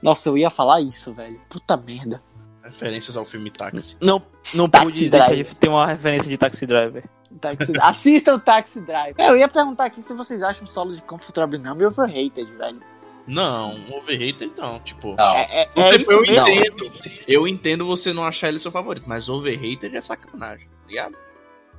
Nossa, 0.00 0.28
eu 0.28 0.38
ia 0.38 0.50
falar 0.50 0.80
isso, 0.80 1.12
velho. 1.12 1.40
Puta 1.48 1.76
merda. 1.76 2.22
Referências 2.62 3.16
ao 3.16 3.24
filme 3.24 3.50
Táxi. 3.50 3.96
Não, 4.00 4.22
não 4.54 4.68
Taxi 4.68 4.84
pude 4.86 5.10
deixar 5.10 5.26
Driver. 5.26 5.52
de 5.52 5.60
ter 5.60 5.68
uma 5.68 5.86
referência 5.86 6.30
de 6.30 6.38
Taxi 6.38 6.66
Driver. 6.66 7.04
Taxi... 7.40 7.72
Assista 7.80 8.34
o 8.34 8.38
Taxi 8.38 8.80
Drive. 8.80 9.14
É, 9.18 9.28
eu 9.28 9.36
ia 9.36 9.48
perguntar 9.48 9.86
aqui 9.86 10.00
se 10.00 10.14
vocês 10.14 10.40
acham 10.42 10.64
o 10.64 10.66
solo 10.66 10.94
de 10.94 11.02
Comfortable 11.02 11.58
Number 11.58 11.88
overrated, 11.88 12.46
velho. 12.56 12.80
Não, 13.26 13.74
overrated 13.90 14.52
não, 14.56 14.80
tipo. 14.80 15.14
Não. 15.14 15.34
É, 15.34 15.62
é, 15.74 15.98
tipo, 15.98 16.12
eu 16.12 16.22
mesmo. 16.22 16.48
entendo. 16.48 16.92
Eu 17.28 17.46
entendo 17.48 17.86
você 17.86 18.12
não 18.12 18.24
achar 18.24 18.48
ele 18.48 18.58
seu 18.60 18.72
favorito, 18.72 19.04
mas 19.06 19.28
overrated 19.28 19.94
é 19.96 20.00
sacanagem, 20.00 20.66
tá 20.66 20.88
ligado? 20.88 21.16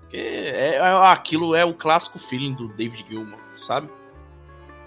Porque 0.02 0.18
é, 0.18 0.76
é- 0.76 0.80
aquilo 1.12 1.56
é 1.56 1.66
o 1.66 1.74
clássico 1.74 2.20
feeling 2.20 2.54
do 2.54 2.68
David 2.70 3.06
Gilmour, 3.08 3.40
sabe? 3.66 3.90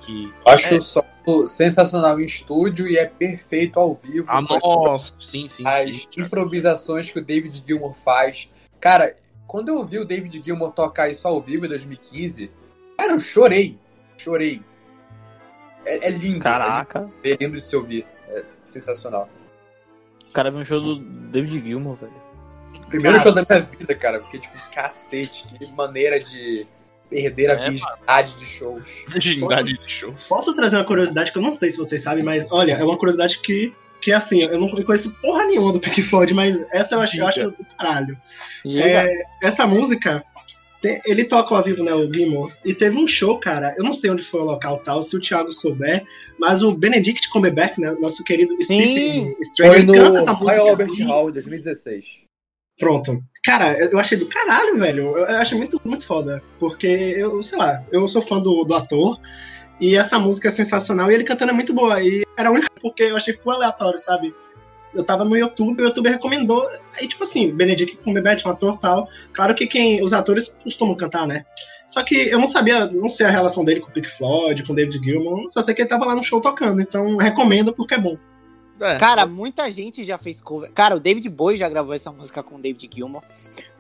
Que. 0.01 0.33
Acho 0.47 0.75
É. 0.75 0.79
o 0.79 0.81
solo 0.83 1.47
sensacional 1.47 2.21
em 2.21 2.25
estúdio 2.25 2.87
e 2.87 2.97
é 2.99 3.07
perfeito 3.07 3.79
ao 3.81 3.95
vivo. 3.95 4.27
Ah, 4.29 4.43
nossa, 4.43 5.13
sim, 5.19 5.49
sim. 5.49 5.67
as 5.67 6.03
sim. 6.03 6.09
improvisações 6.19 7.11
que 7.11 7.19
o 7.19 7.25
David 7.25 7.63
Gilmour 7.67 7.95
faz. 7.95 8.51
Cara, 8.81 9.17
quando 9.47 9.71
eu 9.71 9.83
vi 9.85 9.99
o 9.99 10.05
David 10.05 10.43
Gilmour 10.45 10.73
tocar 10.73 11.09
isso 11.11 11.27
ao 11.27 11.41
vivo 11.41 11.65
em 11.65 11.69
2015, 11.69 12.51
cara, 12.99 13.13
eu 13.13 13.19
chorei. 13.21 13.79
Chorei. 14.19 14.63
É, 15.85 16.09
é 16.09 16.11
lindo. 16.11 16.41
Caraca. 16.41 17.11
É 17.23 17.31
lindo, 17.31 17.43
é 17.43 17.47
lindo 17.47 17.61
de 17.61 17.69
se 17.69 17.77
ouvir. 17.77 18.07
É 18.29 18.43
sensacional. 18.65 19.29
O 20.29 20.33
cara 20.33 20.51
viu 20.51 20.61
um 20.61 20.65
show 20.65 20.81
do 20.81 20.99
David 20.99 21.61
Gilmour, 21.63 21.97
velho. 21.97 22.25
Primeiro 22.89 23.19
Cara. 23.19 23.23
show 23.23 23.33
da 23.33 23.45
minha 23.49 23.61
vida, 23.61 23.95
cara. 23.95 24.17
Eu 24.19 24.23
Fiquei 24.25 24.41
tipo, 24.41 24.57
cacete, 24.73 25.47
que 25.47 25.67
maneira 25.73 26.21
de 26.21 26.67
perder 27.09 27.51
a 27.51 27.55
É, 27.55 27.71
virgindade 27.71 28.35
de 28.35 28.47
shows. 28.47 29.05
Virgindade 29.09 29.79
de 29.79 29.91
shows. 29.91 30.27
Posso 30.29 30.55
trazer 30.55 30.77
uma 30.77 30.85
curiosidade 30.85 31.33
que 31.33 31.39
eu 31.39 31.43
não 31.43 31.53
sei 31.53 31.71
se 31.71 31.79
vocês 31.79 32.03
sabem, 32.03 32.25
mas 32.25 32.51
olha, 32.51 32.73
é 32.73 32.85
uma 32.85 32.99
curiosidade 32.99 33.39
que, 33.39 33.73
que 34.01 34.13
assim, 34.13 34.43
eu 34.43 34.59
não 34.61 34.69
conheço 34.69 35.15
porra 35.21 35.45
nenhuma 35.47 35.73
do 35.73 35.81
Pink 35.81 36.03
Floyd, 36.03 36.35
mas 36.35 36.61
essa 36.73 36.95
eu 36.97 37.01
acho, 37.01 37.17
eu 37.17 37.27
acho 37.27 37.51
do 37.51 37.57
caralho. 37.79 38.19
É, 38.67 39.09
essa 39.43 39.67
música, 39.67 40.25
te- 40.85 41.01
ele 41.07 41.25
toca 41.25 41.55
ao 41.57 41.63
vivo, 41.65 41.83
né, 41.83 41.95
o 41.95 42.13
Gilmore, 42.13 42.53
e 42.65 42.75
teve 42.75 42.97
um 42.99 43.07
show, 43.07 43.39
cara, 43.39 43.75
eu 43.79 43.85
não 43.85 43.95
sei 43.95 44.11
onde 44.11 44.23
foi 44.23 44.41
o 44.41 44.45
local 44.45 44.79
tal, 44.79 45.03
se 45.03 45.17
o 45.17 45.21
Thiago 45.21 45.53
souber, 45.53 46.05
mas 46.39 46.63
o 46.63 46.73
Benedict 46.73 47.31
Cumberbatch, 47.31 47.79
né, 47.79 47.97
nosso 48.01 48.23
querido 48.23 48.55
Stephen 48.63 49.33
Foi 49.35 49.45
Stranger, 49.45 49.87
no 49.87 49.93
canta 49.95 50.19
essa 50.19 50.33
música. 50.35 50.61
Albert 50.61 50.91
e- 50.99 51.03
Hall, 51.05 51.31
em 51.31 51.33
2016. 51.33 52.05
Pronto. 52.79 53.19
Cara, 53.45 53.79
eu 53.79 53.91
eu 53.93 53.99
achei 53.99 54.19
do 54.19 54.27
caralho, 54.27 54.77
velho. 54.79 55.17
Eu 55.17 55.25
achei 55.37 55.57
muito, 55.57 55.81
muito 55.85 56.05
foda. 56.05 56.43
Porque, 56.59 56.87
eu, 56.89 57.41
sei 57.41 57.57
lá, 57.57 57.85
eu 57.93 58.07
sou 58.09 58.21
fã 58.21 58.41
do, 58.41 58.65
do 58.65 58.75
ator. 58.75 59.17
E 59.81 59.95
essa 59.95 60.19
música 60.19 60.49
é 60.49 60.51
sensacional. 60.51 61.09
E 61.09 61.15
ele 61.15 61.23
cantando 61.23 61.53
é 61.53 61.55
muito 61.55 61.73
boa. 61.73 62.03
E 62.03 62.25
era 62.37 62.49
a 62.49 62.53
única 62.53 62.69
porque 62.81 63.05
eu 63.05 63.17
achei 63.17 63.33
que 63.33 63.43
foi 63.45 63.55
aleatório, 63.55 63.97
sabe? 63.99 64.35
Eu 64.95 65.05
tava 65.05 65.25
no 65.25 65.37
YouTube, 65.37 65.81
o 65.83 65.85
YouTube 65.87 66.09
recomendou. 66.09 66.69
Aí, 66.99 67.09
tipo 67.09 67.23
assim, 67.23 67.51
Benedict 67.51 67.97
Cumberbatch, 67.99 68.45
um 68.47 68.51
ator 68.51 68.77
tal. 68.79 69.09
Claro 69.33 69.55
que 69.55 69.67
quem, 69.67 70.03
os 70.03 70.13
atores 70.13 70.49
costumam 70.63 70.95
cantar, 70.95 71.27
né? 71.27 71.45
Só 71.87 72.03
que 72.03 72.15
eu 72.15 72.39
não 72.39 72.47
sabia, 72.47 72.87
não 72.87 73.11
sei 73.11 73.27
a 73.27 73.31
relação 73.31 73.65
dele 73.65 73.81
com 73.81 73.89
o 73.91 73.93
Pink 73.93 74.09
Floyd, 74.09 74.63
com 74.65 74.73
o 74.73 74.77
David 74.77 75.05
Gilmour. 75.05 75.51
Só 75.51 75.61
sei 75.61 75.75
que 75.75 75.83
ele 75.83 75.89
tava 75.89 76.05
lá 76.07 76.15
no 76.15 76.23
show 76.23 76.41
tocando. 76.41 76.81
Então, 76.81 77.17
recomendo 77.17 77.73
porque 77.75 77.95
é 77.95 77.99
bom. 77.99 78.17
É. 78.81 78.97
Cara, 78.97 79.25
muita 79.25 79.71
gente 79.71 80.05
já 80.05 80.19
fez 80.19 80.41
cover. 80.41 80.71
Cara, 80.73 80.97
o 80.97 81.01
David 81.01 81.29
Bowie 81.29 81.57
já 81.57 81.69
gravou 81.69 81.95
essa 81.95 82.11
música 82.11 82.43
com 82.43 82.57
o 82.57 82.59
David 82.59 82.91
Gilmour. 82.93 83.23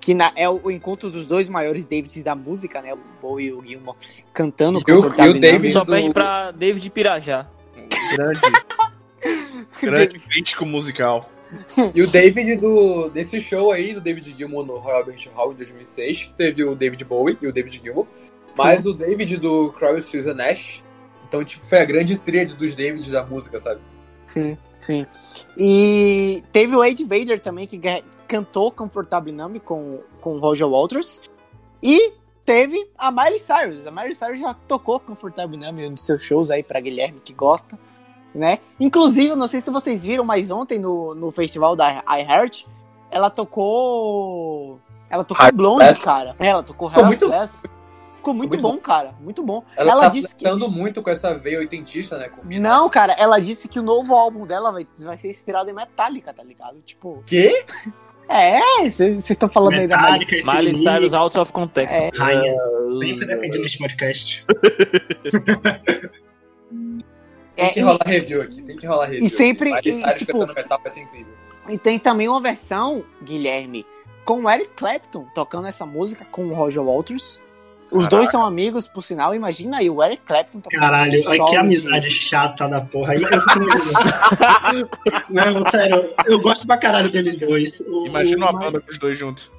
Que 0.00 0.14
na- 0.14 0.32
é 0.36 0.48
o, 0.48 0.60
o 0.64 0.70
encontro 0.70 1.10
dos 1.10 1.26
dois 1.26 1.48
maiores 1.48 1.84
Davids 1.84 2.22
da 2.22 2.34
música, 2.36 2.80
né? 2.80 2.94
O 2.94 2.98
Bowie 3.20 3.46
e 3.48 3.52
o 3.52 3.60
Gilmour 3.62 3.96
cantando 4.32 4.78
E 4.86 4.92
o- 4.92 4.94
e 5.24 5.28
o 5.30 5.40
David-. 5.40 5.72
Só 5.72 5.84
pede 5.84 6.12
pra 6.12 6.50
David 6.52 6.88
Pirajá. 6.90 7.46
Grande. 8.14 8.40
Grande 9.80 10.18
crítico 10.18 10.64
musical. 10.64 11.30
E 11.94 12.02
o 12.02 12.06
David 12.06 12.56
do, 12.56 13.08
desse 13.10 13.40
show 13.40 13.70
aí, 13.70 13.94
do 13.94 14.00
David 14.00 14.34
Gilmour 14.36 14.66
no 14.66 14.78
Royal 14.78 14.98
Albert 14.98 15.30
Hall 15.34 15.52
em 15.52 15.56
2006, 15.56 16.24
que 16.24 16.32
teve 16.32 16.64
o 16.64 16.74
David 16.74 17.04
Bowie 17.04 17.38
e 17.40 17.46
o 17.46 17.52
David 17.52 17.80
Gilmour, 17.82 18.06
mais 18.56 18.86
o 18.86 18.92
David 18.92 19.36
do 19.36 19.72
Crowley, 19.72 20.02
and 20.28 20.34
Nash. 20.34 20.82
Então, 21.28 21.44
tipo, 21.44 21.66
foi 21.66 21.78
a 21.78 21.84
grande 21.84 22.16
tríade 22.16 22.56
dos 22.56 22.74
Davids 22.74 23.10
da 23.10 23.24
música, 23.24 23.58
sabe? 23.58 23.80
Sim, 24.26 24.56
sim. 24.80 25.06
E 25.56 26.42
teve 26.52 26.74
o 26.74 26.84
Ed 26.84 27.02
Vader 27.04 27.40
também, 27.40 27.66
que 27.66 27.80
cantou 28.26 28.70
Comfortable 28.70 29.32
Number 29.32 29.60
com, 29.60 30.00
com 30.20 30.36
o 30.36 30.38
Roger 30.38 30.68
Waters. 30.68 31.20
E 31.82 32.12
teve 32.44 32.88
a 32.96 33.10
Miley 33.10 33.38
Cyrus. 33.38 33.86
A 33.86 33.90
Miley 33.90 34.14
Cyrus 34.14 34.40
já 34.40 34.54
tocou 34.54 35.00
Comfortable 35.00 35.56
Number 35.56 35.84
em 35.84 35.88
um 35.88 35.94
dos 35.94 36.04
seus 36.04 36.22
shows 36.22 36.50
aí 36.50 36.62
pra 36.62 36.80
Guilherme, 36.80 37.20
que 37.20 37.32
gosta. 37.32 37.78
Né? 38.34 38.58
Inclusive, 38.80 39.36
não 39.36 39.46
sei 39.46 39.60
se 39.60 39.70
vocês 39.70 40.02
viram, 40.02 40.24
mas 40.24 40.50
ontem 40.50 40.78
no, 40.80 41.14
no 41.14 41.30
festival 41.30 41.76
da 41.76 42.02
iHeart, 42.18 42.64
ela 43.10 43.30
tocou. 43.30 44.80
Ela 45.08 45.22
tocou 45.22 45.44
Heart 45.44 45.54
Blonde, 45.54 45.84
Bless. 45.84 46.04
cara. 46.04 46.34
É, 46.40 46.48
Ela 46.48 46.62
tocou 46.62 46.88
Ficou 46.88 47.04
muito-. 47.06 47.30
Ficou 48.16 48.34
muito, 48.34 48.50
muito 48.52 48.62
bom, 48.62 48.76
cara. 48.78 49.14
Muito 49.20 49.42
bom. 49.42 49.62
Ela, 49.76 49.92
Ela 49.92 50.00
tá 50.02 50.08
disse 50.08 50.34
que- 50.34 50.50
muito 50.50 51.02
com 51.02 51.10
essa 51.10 51.34
veia 51.38 51.58
oitentista, 51.58 52.16
né? 52.18 52.30
Não, 52.58 52.88
cara, 52.88 53.12
ela 53.12 53.38
disse 53.38 53.68
que 53.68 53.78
o 53.78 53.82
novo 53.82 54.14
álbum 54.14 54.46
dela 54.46 54.72
vai, 54.72 54.86
vai 55.00 55.18
ser 55.18 55.28
inspirado 55.28 55.68
em 55.70 55.74
Metallica, 55.74 56.32
tá 56.32 56.42
ligado? 56.42 56.78
Tipo. 56.82 57.22
Quê? 57.26 57.64
É, 58.26 58.58
vocês 58.90 59.28
estão 59.28 59.48
falando 59.50 59.74
aí 59.74 59.86
da 59.86 59.98
Metallica, 59.98 60.40
Stevie 60.40 60.56
Miley 60.72 60.82
Cyrus 60.82 61.12
out 61.12 61.38
of 61.38 61.52
context. 61.52 61.94
É. 61.94 62.10
Rainha. 62.16 62.54
Sempre 62.98 63.26
defendi 63.26 63.58
neste 63.58 63.76
podcast. 63.78 64.46
Tem 67.64 67.70
É, 67.70 67.72
que 67.72 67.78
e- 67.80 67.82
rolar 67.82 68.06
review 68.06 68.42
aqui, 68.42 68.62
tem 68.62 68.76
que 68.76 68.86
rolar 68.86 69.06
review. 69.06 69.26
E 69.26 69.30
sempre- 69.30 69.72
aqui. 69.72 69.90
E, 69.90 70.12
tipo- 70.14 70.32
cantando 70.32 70.54
metal 70.54 70.80
vai 70.82 70.90
ser 70.90 71.00
incrível. 71.00 71.32
E 71.68 71.78
tem 71.78 71.98
também 71.98 72.28
uma 72.28 72.40
versão, 72.40 73.04
Guilherme, 73.22 73.86
com 74.24 74.42
o 74.44 74.50
Eric 74.50 74.70
Clapton 74.76 75.26
tocando 75.34 75.66
essa 75.68 75.84
música 75.86 76.24
com 76.30 76.46
o 76.46 76.54
Roger 76.54 76.82
Waters. 76.82 77.40
Os 77.90 78.08
dois 78.08 78.28
são 78.30 78.44
amigos, 78.44 78.88
por 78.88 79.02
sinal. 79.02 79.34
Imagina 79.34 79.76
aí 79.78 79.88
o 79.88 80.02
Eric 80.02 80.22
Clapton 80.26 80.58
tocando 80.60 80.80
Caralho, 80.80 81.22
solo 81.22 81.44
que 81.44 81.50
de- 81.52 81.56
amizade 81.56 82.10
chata 82.10 82.66
da 82.68 82.80
porra. 82.80 83.12
Aí 83.12 83.22
eu 83.22 83.28
fico 83.28 83.40
Não, 85.30 85.64
sério, 85.70 86.12
eu 86.26 86.40
gosto 86.40 86.66
pra 86.66 86.76
caralho 86.76 87.10
deles 87.10 87.36
dois. 87.36 87.80
O- 87.86 88.06
Imagina 88.06 88.46
o- 88.46 88.50
uma 88.50 88.58
banda 88.58 88.80
com 88.80 88.90
os 88.90 88.98
dois 88.98 89.18
juntos. 89.18 89.50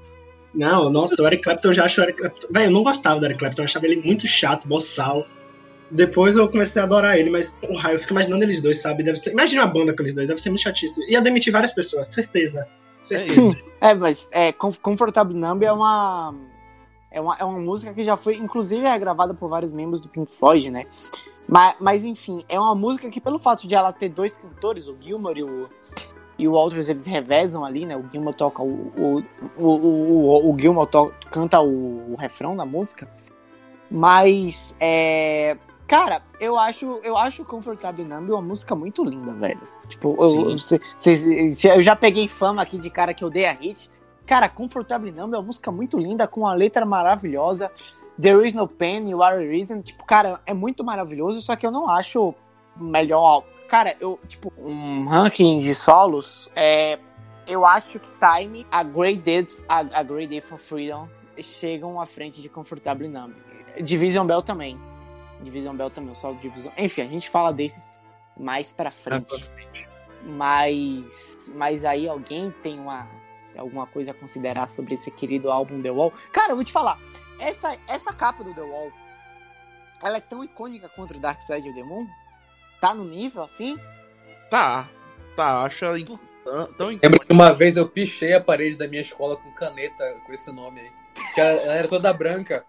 Não, 0.53 0.89
nossa, 0.89 1.21
o 1.21 1.27
Eric 1.27 1.43
Clapton 1.43 1.69
eu 1.69 1.73
já 1.73 1.85
acho 1.85 1.99
o 2.01 2.03
Eric 2.03 2.17
Clapton. 2.19 2.47
Velho, 2.51 2.65
eu 2.67 2.71
não 2.71 2.83
gostava 2.83 3.19
do 3.19 3.25
Eric 3.25 3.39
Clapton, 3.39 3.61
eu 3.61 3.65
achava 3.65 3.85
ele 3.85 4.01
muito 4.05 4.25
chato, 4.27 4.67
boçal. 4.67 5.25
Depois 5.91 6.35
eu 6.35 6.49
comecei 6.49 6.81
a 6.81 6.85
adorar 6.85 7.17
ele, 7.17 7.29
mas, 7.29 7.51
porra, 7.51 7.93
eu 7.93 7.99
fico 7.99 8.13
imaginando 8.13 8.43
eles 8.43 8.59
dois, 8.59 8.81
sabe? 8.81 9.03
Deve 9.03 9.17
ser... 9.17 9.31
Imagina 9.31 9.63
uma 9.63 9.71
banda 9.71 9.93
com 9.95 10.01
eles 10.01 10.13
dois, 10.13 10.27
deve 10.27 10.41
ser 10.41 10.49
muito 10.49 10.61
chatice. 10.63 10.99
Ia 11.11 11.21
demitir 11.21 11.53
várias 11.53 11.71
pessoas, 11.71 12.07
certeza. 12.07 12.67
Certeza. 13.01 13.55
É, 13.79 13.93
mas 13.93 14.27
é, 14.31 14.51
Com- 14.51 14.73
Comfortable 14.73 15.35
Number 15.37 15.69
é 15.69 15.71
uma, 15.71 16.33
é 17.11 17.21
uma. 17.21 17.37
É 17.39 17.43
uma 17.43 17.59
música 17.59 17.93
que 17.93 18.03
já 18.03 18.17
foi, 18.17 18.35
inclusive, 18.37 18.83
é 18.83 18.97
gravada 18.97 19.33
por 19.35 19.47
vários 19.47 19.71
membros 19.71 20.01
do 20.01 20.09
Pink 20.09 20.31
Floyd, 20.31 20.71
né? 20.71 20.87
Mas, 21.47 21.75
mas 21.79 22.03
enfim, 22.03 22.43
é 22.49 22.59
uma 22.59 22.73
música 22.73 23.07
que, 23.11 23.21
pelo 23.21 23.37
fato 23.37 23.67
de 23.67 23.75
ela 23.75 23.93
ter 23.93 24.09
dois 24.09 24.39
cantores, 24.39 24.87
o 24.87 24.97
Gilmore 24.99 25.39
e 25.39 25.43
o, 25.43 25.69
e 26.39 26.47
o 26.47 26.53
Walters, 26.53 26.89
eles 26.89 27.05
revezam 27.05 27.63
ali, 27.63 27.85
né? 27.85 27.95
O 27.95 28.03
Gilmore 28.11 28.35
toca 28.35 28.63
o. 28.63 28.91
O, 28.97 29.23
o, 29.55 29.67
o, 29.67 30.47
o, 30.47 30.51
o 30.51 30.59
Gilmore 30.59 30.89
to- 30.89 31.13
canta 31.29 31.61
o, 31.61 32.13
o 32.13 32.15
refrão 32.15 32.57
da 32.57 32.65
música. 32.65 33.07
Mas 33.91 34.75
é. 34.79 35.57
Cara, 35.87 36.21
eu 36.39 36.57
acho, 36.57 36.99
eu 37.03 37.15
acho 37.15 37.45
Comfortable 37.45 38.03
Number 38.05 38.35
uma 38.35 38.41
música 38.41 38.75
muito 38.75 39.03
linda, 39.03 39.31
velho. 39.33 39.61
Tipo, 39.87 40.15
eu, 40.19 40.49
eu, 40.51 40.57
cê- 40.57 40.81
cês- 40.97 41.57
cê- 41.59 41.75
eu 41.77 41.81
já 41.83 41.95
peguei 41.95 42.27
fama 42.27 42.61
aqui 42.61 42.77
de 42.79 42.89
cara 42.89 43.13
que 43.13 43.23
odeia 43.23 43.51
hit. 43.53 43.91
Cara, 44.25 44.49
Comfortable 44.49 45.11
Number 45.11 45.35
é 45.37 45.39
uma 45.39 45.45
música 45.45 45.71
muito 45.71 45.99
linda, 45.99 46.27
com 46.27 46.41
uma 46.41 46.53
letra 46.55 46.85
maravilhosa. 46.85 47.71
There 48.19 48.47
is 48.47 48.55
no 48.55 48.67
pain, 48.67 49.07
you 49.09 49.21
are 49.21 49.35
a 49.45 49.47
reason. 49.47 49.81
Tipo, 49.81 50.03
cara, 50.05 50.41
é 50.45 50.53
muito 50.53 50.83
maravilhoso, 50.83 51.39
só 51.41 51.55
que 51.55 51.67
eu 51.67 51.71
não 51.71 51.87
acho 51.87 52.33
melhor. 52.75 53.43
Cara, 53.67 53.95
eu, 53.99 54.19
tipo, 54.27 54.51
um 54.57 55.05
ranking 55.05 55.59
de 55.59 55.75
solos, 55.75 56.49
é, 56.55 56.97
eu 57.45 57.63
acho 57.63 57.99
que 57.99 58.09
Time, 58.19 58.65
a 58.71 58.81
Great 58.83 59.19
Day, 59.21 59.47
a, 59.69 59.79
a 59.99 60.01
Great 60.03 60.27
Day 60.29 60.41
for 60.41 60.57
Freedom 60.57 61.07
chegam 61.37 61.99
à 62.01 62.07
frente 62.07 62.41
de 62.41 62.49
Comfortable 62.49 63.07
Number. 63.07 63.35
Division 63.83 64.25
Bell 64.25 64.41
também. 64.41 64.79
Division 65.41 65.75
Bell 65.75 65.89
também, 65.89 66.11
o 66.11 66.15
solo 66.15 66.35
de 66.35 66.41
Division. 66.41 66.73
Enfim, 66.77 67.01
a 67.01 67.05
gente 67.05 67.29
fala 67.29 67.51
desses 67.51 67.93
mais 68.37 68.73
pra 68.73 68.91
frente. 68.91 69.49
Mas, 70.23 71.37
mas 71.53 71.85
aí 71.85 72.07
alguém 72.07 72.49
tem 72.49 72.79
uma 72.79 73.07
alguma 73.57 73.87
coisa 73.87 74.11
a 74.11 74.13
considerar 74.13 74.69
sobre 74.69 74.95
esse 74.95 75.09
querido 75.09 75.49
álbum 75.49 75.81
The 75.81 75.91
Wall? 75.91 76.13
Cara, 76.31 76.51
eu 76.51 76.55
vou 76.55 76.65
te 76.65 76.71
falar, 76.71 76.99
essa, 77.39 77.77
essa 77.87 78.13
capa 78.13 78.43
do 78.43 78.53
The 78.53 78.61
Wall, 78.61 78.91
ela 80.03 80.17
é 80.17 80.21
tão 80.21 80.43
icônica 80.43 80.89
contra 80.89 81.17
o 81.17 81.19
Dark 81.19 81.41
Side 81.41 81.69
of 81.69 81.73
the 81.73 81.83
Moon? 81.83 82.07
Tá 82.81 82.93
no 82.93 83.03
nível 83.05 83.43
assim? 83.43 83.79
Tá, 84.49 84.89
tá, 85.35 85.63
acho 85.63 85.85
ela 85.85 85.97
tão, 86.43 86.73
tão 86.73 86.87
Lembro 86.87 87.19
que 87.19 87.33
uma 87.33 87.53
vez 87.53 87.77
eu 87.77 87.87
pichei 87.87 88.33
a 88.33 88.41
parede 88.41 88.77
da 88.77 88.87
minha 88.87 89.01
escola 89.01 89.35
com 89.35 89.51
caneta 89.51 90.03
com 90.25 90.33
esse 90.33 90.51
nome 90.51 90.81
aí. 90.81 90.91
Que 91.33 91.41
ela, 91.41 91.61
ela 91.61 91.73
era 91.75 91.87
toda 91.87 92.13
branca. 92.13 92.65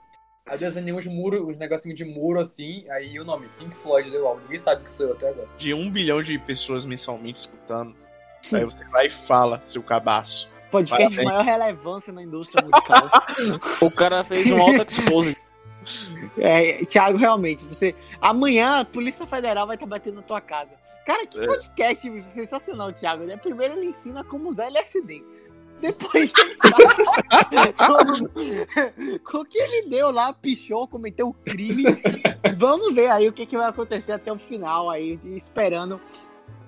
Aí 0.47 0.55
eu 0.55 0.59
desenhei 0.59 0.93
uns 0.93 1.07
muros, 1.07 1.41
uns 1.43 1.59
negocinhos 1.59 1.97
de 1.97 2.05
muro 2.05 2.39
assim, 2.39 2.85
aí 2.91 3.19
o 3.19 3.25
nome, 3.25 3.49
Pink 3.59 3.75
Floyd 3.75 4.11
The 4.11 4.19
Wall. 4.19 4.39
Ninguém 4.43 4.59
sabe 4.59 4.81
o 4.81 4.85
que 4.85 4.91
sou 4.91 5.07
eu 5.09 5.13
até 5.15 5.29
agora. 5.31 5.49
de 5.59 5.75
um 5.75 5.91
bilhão 5.91 6.23
de 6.23 6.39
pessoas 6.39 6.85
mensalmente 6.85 7.41
escutando. 7.41 7.95
Aí 8.53 8.65
você 8.65 8.85
vai 8.91 9.07
e 9.09 9.27
fala, 9.27 9.61
seu 9.67 9.83
cabaço. 9.83 10.49
Podcast 10.71 11.19
de 11.19 11.25
maior 11.25 11.45
relevância 11.45 12.13
na 12.13 12.23
indústria 12.23 12.63
musical. 12.63 13.11
O 13.83 13.91
cara 13.91 14.23
fez 14.23 14.51
um 14.51 14.61
auto 14.61 14.87
expose. 14.89 15.37
é, 16.39 16.85
Thiago, 16.85 17.19
realmente, 17.19 17.65
você. 17.65 17.95
Amanhã 18.21 18.81
a 18.81 18.85
Polícia 18.85 19.27
Federal 19.27 19.67
vai 19.67 19.75
estar 19.77 19.87
batendo 19.87 20.17
na 20.17 20.23
tua 20.23 20.41
casa. 20.41 20.75
Cara, 21.05 21.27
que 21.27 21.41
É. 21.41 21.47
podcast 21.47 22.23
sensacional, 22.33 22.93
Thiago. 22.93 23.25
Né? 23.25 23.37
Primeiro 23.37 23.75
ele 23.75 23.87
ensina 23.87 24.23
como 24.25 24.49
usar 24.49 24.67
LSD. 24.67 25.25
Depois 25.81 26.33
ele 26.39 26.57
com 29.25 29.39
o 29.39 29.45
que 29.45 29.59
ele 29.59 29.89
deu 29.89 30.11
lá, 30.11 30.33
pichou, 30.33 30.89
cometeu 30.89 31.29
um 31.29 31.33
crime. 31.33 31.85
Vamos 32.57 32.95
ver 32.95 33.11
aí 33.11 33.29
o 33.29 33.33
que, 33.33 33.47
que 33.47 33.57
vai 33.57 33.69
acontecer 33.69 34.13
até 34.13 34.33
o 34.33 34.39
final 34.39 34.89
aí, 34.91 35.21
esperando. 35.25 36.01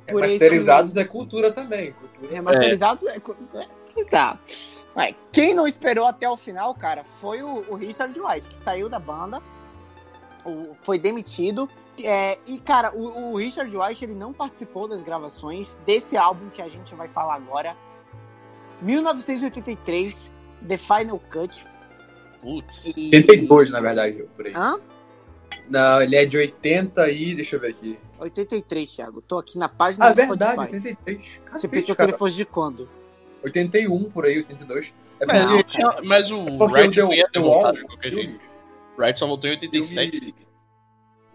Por 0.06 0.22
Remasterizados 0.22 0.96
é 0.96 1.04
cultura 1.04 1.52
também. 1.52 1.92
Cultura. 1.92 2.32
Remasterizados. 2.32 3.04
É... 3.06 3.20
Tá. 4.10 4.38
Ué, 4.96 5.14
quem 5.32 5.54
não 5.54 5.66
esperou 5.66 6.06
até 6.06 6.28
o 6.28 6.36
final, 6.36 6.74
cara, 6.74 7.04
foi 7.04 7.42
o, 7.42 7.64
o 7.68 7.74
Richard 7.74 8.18
White, 8.18 8.48
que 8.48 8.56
saiu 8.56 8.88
da 8.88 8.98
banda, 8.98 9.42
o- 10.44 10.74
foi 10.82 10.98
demitido. 10.98 11.68
É, 12.02 12.38
e, 12.46 12.58
cara, 12.58 12.92
o, 12.94 13.32
o 13.32 13.36
Richard 13.36 13.76
White 13.76 14.04
ele 14.04 14.14
não 14.14 14.32
participou 14.32 14.88
das 14.88 15.02
gravações 15.02 15.76
desse 15.84 16.16
álbum 16.16 16.48
que 16.48 16.62
a 16.62 16.68
gente 16.68 16.94
vai 16.94 17.08
falar 17.08 17.34
agora. 17.34 17.76
1983, 18.82 20.32
The 20.66 20.76
Final 20.76 21.20
Cut. 21.30 21.64
Putz. 22.40 22.84
E... 22.96 23.10
82, 23.14 23.70
na 23.70 23.80
verdade, 23.80 24.24
por 24.36 24.46
aí. 24.46 24.52
Hã? 24.54 24.78
Não, 25.68 26.00
ele 26.02 26.16
é 26.16 26.24
de 26.24 26.36
80 26.36 27.10
e. 27.10 27.34
Deixa 27.34 27.56
eu 27.56 27.60
ver 27.60 27.70
aqui. 27.70 27.98
83, 28.20 28.90
Thiago. 28.96 29.20
Tô 29.22 29.38
aqui 29.38 29.58
na 29.58 29.68
página 29.68 30.06
Ah, 30.06 30.10
do 30.10 30.14
verdade, 30.16 30.52
Spotify. 30.54 30.76
83. 30.76 31.24
Você 31.26 31.38
Cacete, 31.40 31.70
pensou 31.72 31.94
que 31.94 31.96
cara. 31.96 32.10
ele 32.10 32.18
fosse 32.18 32.36
de 32.36 32.44
quando? 32.44 32.88
81 33.44 34.10
por 34.10 34.24
aí, 34.24 34.38
82. 34.38 34.94
É 35.20 35.26
Mas, 35.26 35.38
Não, 35.42 35.48
cara. 35.50 35.62
tinha- 35.64 36.00
mas 36.04 36.30
o 36.30 36.38
o 36.40 36.70
The- 36.72 36.86
não 37.02 37.12
ia 37.12 37.28
ter 37.28 37.40
voltado 37.40 37.76
de 37.78 37.84
qualquer 37.86 38.10
jeito. 38.12 38.40
O 38.96 39.00
Wright 39.00 39.18
só 39.18 39.26
voltou 39.26 39.48
em 39.50 39.54
87. 39.54 40.10
filme- 40.10 40.34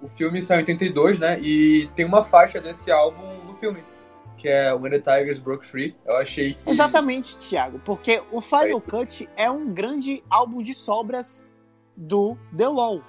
o 0.01 0.07
filme 0.07 0.41
saiu 0.41 0.59
em 0.59 0.61
82, 0.61 1.19
né? 1.19 1.39
E 1.41 1.89
tem 1.95 2.05
uma 2.05 2.23
faixa 2.23 2.59
desse 2.61 2.91
álbum 2.91 3.43
no 3.45 3.53
filme. 3.53 3.83
Que 4.38 4.47
é 4.47 4.73
When 4.73 4.91
the 4.91 4.99
Tigers 4.99 5.39
Broke 5.39 5.65
Free. 5.65 5.95
Eu 6.05 6.17
achei 6.17 6.53
que. 6.53 6.69
Exatamente, 6.69 7.38
Thiago, 7.38 7.79
porque 7.79 8.21
o 8.31 8.41
Final 8.41 8.81
Cut 8.81 9.29
é 9.36 9.49
um 9.49 9.73
grande 9.73 10.23
álbum 10.29 10.61
de 10.61 10.73
sobras 10.73 11.45
do 11.95 12.38
The 12.55 12.67
Wall. 12.67 13.01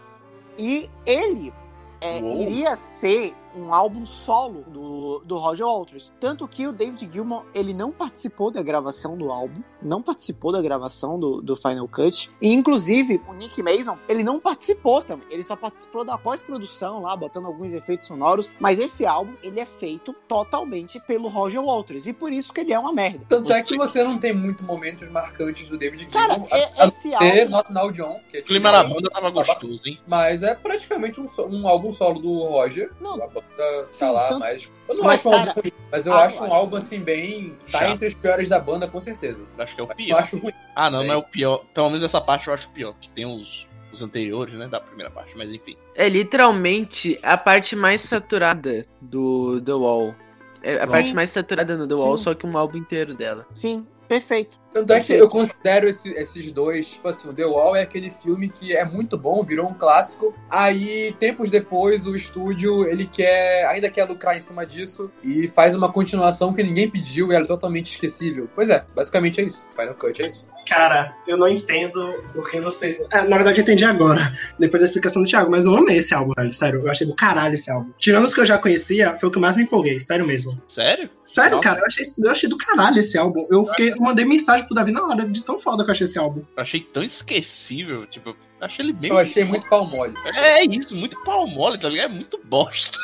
E 0.58 0.88
ele 1.04 1.52
é, 2.00 2.20
iria 2.20 2.76
ser 2.76 3.34
um 3.56 3.72
álbum 3.72 4.04
solo 4.06 4.64
do, 4.68 5.20
do 5.24 5.38
Roger 5.38 5.66
Waters. 5.66 6.12
Tanto 6.20 6.46
que 6.48 6.66
o 6.66 6.72
David 6.72 7.08
Gilmour, 7.12 7.44
ele 7.54 7.72
não 7.74 7.90
participou 7.92 8.50
da 8.50 8.62
gravação 8.62 9.16
do 9.16 9.30
álbum, 9.30 9.62
não 9.82 10.02
participou 10.02 10.52
da 10.52 10.60
gravação 10.62 11.18
do, 11.18 11.40
do 11.40 11.56
Final 11.56 11.86
Cut. 11.88 12.30
E, 12.40 12.52
inclusive, 12.52 13.20
o 13.28 13.32
Nick 13.32 13.62
Mason, 13.62 13.96
ele 14.08 14.22
não 14.22 14.40
participou 14.40 15.02
também. 15.02 15.26
Ele 15.30 15.42
só 15.42 15.54
participou 15.56 16.04
da 16.04 16.16
pós-produção 16.18 17.02
lá, 17.02 17.16
botando 17.16 17.46
alguns 17.46 17.72
efeitos 17.72 18.08
sonoros. 18.08 18.50
Mas 18.58 18.78
esse 18.78 19.06
álbum, 19.06 19.32
ele 19.42 19.60
é 19.60 19.66
feito 19.66 20.12
totalmente 20.26 20.98
pelo 21.00 21.28
Roger 21.28 21.62
Waters. 21.62 22.06
E 22.06 22.12
por 22.12 22.32
isso 22.32 22.52
que 22.52 22.60
ele 22.60 22.72
é 22.72 22.78
uma 22.78 22.92
merda. 22.92 23.24
Tanto 23.28 23.52
é 23.52 23.62
que 23.62 23.76
você 23.76 24.02
não 24.02 24.18
tem 24.18 24.32
muito 24.32 24.62
momentos 24.64 25.08
marcantes 25.10 25.68
do 25.68 25.78
David 25.78 26.06
Cara, 26.08 26.34
Gilmour. 26.34 26.48
é- 26.52 26.64
a- 26.80 26.84
a 26.84 26.86
esse 26.88 27.08
ter 27.10 27.40
álbum... 27.42 27.50
Not 27.50 27.72
Now 27.72 27.92
John, 27.92 28.20
que 28.28 28.36
é 28.36 28.40
O 28.40 28.42
tipo, 28.42 28.46
clima 28.48 28.72
na 28.72 28.82
banda 28.84 29.10
tava 29.10 29.30
gostoso, 29.30 29.80
hein? 29.86 29.98
Mas 30.06 30.42
é 30.42 30.54
praticamente 30.54 31.20
um, 31.20 31.26
um 31.48 31.68
álbum 31.68 31.92
solo 31.92 32.20
do 32.20 32.32
Roger. 32.44 32.90
Não. 33.00 33.14
A 33.52 33.56
banda 33.56 33.88
Sim, 33.90 33.98
tá 34.00 34.10
lá, 34.10 34.28
tanto- 34.28 34.40
mas. 34.40 34.72
Eu 34.88 34.94
não 34.96 35.04
Mas, 35.04 35.14
acho 35.20 35.28
um 35.28 35.34
álbum 35.34 35.52
ruim, 35.60 35.72
mas 35.90 36.06
eu 36.06 36.12
ah, 36.12 36.24
acho 36.24 36.36
eu 36.36 36.40
um 36.40 36.44
acho 36.44 36.54
álbum 36.54 36.76
assim, 36.76 37.00
bem. 37.00 37.56
Tá 37.70 37.78
Chato. 37.78 37.90
entre 37.92 38.06
os 38.08 38.14
piores 38.14 38.48
da 38.48 38.58
banda, 38.60 38.86
com 38.88 39.00
certeza. 39.00 39.46
Acho 39.58 39.74
que 39.74 39.80
é 39.80 39.84
o 39.84 39.86
Mas 39.86 39.98
eu 39.98 40.04
pior. 40.04 40.18
acho 40.18 40.38
ruim. 40.38 40.52
Ah, 40.76 40.90
não, 40.90 40.98
Bem. 40.98 41.08
não 41.08 41.14
é 41.14 41.16
o 41.18 41.22
pior. 41.22 41.64
Pelo 41.72 41.88
menos 41.88 42.04
essa 42.04 42.20
parte 42.20 42.48
eu 42.48 42.54
acho 42.54 42.68
pior. 42.70 42.94
Que 43.00 43.08
tem 43.10 43.24
os, 43.24 43.66
os 43.92 44.02
anteriores, 44.02 44.54
né? 44.54 44.66
Da 44.68 44.80
primeira 44.80 45.10
parte, 45.10 45.32
mas 45.36 45.48
enfim. 45.50 45.76
É 45.94 46.08
literalmente 46.08 47.18
a 47.22 47.36
parte 47.38 47.74
mais 47.76 48.00
saturada 48.02 48.84
do 49.00 49.60
The 49.62 49.72
Wall. 49.72 50.14
É 50.62 50.76
a 50.76 50.80
Sim. 50.88 50.94
parte 50.94 51.14
mais 51.14 51.30
saturada 51.30 51.76
no 51.76 51.86
The 51.86 51.94
Wall, 51.94 52.16
Sim. 52.16 52.24
só 52.24 52.34
que 52.34 52.46
um 52.46 52.58
álbum 52.58 52.76
inteiro 52.78 53.14
dela. 53.14 53.46
Sim, 53.52 53.86
perfeito. 54.08 54.58
Tanto 54.74 54.92
é 54.92 55.00
que 55.00 55.12
eu 55.12 55.28
considero 55.28 55.88
esse- 55.88 56.12
esses 56.12 56.50
dois, 56.52 56.90
tipo 56.90 57.08
assim, 57.08 57.28
o 57.28 57.32
The 57.32 57.44
Wall 57.46 57.76
é 57.76 57.82
aquele 57.82 58.10
filme 58.10 58.48
que 58.50 58.74
é 58.76 58.84
muito 58.84 59.16
bom, 59.16 59.42
virou 59.42 59.68
um 59.68 59.72
clássico. 59.74 60.34
Aí, 60.50 61.14
tempos 61.18 61.48
depois, 61.48 62.06
o 62.06 62.14
estúdio, 62.14 62.84
ele 62.86 63.06
quer, 63.06 63.66
ainda 63.68 63.88
quer 63.88 64.04
lucrar 64.04 64.36
em 64.36 64.40
cima 64.40 64.66
disso 64.66 65.10
e 65.22 65.48
faz 65.48 65.74
uma 65.76 65.90
continuação 65.92 66.52
que 66.52 66.62
ninguém 66.62 66.90
pediu 66.90 67.30
e 67.30 67.34
ela 67.34 67.44
é 67.44 67.48
totalmente 67.48 67.92
esquecível. 67.92 68.48
Pois 68.54 68.68
é, 68.68 68.84
basicamente 68.94 69.40
é 69.40 69.44
isso. 69.44 69.64
Final 69.70 69.94
Cut 69.94 70.20
é 70.22 70.28
isso. 70.28 70.46
Cara, 70.68 71.14
eu 71.28 71.36
não 71.36 71.46
entendo 71.48 72.12
porque 72.32 72.60
vocês. 72.60 72.98
É, 73.12 73.22
na 73.22 73.36
verdade, 73.36 73.60
eu 73.60 73.62
entendi 73.62 73.84
agora, 73.84 74.20
depois 74.58 74.80
da 74.80 74.86
explicação 74.86 75.22
do 75.22 75.28
Thiago, 75.28 75.50
mas 75.50 75.66
eu 75.66 75.76
amei 75.76 75.98
esse 75.98 76.14
álbum, 76.14 76.32
velho. 76.36 76.52
Sério, 76.52 76.80
eu 76.80 76.90
achei 76.90 77.06
do 77.06 77.14
caralho 77.14 77.54
esse 77.54 77.70
álbum. 77.70 77.90
Tirando 77.98 78.24
os 78.24 78.34
que 78.34 78.40
eu 78.40 78.46
já 78.46 78.58
conhecia, 78.58 79.14
foi 79.16 79.28
o 79.28 79.32
que 79.32 79.38
mais 79.38 79.56
me 79.56 79.62
empolguei, 79.64 80.00
sério 80.00 80.26
mesmo. 80.26 80.60
Sério? 80.68 81.10
Sério, 81.22 81.56
Nossa. 81.56 81.68
cara, 81.68 81.80
eu 81.80 81.86
achei, 81.86 82.04
eu 82.18 82.30
achei 82.30 82.48
do 82.48 82.56
caralho 82.56 82.98
esse 82.98 83.16
álbum. 83.18 83.46
Eu, 83.50 83.64
fiquei, 83.66 83.92
eu 83.92 83.98
mandei 83.98 84.24
mensagem 84.24 84.63
pro 84.64 84.74
Davi 84.74 84.92
na 84.92 85.04
hora 85.06 85.28
de 85.28 85.42
tão 85.42 85.58
foda 85.58 85.84
que 85.84 85.90
eu 85.90 85.92
achei 85.92 86.04
esse 86.04 86.18
álbum. 86.18 86.44
Eu 86.56 86.62
achei 86.62 86.80
tão 86.80 87.02
esquecível. 87.02 88.06
Tipo, 88.06 88.30
eu 88.30 88.36
achei 88.60 88.84
ele 88.84 88.92
bem. 88.92 89.10
Eu 89.10 89.18
achei 89.18 89.44
muito 89.44 89.68
pau 89.68 89.86
mole. 89.86 90.14
É 90.36 90.64
isso, 90.64 90.94
muito 90.94 91.16
pau 91.24 91.46
mole, 91.46 91.78
tá 91.78 91.88
ligado? 91.88 92.10
É 92.10 92.14
muito 92.14 92.40
bosta. 92.44 92.98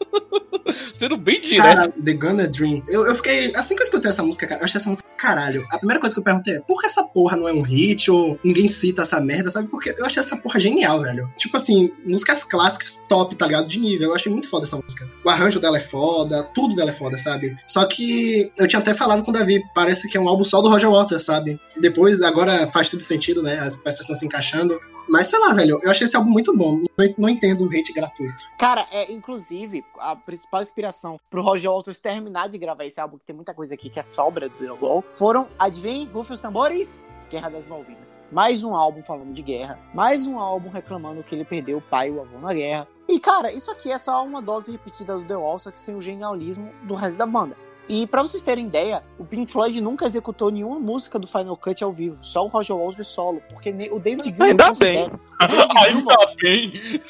Sendo 0.98 1.16
bem 1.16 1.40
direto. 1.40 1.62
Cara, 1.62 1.88
The 1.88 2.12
Gunna 2.12 2.48
Dream. 2.48 2.82
Eu, 2.88 3.06
eu 3.06 3.14
fiquei. 3.14 3.54
Assim 3.54 3.74
que 3.74 3.82
eu 3.82 3.84
escutei 3.84 4.10
essa 4.10 4.22
música, 4.22 4.46
cara, 4.46 4.60
eu 4.60 4.64
achei 4.64 4.80
essa 4.80 4.88
música 4.88 5.06
caralho. 5.16 5.66
A 5.70 5.78
primeira 5.78 6.00
coisa 6.00 6.14
que 6.14 6.20
eu 6.20 6.24
perguntei 6.24 6.56
é: 6.56 6.60
por 6.60 6.80
que 6.80 6.86
essa 6.86 7.02
porra 7.02 7.36
não 7.36 7.48
é 7.48 7.52
um 7.52 7.62
hit? 7.62 8.10
Ou 8.10 8.38
ninguém 8.44 8.68
cita 8.68 9.02
essa 9.02 9.20
merda, 9.20 9.50
sabe? 9.50 9.68
Porque 9.68 9.94
eu 9.96 10.04
achei 10.04 10.20
essa 10.20 10.36
porra 10.36 10.60
genial, 10.60 11.00
velho. 11.00 11.28
Tipo 11.36 11.56
assim, 11.56 11.92
músicas 12.04 12.44
clássicas 12.44 13.00
top, 13.08 13.34
tá 13.34 13.46
ligado? 13.46 13.66
De 13.66 13.78
nível. 13.78 14.10
Eu 14.10 14.14
achei 14.14 14.30
muito 14.30 14.48
foda 14.48 14.64
essa 14.64 14.76
música. 14.76 15.08
O 15.24 15.30
arranjo 15.30 15.60
dela 15.60 15.78
é 15.78 15.80
foda, 15.80 16.44
tudo 16.54 16.74
dela 16.74 16.90
é 16.90 16.92
foda, 16.92 17.18
sabe? 17.18 17.56
Só 17.66 17.84
que 17.86 18.52
eu 18.56 18.68
tinha 18.68 18.80
até 18.80 18.94
falado 18.94 19.22
com 19.22 19.30
o 19.30 19.34
Davi, 19.34 19.62
parece 19.74 20.08
que 20.08 20.16
é 20.16 20.20
um 20.20 20.28
álbum 20.28 20.44
só 20.44 20.60
do 20.60 20.68
Roger 20.68 20.90
Waters, 20.90 21.24
sabe? 21.24 21.58
Depois, 21.80 22.22
agora 22.22 22.66
faz 22.66 22.88
tudo 22.88 23.02
sentido, 23.02 23.42
né? 23.42 23.58
As 23.60 23.74
peças 23.74 24.00
estão 24.00 24.14
se 24.14 24.26
encaixando. 24.26 24.78
Mas 25.08 25.28
sei 25.28 25.38
lá, 25.38 25.52
velho, 25.52 25.78
eu 25.82 25.90
achei 25.90 26.06
esse 26.06 26.16
álbum 26.16 26.30
muito 26.30 26.56
bom. 26.56 26.72
Não, 26.98 27.14
não 27.18 27.28
entendo 27.28 27.64
o 27.64 27.68
hate 27.68 27.92
gratuito. 27.92 28.42
Cara, 28.58 28.86
é, 28.90 29.12
inclusive, 29.12 29.84
a 29.98 30.16
principal 30.16 30.62
inspiração 30.62 31.18
pro 31.30 31.42
Roger 31.42 31.70
Waters 31.70 32.00
terminar 32.00 32.48
de 32.48 32.58
gravar 32.58 32.84
esse 32.84 33.00
álbum, 33.00 33.18
que 33.18 33.24
tem 33.24 33.36
muita 33.36 33.54
coisa 33.54 33.74
aqui 33.74 33.88
que 33.88 33.98
é 33.98 34.02
sobra 34.02 34.48
do 34.48 34.74
Wall, 34.80 35.04
foram, 35.14 35.46
adivinhem, 35.58 36.08
rufem 36.12 36.34
os 36.34 36.40
tambores, 36.40 36.98
Guerra 37.30 37.50
das 37.50 37.66
Malvinas. 37.66 38.18
Mais 38.30 38.62
um 38.62 38.74
álbum 38.74 39.02
falando 39.02 39.32
de 39.32 39.42
guerra, 39.42 39.78
mais 39.92 40.26
um 40.26 40.38
álbum 40.38 40.68
reclamando 40.68 41.22
que 41.22 41.34
ele 41.34 41.44
perdeu 41.44 41.78
o 41.78 41.82
pai 41.82 42.08
e 42.08 42.12
o 42.12 42.20
avô 42.20 42.38
na 42.38 42.52
guerra. 42.54 42.86
E, 43.08 43.20
cara, 43.20 43.52
isso 43.52 43.70
aqui 43.70 43.90
é 43.90 43.98
só 43.98 44.24
uma 44.24 44.42
dose 44.42 44.70
repetida 44.70 45.16
do 45.16 45.24
The 45.24 45.36
Wall, 45.36 45.58
só 45.58 45.70
que 45.70 45.78
sem 45.78 45.94
o 45.94 46.00
genialismo 46.00 46.72
do 46.82 46.94
resto 46.94 47.16
da 47.16 47.26
banda. 47.26 47.56
E 47.88 48.06
pra 48.06 48.20
vocês 48.22 48.42
terem 48.42 48.66
ideia, 48.66 49.02
o 49.18 49.24
Pink 49.24 49.50
Floyd 49.50 49.80
nunca 49.80 50.06
executou 50.06 50.50
nenhuma 50.50 50.78
música 50.80 51.18
do 51.18 51.26
Final 51.26 51.56
Cut 51.56 51.84
ao 51.84 51.92
vivo, 51.92 52.18
só 52.22 52.44
o 52.44 52.48
Roger 52.48 52.76
Waters 52.76 53.06
solo, 53.06 53.40
porque 53.48 53.70
o 53.92 54.00
David 54.00 54.24
Gilmour 54.24 54.46
Ainda 54.48 54.66
considera- 54.66 55.12
o 55.42 55.46
David 55.46 55.78
Gilmour- 55.88 56.12
Ainda 56.18 56.34
bem. 56.42 57.02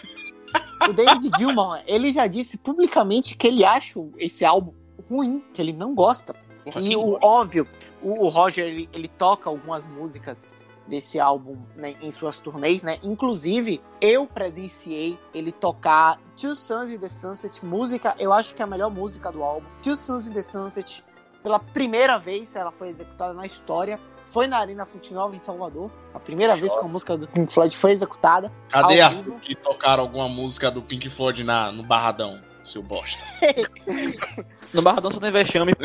o 0.89 0.93
David 0.93 1.31
Gilmour, 1.39 1.79
ele 1.87 2.13
já 2.13 2.27
disse 2.27 2.59
publicamente 2.59 3.37
que 3.37 3.47
ele 3.47 3.65
acha 3.65 3.99
esse 4.19 4.45
álbum 4.45 4.73
ruim, 5.11 5.43
que 5.55 5.63
ele 5.63 5.73
não 5.73 5.95
gosta. 5.95 6.35
Porra, 6.63 6.81
E 6.83 6.95
o 6.97 7.19
óbvio, 7.25 7.67
o, 8.03 8.25
o 8.25 8.29
Roger 8.29 8.67
ele, 8.67 8.89
ele 8.93 9.09
toca 9.09 9.49
algumas 9.49 9.87
músicas 9.87 10.53
desse 10.87 11.19
álbum 11.19 11.57
né, 11.75 11.95
em 12.03 12.11
suas 12.11 12.39
turnês, 12.39 12.83
né? 12.83 12.99
Inclusive, 13.03 13.81
eu 14.01 14.27
presenciei 14.27 15.19
ele 15.35 15.53
tocar 15.53 16.19
Two 16.41 16.55
Suns 16.55 16.91
in 16.91 16.99
the 16.99 17.09
Sunset, 17.09 17.65
música, 17.65 18.15
eu 18.19 18.33
acho 18.33 18.55
que 18.55 18.63
é 18.63 18.65
a 18.65 18.69
melhor 18.69 18.91
música 18.91 19.33
do 19.33 19.43
álbum. 19.43 19.67
Two 19.83 19.97
Suns 19.97 20.27
in 20.29 20.33
the 20.33 20.43
Sunset, 20.43 21.05
pela 21.43 21.59
primeira 21.59 22.19
vez 22.19 22.55
ela 22.57 22.73
foi 22.73 22.89
executada 22.89 23.33
na 23.33 23.47
história. 23.47 24.01
Foi 24.27 24.49
na 24.49 24.59
Arena 24.59 24.85
Fonte 24.85 25.15
Nova, 25.15 25.37
em 25.37 25.39
Salvador. 25.39 25.89
A 26.13 26.19
primeira 26.19 26.57
vez 26.57 26.75
que 26.75 26.81
a 26.81 26.89
música 26.89 27.17
do 27.17 27.29
Pink 27.29 27.53
Floyd 27.53 27.77
foi 27.77 27.93
executada. 27.93 28.53
Cadê 28.69 29.09
vivo. 29.09 29.39
que 29.39 29.55
tocaram 29.55 30.03
alguma 30.03 30.29
música 30.29 30.69
do 30.69 30.83
Pink 30.83 31.09
Floyd 31.11 31.45
na, 31.45 31.71
no 31.71 31.85
Barradão, 31.85 32.41
seu 32.67 32.83
bosta? 32.83 33.17
No 34.75 34.83
Barradão 34.83 35.11
só 35.11 35.21
tem 35.21 35.31
vexame. 35.31 35.73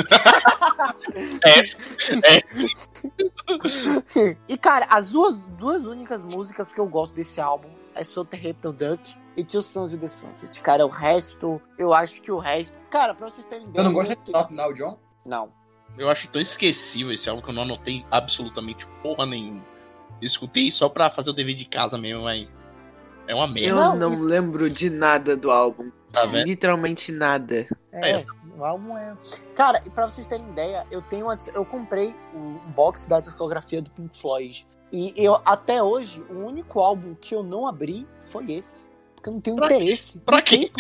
e, 4.48 4.58
cara, 4.58 4.86
as 4.90 5.12
duas, 5.12 5.48
duas 5.50 5.86
únicas 5.86 6.24
músicas 6.24 6.74
que 6.74 6.80
eu 6.80 6.88
gosto 6.88 7.16
desse 7.16 7.40
álbum 7.40 7.70
é 7.96 8.02
Reptile 8.36 8.74
Duck 8.74 9.16
e 9.38 9.44
Two 9.44 9.62
Sons 9.62 9.94
in 9.94 10.00
the 10.00 10.08
Sunset. 10.08 10.62
Cara, 10.62 10.86
o 10.86 10.90
resto, 10.90 11.62
eu 11.78 11.94
acho 11.94 12.22
que 12.22 12.32
o 12.32 12.40
resto... 12.40 12.74
Cara, 12.90 13.14
pra 13.14 13.30
vocês 13.30 13.46
terem 13.46 13.68
ideia... 13.68 13.84
não 13.84 13.94
gosta 13.94 14.16
de 14.16 14.32
eu- 14.32 14.40
Not 14.40 14.54
Now, 14.54 14.74
John? 14.74 14.98
Não. 15.26 15.52
Eu 15.98 16.10
acho 16.10 16.28
tão 16.30 16.42
esquecível 16.42 17.14
esse 17.14 17.30
álbum 17.30 17.42
que 17.42 17.50
eu 17.50 17.54
não 17.54 17.64
anotei 17.64 18.06
absolutamente 18.10 18.86
porra 19.04 19.26
nenhuma. 19.26 19.62
Eu 20.22 20.28
escutei 20.28 20.72
só 20.72 20.88
pra 20.88 21.10
fazer 21.10 21.30
o 21.30 21.34
dever 21.34 21.56
de 21.56 21.66
casa 21.66 21.98
mesmo, 21.98 22.24
mas 22.24 22.48
é 23.32 23.36
uma 23.36 23.46
Eu 23.46 23.52
merda, 23.54 23.76
Não, 23.82 23.96
não, 23.96 24.12
isso- 24.12 24.28
lembro 24.28 24.70
de 24.70 24.90
nada 24.90 25.36
do 25.36 25.50
álbum. 25.52 25.92
tá 26.12 26.26
vendo? 26.26 26.46
Literalmente 26.46 27.12
nada. 27.12 27.66
É, 27.92 28.12
É. 28.20 28.26
o 28.58 28.66
álbum 28.66 28.98
é. 28.98 29.16
Cara, 29.56 29.80
e 29.86 29.90
pra 29.90 30.10
vocês 30.10 30.28
terem 30.28 30.46
ideia, 30.50 30.86
eu 30.92 31.02
tenho 31.02 31.26
uma- 31.26 31.38
eu 31.54 31.64
comprei 31.66 32.14
um 32.36 32.56
box 32.76 33.08
da 33.08 33.20
discografia 33.22 33.82
do 33.82 33.90
Pink 33.92 34.20
Floyd. 34.20 34.68
E 34.92 35.14
eu, 35.16 35.40
até 35.46 35.82
hoje, 35.82 36.22
o 36.30 36.34
único 36.46 36.82
álbum 36.82 37.16
que 37.16 37.34
eu 37.34 37.42
não 37.44 37.66
abri 37.66 38.06
foi 38.20 38.52
esse. 38.52 38.86
Porque 39.16 39.30
eu 39.30 39.34
não 39.34 39.40
tenho 39.42 39.56
Pra 39.56 39.68
interesse. 39.68 40.20
Pra 40.20 40.38
Não 40.38 40.44
quê? 40.44 40.72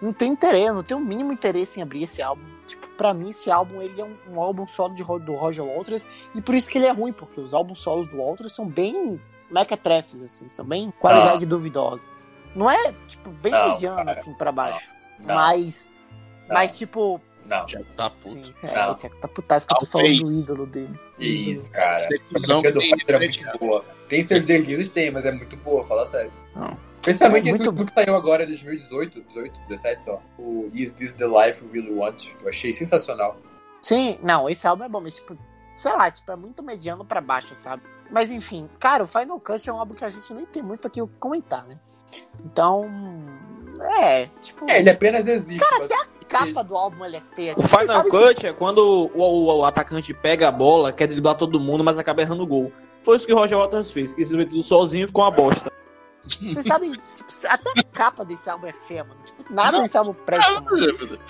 Não 0.00 0.12
tenho 0.12 0.32
interesse, 0.32 0.74
não 0.74 0.82
tenho 0.82 1.00
o 1.00 1.04
mínimo 1.04 1.32
interesse 1.32 1.78
em 1.78 1.82
abrir 1.82 2.04
esse 2.04 2.20
álbum. 2.22 2.42
Tipo, 2.66 2.86
pra 2.96 3.12
mim, 3.14 3.30
esse 3.30 3.50
álbum 3.50 3.80
ele 3.82 4.00
é 4.00 4.04
um, 4.04 4.16
um 4.34 4.40
álbum 4.40 4.66
solo 4.66 4.94
de, 4.94 5.02
do 5.04 5.34
Roger 5.34 5.64
Waters. 5.64 6.06
E 6.34 6.40
por 6.42 6.54
isso 6.54 6.70
que 6.70 6.78
ele 6.78 6.86
é 6.86 6.92
ruim, 6.92 7.12
porque 7.12 7.40
os 7.40 7.52
álbuns 7.54 7.80
solos 7.80 8.08
do 8.08 8.18
Waters 8.18 8.54
são 8.54 8.66
bem 8.68 9.20
mequetrefes, 9.52 10.20
assim, 10.22 10.48
são 10.48 10.64
bem 10.64 10.92
qualidade 10.98 11.44
duvidosa. 11.46 12.08
Não 12.54 12.70
é, 12.70 12.92
tipo, 13.06 13.30
bem 13.30 13.52
Não, 13.52 13.68
mediano, 13.70 13.96
cara. 13.96 14.10
assim, 14.12 14.34
pra 14.34 14.52
baixo. 14.52 14.88
Não. 15.26 15.34
Mas, 15.34 15.90
Não. 16.48 16.54
mas 16.54 16.76
tipo, 16.76 17.20
Não, 17.46 17.66
Já 17.68 17.80
tá 17.96 18.10
puto. 18.10 18.44
sim, 18.44 18.54
é, 18.62 18.88
o 18.90 18.94
tá 18.94 19.28
putasco 19.28 19.68
que 19.68 19.74
eu 19.74 19.78
tô 19.80 19.86
falando 19.86 20.24
do 20.24 20.32
ídolo 20.32 20.66
dele. 20.66 21.00
isso, 21.18 21.70
cara. 21.72 22.06
Secusão 22.08 22.58
A 22.60 22.62
do 22.62 22.80
que 22.80 22.90
Roger 22.90 23.04
é 23.08 23.18
tem, 23.18 23.28
muito 23.44 23.58
boa. 23.58 23.84
Tem 24.08 24.22
seus 24.22 24.44
deslizes, 24.46 24.90
tem, 24.90 25.10
mas 25.10 25.24
é 25.26 25.32
muito 25.32 25.56
boa, 25.56 25.82
fala 25.84 26.06
sério. 26.06 26.32
Não. 26.54 26.76
Principalmente 27.00 27.48
É 27.48 27.52
esse 27.52 27.62
último 27.66 27.84
que 27.84 27.92
saiu 27.92 28.14
agora 28.14 28.44
em 28.44 28.46
2018, 28.46 29.22
18, 29.22 29.60
17 29.68 30.04
só. 30.04 30.22
O 30.38 30.70
Is 30.72 30.94
This 30.94 31.14
the 31.14 31.26
Life 31.26 31.64
We 31.64 31.80
Really 31.80 31.92
Want? 31.92 32.28
Que 32.36 32.44
eu 32.44 32.48
achei 32.48 32.72
sensacional. 32.72 33.36
Sim, 33.80 34.18
não, 34.22 34.48
esse 34.48 34.64
álbum 34.66 34.84
é 34.84 34.88
bom, 34.88 35.00
mas 35.00 35.16
tipo, 35.16 35.36
sei 35.74 35.90
lá, 35.92 36.08
tipo, 36.10 36.30
é 36.30 36.36
muito 36.36 36.62
mediano 36.62 37.04
pra 37.04 37.20
baixo, 37.20 37.56
sabe? 37.56 37.82
Mas 38.12 38.30
enfim, 38.30 38.68
cara, 38.78 39.02
o 39.04 39.06
Final 39.06 39.40
Cut 39.40 39.68
é 39.68 39.72
um 39.72 39.78
álbum 39.78 39.94
que 39.94 40.04
a 40.04 40.08
gente 40.08 40.32
nem 40.34 40.44
tem 40.46 40.62
muito 40.62 40.86
aqui 40.86 41.00
o 41.00 41.08
que 41.08 41.16
comentar, 41.18 41.66
né? 41.66 41.78
Então, 42.44 42.84
é, 44.00 44.28
tipo, 44.42 44.70
É, 44.70 44.78
ele 44.80 44.90
apenas 44.90 45.26
existe. 45.26 45.64
mas- 45.78 45.90
a 45.90 46.06
capa 46.28 46.62
do 46.64 46.74
álbum 46.76 47.04
é 47.04 47.20
feia. 47.20 47.52
O 47.52 47.56
Tipo, 47.56 47.68
Final 47.68 47.86
sabem 47.86 48.10
que- 48.12 48.18
Cut 48.34 48.46
é 48.46 48.52
quando 48.52 48.78
o, 48.78 49.18
o- 49.18 49.56
o 49.58 49.64
atacante 49.64 50.14
pega 50.14 50.48
a 50.48 50.52
bola, 50.52 50.92
quer 50.92 51.06
driblar 51.06 51.34
todo 51.36 51.58
mundo, 51.60 51.82
mas 51.84 51.98
acaba 51.98 52.22
errando 52.22 52.42
o 52.42 52.46
gol. 52.46 52.72
Foi 53.02 53.16
isso 53.16 53.26
que 53.26 53.32
o 53.32 53.36
Roger 53.36 53.58
Waters 53.58 53.90
fez, 53.90 54.14
que 54.14 54.24
se 54.24 54.34
meteu 54.36 54.52
tudo 54.52 54.62
sozinho 54.62 55.04
e 55.04 55.06
ficou 55.06 55.24
uma 55.24 55.30
bosta. 55.30 55.70
Vocês 56.40 56.66
sabem, 56.66 56.92
tipo, 56.92 57.24
até 57.48 57.70
a 57.80 57.82
capa 57.82 58.24
desse 58.24 58.48
álbum 58.48 58.66
é 58.66 58.72
mano. 59.04 59.20
Tipo, 59.24 59.52
nada 59.52 59.72
Não. 59.72 59.82
desse 59.82 59.96
álbum 59.98 60.14
presta, 60.14 60.60
mano. 60.60 60.70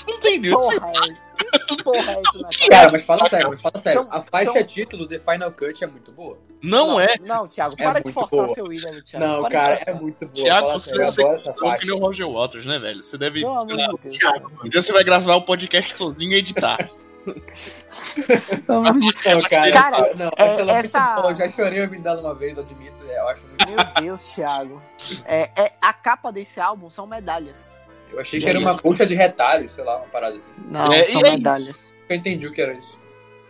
Não 0.06 0.14
entendeu. 0.14 0.52
Porra 0.58 0.74
é 0.88 0.98
essa? 1.10 1.32
Que, 1.34 1.58
que 1.76 1.82
porra 1.82 2.12
é 2.12 2.20
essa, 2.26 2.38
né? 2.38 2.48
Cara, 2.70 2.92
mas 2.92 3.04
fala 3.06 3.28
sério, 3.28 3.48
mas 3.50 3.62
fala 3.62 3.78
sério. 3.78 4.02
São- 4.02 4.12
A 4.12 4.20
faixa 4.20 4.52
são- 4.52 4.64
título 4.64 5.08
de 5.08 5.18
Final 5.18 5.50
Cut 5.52 5.82
é 5.82 5.86
muito 5.86 6.12
boa. 6.12 6.38
Não 6.62 7.00
é. 7.00 7.16
Não, 7.20 7.48
Thiago, 7.48 7.74
É 7.78 7.82
para 7.84 7.98
de 8.00 8.04
muito 8.06 8.14
forçar 8.14 8.44
boa. 8.44 8.54
seu 8.54 8.72
ídolo, 8.72 9.02
Thiago. 9.02 9.26
Não, 9.26 9.40
para 9.40 9.48
de 9.48 9.54
cara, 9.54 9.82
é 9.86 9.94
muito 9.94 10.26
boa. 10.26 10.32
Thiago, 10.34 10.66
fala 10.66 10.78
você 10.78 10.84
sério, 10.90 11.02
eu 11.02 11.12
você 11.12 11.20
adoro 11.22 11.34
essa 11.34 11.44
falou 11.54 11.58
que 11.58 11.68
faixa. 11.68 11.86
nem 11.86 11.94
o 11.94 11.98
Roger 12.06 12.30
Waters, 12.30 12.66
né, 12.66 12.78
velho? 12.78 13.04
Você 13.04 13.18
deve. 13.18 13.40
Pelo 13.40 13.52
amor 13.58 13.66
de 13.76 13.76
Deus. 14.02 14.16
Thiago, 14.18 14.52
Um 14.64 14.68
dia 14.68 14.82
você 14.82 14.92
vai 14.92 15.02
gravar 15.04 15.34
o 15.36 15.42
podcast 15.42 15.94
sozinho 15.94 16.32
e 16.32 16.36
editar. 16.38 16.78
Não, 18.68 19.42
cara, 19.48 19.72
Cara, 19.72 20.14
não, 20.14 20.30
é, 20.36 20.44
essa- 20.46 20.64
muito 21.04 21.20
boa. 21.22 21.30
Eu 21.30 21.34
já 21.34 21.48
chorei 21.48 21.82
ouvindo 21.82 22.06
ela 22.06 22.20
uma 22.20 22.34
vez, 22.34 22.58
admito. 22.58 23.04
é, 23.08 23.18
Eu 23.20 23.28
acho 23.28 23.46
muito. 23.46 23.66
Meu 23.68 23.76
Deus, 24.02 24.22
Thiago. 24.34 24.82
É, 25.24 25.50
é, 25.56 25.72
a 25.80 25.92
capa 25.92 26.32
desse 26.32 26.60
álbum 26.60 26.88
são 26.90 27.06
medalhas. 27.06 27.78
Eu 28.10 28.20
achei 28.20 28.38
E 28.38 28.42
que 28.42 28.48
era 28.48 28.58
uma 28.58 28.74
bucha 28.74 29.06
de 29.06 29.14
retalhos, 29.14 29.72
sei 29.72 29.84
lá, 29.84 29.96
uma 29.98 30.06
parada 30.08 30.36
assim. 30.36 30.52
Não, 30.68 30.92
É, 30.92 31.06
são 31.06 31.20
medalhas. 31.22 31.96
Eu 32.08 32.16
entendi 32.16 32.46
o 32.46 32.52
que 32.52 32.60
era 32.60 32.72
isso. 32.74 32.98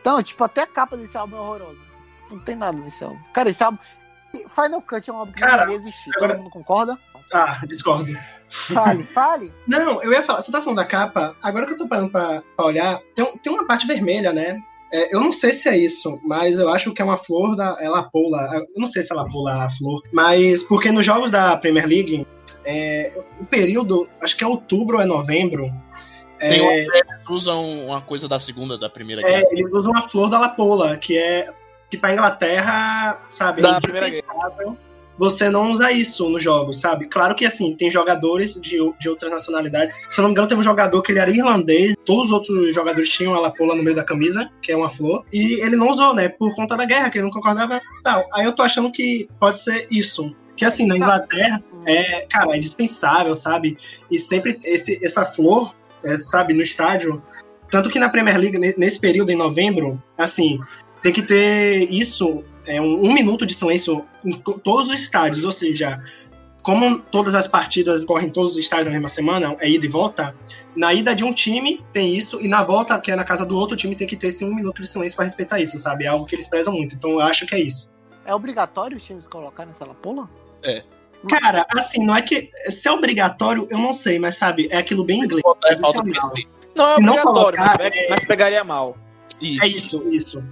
Então, 0.01 0.23
tipo, 0.23 0.43
até 0.45 0.63
a 0.63 0.67
capa 0.67 0.97
desse 0.97 1.17
álbum 1.17 1.37
é 1.37 1.41
horrorosa. 1.41 1.79
Não 2.31 2.39
tem 2.39 2.55
nada 2.57 2.77
nesse 2.79 3.03
álbum. 3.05 3.19
Cara, 3.33 3.51
esse 3.51 3.63
álbum. 3.63 3.79
Final 4.49 4.83
Cut 4.83 5.09
é 5.09 5.13
um 5.13 5.17
álbum 5.17 5.33
que 5.33 5.41
Cara, 5.41 5.67
não 5.67 5.73
existir. 5.73 6.11
agora- 6.17 6.35
Todo 6.35 6.43
mundo 6.43 6.53
concorda? 6.53 6.99
Ah, 7.33 7.61
discordo. 7.67 8.13
Fale, 8.49 9.05
fale. 9.05 9.53
Não, 9.67 10.03
eu 10.03 10.13
ia 10.13 10.23
falar, 10.23 10.43
você 10.43 10.53
tá 10.53 10.61
falando 10.61 10.77
da 10.79 10.85
capa, 10.85 11.35
agora 11.43 11.67
que 11.67 11.73
eu 11.73 11.79
tô 11.79 11.89
parando 11.89 12.11
pra, 12.11 12.43
pra 12.57 12.67
olhar, 12.67 13.01
tem, 13.15 13.25
tem 13.39 13.53
uma 13.53 13.67
parte 13.67 13.87
vermelha, 13.87 14.33
né? 14.33 14.61
É, 14.93 15.15
eu 15.15 15.21
não 15.23 15.33
sei 15.33 15.55
se 15.55 15.71
é 15.71 15.77
isso, 15.79 16.21
mas 16.27 16.59
eu 16.59 16.69
acho 16.69 16.93
que 16.93 17.01
é 17.01 17.05
uma 17.05 17.17
flor 17.17 17.57
da. 17.57 17.79
Ela 17.81 18.03
pula. 18.03 18.51
Eu 18.55 18.67
não 18.77 18.87
sei 18.87 19.03
se 19.03 19.11
ela 19.11 19.25
pula 19.27 19.65
a 19.65 19.71
flor, 19.71 20.03
mas 20.13 20.63
porque 20.65 20.93
nos 20.93 21.07
jogos 21.07 21.31
da 21.31 21.57
Premier 21.57 21.87
League, 21.87 22.27
é, 22.67 23.25
o 23.41 23.45
período, 23.47 24.07
acho 24.21 24.37
que 24.37 24.45
é 24.45 24.47
outubro 24.47 24.97
ou 24.99 25.03
é 25.03 25.07
novembro. 25.07 25.65
é, 26.39 26.51
Tem 26.51 26.61
uma- 26.61 26.73
Eles 26.75 27.01
usam 27.31 27.87
uma 27.87 28.03
coisa 28.03 28.29
da 28.29 28.39
segunda, 28.39 28.77
da 28.77 28.91
primeira 28.91 29.23
é, 29.23 29.25
guerra. 29.25 29.45
eles 29.53 29.73
usam 29.73 29.95
a 29.97 30.03
flor 30.03 30.29
da 30.29 30.39
lapola, 30.39 30.99
que 30.99 31.17
é 31.17 31.47
que 31.93 31.99
pra 31.99 32.11
Inglaterra, 32.11 33.21
sabe, 33.31 33.61
Da 33.61 33.75
é 33.75 33.77
indispensável 33.77 34.79
você 35.19 35.51
não 35.51 35.71
usar 35.71 35.93
isso 35.93 36.27
nos 36.31 36.43
jogos, 36.43 36.81
sabe? 36.81 37.07
Claro 37.07 37.35
que 37.35 37.45
assim, 37.45 37.77
tem 37.77 37.91
jogadores 37.91 38.55
de, 38.55 38.79
de 38.99 39.09
outras 39.11 39.31
nacionalidades. 39.31 40.07
Se 40.09 40.19
eu 40.19 40.23
não 40.23 40.31
me 40.31 40.33
engano, 40.33 40.49
teve 40.49 40.61
um 40.63 40.65
jogador 40.65 41.03
que 41.03 41.13
ele 41.13 41.19
era 41.19 41.31
irlandês, 41.31 41.95
todos 42.03 42.29
os 42.29 42.33
outros 42.33 42.75
jogadores 42.75 43.11
tinham 43.11 43.35
a 43.35 43.39
lapola 43.39 43.77
no 43.77 43.83
meio 43.83 43.95
da 43.95 44.03
camisa, 44.03 44.51
que 44.63 44.73
é 44.73 44.77
uma 44.77 44.89
flor, 44.89 45.23
e 45.31 45.61
ele 45.61 45.77
não 45.77 45.91
usou, 45.91 46.15
né? 46.15 46.31
Por 46.31 46.55
conta 46.57 46.77
da 46.77 46.87
guerra, 46.87 47.11
que 47.11 47.19
ele 47.19 47.27
não 47.27 47.31
concordava 47.31 47.81
tal. 48.03 48.27
Aí 48.33 48.47
eu 48.47 48.53
tô 48.53 48.63
achando 48.63 48.91
que 48.91 49.29
pode 49.39 49.59
ser 49.59 49.87
isso. 49.91 50.35
Que 50.57 50.65
assim, 50.65 50.87
na 50.87 50.97
Inglaterra, 50.97 51.63
é, 51.85 52.27
cara, 52.27 52.55
é 52.55 52.57
indispensável, 52.57 53.35
sabe? 53.35 53.77
E 54.11 54.19
sempre 54.19 54.59
esse, 54.65 54.99
essa 55.05 55.27
flor, 55.27 55.75
é, 56.03 56.17
sabe, 56.17 56.55
no 56.55 56.63
estádio. 56.63 57.23
Tanto 57.71 57.89
que 57.91 57.99
na 57.99 58.09
Premier 58.09 58.39
League, 58.39 58.59
ne- 58.59 58.75
nesse 58.77 58.99
período, 58.99 59.31
em 59.31 59.37
novembro, 59.37 60.03
assim, 60.19 60.59
tem 61.03 61.13
que 61.13 61.23
ter 61.23 61.91
isso, 61.93 62.45
é, 62.67 62.81
um, 62.81 63.05
um 63.07 63.13
minuto 63.13 63.45
de 63.45 63.55
silêncio 63.55 64.07
em 64.25 64.33
to- 64.33 64.59
todos 64.61 64.89
os 64.91 65.01
estádios, 65.01 65.45
ou 65.45 65.53
seja, 65.53 66.03
como 66.63 67.01
todas 67.01 67.35
as 67.35 67.47
partidas 67.49 68.05
correm 68.05 68.29
em 68.29 68.31
todos 68.31 68.53
os 68.53 68.57
estádios 68.59 68.87
na 68.87 68.93
mesma 68.93 69.09
semana, 69.09 69.57
é 69.61 69.69
ida 69.69 69.85
e 69.85 69.89
volta, 69.89 70.35
na 70.77 70.95
ida 70.95 71.15
de 71.15 71.25
um 71.25 71.33
time 71.33 71.85
tem 71.93 72.15
isso, 72.17 72.41
e 72.41 72.47
na 72.47 72.63
volta, 72.63 72.99
que 73.01 73.11
é 73.11 73.17
na 73.17 73.25
casa 73.25 73.45
do 73.45 73.57
outro 73.59 73.77
time, 73.77 73.97
tem 73.97 74.07
que 74.07 74.17
ter 74.17 74.29
esse 74.29 74.45
um 74.45 74.55
minuto 74.55 74.81
de 74.81 74.87
silêncio 74.89 75.17
para 75.17 75.25
respeitar 75.25 75.61
isso, 75.61 75.77
sabe? 75.79 76.05
É 76.05 76.09
algo 76.09 76.25
que 76.25 76.35
eles 76.37 76.47
prezam 76.49 76.73
muito, 76.73 76.95
então 76.95 77.11
eu 77.13 77.21
acho 77.21 77.47
que 77.47 77.55
é 77.55 77.61
isso. 77.61 77.91
É 78.25 78.33
obrigatório 78.33 78.97
os 78.97 79.03
times 79.05 79.27
colocarem 79.27 79.71
essa 79.71 79.85
lapola? 79.85 80.31
Cara, 81.29 81.67
assim, 81.71 82.05
não 82.05 82.17
é 82.17 82.23
que. 82.23 82.49
Se 82.69 82.89
é 82.89 82.93
obrigatório, 82.93 83.67
eu 83.71 83.79
não 83.79 83.93
sei, 83.93 84.19
mas 84.19 84.37
sabe, 84.37 84.69
é 84.71 84.77
aquilo 84.79 85.05
bem 85.05 85.21
inglês. 85.21 85.43
É. 85.65 85.75
Não 86.75 86.87
é 86.87 86.91
Se 86.91 87.01
não 87.03 87.15
obrigatório, 87.15 87.59
colocar, 87.59 87.79
mas, 87.79 87.91
pe- 87.91 88.07
mas 88.09 88.25
pegaria 88.25 88.65
mal. 88.65 88.97
Isso. 89.41 89.63
É 89.63 89.69
isso, 89.69 90.09
isso. 90.11 90.45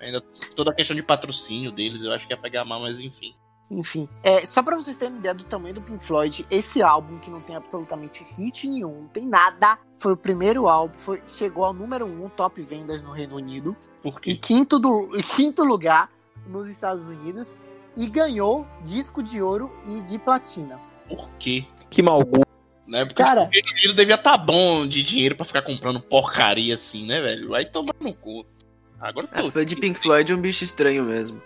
Ainda 0.00 0.20
toda 0.54 0.70
a 0.70 0.74
questão 0.74 0.94
de 0.94 1.02
patrocínio 1.02 1.72
deles, 1.72 2.02
eu 2.02 2.12
acho 2.12 2.26
que 2.26 2.32
ia 2.32 2.36
pegar 2.40 2.64
mal, 2.64 2.80
mas 2.80 3.00
enfim. 3.00 3.34
Enfim, 3.68 4.08
é, 4.22 4.46
só 4.46 4.62
pra 4.62 4.76
vocês 4.76 4.96
terem 4.96 5.16
ideia 5.16 5.34
do 5.34 5.42
tamanho 5.42 5.74
do 5.74 5.82
Pink 5.82 6.04
Floyd, 6.04 6.46
esse 6.48 6.80
álbum 6.82 7.18
que 7.18 7.28
não 7.28 7.40
tem 7.40 7.56
absolutamente 7.56 8.22
hit 8.36 8.68
nenhum, 8.68 9.02
não 9.02 9.08
tem 9.08 9.26
nada, 9.26 9.76
foi 9.98 10.12
o 10.12 10.16
primeiro 10.16 10.68
álbum, 10.68 10.96
foi, 10.96 11.20
chegou 11.26 11.64
ao 11.64 11.72
número 11.72 12.06
um 12.06 12.28
top 12.28 12.62
vendas 12.62 13.02
no 13.02 13.10
Reino 13.10 13.34
Unido 13.34 13.76
Por 14.02 14.20
e 14.24 14.34
quê? 14.34 14.36
quinto, 14.36 14.78
do, 14.78 15.10
e 15.16 15.22
quinto 15.22 15.64
lugar 15.64 16.08
nos 16.46 16.68
Estados 16.68 17.08
Unidos 17.08 17.58
e 17.96 18.08
ganhou 18.08 18.64
disco 18.84 19.20
de 19.20 19.42
ouro 19.42 19.68
e 19.84 20.00
de 20.02 20.16
platina. 20.16 20.78
Por 21.08 21.28
quê? 21.38 21.64
Que 21.90 22.02
mau 22.02 22.24
gosto. 22.24 22.46
Né? 22.86 23.04
Porque 23.04 23.20
Cara- 23.20 23.42
o 23.42 23.50
Reino 23.50 23.68
Unido 23.72 23.94
devia 23.94 24.14
estar 24.14 24.38
bom 24.38 24.86
de 24.86 25.02
dinheiro 25.02 25.34
pra 25.34 25.44
ficar 25.44 25.62
comprando 25.62 26.00
porcaria 26.00 26.76
assim, 26.76 27.04
né, 27.04 27.20
velho? 27.20 27.48
Vai 27.48 27.64
tomar 27.64 27.96
no 27.98 28.14
cu. 28.14 28.46
Agora 29.00 29.28
Ah, 29.32 29.50
fã 29.50 29.64
de 29.64 29.76
Pink 29.76 29.98
Floyd 30.00 30.32
é 30.32 30.34
um 30.34 30.40
bicho 30.40 30.64
estranho 30.64 31.04
mesmo. 31.04 31.40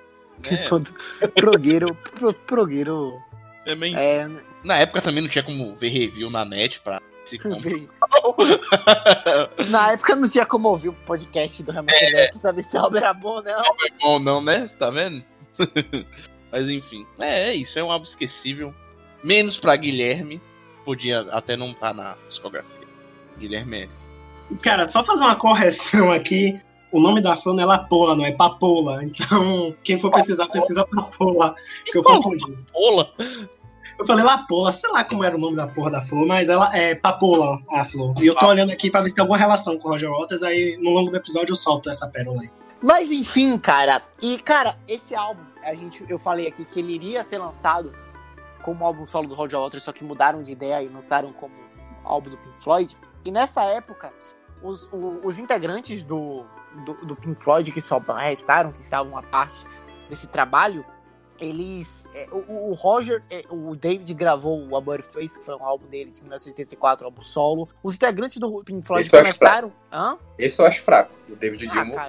né? 0.50 0.56
Todo 0.58 0.92
progueiro, 1.34 1.94
pro, 1.94 2.32
progueiro, 2.32 3.18
Também, 3.64 3.94
é, 3.96 4.28
Na 4.64 4.78
época 4.78 5.02
também 5.02 5.22
não 5.22 5.28
tinha 5.28 5.44
como 5.44 5.74
ver 5.76 5.88
review 5.88 6.30
na 6.30 6.44
net 6.44 6.80
pra 6.80 7.00
se. 7.24 7.38
Na 9.68 9.92
época 9.92 10.16
não 10.16 10.28
tinha 10.28 10.46
como 10.46 10.68
ouvir 10.68 10.88
o 10.88 10.92
podcast 10.92 11.62
do 11.62 11.72
Ramaster 11.72 12.14
é. 12.14 12.28
pra 12.28 12.38
saber 12.38 12.62
se 12.62 12.76
o 12.76 12.80
álbum 12.80 12.96
era 12.96 13.12
bom 13.14 13.36
ou 13.36 13.42
não. 13.42 13.62
bom, 14.00 14.18
não, 14.18 14.42
né? 14.42 14.70
Tá 14.78 14.90
vendo? 14.90 15.22
Mas 16.50 16.68
enfim, 16.68 17.06
é, 17.18 17.50
é 17.50 17.54
isso, 17.54 17.78
é 17.78 17.84
um 17.84 17.92
álbum 17.92 18.04
esquecível. 18.04 18.74
Menos 19.22 19.56
pra 19.56 19.76
Guilherme, 19.76 20.40
podia 20.84 21.20
até 21.30 21.56
não 21.56 21.72
estar 21.72 21.94
na 21.94 22.16
discografia. 22.28 22.88
Guilherme 23.38 23.82
é. 23.82 23.88
Cara, 24.62 24.84
só 24.86 25.04
fazer 25.04 25.24
uma 25.24 25.36
correção 25.36 26.10
aqui. 26.10 26.58
O 26.92 27.00
nome 27.00 27.20
da 27.20 27.36
fã 27.36 27.52
não 27.52 27.62
é 27.62 27.66
Lapola, 27.66 28.14
não 28.16 28.24
é 28.24 28.32
Papola. 28.32 29.04
Então, 29.04 29.74
quem 29.82 29.98
for 29.98 30.10
pesquisar, 30.10 30.48
pesquisa 30.48 30.86
Papola, 30.86 31.54
que 31.84 31.96
eu 31.98 32.02
confundi. 32.02 32.56
Ola! 32.74 33.12
Eu 33.98 34.06
falei 34.06 34.24
Lapola, 34.24 34.72
sei 34.72 34.90
lá 34.90 35.04
como 35.04 35.22
era 35.24 35.36
o 35.36 35.38
nome 35.38 35.56
da 35.56 35.66
porra 35.66 35.90
da 35.90 36.00
flor, 36.00 36.26
mas 36.26 36.48
ela 36.48 36.74
é 36.76 36.94
Papola, 36.94 37.60
a 37.70 37.84
flor. 37.84 38.14
E 38.22 38.26
eu 38.26 38.34
tô 38.34 38.46
olhando 38.46 38.70
aqui 38.72 38.90
pra 38.90 39.02
ver 39.02 39.10
se 39.10 39.14
tem 39.14 39.20
alguma 39.22 39.38
relação 39.38 39.78
com 39.78 39.88
o 39.88 39.92
Roger 39.92 40.10
Waters, 40.10 40.42
aí 40.42 40.78
no 40.80 40.90
longo 40.90 41.10
do 41.10 41.16
episódio 41.16 41.52
eu 41.52 41.56
solto 41.56 41.90
essa 41.90 42.08
pérola 42.08 42.40
aí. 42.42 42.50
Mas 42.82 43.12
enfim, 43.12 43.58
cara. 43.58 44.02
E, 44.22 44.38
cara, 44.38 44.78
esse 44.88 45.14
álbum, 45.14 45.42
a 45.62 45.74
gente, 45.74 46.02
eu 46.08 46.18
falei 46.18 46.46
aqui 46.48 46.64
que 46.64 46.80
ele 46.80 46.94
iria 46.94 47.22
ser 47.22 47.36
lançado 47.38 47.92
como 48.62 48.84
álbum 48.86 49.04
solo 49.04 49.26
do 49.28 49.34
Roger 49.34 49.60
Waters, 49.60 49.82
só 49.82 49.92
que 49.92 50.02
mudaram 50.02 50.42
de 50.42 50.52
ideia 50.52 50.82
e 50.82 50.88
lançaram 50.88 51.30
como 51.32 51.54
álbum 52.02 52.30
do 52.30 52.38
Pink 52.38 52.62
Floyd. 52.62 52.96
E 53.24 53.30
nessa 53.30 53.64
época, 53.64 54.12
os, 54.62 54.84
o- 54.92 55.20
os 55.24 55.38
integrantes 55.38 56.06
do, 56.06 56.44
do, 56.84 56.94
do 57.06 57.16
Pink 57.16 57.42
Floyd 57.42 57.70
que 57.72 57.80
só 57.80 57.98
restaram, 57.98 58.72
que 58.72 58.80
estavam 58.80 59.16
a 59.16 59.22
parte 59.22 59.64
desse 60.08 60.26
trabalho, 60.26 60.84
eles. 61.38 62.02
é, 62.14 62.28
o, 62.30 62.70
o 62.70 62.74
Roger, 62.74 63.22
é, 63.30 63.42
o 63.50 63.74
David 63.74 64.12
gravou 64.14 64.66
o 64.68 64.76
About 64.76 65.02
Face, 65.02 65.38
que 65.38 65.44
foi 65.44 65.56
um 65.56 65.64
álbum 65.64 65.86
dele 65.86 66.10
de 66.10 66.20
1974, 66.20 67.06
álbum 67.06 67.22
solo. 67.22 67.68
Os 67.82 67.94
integrantes 67.94 68.36
do 68.38 68.62
Pink 68.64 68.86
Floyd 68.86 69.06
Esse 69.06 69.10
começaram. 69.10 69.72
Hã? 69.92 70.18
Esse 70.38 70.60
eu 70.60 70.66
acho 70.66 70.82
fraco. 70.82 71.14
O 71.28 71.36
David 71.36 71.68
Ah, 71.68 71.72
Gilmour, 71.72 72.00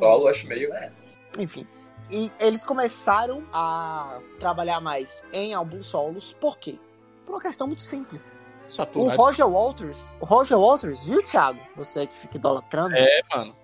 solo, 0.00 0.24
eu 0.24 0.28
acho 0.28 0.46
meio. 0.46 0.72
É. 0.72 0.92
enfim. 1.38 1.66
E 2.08 2.30
eles 2.38 2.64
começaram 2.64 3.42
a 3.52 4.20
trabalhar 4.38 4.80
mais 4.80 5.24
em 5.32 5.52
álbuns 5.54 5.86
solos, 5.86 6.32
por 6.34 6.56
quê? 6.56 6.78
Por 7.24 7.32
uma 7.32 7.40
questão 7.40 7.66
muito 7.66 7.82
simples. 7.82 8.40
O 8.70 8.72
Saturado. 8.72 9.16
Roger 9.20 9.48
Walters, 9.48 10.16
o 10.20 10.24
Roger 10.24 10.56
Walters, 10.58 11.04
viu, 11.04 11.22
Thiago? 11.24 11.58
Você 11.76 12.06
que 12.06 12.16
fica 12.16 12.36
idolatrando. 12.36 12.94
É, 12.94 13.20
mano. 13.34 13.56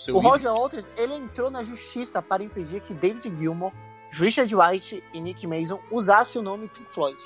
Seu 0.00 0.14
o 0.14 0.18
ídolo. 0.18 0.32
Roger 0.32 0.52
Walters, 0.52 0.88
ele 0.96 1.14
entrou 1.14 1.50
na 1.50 1.62
justiça 1.62 2.22
para 2.22 2.42
impedir 2.42 2.80
que 2.80 2.94
David 2.94 3.30
Gilmour, 3.36 3.72
Richard 4.12 4.54
White 4.54 5.04
e 5.12 5.20
Nick 5.20 5.46
Mason 5.46 5.78
usassem 5.90 6.40
o 6.40 6.44
nome 6.44 6.68
Pink 6.68 6.88
Floyd. 6.90 7.18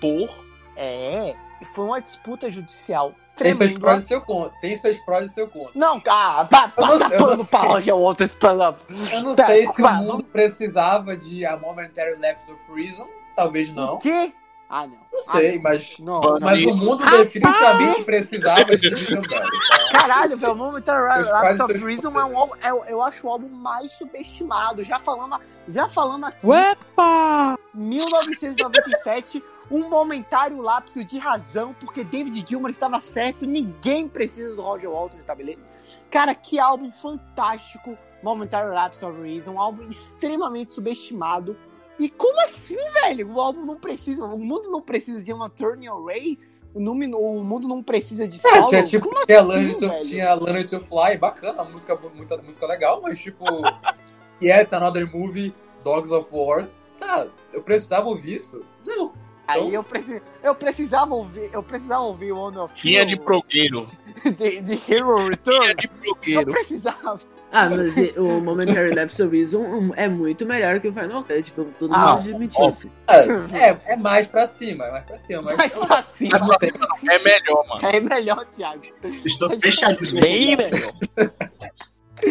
Por. 0.00 0.28
É, 0.76 1.34
e 1.60 1.64
foi 1.64 1.86
uma 1.86 2.00
disputa 2.00 2.48
judicial 2.48 3.12
Tem 3.36 3.52
seus 3.52 3.76
prós 3.76 4.04
e 4.04 4.06
seu 4.06 4.20
contra. 4.20 4.60
Tem 4.60 4.76
seus 4.76 4.96
prós 4.98 5.30
e 5.30 5.34
seu 5.34 5.48
contra. 5.48 5.72
Não, 5.74 5.98
cara, 5.98 6.44
pa, 6.44 6.68
passa 6.68 7.10
pano 7.10 7.44
pra. 7.44 7.60
Roger 7.62 7.96
Walters 7.96 8.32
pela... 8.32 8.78
Eu 9.12 9.22
não 9.22 9.34
sei 9.34 9.66
se 9.66 9.82
o 9.82 9.92
mundo 9.94 10.22
precisava 10.24 11.16
de 11.16 11.44
A 11.44 11.56
Momentary 11.56 12.16
Lapse 12.20 12.52
of 12.52 12.62
Reason. 12.72 13.08
Talvez 13.34 13.72
não. 13.72 13.94
O 13.94 13.98
quê? 13.98 14.32
Ah, 14.68 14.86
não. 14.86 14.98
Não 15.10 15.20
sei, 15.22 15.58
mas. 15.58 15.98
Não, 15.98 16.20
Mano, 16.20 16.40
não. 16.40 16.46
Mas 16.46 16.66
o 16.66 16.76
mundo 16.76 17.04
definitivamente 17.04 18.04
precisava 18.04 18.76
de 18.76 18.90
Vision 18.90 19.22
Bell. 19.22 19.42
Então, 19.42 19.90
Caralho, 19.90 20.36
velho, 20.36 20.54
Momentary 20.54 21.14
Seus 21.14 21.28
Lapse 21.28 21.58
pais 21.58 21.58
e 21.58 21.62
of 21.62 21.86
Reason 21.86 22.20
é 22.20 22.24
um 22.24 22.38
álbum, 22.38 22.54
é, 22.60 22.92
eu 22.92 23.02
acho 23.02 23.26
o 23.26 23.30
álbum 23.30 23.48
mais 23.48 23.92
subestimado. 23.92 24.84
Já 24.84 24.98
falando, 24.98 25.40
já 25.66 25.88
falando 25.88 26.26
aqui, 26.26 26.46
Uepa! 26.46 27.58
1997, 27.72 29.42
um 29.70 29.88
momentário 29.88 30.60
lapso 30.60 31.02
de 31.02 31.18
razão, 31.18 31.74
porque 31.80 32.04
David 32.04 32.44
Gilmour 32.46 32.70
estava 32.70 33.00
certo, 33.00 33.46
ninguém 33.46 34.06
precisa 34.06 34.54
do 34.54 34.62
Roger 34.62 34.90
Walters, 34.90 35.24
tá 35.24 35.34
beleza? 35.34 35.62
Cara, 36.10 36.34
que 36.34 36.58
álbum 36.58 36.92
fantástico, 36.92 37.96
Momentary 38.22 38.74
Lapse 38.74 39.04
of 39.04 39.20
Reason, 39.20 39.52
um 39.52 39.60
álbum 39.60 39.88
extremamente 39.88 40.72
subestimado. 40.72 41.56
E 41.98 42.08
como 42.08 42.40
assim, 42.42 42.76
velho? 43.02 43.32
O 43.32 43.40
álbum 43.40 43.64
não 43.64 43.76
precisa, 43.76 44.24
o 44.24 44.38
mundo 44.38 44.70
não 44.70 44.80
precisa 44.80 45.20
de 45.20 45.32
uma 45.32 45.48
Turn 45.50 45.86
Array, 45.88 46.38
o, 46.72 46.80
nome- 46.80 47.12
o 47.14 47.42
mundo 47.42 47.66
não 47.66 47.82
precisa 47.82 48.28
de 48.28 48.36
é, 48.36 48.38
solo. 48.38 48.68
tinha 48.68 48.82
tipo. 48.84 49.08
Como 49.08 49.26
Tinha 49.26 49.40
assim, 49.42 49.74
to, 49.74 50.02
tinha 50.04 50.34
Learn 50.34 50.64
to 50.64 50.78
Fly, 50.80 51.16
bacana, 51.18 51.64
música, 51.64 51.98
muita 52.14 52.36
música 52.38 52.66
legal, 52.66 53.00
mas 53.02 53.18
tipo. 53.18 53.44
yeah, 54.40 54.62
it's 54.62 54.72
another 54.72 55.10
movie, 55.12 55.52
Dogs 55.82 56.12
of 56.12 56.28
Wars. 56.32 56.90
Tá, 57.00 57.26
eu 57.52 57.62
precisava 57.62 58.08
ouvir 58.08 58.34
isso? 58.34 58.64
Não. 58.86 59.12
Aí 59.48 59.72
eu, 59.72 59.82
preci... 59.82 60.20
eu 60.42 60.54
precisava 60.54 61.14
ouvir, 61.14 61.48
eu 61.54 61.62
precisava 61.62 62.02
ouvir 62.02 62.32
o 62.32 62.38
One 62.38 62.58
of 62.58 62.74
Tinha 62.74 63.06
de 63.06 63.18
progueiro. 63.18 63.88
de, 64.36 64.60
de 64.60 64.92
Hero 64.92 65.26
Return. 65.26 65.60
Tinha 65.60 65.74
de 65.74 65.86
Eu 65.86 65.90
progueiro. 66.14 66.50
precisava. 66.50 67.18
Ah, 67.50 67.70
mas 67.70 67.96
o 68.16 68.40
Momentary 68.42 68.94
Lapse 68.94 69.22
of 69.22 69.34
Reason 69.34 69.92
é 69.96 70.06
muito 70.06 70.44
melhor 70.44 70.78
que 70.80 70.88
o 70.88 70.92
Final 70.92 71.24
Cut, 71.24 71.52
vamos 71.56 71.72
todo 71.78 71.94
Ah, 71.94 72.14
mundo 72.16 72.18
admitir 72.28 72.68
isso. 72.68 72.90
É, 73.08 73.68
é, 73.70 73.80
é 73.86 73.96
mais 73.96 74.26
pra 74.26 74.46
cima, 74.46 74.84
é 74.84 74.90
mais 74.90 75.04
pra 75.06 75.18
cima. 75.18 75.42
Mas, 75.42 75.56
Mas 75.56 75.72
pra 75.86 76.02
cima. 76.02 76.38
não 76.38 77.12
É 77.12 77.18
melhor, 77.18 77.66
mano. 77.66 77.86
É 77.88 78.00
melhor, 78.00 78.44
Thiago. 78.46 78.82
Estou 79.24 79.50
fechadíssimo. 79.58 80.20
Bem 80.20 80.56
melhor. 80.56 80.92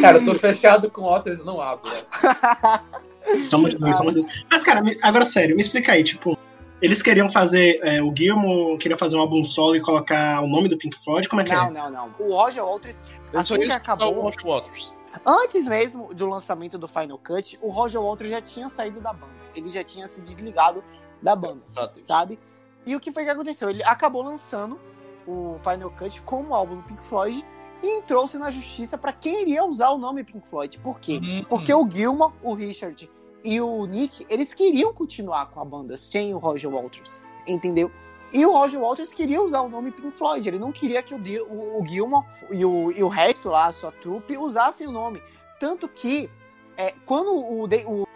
Cara, 0.02 0.18
eu 0.18 0.26
tô 0.26 0.36
fechado 0.36 0.92
com 0.92 1.02
Otters 1.04 1.40
e 1.40 1.46
não 1.46 1.60
abro. 1.60 1.90
né? 1.90 3.42
Somos 3.44 3.74
dois, 3.74 3.96
somos 3.98 4.14
dois. 4.14 4.46
Mas, 4.50 4.64
cara, 4.64 4.82
agora 5.02 5.26
sério, 5.26 5.56
me 5.56 5.62
explica 5.62 5.92
aí, 5.92 6.04
tipo, 6.04 6.38
eles 6.82 7.02
queriam 7.02 7.30
fazer. 7.30 7.78
é, 7.84 8.02
o 8.02 8.14
Gilmo 8.16 8.78
queria 8.78 8.96
fazer 8.96 9.18
um 9.18 9.20
álbum 9.22 9.44
solo 9.44 9.76
e 9.76 9.82
colocar 9.82 10.42
o 10.42 10.48
nome 10.48 10.70
do 10.70 10.78
Pink 10.78 10.98
Floyd, 11.04 11.28
como 11.28 11.42
é 11.42 11.44
que 11.46 11.52
Não, 11.54 11.68
é? 11.68 11.72
não, 11.72 11.90
não. 11.90 12.16
O 12.20 12.34
Roger 12.34 12.64
Walters, 12.64 13.02
Eu 13.34 13.40
assim 13.40 13.56
que 13.56 13.64
escutar 13.64 13.74
o 13.74 13.78
acabou, 13.78 14.22
Roger 14.22 14.46
Waters. 14.46 14.92
Antes 15.26 15.68
mesmo 15.68 16.14
do 16.14 16.28
lançamento 16.28 16.78
do 16.78 16.88
Final 16.88 17.18
Cut, 17.18 17.58
o 17.62 17.70
Roger 17.70 18.02
Walters 18.02 18.30
já 18.30 18.42
tinha 18.42 18.70
saído 18.70 19.00
da 19.00 19.14
banda. 19.14 19.34
Ele 19.56 19.70
já 19.70 19.84
tinha 19.84 20.08
se 20.08 20.22
desligado 20.22 20.84
da 21.22 21.36
banda. 21.36 21.64
Sabe? 21.68 22.04
sabe? 22.06 22.40
E 22.86 22.96
o 22.96 23.00
que 23.00 23.12
foi 23.12 23.24
que 23.24 23.30
aconteceu? 23.30 23.70
Ele 23.70 23.84
acabou 23.84 24.22
lançando 24.22 24.80
o 25.28 25.56
Final 25.60 25.92
Cut 25.92 26.22
como 26.22 26.54
álbum 26.54 26.78
do 26.78 26.84
Pink 26.84 27.02
Floyd 27.02 27.44
e 27.84 27.98
entrou-se 27.98 28.38
na 28.38 28.50
justiça 28.50 28.98
para 28.98 29.12
quem 29.12 29.42
iria 29.42 29.64
usar 29.64 29.90
o 29.90 29.98
nome 29.98 30.24
Pink 30.24 30.48
Floyd. 30.48 30.80
Por 30.80 31.00
quê? 31.00 31.20
Uhum. 31.22 31.46
Porque 31.50 31.74
o 31.74 31.90
Gilman, 31.90 32.32
o 32.42 32.54
Richard 32.54 33.10
e 33.44 33.62
o 33.62 33.86
Nick, 33.86 34.26
eles 34.30 34.54
queriam 34.54 34.94
continuar 34.94 35.48
com 35.48 35.62
a 35.62 35.66
banda 35.66 35.96
sem 35.98 36.34
o 36.34 36.38
Roger 36.38 36.72
Waters, 36.72 37.22
entendeu? 37.46 37.92
E 38.34 38.46
o 38.46 38.52
Roger 38.52 38.80
Waters 38.80 39.14
queria 39.14 39.42
usar 39.42 39.62
o 39.62 39.70
nome 39.70 39.92
Pink 39.92 40.18
Floyd, 40.18 40.48
ele 40.48 40.60
não 40.60 40.72
queria 40.72 41.02
que 41.02 41.14
o, 41.14 41.18
o, 41.50 41.82
o 41.82 41.86
Gilman 41.86 42.24
e 42.52 42.66
o, 42.66 42.92
e 42.92 43.02
o 43.02 43.08
resto 43.08 43.50
lá, 43.50 43.68
a 43.68 43.72
sua 43.72 43.92
trupe, 43.92 44.38
usassem 44.38 44.88
o 44.88 44.92
nome. 44.92 45.22
Tanto 45.60 45.88
que, 45.88 46.30
é, 46.76 46.94
quando 47.06 47.32
o, 47.32 47.64
o, 47.66 48.08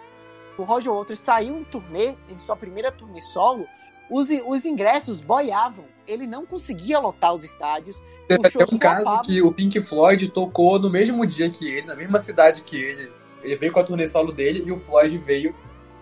o 0.57 0.63
Roger 0.63 0.93
Waters 0.93 1.19
saiu 1.19 1.57
em 1.57 1.63
turnê, 1.63 2.15
em 2.29 2.37
sua 2.37 2.55
primeira 2.55 2.91
turnê 2.91 3.21
solo, 3.21 3.65
os, 4.09 4.29
os 4.45 4.65
ingressos 4.65 5.21
boiavam. 5.21 5.85
Ele 6.05 6.27
não 6.27 6.45
conseguia 6.45 6.99
lotar 6.99 7.33
os 7.33 7.43
estádios. 7.45 8.03
Até 8.29 8.63
um 8.63 8.77
caso 8.77 9.21
que 9.21 9.41
o 9.41 9.53
Pink 9.53 9.79
Floyd 9.81 10.29
tocou 10.29 10.77
no 10.77 10.89
mesmo 10.89 11.25
dia 11.25 11.49
que 11.49 11.67
ele, 11.67 11.87
na 11.87 11.95
mesma 11.95 12.19
cidade 12.19 12.63
que 12.63 12.75
ele. 12.75 13.11
Ele 13.41 13.55
veio 13.55 13.71
com 13.71 13.79
a 13.79 13.83
turnê 13.83 14.07
solo 14.07 14.31
dele 14.31 14.63
e 14.65 14.71
o 14.71 14.77
Floyd 14.77 15.17
veio 15.17 15.55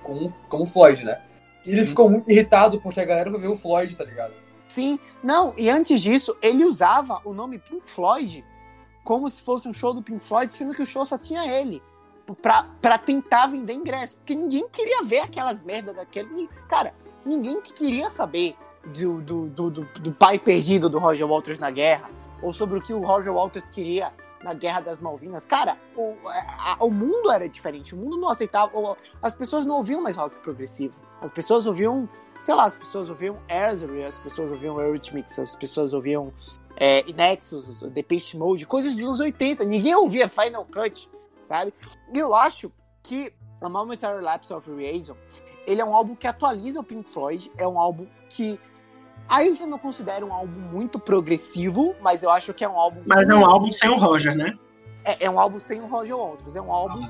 com, 0.03 0.29
como 0.49 0.65
Floyd, 0.65 1.05
né? 1.05 1.21
E 1.65 1.71
ele 1.71 1.85
ficou 1.85 2.09
muito 2.09 2.29
irritado 2.31 2.79
porque 2.81 2.99
a 2.99 3.05
galera 3.05 3.29
vai 3.29 3.39
ver 3.39 3.47
o 3.47 3.55
Floyd, 3.55 3.95
tá 3.95 4.03
ligado? 4.03 4.33
Sim, 4.67 4.99
não, 5.23 5.53
e 5.57 5.69
antes 5.69 6.01
disso, 6.01 6.37
ele 6.41 6.63
usava 6.63 7.19
o 7.25 7.33
nome 7.33 7.57
Pink 7.59 7.89
Floyd 7.89 8.45
como 9.03 9.27
se 9.29 9.41
fosse 9.41 9.67
um 9.67 9.73
show 9.73 9.93
do 9.93 10.01
Pink 10.03 10.23
Floyd, 10.23 10.53
sendo 10.53 10.73
que 10.75 10.81
o 10.83 10.85
show 10.85 11.05
só 11.05 11.17
tinha 11.17 11.45
ele. 11.51 11.81
Pra, 12.43 12.67
pra 12.79 12.97
tentar 12.99 13.47
vender 13.47 13.73
ingresso. 13.73 14.17
Porque 14.17 14.35
ninguém 14.35 14.69
queria 14.69 15.01
ver 15.03 15.19
aquelas 15.21 15.63
merdas 15.63 15.95
daquele. 15.95 16.47
Cara, 16.67 16.93
ninguém 17.25 17.59
que 17.59 17.73
queria 17.73 18.11
saber 18.11 18.55
do, 18.85 19.19
do, 19.19 19.47
do, 19.47 19.69
do, 19.71 19.81
do 19.99 20.11
pai 20.13 20.37
perdido 20.37 20.87
do 20.87 20.99
Roger 20.99 21.25
Walters 21.27 21.57
na 21.57 21.71
guerra. 21.71 22.07
Ou 22.43 22.53
sobre 22.53 22.77
o 22.77 22.81
que 22.83 22.93
o 22.93 23.01
Roger 23.01 23.33
Walters 23.33 23.71
queria 23.71 24.13
na 24.43 24.53
Guerra 24.53 24.81
das 24.81 25.01
Malvinas. 25.01 25.47
Cara, 25.47 25.75
o, 25.97 26.15
a- 26.27 26.77
o 26.81 26.91
mundo 26.91 27.31
era 27.31 27.49
diferente. 27.49 27.95
O 27.95 27.97
mundo 27.97 28.15
não 28.15 28.29
aceitava. 28.29 28.95
As 29.23 29.33
pessoas 29.33 29.65
não 29.65 29.77
ouviam 29.77 29.99
mais 29.99 30.15
rock 30.15 30.35
progressivo. 30.43 30.93
As 31.21 31.31
pessoas 31.31 31.65
ouviam 31.65 32.07
sei 32.39 32.55
lá, 32.55 32.65
as 32.65 32.75
pessoas 32.75 33.09
ouviam 33.09 33.37
Airsley, 33.49 34.03
as 34.03 34.17
pessoas 34.17 34.51
ouviam 34.51 34.79
Eurythmics, 34.79 35.37
as 35.37 35.55
pessoas 35.55 35.93
ouviam 35.93 36.33
é, 36.77 37.03
Nexus, 37.11 37.81
Depeche 37.91 38.37
Mode, 38.37 38.65
coisas 38.65 38.95
dos 38.95 39.03
anos 39.03 39.19
80. 39.19 39.65
Ninguém 39.65 39.93
ouvia 39.95 40.29
Final 40.29 40.65
Cut, 40.65 41.09
sabe? 41.41 41.73
E 42.13 42.17
eu 42.17 42.33
acho 42.33 42.71
que 43.03 43.33
A 43.61 43.67
Momentary 43.67 44.23
Lapse 44.23 44.53
of 44.53 44.73
Reason, 44.73 45.15
ele 45.67 45.81
é 45.81 45.85
um 45.85 45.93
álbum 45.93 46.15
que 46.15 46.27
atualiza 46.27 46.79
o 46.79 46.83
Pink 46.83 47.09
Floyd, 47.09 47.51
é 47.57 47.67
um 47.67 47.77
álbum 47.77 48.07
que 48.29 48.57
aí 49.27 49.47
eu 49.47 49.55
já 49.55 49.67
não 49.67 49.77
considero 49.77 50.27
um 50.27 50.33
álbum 50.33 50.59
muito 50.71 50.97
progressivo, 50.97 51.93
mas 52.01 52.23
eu 52.23 52.29
acho 52.29 52.53
que 52.53 52.63
é 52.63 52.69
um 52.69 52.77
álbum 52.77 53.01
Mas 53.05 53.29
é 53.29 53.35
um 53.35 53.45
álbum 53.45 53.71
sem 53.71 53.89
o 53.89 53.97
Roger, 53.97 54.35
né? 54.35 54.57
é, 55.03 55.25
é 55.25 55.29
um 55.29 55.39
álbum 55.39 55.59
sem 55.59 55.81
o 55.81 55.87
Roger 55.87 56.15
Waters, 56.15 56.55
é 56.55 56.61
um 56.61 56.71
álbum 56.71 57.07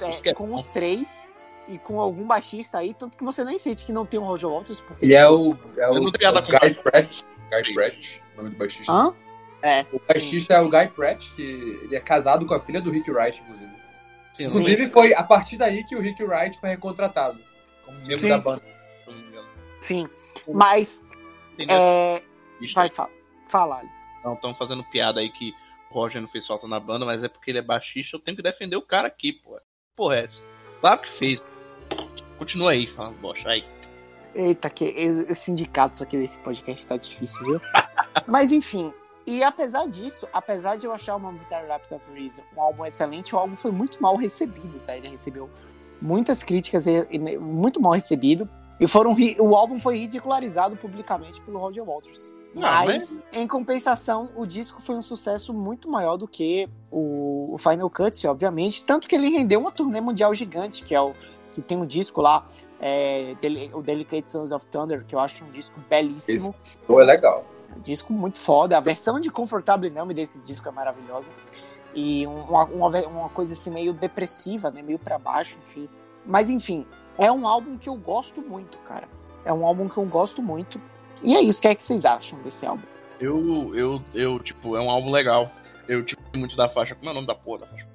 é, 0.00 0.10
isso 0.12 0.22
que 0.22 0.28
é 0.28 0.34
com 0.34 0.54
os 0.54 0.68
três 0.68 1.28
e 1.68 1.78
com 1.78 2.00
algum 2.00 2.26
baixista 2.26 2.78
aí, 2.78 2.94
tanto 2.94 3.16
que 3.16 3.24
você 3.24 3.44
nem 3.44 3.58
sente 3.58 3.84
que 3.84 3.92
não 3.92 4.06
tem 4.06 4.18
o 4.18 4.24
Roger 4.24 4.48
Waters, 4.48 4.80
porque 4.80 5.04
Ele 5.04 5.14
é 5.14 5.28
o. 5.28 5.56
É 5.76 5.84
Eu 5.84 5.92
o, 5.92 6.08
é 6.20 6.30
o 6.30 6.42
Guy 6.42 6.74
Pratt. 6.82 7.22
Guy 7.50 7.74
Pratt, 7.74 8.16
o 8.34 8.36
nome 8.38 8.50
do 8.50 8.56
baixista. 8.56 8.92
Hã? 8.92 9.14
É. 9.62 9.84
O 9.92 10.00
baixista 10.06 10.54
é 10.54 10.60
o 10.60 10.70
Guy 10.70 10.88
Pratt, 10.88 11.30
que 11.34 11.42
ele 11.82 11.96
é 11.96 12.00
casado 12.00 12.46
com 12.46 12.54
a 12.54 12.60
filha 12.60 12.80
do 12.80 12.90
Rick 12.90 13.10
Wright, 13.10 13.40
inclusive. 13.42 13.78
Sim, 14.32 14.44
Inclusive, 14.44 14.86
foi 14.86 15.12
a 15.14 15.24
partir 15.24 15.56
daí 15.56 15.82
que 15.82 15.96
o 15.96 16.00
Rick 16.00 16.22
Wright 16.22 16.60
foi 16.60 16.68
recontratado 16.68 17.40
como 17.84 17.98
membro 17.98 18.18
Sim. 18.18 18.28
da 18.28 18.38
banda. 18.38 18.62
Sim. 19.80 20.06
Mas, 20.46 21.02
Entendeu? 21.54 21.76
é... 21.76 22.22
Vai, 22.72 22.88
fala. 22.88 23.10
Fala, 23.48 23.78
Alice. 23.78 24.06
Não, 24.24 24.34
estão 24.34 24.54
fazendo 24.54 24.84
piada 24.84 25.20
aí 25.20 25.30
que 25.30 25.52
o 25.90 25.94
Roger 25.94 26.20
não 26.20 26.28
fez 26.28 26.46
falta 26.46 26.68
na 26.68 26.78
banda, 26.78 27.04
mas 27.04 27.24
é 27.24 27.28
porque 27.28 27.50
ele 27.50 27.58
é 27.58 27.62
baixista, 27.62 28.16
eu 28.16 28.20
tenho 28.20 28.36
que 28.36 28.42
defender 28.42 28.76
o 28.76 28.82
cara 28.82 29.08
aqui, 29.08 29.32
pô. 29.32 29.58
Porra, 29.96 30.16
é 30.16 30.24
essa? 30.24 30.44
Claro 30.80 31.00
que 31.00 31.10
fez. 31.10 31.42
Continua 32.38 32.72
aí, 32.72 32.86
falando 32.86 33.18
bosta 33.20 33.48
aí. 33.48 33.64
Eita, 34.34 34.70
que 34.70 35.26
o 35.28 35.34
sindicato 35.34 36.02
aqui 36.02 36.16
desse 36.16 36.38
podcast 36.38 36.86
tá 36.86 36.96
difícil, 36.96 37.44
viu? 37.44 37.60
Mas 38.26 38.52
enfim, 38.52 38.92
e 39.26 39.42
apesar 39.42 39.86
disso, 39.86 40.26
apesar 40.32 40.76
de 40.76 40.86
eu 40.86 40.92
achar 40.92 41.14
o 41.16 41.20
Momentary 41.20 41.66
Lapse 41.66 41.92
of 41.92 42.02
Reason 42.14 42.42
um 42.56 42.62
álbum 42.62 42.86
excelente, 42.86 43.34
o 43.34 43.38
álbum 43.38 43.56
foi 43.56 43.70
muito 43.70 44.02
mal 44.02 44.16
recebido, 44.16 44.80
tá? 44.86 44.96
Ele 44.96 45.08
recebeu 45.08 45.50
muitas 46.00 46.42
críticas, 46.42 46.86
e 46.86 47.18
muito 47.38 47.78
mal 47.78 47.92
recebido. 47.92 48.48
E 48.80 48.86
foram, 48.86 49.14
o 49.40 49.54
álbum 49.54 49.78
foi 49.78 49.98
ridicularizado 49.98 50.76
publicamente 50.76 51.42
pelo 51.42 51.58
Roger 51.58 51.84
Waters. 51.84 52.32
Ah, 52.56 52.84
Mas, 52.86 53.20
em 53.32 53.46
compensação, 53.46 54.30
o 54.34 54.46
disco 54.46 54.80
foi 54.80 54.94
um 54.94 55.02
sucesso 55.02 55.52
muito 55.52 55.90
maior 55.90 56.16
do 56.16 56.26
que 56.26 56.66
o, 56.90 57.52
o 57.52 57.58
Final 57.58 57.90
Cut, 57.90 58.26
obviamente. 58.26 58.82
Tanto 58.82 59.06
que 59.06 59.14
ele 59.14 59.28
rendeu 59.28 59.60
uma 59.60 59.70
turnê 59.70 60.00
mundial 60.00 60.32
gigante, 60.34 60.82
que 60.84 60.94
é 60.94 61.00
o 61.00 61.12
que 61.60 61.62
tem 61.68 61.76
um 61.76 61.84
disco 61.86 62.20
lá, 62.20 62.46
é, 62.80 63.34
o 63.72 63.82
Delicate 63.82 64.30
Sons 64.30 64.52
of 64.52 64.64
Thunder, 64.66 65.04
que 65.04 65.14
eu 65.14 65.18
acho 65.18 65.44
um 65.44 65.50
disco 65.50 65.80
belíssimo. 65.90 66.54
É 66.88 66.92
legal. 67.04 67.44
Um 67.76 67.80
disco 67.80 68.12
muito 68.12 68.38
foda. 68.38 68.76
A 68.78 68.80
versão 68.80 69.18
de 69.18 69.28
Comfortable 69.30 69.90
Numb 69.90 70.14
desse 70.14 70.40
disco 70.40 70.68
é 70.68 70.72
maravilhosa. 70.72 71.30
E 71.94 72.26
um- 72.26 72.42
uma, 72.42 72.64
uma, 72.64 73.00
uma 73.06 73.28
coisa 73.30 73.54
assim 73.54 73.70
meio 73.70 73.92
depressiva, 73.92 74.70
né? 74.70 74.82
Meio 74.82 74.98
pra 75.00 75.18
baixo, 75.18 75.58
enfim. 75.60 75.88
Mas 76.24 76.48
enfim, 76.48 76.86
é 77.18 77.30
um 77.32 77.46
álbum 77.46 77.76
que 77.76 77.88
eu 77.88 77.96
gosto 77.96 78.40
muito, 78.40 78.78
cara. 78.78 79.08
É 79.44 79.52
um 79.52 79.66
álbum 79.66 79.88
que 79.88 79.96
eu 79.96 80.04
gosto 80.04 80.40
muito. 80.40 80.80
E 81.24 81.34
é 81.36 81.40
isso, 81.40 81.58
o 81.58 81.62
que 81.62 81.68
é 81.68 81.74
que 81.74 81.82
vocês 81.82 82.04
acham 82.04 82.38
desse 82.42 82.64
álbum? 82.64 82.84
Eu, 83.18 83.74
eu, 83.74 84.02
eu, 84.14 84.38
tipo, 84.38 84.76
é 84.76 84.80
um 84.80 84.88
álbum 84.90 85.10
legal. 85.10 85.50
Eu, 85.88 86.04
tipo, 86.04 86.22
muito 86.36 86.54
da 86.56 86.68
faixa. 86.68 86.94
Como 86.94 87.08
é 87.08 87.10
o 87.10 87.14
nome 87.14 87.26
da 87.26 87.34
porra 87.34 87.60
da 87.60 87.66
faixa? 87.66 87.88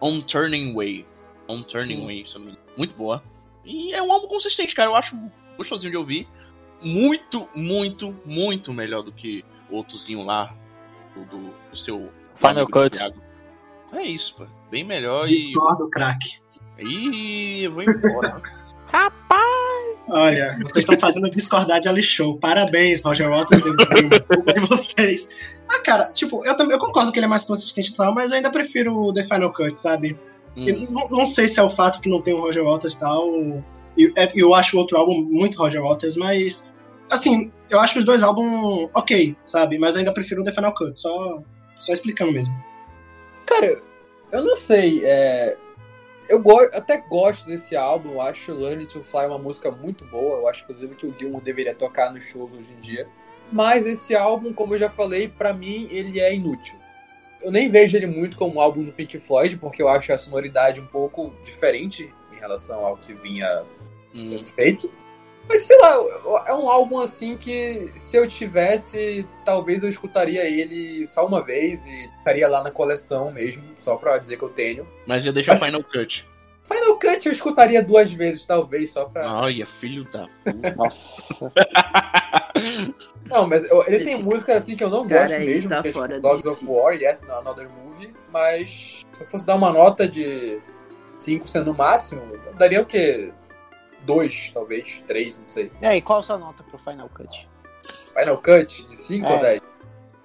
On 0.00 0.22
Turning 0.22 0.74
Way. 0.74 1.06
On 1.48 1.62
Turning 1.62 1.96
Sim. 1.98 2.06
Way, 2.06 2.26
se 2.26 2.34
eu 2.36 2.38
não 2.38 2.46
me 2.46 2.52
engano. 2.52 2.63
Muito 2.76 2.94
boa. 2.94 3.22
E 3.64 3.92
é 3.92 4.02
um 4.02 4.12
álbum 4.12 4.28
consistente, 4.28 4.74
cara. 4.74 4.90
Eu 4.90 4.96
acho 4.96 5.16
gostosinho 5.56 5.90
de 5.90 5.96
ouvir. 5.96 6.28
Muito, 6.82 7.48
muito, 7.54 8.14
muito 8.24 8.72
melhor 8.72 9.02
do 9.02 9.12
que 9.12 9.44
o 9.70 9.76
outrozinho 9.76 10.22
lá. 10.24 10.54
Do, 11.14 11.24
do, 11.24 11.54
do 11.70 11.76
seu. 11.76 12.10
Final 12.34 12.66
Cut. 12.68 12.98
É 13.92 14.02
isso, 14.02 14.34
pô. 14.36 14.44
Bem 14.70 14.84
melhor 14.84 15.28
e. 15.28 15.36
Discordo, 15.36 15.88
craque. 15.88 16.38
Ih, 16.78 17.64
eu 17.64 17.72
vou 17.72 17.82
embora. 17.82 18.42
Olha, 20.08 20.54
vocês 20.58 20.78
estão 20.78 20.98
fazendo 20.98 21.30
discordar 21.30 21.80
de 21.80 21.88
Ali 21.88 22.02
Show. 22.02 22.36
Parabéns, 22.38 23.02
Roger 23.02 23.30
Waters 23.30 23.62
e 23.64 24.52
de 24.52 24.60
vocês. 24.60 25.54
Ah, 25.68 25.80
cara, 25.80 26.12
tipo, 26.12 26.44
eu, 26.44 26.54
também, 26.54 26.74
eu 26.74 26.78
concordo 26.78 27.10
que 27.10 27.18
ele 27.18 27.26
é 27.26 27.28
mais 27.28 27.44
consistente 27.44 27.90
e 27.90 27.96
tal, 27.96 28.14
mas 28.14 28.30
eu 28.30 28.36
ainda 28.36 28.50
prefiro 28.50 28.94
o 28.94 29.12
The 29.12 29.22
Final 29.22 29.52
Cut, 29.52 29.80
sabe? 29.80 30.18
Hum. 30.56 30.68
Eu 30.68 30.90
não, 30.90 31.08
não 31.08 31.26
sei 31.26 31.46
se 31.46 31.58
é 31.58 31.62
o 31.62 31.70
fato 31.70 32.00
que 32.00 32.08
não 32.08 32.22
tem 32.22 32.32
o 32.34 32.40
Roger 32.40 32.64
Waters 32.64 32.94
e 32.94 32.98
tal. 33.00 33.28
e- 33.96 34.12
é- 34.16 34.32
Eu, 34.34 34.54
acho 34.54 34.76
o 34.76 34.80
outro 34.80 34.96
álbum 34.96 35.20
muito 35.22 35.58
Roger 35.58 35.82
Waters, 35.82 36.16
mas. 36.16 36.72
Assim, 37.10 37.52
eu 37.70 37.78
acho 37.80 37.98
os 37.98 38.04
dois 38.04 38.22
álbuns 38.22 38.90
ok, 38.94 39.36
sabe? 39.44 39.78
Mas 39.78 39.94
eu 39.94 40.00
ainda 40.00 40.12
prefiro 40.12 40.40
o 40.42 40.44
The 40.44 40.52
Final 40.52 40.72
Cut, 40.74 41.00
só, 41.00 41.42
só 41.78 41.92
explicando 41.92 42.32
mesmo. 42.32 42.54
Cara, 43.46 43.80
eu 44.32 44.42
não 44.44 44.54
sei. 44.56 45.02
é, 45.04 45.56
Eu 46.28 46.40
go... 46.40 46.58
até 46.72 46.96
gosto 47.08 47.46
desse 47.46 47.76
álbum. 47.76 48.12
Eu 48.12 48.20
acho 48.22 48.52
Learning 48.54 48.86
to 48.86 49.04
Fly 49.04 49.26
uma 49.26 49.38
música 49.38 49.70
muito 49.70 50.04
boa. 50.06 50.38
Eu 50.38 50.48
acho, 50.48 50.62
inclusive, 50.64 50.94
que 50.94 51.06
o 51.06 51.14
Gilmour 51.18 51.42
deveria 51.42 51.74
tocar 51.74 52.12
nos 52.12 52.24
shows 52.24 52.50
hoje 52.52 52.72
em 52.72 52.80
dia. 52.80 53.06
Mas 53.52 53.86
esse 53.86 54.16
álbum, 54.16 54.52
como 54.52 54.74
eu 54.74 54.78
já 54.78 54.88
falei, 54.88 55.28
pra 55.28 55.52
mim 55.52 55.86
ele 55.90 56.18
é 56.18 56.34
inútil. 56.34 56.76
Eu 57.44 57.50
nem 57.52 57.68
vejo 57.68 57.96
ele 57.96 58.06
muito 58.06 58.36
como 58.36 58.56
um 58.56 58.60
álbum 58.60 58.82
do 58.82 58.90
Pink 58.92 59.18
Floyd, 59.18 59.56
porque 59.58 59.82
eu 59.82 59.88
acho 59.88 60.12
a 60.12 60.18
sonoridade 60.18 60.80
um 60.80 60.86
pouco 60.86 61.32
diferente 61.44 62.12
em 62.32 62.40
relação 62.40 62.84
ao 62.84 62.96
que 62.96 63.12
vinha 63.12 63.62
Hum. 64.14 64.24
sendo 64.24 64.46
feito. 64.48 64.90
Mas 65.46 65.60
sei 65.60 65.76
lá, 65.78 65.94
é 66.46 66.54
um 66.54 66.70
álbum 66.70 66.98
assim 67.00 67.36
que 67.36 67.90
se 67.96 68.16
eu 68.16 68.26
tivesse, 68.26 69.28
talvez 69.44 69.82
eu 69.82 69.88
escutaria 69.90 70.42
ele 70.48 71.06
só 71.06 71.26
uma 71.26 71.42
vez 71.44 71.86
e 71.86 72.04
estaria 72.18 72.48
lá 72.48 72.62
na 72.62 72.70
coleção 72.70 73.30
mesmo, 73.30 73.62
só 73.78 73.96
pra 73.96 74.16
dizer 74.16 74.38
que 74.38 74.42
eu 74.42 74.48
tenho. 74.48 74.88
Mas 75.06 75.22
ia 75.24 75.32
deixar 75.34 75.52
Mas- 75.52 75.64
Final 75.64 75.82
Cut. 75.82 76.24
Final 76.64 76.98
Cut 76.98 77.26
eu 77.26 77.32
escutaria 77.32 77.82
duas 77.82 78.12
vezes, 78.12 78.44
talvez, 78.44 78.90
só 78.90 79.04
pra. 79.04 79.30
Olha, 79.42 79.66
filho 79.66 80.04
da 80.10 80.26
puta. 80.44 80.74
Nossa. 80.76 81.52
Não, 83.28 83.46
mas 83.48 83.64
eu- 83.70 83.84
ele 83.86 84.04
tem 84.04 84.14
Esse 84.14 84.22
música 84.22 84.56
assim 84.56 84.76
que 84.76 84.84
eu 84.84 84.90
não 84.90 85.06
cara 85.06 85.26
gosto 85.28 85.40
mesmo, 85.40 85.70
tá 85.70 85.82
que 85.82 85.88
é 85.88 85.92
tipo 85.92 86.20
Dogs 86.20 86.46
of. 86.48 86.64
War 86.66 86.94
e 86.94 87.06
Another 87.06 87.68
Movie, 87.68 88.14
mas 88.32 89.02
se 89.12 89.20
eu 89.20 89.26
fosse 89.26 89.44
dar 89.44 89.56
uma 89.56 89.72
nota 89.72 90.06
de 90.06 90.60
5 91.18 91.46
sendo 91.48 91.72
o 91.72 91.76
máximo, 91.76 92.22
eu 92.46 92.54
daria 92.54 92.80
o 92.80 92.86
quê? 92.86 93.32
Dois, 94.02 94.50
talvez, 94.52 95.00
três, 95.06 95.36
não 95.38 95.48
sei. 95.48 95.72
E 95.80 95.86
aí, 95.86 96.00
qual 96.02 96.18
a 96.20 96.22
sua 96.22 96.38
nota 96.38 96.62
pro 96.62 96.78
Final 96.78 97.08
Cut? 97.08 97.48
Final 98.16 98.38
Cut, 98.38 98.86
de 98.86 98.94
5 98.94 99.26
É. 99.26 99.32
ou 99.32 99.40
10? 99.40 99.62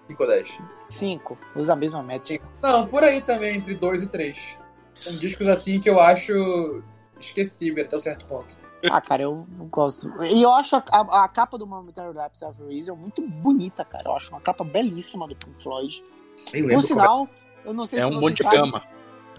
5 0.10 0.24
ou 0.24 0.30
10? 0.30 0.58
Cinco. 0.90 1.38
Usa 1.56 1.74
a 1.74 1.76
mesma 1.76 2.04
métrica. 2.04 2.46
Não, 2.62 2.86
por 2.88 3.04
aí 3.04 3.22
também, 3.22 3.56
entre 3.56 3.74
2 3.76 4.04
e 4.04 4.08
3. 4.08 4.59
São 5.04 5.16
discos 5.16 5.48
assim 5.48 5.80
que 5.80 5.90
eu 5.90 6.00
acho 6.00 6.82
esquecível 7.20 7.84
até 7.84 7.98
um 7.98 8.02
certo 8.02 8.26
ponto. 8.26 8.58
Ah, 8.90 9.02
cara, 9.02 9.24
eu 9.24 9.46
gosto. 9.70 10.10
E 10.24 10.42
eu 10.42 10.52
acho 10.54 10.76
a, 10.78 10.84
a- 10.92 11.24
a 11.26 11.28
capa 11.28 11.58
do 11.58 11.68
Momentary 11.68 12.14
Lapse 12.16 12.46
of 12.46 12.64
Reason 12.64 12.96
muito 12.96 13.22
bonita, 13.22 13.84
cara. 13.84 14.04
Eu 14.06 14.16
acho 14.16 14.30
uma 14.30 14.40
capa 14.40 14.64
belíssima 14.64 15.28
do 15.28 15.36
Pink 15.36 15.62
Floyd. 15.62 16.02
Nem 16.54 16.64
Por 16.64 16.70
lembro 16.70 16.88
sinal, 16.88 17.28
eu 17.66 17.74
não 17.74 17.86
sei 17.86 18.00
É 18.00 18.04
se 18.06 18.08
um 18.08 18.20
vocês 18.20 18.22
monte 18.22 18.38
de 18.38 18.44
cama. 18.44 18.84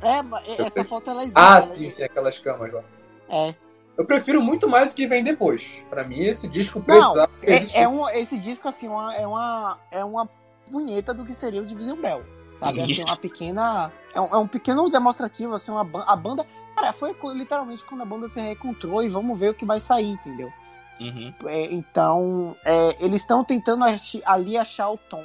É, 0.02 0.22
mas 0.22 0.46
essa 0.46 0.84
foto 0.84 1.08
ela 1.10 1.22
existe. 1.22 1.38
Ah, 1.38 1.52
ela- 1.52 1.62
sim, 1.62 1.90
sim, 1.90 2.02
aquelas 2.02 2.38
camas 2.38 2.70
lá. 2.72 2.82
É. 3.28 3.54
Eu 3.96 4.04
prefiro 4.04 4.40
muito 4.42 4.68
mais 4.68 4.92
o 4.92 4.94
que 4.94 5.06
vem 5.06 5.22
depois. 5.22 5.74
Pra 5.88 6.04
mim, 6.04 6.20
esse 6.20 6.46
disco 6.48 6.78
Não, 6.78 6.84
precisava 6.84 7.30
É, 7.42 7.82
é 7.82 7.88
um, 7.88 8.08
esse 8.10 8.38
disco, 8.38 8.68
assim, 8.68 8.88
uma- 8.88 9.14
é, 9.14 9.26
uma, 9.26 9.78
é 9.90 10.04
uma 10.04 10.28
punheta 10.70 11.12
do 11.14 11.24
que 11.24 11.32
seria 11.34 11.62
o 11.62 11.66
Division 11.66 11.98
Bell. 12.00 12.22
Sabe? 12.60 12.82
Assim, 12.82 13.02
uma 13.02 13.16
pequena. 13.16 13.90
É 14.14 14.20
um, 14.20 14.26
é 14.26 14.36
um 14.36 14.46
pequeno 14.46 14.88
demonstrativo, 14.90 15.54
assim, 15.54 15.72
uma, 15.72 15.80
a 16.06 16.14
banda. 16.14 16.46
Cara, 16.76 16.92
foi 16.92 17.16
literalmente 17.34 17.84
quando 17.84 18.02
a 18.02 18.04
banda 18.04 18.28
se 18.28 18.38
reencontrou 18.38 19.02
e 19.02 19.08
vamos 19.08 19.38
ver 19.38 19.50
o 19.50 19.54
que 19.54 19.64
vai 19.64 19.80
sair, 19.80 20.10
entendeu? 20.10 20.52
Uhum. 21.00 21.32
É, 21.46 21.72
então, 21.72 22.54
é, 22.62 23.02
eles 23.02 23.22
estão 23.22 23.42
tentando 23.42 23.84
ali 24.26 24.58
achar 24.58 24.90
o 24.90 24.98
tom 24.98 25.24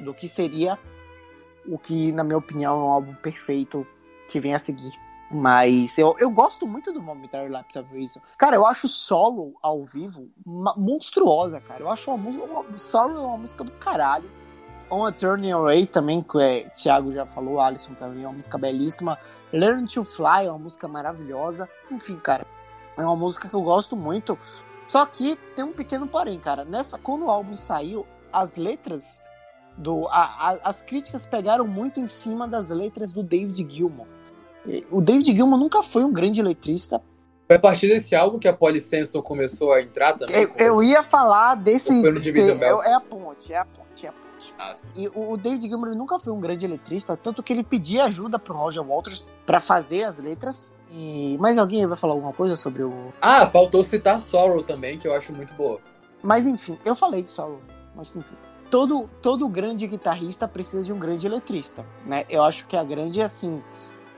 do 0.00 0.12
que 0.12 0.28
seria 0.28 0.78
o 1.66 1.78
que, 1.78 2.12
na 2.12 2.22
minha 2.22 2.36
opinião, 2.36 2.78
é 2.78 2.84
um 2.84 2.90
álbum 2.90 3.14
perfeito 3.14 3.86
que 4.30 4.38
vem 4.38 4.54
a 4.54 4.58
seguir. 4.58 4.92
Mas 5.30 5.96
eu, 5.96 6.12
eu 6.18 6.28
gosto 6.28 6.66
muito 6.66 6.92
do 6.92 7.00
Momentary 7.00 7.48
Lapse 7.48 7.78
of 7.78 7.94
Reason. 7.94 8.20
Cara, 8.36 8.56
eu 8.56 8.66
acho 8.66 8.88
Sorrow 8.88 9.54
ao 9.62 9.84
vivo 9.84 10.28
monstruosa, 10.44 11.60
cara. 11.60 11.80
Eu 11.80 11.88
acho 11.88 12.10
uma 12.10 12.18
música. 12.18 12.76
Sorrow 12.76 13.16
é 13.16 13.26
uma 13.26 13.38
música 13.38 13.64
do 13.64 13.70
caralho. 13.72 14.28
On 14.90 15.04
a 15.06 15.12
Turning 15.12 15.52
Away 15.52 15.86
também, 15.86 16.20
que 16.22 16.38
é, 16.40 16.62
Thiago 16.70 17.12
já 17.12 17.24
falou, 17.24 17.60
Alisson 17.60 17.94
também, 17.94 18.24
é 18.24 18.26
uma 18.26 18.34
música 18.34 18.58
belíssima. 18.58 19.16
Learn 19.52 19.86
to 19.86 20.02
Fly 20.04 20.46
é 20.46 20.50
uma 20.50 20.58
música 20.58 20.88
maravilhosa. 20.88 21.68
Enfim, 21.90 22.16
cara, 22.16 22.44
é 22.96 23.00
uma 23.02 23.14
música 23.16 23.48
que 23.48 23.54
eu 23.54 23.62
gosto 23.62 23.94
muito. 23.96 24.36
Só 24.88 25.06
que 25.06 25.36
tem 25.54 25.64
um 25.64 25.72
pequeno 25.72 26.06
porém, 26.08 26.38
cara. 26.40 26.64
Nessa, 26.64 26.98
quando 26.98 27.26
o 27.26 27.30
álbum 27.30 27.54
saiu, 27.54 28.04
as 28.32 28.56
letras 28.56 29.20
do. 29.76 30.08
a- 30.08 30.50
a- 30.50 30.58
as 30.64 30.82
críticas 30.82 31.26
pegaram 31.26 31.66
muito 31.66 32.00
em 32.00 32.08
cima 32.08 32.48
das 32.48 32.68
letras 32.70 33.12
do 33.12 33.22
David 33.22 33.64
Gilmour. 33.72 34.06
O 34.90 35.00
David 35.00 35.34
Gilmour 35.34 35.58
nunca 35.58 35.82
foi 35.82 36.02
um 36.04 36.12
grande 36.12 36.42
letrista. 36.42 37.00
Foi 37.46 37.56
a 37.56 37.60
partir 37.60 37.88
desse 37.88 38.14
álbum 38.14 38.38
que 38.38 38.46
a 38.48 38.52
Polly 38.52 38.80
Samson 38.80 39.22
começou 39.22 39.72
a 39.72 39.80
entrar 39.82 40.16
também. 40.18 40.36
Eu, 40.42 40.50
eu 40.58 40.82
ia 40.82 41.02
falar 41.02 41.54
desse. 41.54 41.92
Ou 41.94 42.00
foi 42.02 42.12
no 42.12 42.20
Division 42.20 42.54
se- 42.54 42.60
Bell? 42.60 42.82
é, 42.82 42.90
é 42.90 42.94
a 42.94 43.00
ponte, 43.00 43.52
é 43.52 43.56
a 43.58 43.64
ponte, 43.64 44.06
é 44.06 44.08
a 44.08 44.12
ponte. 44.12 44.29
Ah, 44.58 44.74
E 44.96 45.08
o 45.14 45.36
David 45.36 45.68
Gilmour 45.68 45.94
nunca 45.94 46.18
foi 46.18 46.32
um 46.32 46.40
grande 46.40 46.66
letrista, 46.66 47.16
tanto 47.16 47.42
que 47.42 47.52
ele 47.52 47.62
pedia 47.62 48.04
ajuda 48.04 48.38
pro 48.38 48.56
Roger 48.56 48.82
Walters 48.82 49.32
pra 49.44 49.60
fazer 49.60 50.04
as 50.04 50.18
letras. 50.18 50.74
E 50.92 51.36
mais 51.38 51.56
alguém 51.56 51.86
vai 51.86 51.96
falar 51.96 52.14
alguma 52.14 52.32
coisa 52.32 52.56
sobre 52.56 52.82
o 52.82 53.12
Ah, 53.20 53.46
faltou 53.46 53.84
citar 53.84 54.20
Sorrow 54.20 54.62
também, 54.62 54.98
que 54.98 55.06
eu 55.06 55.14
acho 55.14 55.32
muito 55.32 55.54
boa. 55.54 55.80
Mas 56.22 56.46
enfim, 56.46 56.78
eu 56.84 56.94
falei 56.96 57.22
de 57.22 57.30
Sorrow, 57.30 57.60
mas 57.94 58.14
enfim. 58.16 58.34
Todo, 58.70 59.08
todo 59.20 59.48
grande 59.48 59.86
guitarrista 59.86 60.46
precisa 60.46 60.82
de 60.82 60.92
um 60.92 60.98
grande 60.98 61.28
letrista, 61.28 61.84
né? 62.06 62.24
Eu 62.28 62.42
acho 62.44 62.66
que 62.66 62.76
a 62.76 62.84
grande 62.84 63.20
é 63.20 63.24
assim, 63.24 63.62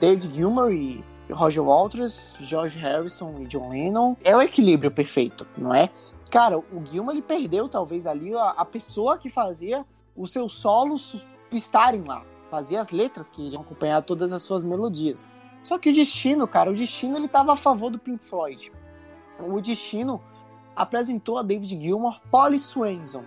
David 0.01 0.35
Gilmour 0.35 0.73
e 0.73 1.03
Roger 1.31 1.63
Waters, 1.65 2.35
George 2.41 2.79
Harrison 2.79 3.37
e 3.41 3.47
John 3.47 3.71
Lennon. 3.71 4.17
É 4.23 4.37
o 4.37 4.43
equilíbrio 4.43 4.91
perfeito, 4.91 5.47
não 5.57 5.75
é? 5.75 5.89
Cara, 6.31 6.59
o 6.59 6.85
Gilmour 6.85 7.13
ele 7.13 7.23
perdeu 7.23 7.69
talvez 7.69 8.07
ali 8.07 8.35
a, 8.35 8.51
a 8.51 8.65
pessoa 8.65 9.19
que 9.19 9.31
fazia 9.31 9.85
os 10.17 10.33
seus 10.33 10.57
solos 10.57 11.25
estarem 11.51 12.03
lá, 12.03 12.25
fazia 12.51 12.81
as 12.81 12.91
letras 12.91 13.31
que 13.31 13.43
iriam 13.43 13.63
acompanhar 13.63 14.03
todas 14.03 14.33
as 14.33 14.43
suas 14.43 14.65
melodias. 14.65 15.35
Só 15.63 15.79
que 15.79 15.91
o 15.91 15.95
Destino, 15.95 16.47
cara, 16.49 16.71
o 16.71 16.75
Destino 16.75 17.17
ele 17.17 17.29
tava 17.29 17.53
a 17.53 17.57
favor 17.57 17.91
do 17.91 17.99
Pink 17.99 18.25
Floyd. 18.25 18.73
O 19.39 19.61
Destino 19.61 20.21
apresentou 20.75 21.39
a 21.39 21.43
David 21.43 21.81
Gilmour 21.81 22.21
Polly 22.31 22.59
Swanson, 22.59 23.25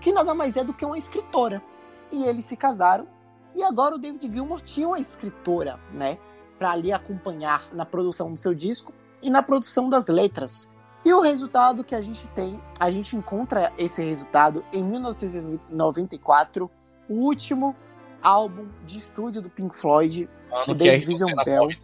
que 0.00 0.12
nada 0.12 0.34
mais 0.34 0.56
é 0.56 0.64
do 0.64 0.74
que 0.74 0.84
uma 0.84 0.98
escritora. 0.98 1.62
E 2.10 2.24
eles 2.24 2.44
se 2.44 2.56
casaram. 2.56 3.06
E 3.54 3.62
agora 3.62 3.94
o 3.94 3.98
David 3.98 4.30
Gilmour 4.30 4.60
tinha 4.60 4.86
uma 4.86 4.98
escritora, 4.98 5.80
né? 5.92 6.18
Pra 6.58 6.72
ali 6.72 6.92
acompanhar 6.92 7.72
na 7.72 7.84
produção 7.84 8.32
do 8.32 8.38
seu 8.38 8.54
disco 8.54 8.92
e 9.22 9.30
na 9.30 9.42
produção 9.42 9.88
das 9.88 10.06
letras. 10.06 10.70
E 11.04 11.12
o 11.12 11.20
resultado 11.20 11.82
que 11.82 11.94
a 11.94 12.02
gente 12.02 12.26
tem, 12.28 12.60
a 12.78 12.90
gente 12.90 13.16
encontra 13.16 13.72
esse 13.76 14.02
resultado 14.04 14.64
em 14.72 14.82
1994, 14.82 16.70
o 17.08 17.14
último 17.14 17.74
álbum 18.22 18.66
de 18.86 18.98
estúdio 18.98 19.42
do 19.42 19.50
Pink 19.50 19.76
Floyd, 19.76 20.28
Ano 20.52 20.62
o 20.62 20.66
que 20.66 20.74
David 20.74 20.90
Ayrton 20.92 21.06
Vision 21.10 21.28
Senna 21.30 21.44
Bell. 21.44 21.62
morre. 21.62 21.78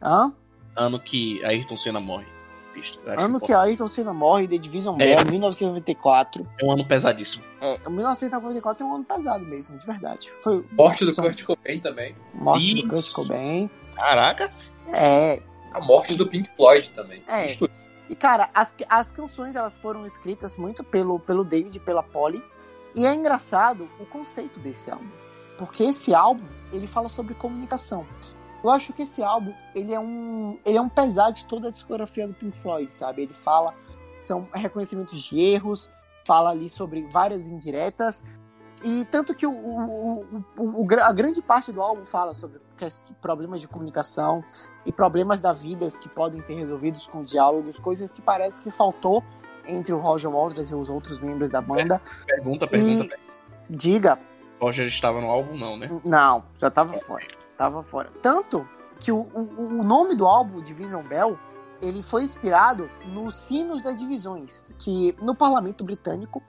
Ano 0.00 0.34
Ano 0.76 1.00
que 1.00 1.44
Ayrton 1.44 1.76
Senna 1.76 2.00
morre. 2.00 2.26
Bicho, 2.74 2.98
ano 3.06 3.40
que 3.40 3.52
Ayrton 3.52 3.86
Senna 3.86 4.12
morre, 4.12 4.48
The 4.48 4.58
Division 4.58 5.00
É. 5.00 5.14
Bell, 5.14 5.24
1994. 5.30 6.44
É 6.60 6.64
um 6.64 6.72
ano 6.72 6.84
pesadíssimo. 6.84 7.44
É, 7.60 7.78
1994 7.88 8.84
é 8.84 8.88
um 8.90 8.94
ano 8.96 9.04
pesado 9.04 9.44
mesmo, 9.44 9.78
de 9.78 9.86
verdade. 9.86 10.32
Foi 10.42 10.64
Morte 10.72 11.04
do 11.04 11.12
são- 11.14 11.24
Kurt 11.24 11.44
Cobain 11.44 11.78
também. 11.78 12.16
morte 12.34 12.72
Ih. 12.78 12.82
do 12.82 12.88
Kurt 12.88 13.12
Cobain. 13.12 13.70
Caraca. 13.94 14.50
É, 14.92 15.40
A 15.72 15.80
morte 15.80 16.16
do 16.16 16.26
Pink 16.26 16.50
Floyd 16.56 16.90
também. 16.90 17.22
É. 17.28 17.46
Isso. 17.46 17.70
E, 18.14 18.16
cara, 18.16 18.48
as, 18.54 18.72
as 18.88 19.10
canções 19.10 19.56
elas 19.56 19.76
foram 19.76 20.06
escritas 20.06 20.56
muito 20.56 20.84
pelo, 20.84 21.18
pelo 21.18 21.42
David 21.42 21.78
e 21.78 21.80
pela 21.80 22.00
Polly. 22.00 22.40
E 22.94 23.04
é 23.04 23.12
engraçado 23.12 23.88
o 23.98 24.06
conceito 24.06 24.60
desse 24.60 24.88
álbum. 24.88 25.10
Porque 25.58 25.82
esse 25.82 26.14
álbum, 26.14 26.46
ele 26.72 26.86
fala 26.86 27.08
sobre 27.08 27.34
comunicação. 27.34 28.06
Eu 28.62 28.70
acho 28.70 28.92
que 28.92 29.02
esse 29.02 29.20
álbum, 29.20 29.52
ele 29.74 29.92
é 29.92 29.98
um, 29.98 30.56
ele 30.64 30.78
é 30.78 30.80
um 30.80 30.88
pesar 30.88 31.32
de 31.32 31.44
toda 31.46 31.66
a 31.66 31.70
discografia 31.70 32.28
do 32.28 32.34
Pink 32.34 32.56
Floyd, 32.60 32.92
sabe? 32.92 33.22
Ele 33.22 33.34
fala, 33.34 33.74
são 34.24 34.48
reconhecimentos 34.54 35.20
de 35.20 35.40
erros, 35.40 35.90
fala 36.24 36.50
ali 36.50 36.68
sobre 36.68 37.02
várias 37.08 37.48
indiretas. 37.48 38.22
E 38.84 39.04
tanto 39.06 39.34
que 39.34 39.44
o, 39.44 39.50
o, 39.50 40.20
o, 40.56 40.84
o- 40.84 40.86
a 41.02 41.12
grande 41.12 41.42
parte 41.42 41.72
do 41.72 41.82
álbum 41.82 42.06
fala 42.06 42.32
sobre 42.32 42.60
problemas 43.20 43.60
de 43.60 43.68
comunicação 43.68 44.42
e 44.84 44.92
problemas 44.92 45.40
da 45.40 45.52
vida 45.52 45.86
que 46.00 46.08
podem 46.08 46.40
ser 46.40 46.54
resolvidos 46.54 47.06
com 47.06 47.24
diálogos, 47.24 47.78
coisas 47.78 48.10
que 48.10 48.22
parece 48.22 48.62
que 48.62 48.70
faltou 48.70 49.22
entre 49.66 49.92
o 49.92 49.98
Roger 49.98 50.30
Waters 50.30 50.70
e 50.70 50.74
os 50.74 50.90
outros 50.90 51.18
membros 51.18 51.50
da 51.50 51.60
banda. 51.60 52.00
Pergunta, 52.26 52.66
pergunta. 52.66 53.16
E 53.70 53.76
diga, 53.76 54.18
Roger 54.60 54.86
estava 54.86 55.20
no 55.20 55.28
álbum, 55.28 55.56
não, 55.56 55.76
né? 55.76 55.90
não, 56.06 56.44
já 56.58 56.70
tava 56.70 56.92
fora. 56.92 57.26
Tava 57.56 57.82
fora. 57.82 58.10
Tanto 58.22 58.66
que 58.98 59.12
o, 59.12 59.20
o, 59.34 59.80
o 59.80 59.84
nome 59.84 60.14
do 60.14 60.26
álbum, 60.26 60.62
Division 60.62 61.02
Bell, 61.02 61.38
ele 61.82 62.02
foi 62.02 62.22
inspirado 62.22 62.90
nos 63.06 63.36
sinos 63.36 63.82
das 63.82 63.96
divisões, 63.96 64.74
que 64.78 65.14
no 65.22 65.34
parlamento 65.34 65.84
britânico, 65.84 66.42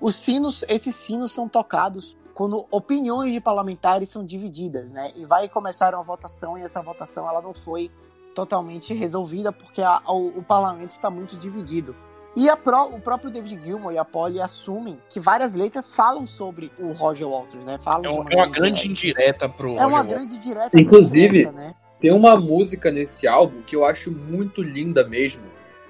os 0.00 0.16
sinos, 0.16 0.64
esses 0.68 0.94
sinos 0.94 1.32
são 1.32 1.48
tocados 1.48 2.16
quando 2.40 2.64
opiniões 2.70 3.30
de 3.34 3.38
parlamentares 3.38 4.08
são 4.08 4.24
divididas, 4.24 4.90
né? 4.90 5.12
E 5.14 5.26
vai 5.26 5.46
começar 5.46 5.94
uma 5.94 6.02
votação 6.02 6.56
e 6.56 6.62
essa 6.62 6.80
votação 6.80 7.28
ela 7.28 7.42
não 7.42 7.52
foi 7.52 7.90
totalmente 8.34 8.94
resolvida 8.94 9.52
porque 9.52 9.82
a- 9.82 10.00
o, 10.08 10.38
o 10.38 10.42
parlamento 10.42 10.90
está 10.92 11.10
muito 11.10 11.36
dividido. 11.36 11.94
E 12.34 12.48
a 12.48 12.56
pró- 12.56 12.86
o 12.86 12.98
próprio 12.98 13.30
David 13.30 13.62
Gilmour 13.62 13.92
e 13.92 13.98
a 13.98 14.06
Polly 14.06 14.40
assumem 14.40 14.98
que 15.10 15.20
várias 15.20 15.52
letras 15.52 15.94
falam 15.94 16.26
sobre 16.26 16.72
o 16.78 16.92
Roger 16.92 17.28
Waters, 17.28 17.62
né? 17.62 17.78
Falam 17.84 18.06
É, 18.06 18.08
de 18.10 18.18
um- 18.18 18.30
é 18.30 18.36
uma 18.36 18.46
grande 18.46 18.88
indireta. 18.88 19.20
indireta 19.20 19.48
pro 19.50 19.68
É 19.68 19.72
Roger 19.72 19.86
uma 19.88 20.02
grande 20.02 20.38
direta. 20.38 20.80
Inclusive- 20.80 21.28
direta, 21.40 21.52
né? 21.52 21.74
Tem 22.00 22.10
uma 22.10 22.36
música 22.36 22.90
nesse 22.90 23.28
álbum 23.28 23.60
que 23.66 23.76
eu 23.76 23.84
acho 23.84 24.10
muito 24.10 24.62
linda 24.62 25.06
mesmo, 25.06 25.42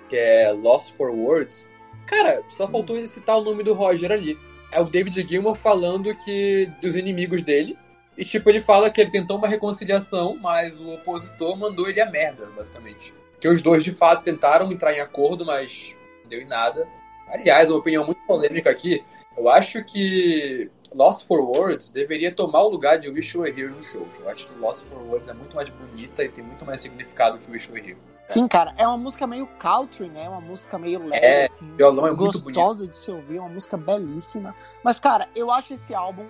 que 0.08 0.16
é 0.16 0.50
Lost 0.50 0.94
for 0.96 1.10
Words. 1.10 1.68
Cara, 2.08 2.42
só 2.48 2.66
faltou 2.66 2.96
ele 2.96 3.06
citar 3.06 3.36
o 3.38 3.40
nome 3.40 3.62
do 3.62 3.72
Roger 3.72 4.10
ali. 4.10 4.36
É 4.72 4.80
o 4.80 4.84
David 4.84 5.26
Gilmour 5.28 5.54
falando 5.54 6.14
que 6.14 6.70
dos 6.80 6.96
inimigos 6.96 7.42
dele. 7.42 7.76
E 8.16 8.24
tipo, 8.24 8.48
ele 8.50 8.60
fala 8.60 8.90
que 8.90 9.00
ele 9.00 9.10
tentou 9.10 9.38
uma 9.38 9.48
reconciliação, 9.48 10.36
mas 10.40 10.78
o 10.78 10.94
opositor 10.94 11.56
mandou 11.56 11.88
ele 11.88 12.00
a 12.00 12.10
merda, 12.10 12.50
basicamente. 12.56 13.14
Que 13.40 13.48
os 13.48 13.62
dois 13.62 13.82
de 13.82 13.92
fato 13.92 14.22
tentaram 14.22 14.70
entrar 14.70 14.92
em 14.92 15.00
acordo, 15.00 15.44
mas 15.44 15.96
não 16.22 16.28
deu 16.28 16.42
em 16.42 16.46
nada. 16.46 16.86
Aliás, 17.28 17.70
uma 17.70 17.78
opinião 17.78 18.04
muito 18.04 18.20
polêmica 18.26 18.70
aqui. 18.70 19.02
Eu 19.36 19.48
acho 19.48 19.82
que 19.84 20.70
Lost 20.94 21.26
for 21.26 21.40
Words 21.40 21.90
deveria 21.90 22.32
tomar 22.32 22.62
o 22.62 22.68
lugar 22.68 22.98
de 22.98 23.08
Wish 23.08 23.36
You 23.36 23.42
Were 23.42 23.60
Here 23.60 23.70
no 23.70 23.82
show. 23.82 24.06
Eu 24.20 24.28
acho 24.28 24.46
que 24.46 24.58
Lost 24.58 24.86
for 24.86 24.98
Words 24.98 25.28
é 25.28 25.32
muito 25.32 25.54
mais 25.54 25.70
bonita 25.70 26.24
e 26.24 26.28
tem 26.28 26.44
muito 26.44 26.64
mais 26.64 26.80
significado 26.80 27.38
que 27.38 27.50
Wish 27.50 27.68
You 27.68 27.74
Were 27.74 27.90
Here. 27.90 27.98
Sim, 28.30 28.46
cara, 28.46 28.72
é 28.76 28.86
uma 28.86 28.96
música 28.96 29.26
meio 29.26 29.44
country, 29.58 30.08
né? 30.08 30.28
Uma 30.28 30.40
música 30.40 30.78
meio 30.78 31.04
leve, 31.04 31.26
É, 31.26 31.44
assim. 31.46 31.68
violão 31.74 32.06
é 32.06 32.12
muito 32.12 32.40
gostosa 32.40 32.86
de 32.86 32.96
se 32.96 33.10
ouvir, 33.10 33.40
uma 33.40 33.48
música 33.48 33.76
belíssima. 33.76 34.54
Mas, 34.84 35.00
cara, 35.00 35.28
eu 35.34 35.50
acho 35.50 35.74
esse 35.74 35.92
álbum 35.92 36.26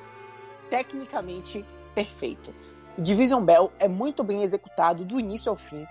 tecnicamente 0.71 1.63
perfeito. 1.95 2.55
Division 2.97 3.45
Bell 3.45 3.71
é 3.79 3.87
muito 3.87 4.25
bem 4.25 4.43
executado 4.43 5.05
do 5.05 5.21
início 5.21 5.51
ao 5.51 5.57
fim. 5.57 5.87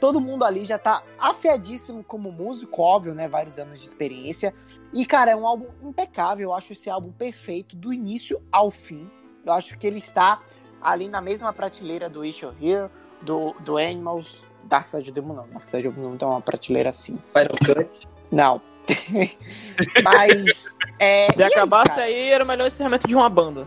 Todo 0.00 0.20
mundo 0.20 0.44
ali 0.44 0.64
já 0.64 0.78
tá 0.78 1.02
afiadíssimo 1.18 2.04
como 2.04 2.30
músico, 2.30 2.80
óbvio, 2.80 3.12
né? 3.12 3.26
Vários 3.26 3.58
anos 3.58 3.80
de 3.80 3.86
experiência. 3.86 4.54
E, 4.94 5.04
cara, 5.04 5.32
é 5.32 5.36
um 5.36 5.44
álbum 5.44 5.66
impecável. 5.82 6.50
Eu 6.50 6.54
acho 6.54 6.72
esse 6.72 6.88
álbum 6.88 7.10
perfeito 7.10 7.74
do 7.74 7.92
início 7.92 8.40
ao 8.52 8.70
fim. 8.70 9.10
Eu 9.44 9.52
acho 9.52 9.76
que 9.76 9.88
ele 9.88 9.98
está 9.98 10.40
ali 10.80 11.08
na 11.08 11.20
mesma 11.20 11.52
prateleira 11.52 12.08
do 12.08 12.20
Were 12.20 12.32
Here, 12.60 12.88
do, 13.22 13.54
do 13.54 13.76
Animals, 13.76 14.47
Dark 14.64 14.86
Side 14.88 15.10
of 15.10 15.12
the 15.12 15.20
Moon 15.20 15.34
não. 15.36 15.48
Dark 15.48 15.68
Side 15.68 15.86
of 15.88 15.94
the 15.96 16.00
Moon 16.02 16.10
não 16.10 16.16
tem 16.18 16.28
uma 16.28 16.40
prateleira 16.40 16.88
assim. 16.90 17.18
Final 17.32 17.56
Cut. 17.84 18.08
Não. 18.30 18.60
mas. 20.02 20.64
É, 20.98 21.32
Se 21.32 21.40
e 21.40 21.44
aí, 21.44 21.52
acabasse 21.52 21.90
cara? 21.90 22.02
aí, 22.02 22.28
era 22.30 22.44
o 22.44 22.46
melhor 22.46 22.66
encerramento 22.66 23.06
de 23.06 23.14
uma 23.14 23.28
banda. 23.28 23.66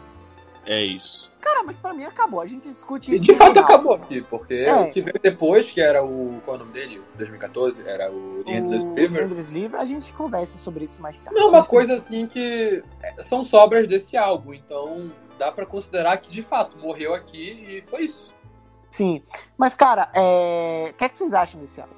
É 0.65 0.83
isso. 0.83 1.29
Cara, 1.39 1.63
mas 1.63 1.79
pra 1.79 1.91
mim 1.93 2.03
acabou. 2.03 2.39
A 2.39 2.45
gente 2.45 2.67
discute 2.67 3.09
E 3.11 3.15
isso. 3.15 3.23
de 3.23 3.31
no 3.31 3.37
fato 3.37 3.49
final. 3.49 3.63
acabou 3.63 3.93
aqui, 3.95 4.21
porque 4.21 4.53
É. 4.53 4.73
o 4.75 4.89
que 4.91 5.01
veio 5.01 5.19
depois, 5.21 5.71
que 5.71 5.81
era 5.81 6.03
o. 6.03 6.39
Qual 6.45 6.55
é 6.55 6.59
o 6.59 6.63
nome 6.63 6.73
dele? 6.73 7.01
2014? 7.15 7.81
Era 7.87 8.11
o 8.11 8.43
The 8.45 8.51
Endless 8.57 8.85
River. 8.95 9.23
Endless 9.23 9.51
River, 9.53 9.79
a 9.81 9.85
gente 9.85 10.13
conversa 10.13 10.57
sobre 10.59 10.83
isso 10.85 11.01
mais 11.01 11.19
tarde. 11.19 11.39
Não, 11.39 11.49
uma 11.49 11.65
coisa 11.65 11.95
assim 11.95 12.27
que 12.27 12.83
é, 13.01 13.21
são 13.23 13.43
sobras 13.43 13.87
desse 13.87 14.15
álbum, 14.17 14.53
então 14.53 15.11
dá 15.39 15.51
pra 15.51 15.65
considerar 15.65 16.15
que 16.17 16.29
de 16.31 16.43
fato 16.43 16.77
morreu 16.77 17.15
aqui 17.15 17.65
e 17.67 17.81
foi 17.81 18.03
isso. 18.03 18.35
Sim. 18.91 19.21
Mas, 19.57 19.73
cara, 19.73 20.09
é... 20.13 20.87
o 20.91 20.93
que, 20.93 21.03
é 21.05 21.09
que 21.09 21.17
vocês 21.17 21.33
acham 21.33 21.59
desse 21.61 21.79
álbum? 21.81 21.93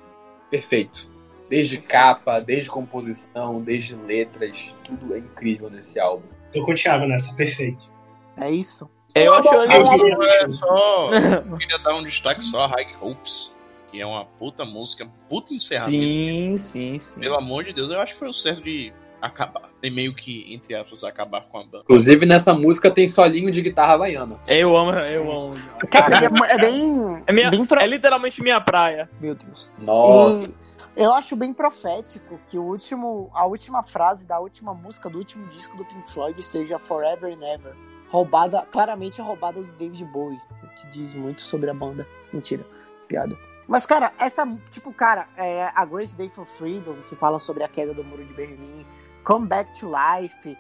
Perfeito. 0.49 1.09
Desde 1.49 1.77
Perfeito. 1.77 1.91
capa, 1.91 2.39
desde 2.39 2.69
composição, 2.69 3.61
desde 3.61 3.95
letras, 3.95 4.75
tudo 4.83 5.13
é 5.13 5.17
incrível 5.19 5.69
nesse 5.69 5.99
álbum. 5.99 6.27
Tô 6.51 6.61
com 6.63 6.71
o 6.71 6.75
Thiago 6.75 7.05
nessa, 7.05 7.35
perfeito. 7.35 7.91
É 8.37 8.49
isso? 8.49 8.89
Eu 9.15 9.33
acho 9.33 9.47
ele 9.53 9.73
Eu 9.75 9.81
um 9.83 9.89
álbum- 9.91 10.03
queria- 10.19 10.27
É 10.43 10.51
só. 10.57 11.09
Eu 11.11 11.57
queria 11.57 11.77
dar 11.83 11.95
um 11.95 12.03
destaque 12.03 12.43
só 12.45 12.61
a 12.63 12.67
High 12.67 12.95
Hopes, 13.01 13.51
que 13.91 13.99
é 14.01 14.05
uma 14.05 14.25
puta 14.25 14.63
música, 14.65 15.07
puta 15.29 15.53
encerramento. 15.53 15.91
Sim, 15.91 16.57
sim, 16.57 16.99
sim. 16.99 17.19
Pelo 17.19 17.35
amor 17.37 17.63
de 17.63 17.73
Deus, 17.73 17.91
eu 17.91 17.99
acho 17.99 18.13
que 18.13 18.19
foi 18.19 18.29
o 18.29 18.33
certo 18.33 18.63
de 18.63 18.91
acabar. 19.23 19.69
Tem 19.81 19.89
meio 19.89 20.13
que, 20.13 20.53
entre 20.53 20.75
aspas, 20.75 21.03
acabar 21.03 21.45
com 21.45 21.57
a 21.57 21.63
banda. 21.63 21.79
Inclusive 21.83 22.25
nessa 22.25 22.53
música 22.53 22.91
tem 22.91 23.07
solinho 23.07 23.49
de 23.49 23.61
guitarra 23.61 23.93
havaiana. 23.93 24.37
Eu 24.45 24.75
amo, 24.75 24.91
eu 24.91 25.31
amo. 25.31 25.55
Cara, 25.89 26.17
é, 26.17 26.25
é 26.25 26.57
bem. 26.57 27.23
É, 27.25 27.31
minha, 27.31 27.49
bem 27.49 27.65
pro... 27.65 27.79
é 27.79 27.87
literalmente 27.87 28.41
minha 28.43 28.59
praia. 28.59 29.09
Meu 29.21 29.33
Deus. 29.33 29.71
Nossa. 29.79 30.53
E 30.95 31.01
eu 31.01 31.13
acho 31.13 31.35
bem 31.35 31.53
profético 31.53 32.39
que 32.45 32.57
o 32.57 32.63
último, 32.63 33.31
a 33.33 33.45
última 33.45 33.81
frase 33.81 34.27
da 34.27 34.39
última 34.39 34.73
música 34.73 35.09
do 35.09 35.17
último 35.17 35.47
disco 35.47 35.77
do 35.77 35.85
Pink 35.85 36.11
Floyd 36.11 36.43
seja 36.43 36.77
Forever 36.77 37.33
and 37.33 37.45
Ever. 37.45 37.73
Roubada, 38.09 38.67
claramente 38.71 39.19
roubada 39.21 39.63
do 39.63 39.71
David 39.71 40.05
Bowie, 40.05 40.37
o 40.61 40.67
que 40.75 40.87
diz 40.91 41.15
muito 41.15 41.41
sobre 41.41 41.69
a 41.71 41.73
banda. 41.73 42.05
Mentira, 42.31 42.63
piada. 43.07 43.35
Mas, 43.67 43.87
cara, 43.87 44.11
essa, 44.19 44.45
tipo, 44.69 44.93
cara, 44.93 45.27
é 45.35 45.71
A 45.73 45.83
Great 45.85 46.15
Day 46.15 46.29
for 46.29 46.45
Freedom, 46.45 46.95
que 47.07 47.15
fala 47.15 47.39
sobre 47.39 47.63
a 47.63 47.67
queda 47.67 47.93
do 47.93 48.03
Muro 48.03 48.23
de 48.23 48.33
Berlim, 48.33 48.85
Come 49.23 49.47
Back 49.47 49.79
to 49.79 49.89
Life, 49.91 50.57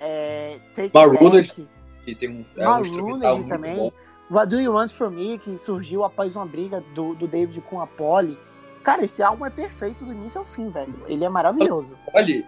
é, 0.00 0.58
Take 0.74 0.90
Marooned, 0.94 1.48
Back, 1.48 1.68
Que 2.04 2.14
tem 2.14 2.28
um, 2.30 2.44
é 2.56 2.68
um 2.68 2.80
instrumental 2.80 3.44
também. 3.44 3.76
bom. 3.76 3.92
What 4.30 4.48
Do 4.50 4.60
You 4.60 4.74
Want 4.74 4.90
From 4.90 5.10
Me, 5.10 5.38
que 5.38 5.56
surgiu 5.56 6.04
após 6.04 6.36
uma 6.36 6.44
briga 6.44 6.82
do, 6.94 7.14
do 7.14 7.26
David 7.26 7.60
com 7.62 7.80
a 7.80 7.86
Polly. 7.86 8.38
Cara, 8.84 9.02
esse 9.04 9.22
álbum 9.22 9.44
é 9.46 9.50
perfeito 9.50 10.04
do 10.04 10.12
início 10.12 10.38
ao 10.38 10.44
fim, 10.44 10.68
velho. 10.68 10.94
Ele 11.06 11.24
é 11.24 11.28
maravilhoso. 11.28 11.96
Olha, 12.12 12.44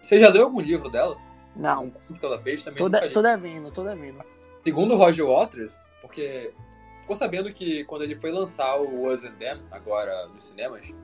você 0.00 0.18
já 0.18 0.28
leu 0.28 0.44
algum 0.44 0.60
livro 0.60 0.90
dela? 0.90 1.16
Um 1.56 1.62
Não, 1.62 1.90
curso 1.90 2.14
que 2.14 2.24
ela 2.26 2.40
fez 2.40 2.62
também? 2.62 2.88
de, 2.88 3.00
li. 3.00 3.12
tô 3.12 3.22
devendo, 3.22 3.70
tô 3.70 3.84
devendo. 3.84 4.18
Segundo 4.64 4.94
o 4.94 4.96
Roger 4.96 5.26
Waters, 5.26 5.74
porque 6.02 6.52
ficou 7.00 7.16
sabendo 7.16 7.52
que 7.52 7.84
quando 7.84 8.02
ele 8.02 8.14
foi 8.14 8.30
lançar 8.30 8.76
o 8.80 9.06
Us 9.08 9.24
and 9.24 9.34
Them, 9.38 9.62
agora 9.70 10.26
nos 10.28 10.44
cinemas, 10.44 10.94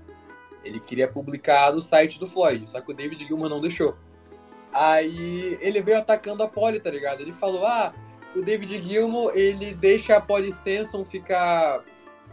ele 0.66 0.80
queria 0.80 1.06
publicar 1.09 1.72
no 1.72 1.80
site 1.80 2.18
do 2.18 2.26
Floyd, 2.26 2.68
só 2.68 2.80
que 2.80 2.90
o 2.90 2.94
David 2.94 3.24
Gilmour 3.26 3.48
não 3.48 3.60
deixou. 3.60 3.97
Aí 4.72 5.56
ele 5.60 5.80
veio 5.80 5.98
atacando 5.98 6.43
a 6.43 6.48
Polly, 6.48 6.80
tá 6.80 6.90
ligado? 6.90 7.20
Ele 7.20 7.32
falou, 7.32 7.66
ah, 7.66 7.94
o 8.34 8.43
David 8.43 8.82
Gilmour, 8.82 9.32
ele 9.34 9.72
deixa 9.74 10.16
a 10.16 10.20
Polly 10.20 10.52
Sanson 10.52 11.05
ficar 11.05 11.82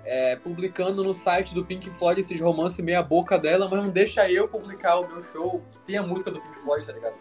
é, 0.03 0.35
publicando 0.35 1.03
no 1.03 1.14
site 1.14 1.53
do 1.55 1.64
Pink 1.64 1.89
Floyd 1.89 2.19
esses 2.19 2.41
romances 2.41 2.84
meia 2.84 3.01
boca 3.01 3.38
dela, 3.39 3.69
mas 3.69 3.80
não 3.81 3.89
deixa 3.89 4.30
eu 4.30 4.47
publicar 4.47 4.99
o 4.99 5.07
meu 5.07 5.23
show 5.23 5.61
que 5.72 5.80
tem 5.81 5.97
a 5.97 6.03
música 6.03 6.30
do 6.31 6.41
Pink 6.41 6.60
Floyd, 6.60 6.85
tá 6.85 6.91
ligado? 6.91 7.15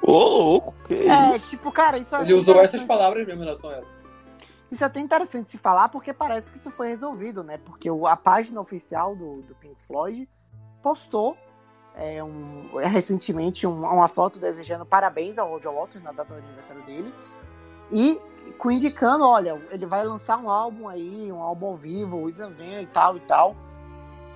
Ô, 0.00 0.12
louco, 0.12 0.74
que 0.86 0.94
É, 0.94 1.36
isso? 1.36 1.48
tipo, 1.50 1.72
cara, 1.72 1.98
isso 1.98 2.14
é 2.14 2.22
Ele 2.22 2.34
usou 2.34 2.60
essas 2.60 2.82
palavras 2.84 3.26
mesmo 3.26 3.42
em 3.42 3.44
relação 3.44 3.70
a 3.70 3.74
ela. 3.74 3.86
Isso 4.70 4.82
é 4.84 4.86
até 4.86 5.00
interessante 5.00 5.50
se 5.50 5.58
falar, 5.58 5.88
porque 5.90 6.12
parece 6.14 6.50
que 6.50 6.56
isso 6.58 6.70
foi 6.70 6.88
resolvido, 6.88 7.42
né? 7.44 7.58
Porque 7.58 7.90
o- 7.90 8.06
a 8.06 8.16
página 8.16 8.60
oficial 8.60 9.14
do, 9.14 9.42
do 9.42 9.54
Pink 9.56 9.74
Floyd 9.80 10.28
postou 10.82 11.36
é, 11.94 12.24
um- 12.24 12.70
recentemente 12.76 13.66
um- 13.66 13.82
uma 13.84 14.08
foto 14.08 14.38
desejando 14.40 14.86
parabéns 14.86 15.38
ao 15.38 15.48
Roger 15.50 15.70
Waters 15.72 16.02
na 16.02 16.10
data 16.12 16.32
do 16.34 16.38
aniversário 16.38 16.82
dele. 16.82 17.12
E 17.90 18.18
com 18.58 18.70
indicando, 18.70 19.24
olha, 19.26 19.60
ele 19.70 19.84
vai 19.86 20.02
lançar 20.04 20.38
um 20.38 20.48
álbum 20.50 20.88
aí, 20.88 21.30
um 21.30 21.40
álbum 21.40 21.66
ao 21.66 21.76
vivo, 21.76 22.16
o 22.16 22.28
Isan 22.28 22.50
vem 22.50 22.82
e 22.82 22.86
tal 22.86 23.16
e 23.16 23.20
tal. 23.20 23.54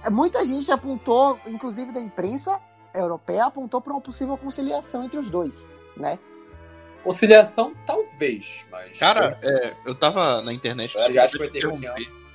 É, 0.05 0.11
Muita 0.11 0.45
gente 0.45 0.71
apontou, 0.71 1.39
inclusive 1.47 1.93
da 1.93 2.01
imprensa 2.01 2.61
europeia, 2.95 3.47
apontou 3.47 3.81
para 3.81 3.93
uma 3.93 4.01
possível 4.03 4.37
conciliação 4.37 5.05
entre 5.05 5.19
os 5.19 5.31
dois, 5.31 5.73
né? 5.97 6.19
Conciliação, 7.03 7.73
talvez, 7.87 8.67
mas. 8.71 8.99
Cara, 8.99 9.39
é, 9.43 9.75
eu 9.85 9.95
tava 9.95 10.43
na 10.43 10.53
internet. 10.53 10.95
Eu 10.95 11.13
já 11.13 11.25
acho 11.25 11.33
que 11.35 11.39
vai 11.39 11.49
ter 11.49 11.59
interromper. 11.59 12.26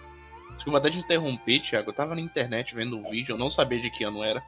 Desculpa 0.62 0.78
até 0.78 0.92
te 0.92 1.00
interromper, 1.00 1.60
Thiago. 1.60 1.90
Eu 1.90 1.94
tava 1.94 2.14
na 2.14 2.22
internet 2.22 2.76
vendo 2.76 3.00
o 3.00 3.10
vídeo, 3.10 3.34
eu 3.34 3.38
não 3.38 3.50
sabia 3.50 3.82
de 3.82 3.90
que 3.90 4.04
ano 4.04 4.24
era. 4.24 4.44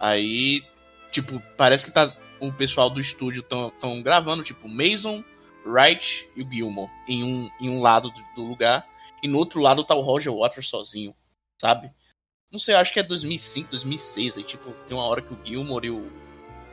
Aí, 0.00 0.64
tipo, 1.12 1.42
parece 1.58 1.84
que 1.84 1.92
tá. 1.92 2.16
O 2.40 2.50
pessoal 2.50 2.88
do 2.88 3.00
estúdio 3.00 3.42
tão, 3.42 3.70
tão 3.78 4.00
gravando, 4.00 4.42
tipo, 4.42 4.66
Mason, 4.66 5.22
Wright 5.66 6.26
e 6.36 6.42
o 6.42 6.50
Gilmore 6.50 6.90
em 7.06 7.22
um, 7.22 7.50
em 7.60 7.68
um 7.68 7.82
lado 7.82 8.10
do, 8.34 8.42
lugar. 8.42 8.86
E 9.22 9.28
no 9.28 9.36
outro 9.36 9.60
lado 9.60 9.84
tá 9.84 9.94
o 9.94 10.00
Roger 10.00 10.32
Waters 10.32 10.68
sozinho, 10.68 11.14
sabe? 11.60 11.90
Não 12.50 12.58
sei, 12.58 12.74
acho 12.74 12.92
que 12.92 13.00
é 13.00 13.02
2005, 13.02 13.70
2006. 13.70 14.38
Aí, 14.38 14.44
tipo, 14.44 14.70
tem 14.86 14.96
uma 14.96 15.06
hora 15.06 15.20
que 15.20 15.34
o 15.34 15.38
Gilmore 15.44 15.88
e 15.88 15.90
o, 15.90 16.10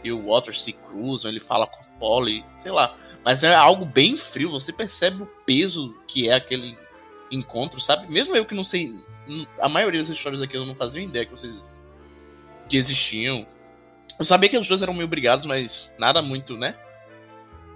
e 0.05 0.11
o 0.11 0.30
Waters 0.30 0.63
se 0.63 0.72
cruzam, 0.72 1.30
ele 1.30 1.41
fala 1.41 1.67
com 1.67 1.81
a 1.81 1.99
Polly, 1.99 2.45
sei 2.59 2.72
lá. 2.72 2.95
Mas 3.26 3.43
é 3.43 3.53
algo 3.53 3.85
bem 3.85 4.15
frio, 4.17 4.51
você 4.51 4.72
percebe 4.72 5.23
o 5.23 5.30
peso 5.45 5.93
que 6.07 6.30
é 6.30 6.35
aquele 6.35 6.77
encontro, 7.31 7.80
sabe? 7.80 8.11
Mesmo 8.11 8.35
eu 8.35 8.45
que 8.45 8.56
não 8.56 8.64
sei. 8.64 8.93
A 9.60 9.68
maioria 9.68 10.02
das 10.02 10.10
histórias 10.10 10.41
aqui 10.41 10.56
eu 10.56 10.65
não 10.65 10.76
fazia 10.76 11.02
ideia 11.02 11.26
que 11.26 11.31
vocês. 11.31 11.72
que 12.69 12.77
existiam. 12.77 13.45
Eu 14.18 14.26
sabia 14.26 14.49
que 14.49 14.57
os 14.57 14.68
dois 14.68 14.81
eram 14.81 14.93
meio 14.93 15.07
brigados, 15.07 15.45
mas 15.45 15.91
nada 15.97 16.22
muito, 16.22 16.56
né? 16.56 16.76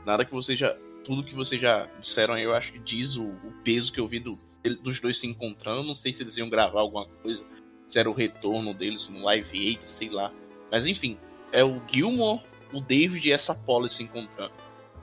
Nada 0.06 0.24
que 0.26 0.32
vocês 0.32 0.58
já. 0.58 0.76
Tudo 1.04 1.24
que 1.24 1.34
vocês 1.34 1.60
já 1.60 1.88
disseram 2.00 2.36
aí, 2.36 2.44
eu 2.44 2.54
acho 2.54 2.72
que 2.72 2.80
diz 2.80 3.16
o, 3.16 3.24
o 3.24 3.54
peso 3.64 3.92
que 3.92 4.00
eu 4.00 4.08
vi 4.08 4.20
do, 4.20 4.38
dos 4.82 5.00
dois 5.00 5.18
se 5.18 5.26
encontrando. 5.26 5.84
Não 5.84 5.96
sei 5.96 6.14
se 6.14 6.22
eles 6.22 6.38
iam 6.38 6.50
gravar 6.50 6.82
alguma 6.82 7.06
coisa, 7.06 7.44
se 7.88 7.98
era 7.98 8.10
o 8.10 8.14
retorno 8.14 8.74
deles 8.74 9.10
no 9.10 9.24
Live 9.24 9.58
Aid, 9.58 9.80
sei 9.86 10.10
lá. 10.10 10.32
Mas 10.72 10.86
enfim, 10.86 11.18
é 11.52 11.64
o 11.64 11.82
Gilmore, 11.92 12.42
o 12.72 12.80
David 12.80 13.28
e 13.28 13.32
essa 13.32 13.56
Polly 13.56 13.90
se 13.90 14.04
encontrando. 14.04 14.54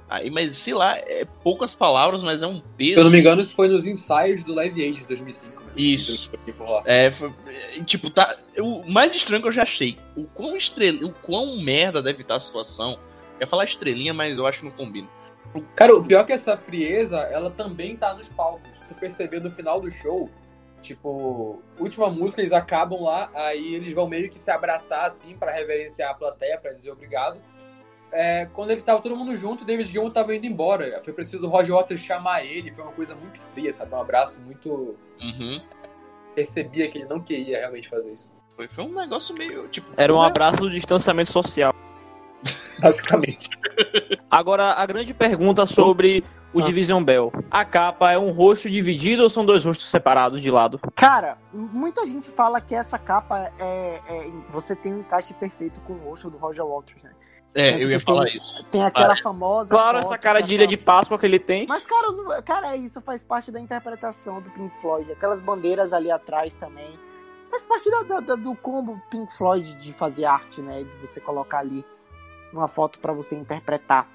Aí, 0.09 0.31
mas 0.31 0.57
sei 0.59 0.73
lá, 0.75 0.97
é 0.97 1.27
poucas 1.43 1.75
palavras, 1.75 2.23
mas 2.23 2.41
é 2.43 2.47
um 2.47 2.61
peso. 2.77 2.93
Se 2.95 2.99
eu 3.01 3.05
não 3.05 3.11
me 3.11 3.19
engano, 3.19 3.41
isso 3.43 3.55
foi 3.57 3.67
nos 3.69 3.87
ensaios 3.87 4.45
do 4.45 4.55
Live 4.55 4.81
Aid 4.83 4.99
de 5.01 5.07
2005. 5.07 5.61
né? 5.63 5.67
Isso. 5.77 6.31
É, 6.85 7.11
foi- 7.11 7.33
é, 7.49 7.83
tipo, 7.85 8.09
tá. 8.09 8.37
O 8.59 8.89
mais 8.91 9.15
estranho 9.15 9.43
que 9.43 9.49
eu 9.49 9.53
já 9.53 9.63
achei. 9.65 9.99
O 10.17 10.25
quão 10.25 10.57
estrela, 10.57 11.05
o 11.05 11.13
quão 11.13 11.57
merda 11.61 12.01
deve 12.01 12.23
estar 12.23 12.37
a 12.37 12.41
situação. 12.41 12.93
Eu 13.35 13.41
ia 13.43 13.47
falar 13.47 13.65
estrelinha, 13.65 14.15
mas 14.15 14.39
eu 14.39 14.47
acho 14.47 14.61
que 14.61 14.65
não 14.65 14.73
combina. 14.73 15.09
Cara, 15.75 15.95
o 15.97 16.05
pior 16.05 16.21
é 16.21 16.25
que 16.25 16.33
essa 16.33 16.57
frieza, 16.57 17.19
ela 17.19 17.51
também 17.51 17.97
tá 17.97 18.15
nos 18.15 18.29
palcos. 18.29 18.79
Se 18.79 18.87
tu 18.87 18.95
perceber 18.95 19.41
no 19.41 19.51
final 19.51 19.81
do 19.81 19.91
show, 19.91 20.31
tipo, 20.83 21.61
última 21.79 22.09
música, 22.11 22.41
eles 22.43 22.53
acabam 22.53 23.03
lá, 23.03 23.31
aí 23.35 23.75
eles 23.75 23.93
vão 23.93 24.09
meio 24.09 24.29
que 24.31 24.39
se 24.39 24.51
abraçar 24.51 25.05
assim 25.07 25.37
pra 25.37 25.53
reverenciar 25.53 26.11
a 26.11 26.15
plateia, 26.15 26.59
pra 26.59 26.73
dizer 26.73 26.91
obrigado. 26.93 27.39
É, 28.13 28.47
quando 28.53 28.71
ele 28.71 28.81
tava 28.81 29.01
todo 29.03 29.17
mundo 29.17 29.37
junto, 29.37 29.63
o 29.63 29.67
David 29.67 29.91
Gilmour 29.91 30.13
tava 30.13 30.35
indo 30.35 30.47
embora. 30.47 31.01
Foi 31.03 31.13
preciso 31.13 31.45
o 31.45 31.49
Roger 31.49 31.75
Waters 31.75 32.01
chamar 32.01 32.45
ele, 32.45 32.73
foi 32.73 32.85
uma 32.85 32.93
coisa 32.93 33.15
muito 33.15 33.39
fria, 33.39 33.73
sabe? 33.73 33.95
Um 33.95 34.01
abraço 34.01 34.41
muito. 34.41 34.97
Uhum. 35.21 35.61
Percebia 36.35 36.91
que 36.91 36.99
ele 36.99 37.07
não 37.09 37.21
queria 37.21 37.59
realmente 37.59 37.89
fazer 37.89 38.13
isso. 38.13 38.33
Foi, 38.55 38.69
foi 38.69 38.85
um 38.85 38.95
negócio 38.95 39.35
meio, 39.35 39.69
tipo. 39.69 39.89
Era 39.97 40.13
um 40.13 40.17
porra, 40.17 40.29
abraço 40.29 40.57
do 40.59 40.71
distanciamento 40.71 41.31
social. 41.33 41.75
Basicamente. 42.79 43.49
Agora, 44.31 44.73
a 44.75 44.87
grande 44.87 45.13
pergunta 45.15 45.65
sobre 45.67 46.23
o 46.53 46.61
Ah. 46.61 46.63
Division 46.63 47.03
Bell. 47.03 47.33
A 47.51 47.65
capa 47.65 48.13
é 48.13 48.19
um 48.19 48.31
rosto 48.31 48.69
dividido 48.71 49.23
ou 49.23 49.29
são 49.31 49.45
dois 49.45 49.65
rostos 49.65 49.89
separados 49.89 50.43
de 50.43 50.51
lado? 50.51 50.79
Cara, 50.95 51.39
muita 51.53 52.07
gente 52.07 52.31
fala 52.31 52.61
que 52.61 52.75
essa 52.75 52.99
capa 52.99 53.51
é. 53.59 54.01
é- 54.09 54.31
você 54.49 54.75
tem 54.77 54.95
um 54.95 55.01
encaixe 55.01 55.35
perfeito 55.35 55.81
com 55.83 55.95
o 55.95 55.99
rosto 55.99 56.31
do 56.31 56.39
Roger 56.39 56.65
Waters, 56.67 57.05
né? 57.05 57.13
É, 57.57 57.83
eu 57.83 57.91
ia 57.91 58.01
falar 58.01 58.27
tem- 58.27 58.37
isso. 58.37 58.65
Tem 58.71 58.83
aquela 58.85 59.17
famosa. 59.17 59.71
Claro, 59.71 59.99
essa 59.99 60.19
cara 60.19 60.41
de 60.41 60.55
ilha 60.55 60.67
de 60.67 60.77
Páscoa 60.77 61.19
que 61.19 61.25
ele 61.25 61.39
tem. 61.39 61.67
Mas, 61.67 61.87
cara, 61.87 62.13
não- 62.13 62.43
cara, 62.43 62.77
isso 62.77 63.01
faz 63.01 63.25
parte 63.25 63.51
da 63.51 63.59
interpretação 63.59 64.41
do 64.43 64.51
Pink 64.51 64.77
Floyd. 64.77 65.11
Aquelas 65.13 65.41
bandeiras 65.41 65.93
ali 65.93 66.11
atrás 66.11 66.55
também. 66.55 66.99
Faz 67.51 67.65
parte 67.67 67.91
da- 67.91 68.21
da- 68.21 68.35
do 68.37 68.55
combo 68.57 69.01
Pink 69.11 69.33
Floyd 69.33 69.75
de 69.77 69.93
fazer 69.93 70.25
arte, 70.27 70.61
né? 70.61 70.85
De 70.85 70.97
você 70.99 71.21
colocar 71.21 71.61
ali 71.61 71.83
uma 72.53 72.69
foto 72.69 72.99
pra 72.99 73.13
você 73.13 73.35
interpretar. 73.37 74.07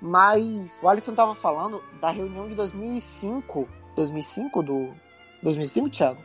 Mas 0.00 0.78
o 0.82 0.88
Alisson 0.88 1.14
tava 1.14 1.34
falando 1.34 1.82
da 2.00 2.10
reunião 2.10 2.48
de 2.48 2.54
2005. 2.54 3.68
2005 3.94 4.62
do. 4.62 4.94
2005, 5.42 5.90
Thiago? 5.90 6.20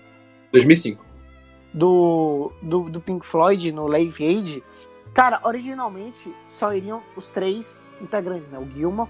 2005. 0.52 1.06
do, 1.74 2.52
do, 2.62 2.90
do 2.90 3.00
Pink 3.02 3.26
Floyd 3.26 3.72
no 3.72 3.88
Live 3.88 4.26
Aid, 4.26 4.62
cara, 5.14 5.40
originalmente 5.44 6.34
só 6.48 6.74
iriam 6.74 7.04
os 7.16 7.32
três 7.32 7.84
integrantes, 8.02 8.48
né? 8.48 8.58
O 8.60 8.70
Gilmore, 8.70 9.10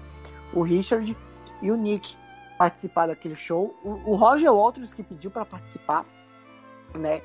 o 0.52 0.62
Richard 0.62 1.16
e 1.60 1.70
o 1.70 1.76
Nick 1.76 2.16
participar 2.58 3.06
daquele 3.06 3.34
show. 3.36 3.74
O, 3.82 4.12
o 4.12 4.14
Roger 4.16 4.52
Waters 4.52 4.92
que 4.92 5.02
pediu 5.02 5.30
pra 5.30 5.44
participar, 5.44 6.04
né? 6.94 7.22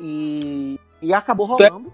E, 0.00 0.78
e 1.00 1.12
acabou 1.12 1.46
rolando. 1.46 1.92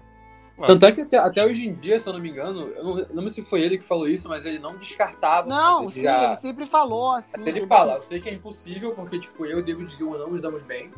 Tanto 0.67 0.85
é 0.85 0.91
que 0.91 1.01
até, 1.01 1.17
até 1.17 1.45
hoje 1.45 1.69
em 1.69 1.73
dia, 1.73 1.97
se 1.99 2.09
eu 2.09 2.11
não 2.13 2.19
me 2.19 2.29
engano, 2.29 2.67
eu 2.67 2.83
não, 2.83 2.95
não 2.95 3.05
lembro 3.15 3.29
se 3.29 3.41
foi 3.43 3.61
ele 3.61 3.77
que 3.77 3.83
falou 3.83 4.09
isso, 4.09 4.27
mas 4.27 4.45
ele 4.45 4.59
não 4.59 4.75
descartava. 4.77 5.47
Não, 5.47 5.89
sim, 5.89 5.99
ele 5.99 6.03
já- 6.07 6.23
ele 6.25 6.35
sempre 6.35 6.65
falou 6.65 7.11
assim. 7.11 7.41
Ele 7.45 7.65
fala, 7.65 7.93
eu 7.95 8.03
sei 8.03 8.19
que 8.19 8.27
é 8.27 8.33
impossível, 8.33 8.93
porque, 8.93 9.19
tipo, 9.19 9.45
eu 9.45 9.59
e 9.59 9.61
o 9.61 9.65
David 9.65 9.95
Gilmour 9.95 10.17
não 10.17 10.31
nos 10.31 10.41
damos 10.41 10.61
bem. 10.63 10.91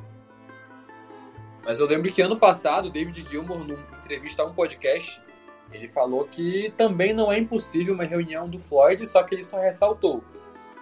Mas 1.64 1.80
eu 1.80 1.86
lembro 1.88 2.12
que 2.12 2.22
ano 2.22 2.38
passado, 2.38 2.88
o 2.88 2.92
David 2.92 3.26
Gilmour, 3.30 3.60
numa 3.60 3.84
entrevista 4.00 4.42
a 4.44 4.46
um 4.46 4.54
podcast, 4.54 5.22
ele 5.72 5.88
falou 5.88 6.26
que 6.26 6.74
também 6.76 7.14
não 7.14 7.32
é 7.32 7.38
impossível 7.38 7.94
uma 7.94 8.04
reunião 8.04 8.50
do 8.50 8.60
Floyd, 8.60 9.06
só 9.08 9.24
que 9.24 9.36
ele 9.36 9.44
só 9.44 9.60
ressaltou. 9.60 10.24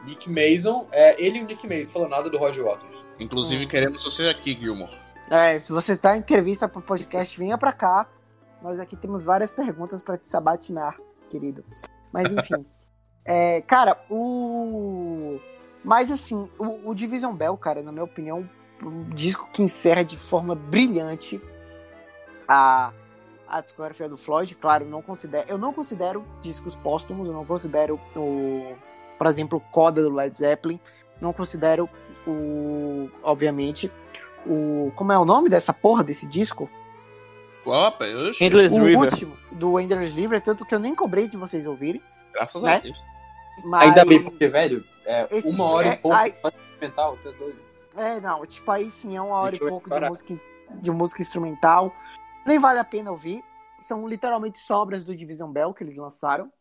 Nick 0.05 0.29
Mason, 0.29 0.87
é, 0.91 1.21
ele 1.21 1.39
e 1.39 1.41
o 1.43 1.45
Nick 1.45 1.67
Mason, 1.67 1.89
falou 1.89 2.07
nada 2.07 2.29
do 2.29 2.37
Roger 2.37 2.63
Waters. 2.63 3.03
Inclusive, 3.19 3.65
Hum. 3.65 3.67
queremos 3.67 4.03
você 4.03 4.23
aqui, 4.23 4.57
Gilmore. 4.59 4.91
É, 5.29 5.59
se 5.59 5.71
você 5.71 5.91
está 5.91 6.15
em 6.15 6.19
entrevista 6.21 6.67
pro 6.69 6.81
podcast, 6.81 7.37
venha 7.37 7.57
pra 7.57 7.73
cá. 7.73 8.07
Nós 8.61 8.79
aqui 8.79 8.95
temos 8.95 9.23
várias 9.25 9.51
perguntas 9.51 10.01
pra 10.01 10.17
te 10.17 10.25
sabatinar, 10.25 10.97
querido. 11.29 11.63
Mas 12.11 12.31
enfim. 12.33 12.65
é, 13.25 13.61
cara, 13.61 14.01
o. 14.09 15.37
Mas 15.83 16.09
assim, 16.11 16.49
o, 16.57 16.89
o 16.89 16.95
Division 16.95 17.33
Bell, 17.35 17.55
cara, 17.57 17.81
na 17.83 17.91
minha 17.91 18.03
opinião, 18.03 18.49
um 18.83 19.03
disco 19.09 19.47
que 19.53 19.61
encerra 19.61 20.03
de 20.03 20.17
forma 20.17 20.55
brilhante 20.55 21.39
a, 22.47 22.91
a 23.47 23.61
discografia 23.61 24.07
do 24.09 24.17
Floyd. 24.17 24.55
Claro, 24.55 24.85
não 24.85 25.01
considero, 25.01 25.45
eu 25.49 25.57
não 25.57 25.73
considero 25.73 26.23
discos 26.41 26.75
póstumos, 26.75 27.27
eu 27.27 27.33
não 27.33 27.45
considero 27.45 27.99
o. 28.15 28.75
Por 29.17 29.27
exemplo, 29.27 29.57
o 29.57 29.71
Coda 29.71 30.01
do 30.01 30.13
Led 30.13 30.35
Zeppelin. 30.35 30.79
Não 31.19 31.33
considero 31.33 31.89
o. 32.25 33.09
Obviamente, 33.23 33.91
o. 34.45 34.91
Como 34.95 35.11
é 35.11 35.17
o 35.19 35.25
nome 35.25 35.49
dessa 35.49 35.73
porra 35.73 36.03
desse 36.03 36.25
disco? 36.25 36.69
Opa, 37.65 38.05
oxe, 38.05 38.43
Endless 38.43 38.73
o 38.79 38.83
River. 38.83 39.11
último 39.11 39.37
do 39.51 39.79
Endless 39.79 40.13
River, 40.13 40.41
tanto 40.41 40.65
que 40.65 40.73
eu 40.73 40.79
nem 40.79 40.95
cobrei 40.95 41.27
de 41.27 41.37
vocês 41.37 41.65
ouvirem. 41.67 42.01
graças 42.33 42.63
né? 42.63 42.75
a 42.75 42.79
Deus. 42.79 42.97
Mas... 43.65 43.89
Ainda 43.89 44.05
bem, 44.05 44.23
porque, 44.23 44.47
velho, 44.47 44.83
é 45.05 45.27
Esse- 45.29 45.49
uma 45.49 45.69
hora 45.69 45.89
é, 45.89 45.93
e 45.93 45.97
pouco 45.97 46.15
ai- 46.15 46.33
mental, 46.81 47.17
tá 47.17 47.29
doido. 47.31 47.59
É, 47.99 48.19
não, 48.21 48.45
tipo, 48.45 48.71
aí 48.71 48.89
sim 48.89 49.17
é 49.17 49.21
uma 49.21 49.35
hora 49.35 49.51
Deixa 49.51 49.65
e 49.65 49.67
pouco 49.67 49.89
de 49.89 49.99
música, 49.99 50.33
de 50.75 50.91
música 50.91 51.21
instrumental. 51.21 51.93
Nem 52.45 52.57
vale 52.57 52.79
a 52.79 52.83
pena 52.83 53.11
ouvir. 53.11 53.43
São 53.79 54.07
literalmente 54.07 54.57
sobras 54.59 55.03
do 55.03 55.15
Division 55.15 55.51
Bell 55.51 55.73
que 55.73 55.83
eles 55.83 55.95
lançaram. 55.97 56.51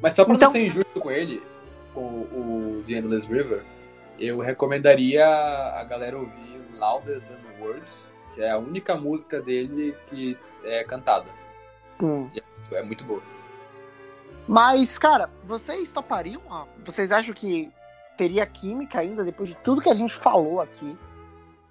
Mas 0.00 0.14
só 0.14 0.24
pra 0.24 0.34
Então- 0.34 0.48
não 0.48 0.52
ser 0.52 0.66
injusto 0.66 1.00
com 1.00 1.10
ele, 1.10 1.42
com 1.92 2.00
o 2.22 2.84
The 2.86 2.92
Endless 2.92 3.32
River, 3.32 3.64
eu 4.18 4.38
recomendaria 4.38 5.26
a 5.26 5.82
galera 5.84 6.16
ouvir 6.16 6.64
Louder 6.72 7.20
Than 7.20 7.64
Words, 7.64 8.08
que 8.32 8.40
é 8.40 8.50
a 8.50 8.58
única 8.58 8.94
música 8.96 9.40
dele 9.40 9.96
que 10.08 10.38
é 10.62 10.84
cantada. 10.84 11.26
Hum. 12.00 12.28
É 12.70 12.82
muito 12.82 13.02
boa. 13.02 13.22
Mas, 14.46 14.96
cara, 14.96 15.28
vocês 15.44 15.90
topariam? 15.90 16.40
Vocês 16.84 17.10
acham 17.10 17.34
que 17.34 17.70
teria 18.18 18.44
química 18.44 18.98
ainda 18.98 19.24
depois 19.24 19.48
de 19.48 19.56
tudo 19.56 19.80
que 19.80 19.88
a 19.88 19.94
gente 19.94 20.12
falou 20.12 20.60
aqui? 20.60 20.94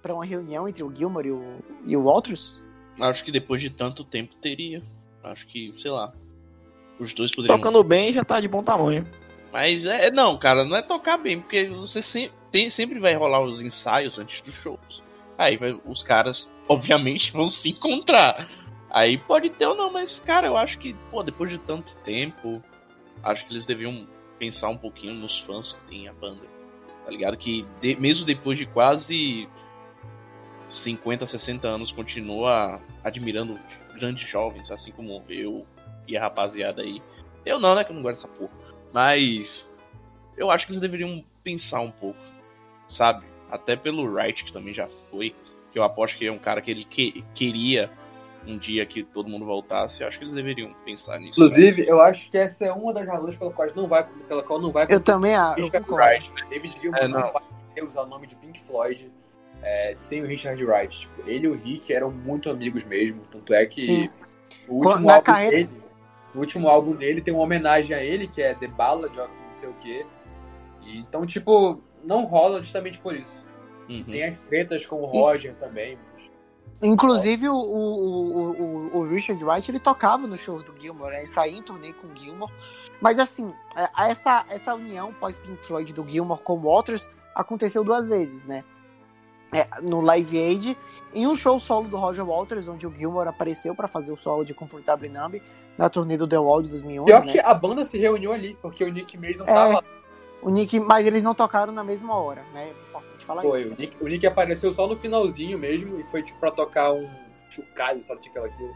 pra 0.02 0.14
uma 0.14 0.24
reunião 0.24 0.68
entre 0.68 0.82
o 0.82 0.94
Gilmore 0.94 1.28
e 1.28 1.32
o, 1.32 1.58
e 1.84 1.96
o 1.96 2.04
Walters? 2.04 2.60
Acho 3.00 3.24
que 3.24 3.30
depois 3.32 3.60
de 3.60 3.70
tanto 3.70 4.04
tempo 4.04 4.34
teria. 4.36 4.82
Acho 5.22 5.46
que, 5.46 5.74
sei 5.78 5.90
lá. 5.90 6.12
Os 6.98 7.12
dois 7.12 7.30
poderiam. 7.30 7.56
Tocando 7.56 7.82
bem 7.84 8.10
já 8.10 8.24
tá 8.24 8.40
de 8.40 8.48
bom 8.48 8.62
tamanho. 8.62 9.06
Mas 9.52 9.86
é, 9.86 10.10
não, 10.10 10.36
cara, 10.36 10.64
não 10.64 10.76
é 10.76 10.82
tocar 10.82 11.16
bem, 11.16 11.40
porque 11.40 11.66
você 11.66 12.02
sempre, 12.02 12.32
tem, 12.50 12.70
sempre 12.70 12.98
vai 12.98 13.14
rolar 13.14 13.40
os 13.40 13.62
ensaios 13.62 14.18
antes 14.18 14.40
dos 14.42 14.54
shows. 14.56 15.02
Aí 15.36 15.56
vai, 15.56 15.78
os 15.84 16.02
caras, 16.02 16.48
obviamente, 16.68 17.32
vão 17.36 17.48
se 17.48 17.70
encontrar. 17.70 18.48
Aí 18.90 19.16
pode 19.16 19.50
ter 19.50 19.66
ou 19.66 19.76
não, 19.76 19.92
mas, 19.92 20.18
cara, 20.18 20.46
eu 20.46 20.56
acho 20.56 20.78
que, 20.78 20.94
pô, 21.10 21.22
depois 21.22 21.50
de 21.50 21.58
tanto 21.58 21.94
tempo, 22.04 22.62
acho 23.22 23.46
que 23.46 23.52
eles 23.52 23.64
deviam 23.64 24.06
pensar 24.38 24.68
um 24.68 24.76
pouquinho 24.76 25.14
nos 25.14 25.40
fãs 25.40 25.72
que 25.72 25.80
tem 25.88 26.08
a 26.08 26.12
banda. 26.12 26.42
Tá 27.04 27.10
ligado? 27.10 27.36
Que 27.36 27.66
de- 27.80 27.96
mesmo 27.96 28.24
depois 28.26 28.58
de 28.58 28.66
quase 28.66 29.48
50, 30.68 31.26
60 31.26 31.66
anos, 31.66 31.90
continua 31.90 32.80
admirando 33.02 33.58
grandes 33.94 34.28
jovens, 34.28 34.70
assim 34.70 34.92
como 34.92 35.24
eu 35.28 35.66
e 36.06 36.16
a 36.16 36.20
rapaziada 36.20 36.82
aí. 36.82 37.02
Eu 37.44 37.58
não, 37.58 37.74
né? 37.74 37.84
Que 37.84 37.90
eu 37.90 37.96
não 37.96 38.02
gosto 38.02 38.16
dessa 38.16 38.28
porra. 38.28 38.52
Mas 38.92 39.68
eu 40.36 40.50
acho 40.50 40.66
que 40.66 40.72
eles 40.72 40.80
deveriam 40.80 41.24
pensar 41.42 41.80
um 41.80 41.90
pouco, 41.90 42.20
sabe? 42.90 43.24
Até 43.50 43.76
pelo 43.76 44.04
Wright, 44.04 44.44
que 44.44 44.52
também 44.52 44.74
já 44.74 44.86
foi. 45.10 45.34
Que 45.72 45.78
eu 45.78 45.82
aposto 45.82 46.18
que 46.18 46.26
é 46.26 46.32
um 46.32 46.38
cara 46.38 46.60
que 46.60 46.70
ele 46.70 46.84
que- 46.84 47.24
queria 47.34 47.90
um 48.48 48.58
dia 48.58 48.84
que 48.86 49.04
todo 49.04 49.28
mundo 49.28 49.44
voltasse. 49.44 50.00
Eu 50.02 50.08
acho 50.08 50.18
que 50.18 50.24
eles 50.24 50.34
deveriam 50.34 50.74
pensar 50.84 51.18
nisso. 51.18 51.32
Inclusive, 51.32 51.86
eu 51.86 52.00
acho 52.00 52.30
que 52.30 52.38
essa 52.38 52.64
é 52.66 52.72
uma 52.72 52.92
das 52.92 53.06
razões 53.06 53.36
pela 53.36 53.52
qual 53.52 53.68
não 53.76 53.86
vai, 53.86 54.08
pela 54.26 54.42
qual 54.42 54.60
não 54.60 54.72
vai 54.72 54.86
Eu 54.88 55.00
também 55.00 55.34
eu 55.34 55.54
Richard 55.54 55.80
concordo. 55.86 56.04
Wright, 56.06 56.32
né? 56.32 56.46
David 56.48 56.80
Gilmour 56.80 57.00
É, 57.02 57.08
não. 57.08 57.20
não. 57.20 57.32
vai 57.32 57.42
usar 57.86 58.02
o 58.02 58.06
nome 58.06 58.26
de 58.26 58.36
Pink 58.36 58.58
Floyd 58.60 59.10
é, 59.62 59.92
sem 59.94 60.22
o 60.22 60.26
Richard 60.26 60.64
Wright. 60.64 61.00
Tipo, 61.00 61.28
ele 61.28 61.46
e 61.46 61.48
o 61.48 61.54
Rick 61.54 61.92
eram 61.92 62.10
muito 62.10 62.48
amigos 62.50 62.84
mesmo. 62.84 63.20
Tanto 63.30 63.52
é 63.52 63.66
que 63.66 63.82
Sim. 63.82 64.08
o 64.66 64.76
último 64.84 65.06
na 65.06 65.14
álbum 65.14 65.24
carreira- 65.24 65.56
dele. 65.56 65.70
O 66.34 66.38
último 66.40 66.68
álbum 66.68 66.94
dele 66.94 67.20
tem 67.22 67.32
uma 67.32 67.42
homenagem 67.42 67.96
a 67.96 68.02
ele, 68.02 68.26
que 68.26 68.40
é 68.42 68.54
The 68.54 68.68
Ballad 68.68 69.18
of 69.18 69.34
não 69.46 69.52
sei 69.52 69.68
o 69.68 69.74
quê. 69.74 70.04
E, 70.82 70.98
então, 70.98 71.24
tipo, 71.26 71.82
não 72.04 72.24
rola 72.24 72.58
justamente 72.62 72.98
por 72.98 73.14
isso. 73.16 73.44
Uhum. 73.88 74.04
Tem 74.04 74.24
as 74.24 74.42
tretas 74.42 74.84
com 74.86 75.00
o 75.02 75.06
Roger 75.06 75.54
também. 75.54 75.98
Inclusive, 76.80 77.48
o, 77.48 77.56
o, 77.56 78.98
o, 78.98 79.08
Richard 79.08 79.42
Wright, 79.44 79.68
ele 79.70 79.80
tocava 79.80 80.26
no 80.26 80.36
show 80.36 80.62
do 80.62 80.72
Gilmore, 80.80 81.10
né? 81.10 81.18
Ele 81.18 81.26
saía 81.26 81.58
em 81.58 81.62
turnê 81.62 81.92
com 81.92 82.06
o 82.06 82.16
Gilmore. 82.16 82.52
Mas 83.00 83.18
assim, 83.18 83.52
é, 83.74 83.88
essa, 84.10 84.44
essa 84.48 84.74
união 84.74 85.12
pós-Pink 85.12 85.66
Floyd 85.66 85.92
do 85.92 86.06
Gilmore 86.06 86.40
com 86.40 86.54
o 86.54 86.60
Waters 86.60 87.08
aconteceu 87.34 87.82
duas 87.82 88.06
vezes, 88.06 88.46
né? 88.46 88.64
É, 89.52 89.66
no 89.80 90.00
Live 90.00 90.38
Aid, 90.38 90.78
em 91.12 91.26
um 91.26 91.34
show 91.34 91.58
solo 91.58 91.88
do 91.88 91.96
Roger 91.96 92.24
Waters, 92.24 92.68
onde 92.68 92.86
o 92.86 92.94
Gilmore 92.94 93.28
apareceu 93.28 93.74
pra 93.74 93.88
fazer 93.88 94.12
o 94.12 94.16
solo 94.16 94.44
de 94.44 94.54
Comfortable 94.54 95.08
Numb, 95.08 95.42
na 95.76 95.88
turnê 95.88 96.16
do 96.16 96.28
The 96.28 96.38
Wall 96.38 96.62
de 96.62 96.68
2011, 96.68 97.06
Pior 97.06 97.24
né? 97.24 97.32
que 97.32 97.38
a 97.38 97.54
banda 97.54 97.84
se 97.84 97.98
reuniu 97.98 98.32
ali, 98.32 98.56
porque 98.60 98.84
o 98.84 98.92
Nick 98.92 99.16
Mason 99.16 99.44
É, 99.44 99.46
tava 99.46 99.84
O 100.42 100.50
Nick, 100.50 100.78
mas 100.78 101.06
eles 101.06 101.22
não 101.22 101.34
tocaram 101.34 101.72
na 101.72 101.82
mesma 101.82 102.14
hora, 102.20 102.44
né? 102.52 102.72
Importante 102.88 103.07
falar 103.28 103.42
Foi, 103.42 103.60
isso. 103.60 103.72
o 103.72 103.76
Nick, 103.76 104.04
o 104.04 104.08
Nick 104.08 104.26
apareceu 104.26 104.72
só 104.72 104.86
no 104.88 104.96
finalzinho 104.96 105.56
mesmo 105.58 106.00
e 106.00 106.04
foi 106.04 106.22
tipo 106.22 106.40
pra 106.40 106.50
tocar 106.50 106.92
um 106.92 107.08
chocalho, 107.50 108.02
sabe 108.02 108.20
tipo 108.22 108.38
aquilo. 108.40 108.74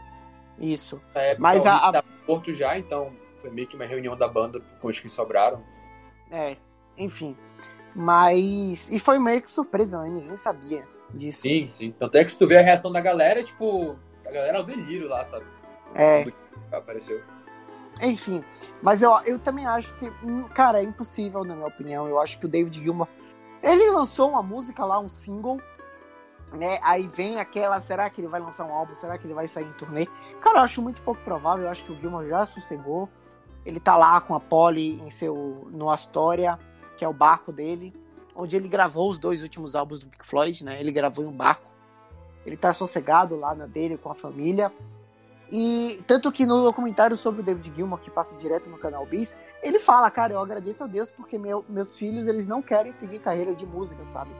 Isso. 0.59 1.01
Época, 1.13 1.41
Mas 1.41 1.65
a- 1.65 1.89
a- 1.89 1.91
no 1.91 2.03
Porto 2.25 2.53
já, 2.53 2.77
então 2.77 3.11
foi 3.39 3.49
meio 3.49 3.67
que 3.67 3.75
uma 3.75 3.85
reunião 3.85 4.15
da 4.15 4.27
banda 4.27 4.61
com 4.79 4.87
os 4.87 4.99
que 4.99 5.09
sobraram. 5.09 5.61
É, 6.31 6.55
enfim. 6.97 7.35
Mas. 7.95 8.87
E 8.91 8.99
foi 8.99 9.19
meio 9.19 9.41
que 9.41 9.49
surpresa, 9.49 10.01
né? 10.03 10.09
Ninguém 10.09 10.35
sabia 10.35 10.83
disso. 11.13 11.41
Sim, 11.41 11.67
sim. 11.67 11.91
Tanto 11.91 12.17
é 12.17 12.23
que 12.23 12.31
se 12.31 12.39
tu 12.39 12.47
vê 12.47 12.57
a 12.57 12.61
reação 12.61 12.91
da 12.91 13.01
galera, 13.01 13.43
tipo, 13.43 13.95
a 14.25 14.31
galera 14.31 14.57
é 14.57 14.61
o 14.61 14.63
delírio 14.63 15.07
lá, 15.07 15.23
sabe? 15.23 15.45
É, 15.95 16.25
apareceu. 16.71 17.21
enfim. 18.01 18.43
Mas 18.81 19.03
eu, 19.03 19.11
eu 19.25 19.37
também 19.37 19.65
acho 19.67 19.93
que, 19.95 20.11
hum, 20.23 20.45
cara, 20.55 20.79
é 20.79 20.83
impossível, 20.83 21.43
na 21.43 21.53
minha 21.55 21.67
opinião. 21.67 22.07
Eu 22.07 22.19
acho 22.19 22.39
que 22.39 22.45
o 22.45 22.49
David 22.49 22.81
Gilmour. 22.81 23.07
Ele 23.63 23.89
lançou 23.91 24.29
uma 24.29 24.43
música 24.43 24.83
lá, 24.83 24.99
um 24.99 25.07
single. 25.07 25.59
Né? 26.51 26.77
Aí 26.83 27.07
vem 27.07 27.39
aquela, 27.39 27.79
será 27.79 28.09
que 28.09 28.19
ele 28.19 28.27
vai 28.27 28.41
lançar 28.41 28.65
um 28.65 28.73
álbum? 28.73 28.93
Será 28.93 29.17
que 29.17 29.25
ele 29.25 29.33
vai 29.33 29.47
sair 29.47 29.65
em 29.65 29.71
turnê? 29.73 30.05
Cara, 30.41 30.59
eu 30.59 30.63
acho 30.63 30.81
muito 30.81 31.01
pouco 31.01 31.21
provável. 31.23 31.65
Eu 31.65 31.71
acho 31.71 31.85
que 31.85 31.93
o 31.93 31.95
Gilmour 31.95 32.27
já 32.27 32.45
sossegou. 32.45 33.09
Ele 33.65 33.79
tá 33.79 33.95
lá 33.95 34.19
com 34.19 34.35
a 34.35 34.39
Polly 34.39 35.01
em 35.01 35.09
seu, 35.09 35.67
no 35.71 35.89
Astoria, 35.89 36.59
que 36.97 37.05
é 37.05 37.07
o 37.07 37.13
barco 37.13 37.51
dele, 37.51 37.95
onde 38.35 38.55
ele 38.57 38.67
gravou 38.67 39.09
os 39.09 39.17
dois 39.17 39.41
últimos 39.41 39.73
álbuns 39.73 40.01
do 40.01 40.07
Pink 40.07 40.25
Floyd, 40.25 40.65
né? 40.65 40.79
Ele 40.79 40.91
gravou 40.91 41.23
em 41.23 41.27
um 41.27 41.31
barco. 41.31 41.71
Ele 42.45 42.57
tá 42.57 42.73
sossegado 42.73 43.37
lá 43.37 43.55
na 43.55 43.65
dele 43.65 43.97
com 43.97 44.11
a 44.11 44.13
família. 44.13 44.71
E 45.51 46.01
tanto 46.07 46.31
que 46.31 46.45
no 46.45 46.63
documentário 46.63 47.15
sobre 47.15 47.41
o 47.41 47.43
David 47.43 47.71
Gilmour, 47.75 47.99
que 47.99 48.09
passa 48.09 48.35
direto 48.35 48.69
no 48.69 48.77
canal 48.77 49.05
Bis, 49.05 49.37
ele 49.61 49.77
fala, 49.77 50.09
cara, 50.09 50.33
eu 50.33 50.39
agradeço 50.39 50.83
a 50.83 50.87
Deus 50.87 51.11
porque 51.11 51.37
meu- 51.37 51.63
meus 51.69 51.95
filhos, 51.95 52.27
eles 52.27 52.47
não 52.47 52.61
querem 52.61 52.91
seguir 52.91 53.19
carreira 53.19 53.53
de 53.53 53.65
música, 53.65 54.03
sabe? 54.03 54.31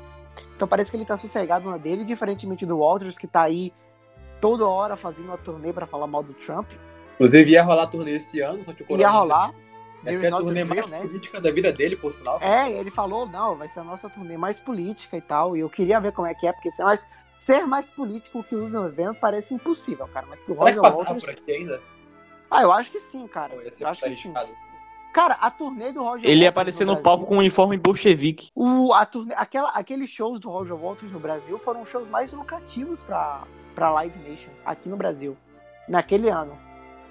Então 0.56 0.68
parece 0.68 0.90
que 0.90 0.98
ele 0.98 1.06
tá 1.06 1.16
sossegado 1.16 1.70
na 1.70 1.78
dele, 1.78 2.04
diferentemente 2.04 2.66
do 2.66 2.78
Walters, 2.80 3.18
que 3.18 3.28
tá 3.28 3.44
aí 3.44 3.72
toda 4.42 4.66
hora 4.68 4.96
fazendo 4.96 5.28
uma 5.28 5.38
turnê 5.38 5.72
pra 5.72 5.86
falar 5.86 6.08
mal 6.08 6.24
do 6.24 6.34
Trump. 6.34 6.72
Inclusive 7.14 7.52
ia 7.52 7.64
rolar 7.64 7.88
turnê 7.88 8.16
esse 8.16 8.40
ano, 8.42 8.64
só 8.64 8.74
que 8.74 8.84
o 8.88 8.98
Ia 8.98 9.10
rolar. 9.10 9.54
Essa 10.06 10.26
é 10.26 10.34
a 10.34 10.38
turnê 10.38 10.62
a 10.62 10.66
mais 10.66 10.90
né? 10.90 11.00
política 11.00 11.40
da 11.40 11.50
vida 11.52 11.72
dele, 11.72 11.96
por 11.96 12.12
sinal. 12.12 12.38
É, 12.42 12.70
ele 12.72 12.92
falou, 12.92 13.26
não, 13.26 13.56
vai 13.56 13.70
ser 13.70 13.80
a 13.80 13.84
nossa 13.86 14.10
turnê 14.10 14.36
mais 14.36 14.60
política 14.60 15.16
e 15.16 15.22
tal. 15.22 15.56
E 15.56 15.62
eu 15.62 15.70
queria 15.70 16.00
ver 16.02 16.12
como 16.12 16.28
é 16.28 16.34
que 16.34 16.46
é, 16.46 16.52
porque 16.52 16.70
ser 16.72 16.84
mais, 16.84 17.08
ser 17.46 17.66
mais 17.68 17.92
político 17.92 18.44
que 18.44 18.56
usa 18.56 18.80
no 18.80 18.88
evento 18.88 19.18
parece 19.20 19.54
impossível, 19.54 20.08
cara. 20.08 20.26
Mas 20.30 20.40
pro 20.40 20.54
que 20.56 20.60
Roger 20.62 20.82
Waters. 20.82 21.24
por 21.24 21.30
aqui 21.30 21.52
ainda? 21.52 21.82
Ah, 22.50 22.62
eu 22.62 22.72
acho 22.72 22.92
que 22.92 23.00
sim, 23.00 23.28
cara. 23.28 23.54
Eu 23.56 23.88
acho 23.88 24.02
que 24.04 24.12
sim. 24.12 24.34
Cara, 25.14 25.36
a 25.36 25.52
turnê 25.52 25.92
do 25.92 26.02
Roger 26.04 26.28
Ele 26.28 26.42
ia 26.42 26.50
aparecer 26.50 26.86
no 26.86 26.94
Brasil- 26.94 27.04
palco 27.04 27.26
com 27.28 27.36
um 27.36 27.40
uniforme 27.40 27.78
bolchevique. 27.78 28.50
O, 28.56 28.92
a 28.94 29.06
turnê, 29.06 29.34
aquela, 29.38 29.70
aqueles 29.70 30.10
shows 30.10 30.40
do 30.40 30.50
Roger 30.50 30.76
Waters 30.76 31.12
no 31.12 31.20
Brasil 31.20 31.58
foram 31.60 31.82
os 31.82 31.90
shows 31.90 32.08
mais 32.08 32.34
lucrativos 32.34 33.04
pra, 33.04 33.44
pra 33.76 33.92
Live 33.92 34.18
Nation 34.28 34.50
aqui 34.66 34.90
no 34.90 34.98
Brasil. 34.98 35.38
Naquele 35.88 36.30
ano. 36.30 36.58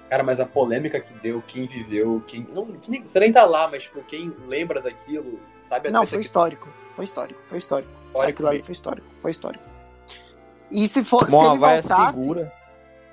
Cara, 0.09 0.21
mas 0.21 0.39
a 0.39 0.45
polêmica 0.45 0.99
que 0.99 1.13
deu, 1.13 1.41
quem 1.47 1.65
viveu, 1.65 2.21
quem. 2.27 2.45
Não, 2.53 2.65
quem- 2.73 3.07
você 3.07 3.19
nem 3.21 3.31
tá 3.31 3.45
lá, 3.45 3.69
mas 3.69 3.83
tipo, 3.83 4.01
quem 4.03 4.33
lembra 4.41 4.81
daquilo, 4.81 5.39
sabe 5.57 5.87
a 5.87 5.91
Não, 5.91 6.05
foi 6.05 6.19
que 6.19 6.25
histórico. 6.25 6.67
Foi 6.95 7.05
histórico, 7.05 7.41
foi 7.41 7.57
histórico. 7.57 7.91
histórico 8.07 8.29
Aquilo 8.29 8.47
ali 8.49 8.61
foi 8.61 8.73
histórico, 8.73 9.07
foi 9.21 9.31
histórico. 9.31 9.63
E 10.73 10.87
se, 10.89 11.03
for, 11.03 11.29
se 11.29 11.35
ele 11.35 11.57
vaia 11.59 11.81
voltasse, 11.81 12.19
segura. 12.19 12.53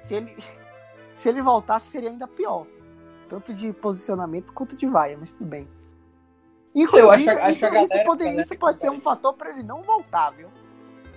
se 0.02 0.14
ele, 0.14 0.36
se 1.14 1.28
ele 1.28 1.42
voltasse, 1.42 1.90
seria 1.90 2.08
ainda 2.10 2.26
pior. 2.26 2.66
Tanto 3.28 3.54
de 3.54 3.72
posicionamento 3.72 4.52
quanto 4.52 4.76
de 4.76 4.86
vaia, 4.86 5.16
mas 5.20 5.32
tudo 5.32 5.44
bem. 5.48 5.68
Inclusive, 6.74 7.02
Eu 7.06 7.10
acho 7.10 7.30
a- 7.30 7.32
acho 7.44 7.50
isso, 7.52 7.60
galera- 7.66 7.84
isso, 7.84 8.04
poderia- 8.04 8.40
isso 8.40 8.50
que 8.52 8.58
pode 8.58 8.80
ser 8.80 8.88
vai- 8.88 8.96
um 8.96 9.00
fator 9.00 9.34
pra 9.34 9.50
ele 9.50 9.62
não 9.62 9.82
voltar, 9.82 10.30
viu? 10.30 10.48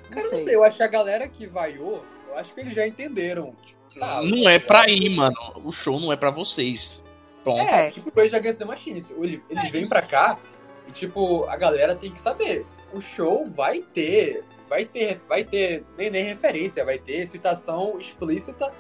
Cara, 0.10 0.26
eu 0.28 0.32
não 0.32 0.40
sei, 0.40 0.56
eu 0.56 0.64
acho 0.64 0.78
que 0.78 0.84
a 0.84 0.88
galera 0.88 1.28
que 1.28 1.48
vaiou, 1.48 2.04
eu 2.28 2.38
acho 2.38 2.54
que 2.54 2.60
eles 2.60 2.76
já 2.76 2.86
entenderam. 2.86 3.56
Tipo, 3.66 4.00
tá, 4.00 4.22
Não 4.22 4.48
é 4.50 4.60
pra 4.60 4.84
ir, 4.90 5.10
mano. 5.16 5.36
O 5.64 5.72
show 5.72 6.00
não 6.00 6.12
é 6.12 6.16
pra 6.16 6.30
vocês. 6.32 7.02
Pronto. 7.44 7.62
É, 7.62 7.90
tipo 7.92 8.10
o 8.10 8.20
Rage 8.22 8.36
Against 8.36 8.58
the 8.60 8.66
Machine. 8.66 9.04
Eles, 9.18 9.42
eles 9.50 9.70
vêm 9.70 9.88
pra 9.88 10.02
cá 10.02 10.38
e, 10.88 10.92
tipo, 10.92 11.46
a 11.46 11.56
galera 11.58 11.96
tem 11.96 12.12
que 12.12 12.20
saber. 12.20 12.66
O 12.94 13.00
show 13.00 13.46
vai 13.46 13.82
ter. 13.82 14.44
Vai 14.70 14.86
ter. 14.86 15.20
Vai 15.28 15.44
ter. 15.44 15.86
Nem, 15.98 16.10
nem 16.10 16.24
referência, 16.24 16.84
vai 16.86 16.98
ter 16.98 17.26
citação 17.28 17.98
explícita 18.00 18.72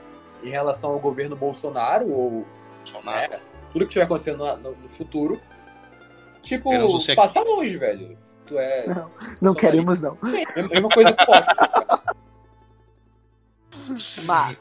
em 0.43 0.49
relação 0.49 0.91
ao 0.91 0.99
governo 0.99 1.35
Bolsonaro 1.35 2.09
ou 2.11 2.45
Bolsonaro. 2.83 3.31
né, 3.33 3.39
tudo 3.71 3.85
que 3.85 3.89
estiver 3.89 4.05
acontecendo 4.05 4.37
no, 4.57 4.71
no- 4.71 4.89
futuro. 4.89 5.39
Tipo, 6.41 6.69
você 6.91 7.11
aqui. 7.13 7.15
passa 7.21 7.41
longe, 7.41 7.77
velho. 7.77 8.17
Tu 8.45 8.57
é. 8.59 8.85
Não, 8.87 9.11
não 9.41 9.53
queremos, 9.55 10.01
não. 10.01 10.17
É 10.57 10.59
a 10.61 10.67
mesma 10.67 10.89
coisa 10.89 11.13
que 11.13 11.25
pode. 11.25 11.45
Mas, 14.25 14.57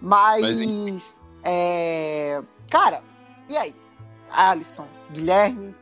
mas 0.00 1.14
é, 1.44 2.42
cara, 2.70 3.02
e 3.48 3.56
aí? 3.56 3.74
Alisson, 4.30 4.86
Guilherme, 5.10 5.74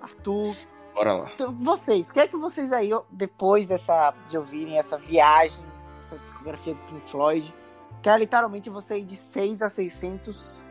Arthur, 0.00 0.56
Bora 0.94 1.14
lá. 1.14 1.30
então, 1.34 1.52
vocês, 1.52 2.10
o 2.10 2.12
que 2.12 2.20
é 2.20 2.28
que 2.28 2.36
vocês 2.36 2.70
aí, 2.72 2.90
depois 3.10 3.66
dessa, 3.66 4.14
de 4.28 4.36
ouvirem 4.36 4.78
essa 4.78 4.98
viagem, 4.98 5.64
essa 6.02 6.18
discografia 6.18 6.74
do 6.74 6.80
Pink 6.82 7.08
Floyd, 7.08 7.54
que 8.02 8.08
é 8.08 8.18
literalmente 8.18 8.68
você 8.68 8.98
ir 8.98 9.04
de 9.04 9.16
6 9.16 9.62
a 9.62 9.70
600, 9.70 10.62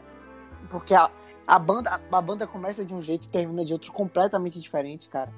porque 0.69 0.93
a, 0.93 1.10
a, 1.48 1.57
banda, 1.57 1.99
a 2.11 2.22
banda 2.22 2.45
começa 2.45 2.85
de 2.85 2.93
um 2.93 3.02
jeito 3.02 3.26
e 3.26 3.30
termina 3.30 3.65
de 3.65 3.73
outro 3.73 3.91
completamente 3.91 4.60
diferente, 4.60 5.10
cara. 5.10 5.34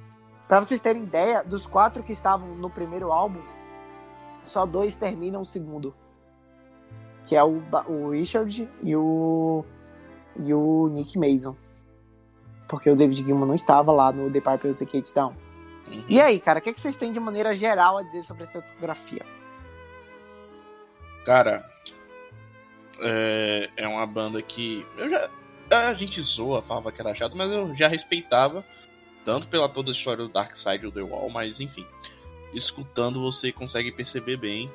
Pra 0.47 0.59
vocês 0.59 0.79
terem 0.81 1.03
ideia, 1.03 1.43
dos 1.43 1.65
quatro 1.65 2.03
que 2.03 2.11
estavam 2.11 2.49
no 2.55 2.69
primeiro 2.69 3.11
álbum, 3.11 3.41
só 4.43 4.65
dois 4.65 4.95
terminam 4.95 5.41
o 5.41 5.45
segundo. 5.45 5.95
Que 7.25 7.37
é 7.37 7.43
o, 7.43 7.61
o 7.87 8.09
Richard 8.09 8.69
e 8.81 8.95
o, 8.95 9.63
e 10.37 10.53
o 10.53 10.89
Nick 10.89 11.17
Mason. 11.17 11.55
Porque 12.67 12.89
o 12.89 12.95
David 12.95 13.23
Gilmour 13.23 13.47
não 13.47 13.55
estava 13.55 13.91
lá 13.91 14.11
no 14.11 14.31
The 14.31 14.39
Piper 14.39 14.71
of 14.71 14.75
the 14.75 14.85
Cage 14.85 15.13
Down. 15.13 15.33
Uhum. 15.87 16.03
E 16.07 16.19
aí, 16.21 16.39
cara, 16.39 16.59
o 16.59 16.61
que, 16.61 16.73
que 16.73 16.81
vocês 16.81 16.95
têm 16.95 17.11
de 17.11 17.19
maneira 17.19 17.53
geral 17.53 17.97
a 17.97 18.03
dizer 18.03 18.23
sobre 18.23 18.43
essa 18.43 18.61
discografia? 18.61 19.25
Cara, 21.25 21.69
é, 22.99 23.69
é 23.77 23.87
uma 23.87 24.05
banda 24.05 24.41
que 24.41 24.85
eu 24.97 25.09
já 25.09 25.29
a 25.69 25.93
gente 25.93 26.21
zoa, 26.21 26.61
falava 26.61 26.91
que 26.91 27.01
era 27.01 27.15
chato, 27.15 27.35
mas 27.35 27.51
eu 27.51 27.75
já 27.75 27.87
respeitava 27.87 28.63
tanto 29.25 29.47
pela 29.47 29.69
toda 29.69 29.89
a 29.89 29.93
história 29.93 30.23
do 30.23 30.29
Dark 30.29 30.55
Side 30.55 30.85
of 30.85 30.91
The 30.91 31.01
Wall, 31.01 31.29
mas 31.29 31.59
enfim, 31.59 31.85
escutando 32.53 33.21
você 33.21 33.51
consegue 33.51 33.91
perceber 33.91 34.37
bem 34.37 34.69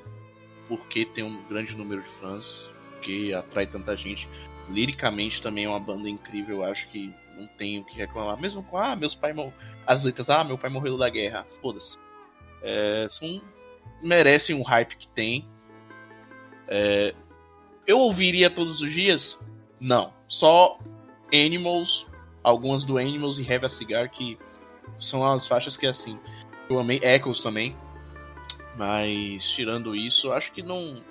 porque 0.67 1.07
tem 1.07 1.25
um 1.25 1.43
grande 1.45 1.75
número 1.77 2.03
de 2.03 2.09
fãs, 2.21 2.69
que 3.03 3.33
atrai 3.33 3.67
tanta 3.67 3.97
gente. 3.97 4.29
Liricamente 4.69 5.41
também 5.41 5.65
é 5.65 5.69
uma 5.69 5.81
banda 5.81 6.09
incrível, 6.09 6.59
eu 6.59 6.65
acho 6.65 6.89
que 6.89 7.13
não 7.39 7.47
tenho 7.47 7.83
o 7.83 7.85
que 7.85 7.97
reclamar. 7.97 8.41
Mesmo 8.41 8.63
com, 8.63 8.77
ah, 8.77 8.97
meus 8.97 9.15
pais 9.15 9.35
morreram. 9.35 9.57
As 9.87 10.05
letras, 10.05 10.29
ah, 10.29 10.45
meu 10.45 10.59
pai 10.59 10.71
morreu 10.71 10.99
da 10.99 11.09
guerra. 11.09 11.47
Foda-se. 11.63 11.99
É, 12.63 13.07
são, 13.11 13.41
merecem 14.03 14.55
um 14.55 14.63
hype 14.63 14.97
que 14.97 15.09
tem. 15.09 15.47
É, 16.67 17.15
eu 17.87 17.99
ouviria 17.99 18.51
todos 18.51 18.81
os 18.81 18.93
dias? 18.93 19.39
Não. 19.81 20.13
Só 20.29 20.79
Animals, 21.33 22.07
algumas 22.43 22.85
do 22.85 22.99
Animals 22.99 23.39
e 23.39 23.53
Have 23.53 23.67
a 23.67 23.71
Cigar, 23.71 24.09
que 24.09 24.39
são 24.99 25.25
as 25.25 25.47
faixas 25.47 25.77
que 25.77 25.87
assim. 25.87 26.19
Eu 26.69 26.79
amei 26.79 27.01
Echoes 27.03 27.43
também. 27.43 27.75
Mas 28.77 29.51
tirando 29.51 29.97
isso, 29.97 30.31
acho 30.33 30.53
que 30.53 30.63
não. 30.63 31.03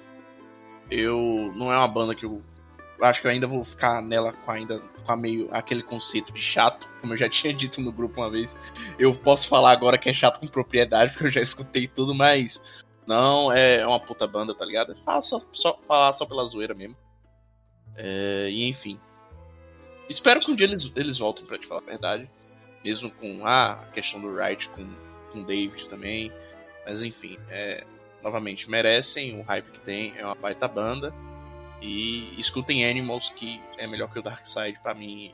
Eu. 0.89 1.51
Não 1.55 1.71
é 1.71 1.77
uma 1.77 1.87
banda 1.87 2.15
que 2.15 2.25
eu. 2.25 2.41
Acho 3.01 3.21
que 3.21 3.27
eu 3.27 3.31
ainda 3.31 3.47
vou 3.47 3.63
ficar 3.63 4.01
nela 4.01 4.33
com 4.33 4.51
ainda 4.51 4.79
com 5.05 5.15
meio 5.15 5.47
aquele 5.51 5.83
conceito 5.83 6.33
de 6.33 6.41
chato, 6.41 6.87
como 6.99 7.13
eu 7.13 7.17
já 7.17 7.29
tinha 7.29 7.53
dito 7.53 7.79
no 7.79 7.91
grupo 7.91 8.21
uma 8.21 8.29
vez. 8.29 8.55
Eu 8.97 9.15
posso 9.15 9.47
falar 9.47 9.71
agora 9.71 9.97
que 9.97 10.09
é 10.09 10.13
chato 10.13 10.39
com 10.39 10.47
propriedade, 10.47 11.11
porque 11.13 11.27
eu 11.27 11.31
já 11.31 11.41
escutei 11.41 11.87
tudo, 11.87 12.13
mas 12.13 12.59
não 13.05 13.51
é 13.51 13.85
uma 13.85 13.99
puta 13.99 14.27
banda, 14.27 14.53
tá 14.53 14.65
ligado? 14.65 14.95
Fala 15.05 15.21
só, 15.21 15.41
só, 15.53 15.77
falar 15.87 16.13
só 16.13 16.25
pela 16.25 16.45
zoeira 16.45 16.73
mesmo. 16.73 16.97
É, 17.95 18.49
e 18.51 18.67
enfim. 18.67 18.99
Espero 20.09 20.39
que 20.39 20.51
um 20.51 20.55
dia 20.55 20.67
eles, 20.67 20.91
eles 20.95 21.17
voltem 21.17 21.45
pra 21.45 21.57
te 21.57 21.67
falar 21.67 21.81
a 21.81 21.85
verdade. 21.85 22.29
Mesmo 22.83 23.11
com 23.11 23.45
ah, 23.45 23.73
a 23.73 23.91
questão 23.91 24.19
do 24.19 24.27
Wright 24.27 24.67
com, 24.69 24.87
com 25.31 25.43
David 25.43 25.87
também. 25.89 26.31
Mas 26.85 27.01
enfim, 27.01 27.37
é, 27.49 27.83
novamente, 28.23 28.69
merecem 28.69 29.39
o 29.39 29.43
hype 29.43 29.71
que 29.71 29.79
tem, 29.81 30.13
é 30.17 30.25
uma 30.25 30.35
baita 30.35 30.67
banda. 30.67 31.13
E 31.81 32.39
escutem 32.39 32.89
Animals, 32.89 33.29
que 33.35 33.61
é 33.77 33.85
melhor 33.87 34.11
que 34.11 34.19
o 34.19 34.21
Dark 34.23 34.45
Side 34.45 34.79
pra 34.81 34.93
mim. 34.93 35.33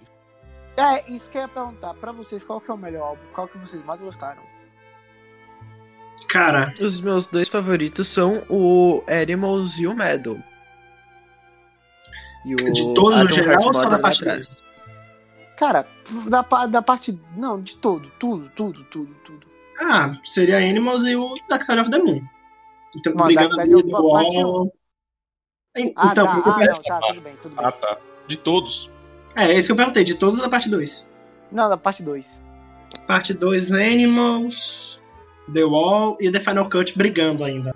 É, 0.78 1.10
isso 1.12 1.30
que 1.30 1.38
eu 1.38 1.44
ia 1.44 1.48
perguntar. 1.48 1.94
Pra 1.96 2.12
vocês, 2.12 2.44
qual 2.44 2.60
que 2.60 2.70
é 2.70 2.74
o 2.74 2.78
melhor 2.78 3.04
álbum? 3.10 3.22
Qual 3.34 3.48
que 3.48 3.58
vocês 3.58 3.84
mais 3.86 4.02
gostaram? 4.02 4.42
Cara, 6.28 6.74
Os 6.82 7.00
meus 7.02 7.28
dois 7.28 7.48
favoritos 7.48 8.08
são 8.08 8.44
o 8.50 9.04
Animals 9.08 9.78
e 9.78 9.86
o 9.88 9.94
Metal. 9.96 10.38
E 12.46 12.54
o 12.56 12.58
de 12.58 12.94
todos 12.94 13.20
Atom 13.22 13.24
no 13.24 13.32
geral 13.32 13.64
ou 13.64 13.74
só 13.74 13.90
da 13.90 14.00
parte 14.00 14.26
lá 14.26 14.34
2? 14.34 14.64
Cara, 15.58 15.88
da, 16.28 16.42
da 16.66 16.82
parte. 16.82 17.18
Não, 17.38 17.62
de 17.62 17.76
todo. 17.78 18.10
Tudo, 18.20 18.50
tudo, 18.56 18.84
tudo, 18.86 19.14
tudo. 19.26 19.48
Ah, 19.80 20.12
seria 20.24 20.58
Animals 20.58 21.06
e 21.06 21.16
o 21.16 21.36
Dark 21.50 21.64
Side 21.64 21.80
of 21.80 21.90
the 21.90 22.00
Moon. 22.00 22.22
Então, 22.98 23.14
Não, 23.14 23.26
brigando 23.26 23.56
Dark 23.56 23.62
Side 23.62 23.74
ali 23.74 23.76
of 23.76 23.84
do 23.84 23.96
the 23.96 24.02
Moon, 24.02 24.10
Wall. 24.10 24.66
En- 24.66 24.72
Ah, 25.76 25.80
Então, 25.82 26.26
tá. 26.26 26.32
Ah, 26.32 26.36
não, 26.36 26.82
tá, 26.84 27.00
tudo 27.08 27.22
bem, 27.22 27.34
tudo 27.42 27.56
bem. 27.56 27.66
Ah, 27.66 27.72
tá. 27.72 27.98
De 28.28 28.38
todos. 28.38 28.90
é, 29.36 29.54
esse 29.56 29.68
que 29.68 29.72
eu 29.72 29.76
perguntei, 29.76 30.04
de 30.04 30.16
todos 30.16 30.40
da 30.40 30.48
parte 30.50 30.70
2. 30.70 31.12
Não, 31.52 31.70
da 31.70 31.78
parte 31.78 32.04
2. 32.04 32.42
Parte 33.08 33.34
2, 33.34 33.72
Animals, 33.72 35.02
The 35.52 35.64
Wall 35.64 36.16
e 36.20 36.32
The 36.32 36.40
Final 36.40 36.70
Cut 36.70 36.98
brigando 36.98 37.44
ainda. 37.44 37.76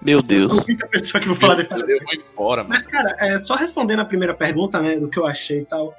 Meu 0.00 0.18
Eu 0.18 0.22
Deus. 0.22 0.44
sou 0.44 0.60
a 0.60 0.64
única 0.64 0.86
pessoa 0.88 1.20
que 1.20 1.26
vou 1.26 1.36
falar 1.36 1.56
The 1.56 1.64
Final 1.64 1.88
Eu 1.88 1.98
vou 2.04 2.14
embora, 2.14 2.62
mano. 2.62 2.68
Mas, 2.74 2.86
cara, 2.86 3.16
é, 3.18 3.38
só 3.38 3.54
respondendo 3.56 4.00
a 4.00 4.04
primeira 4.04 4.34
pergunta, 4.34 4.80
né, 4.80 4.98
do 4.98 5.08
que 5.08 5.18
eu 5.18 5.26
achei 5.26 5.60
e 5.60 5.64
tal. 5.64 5.94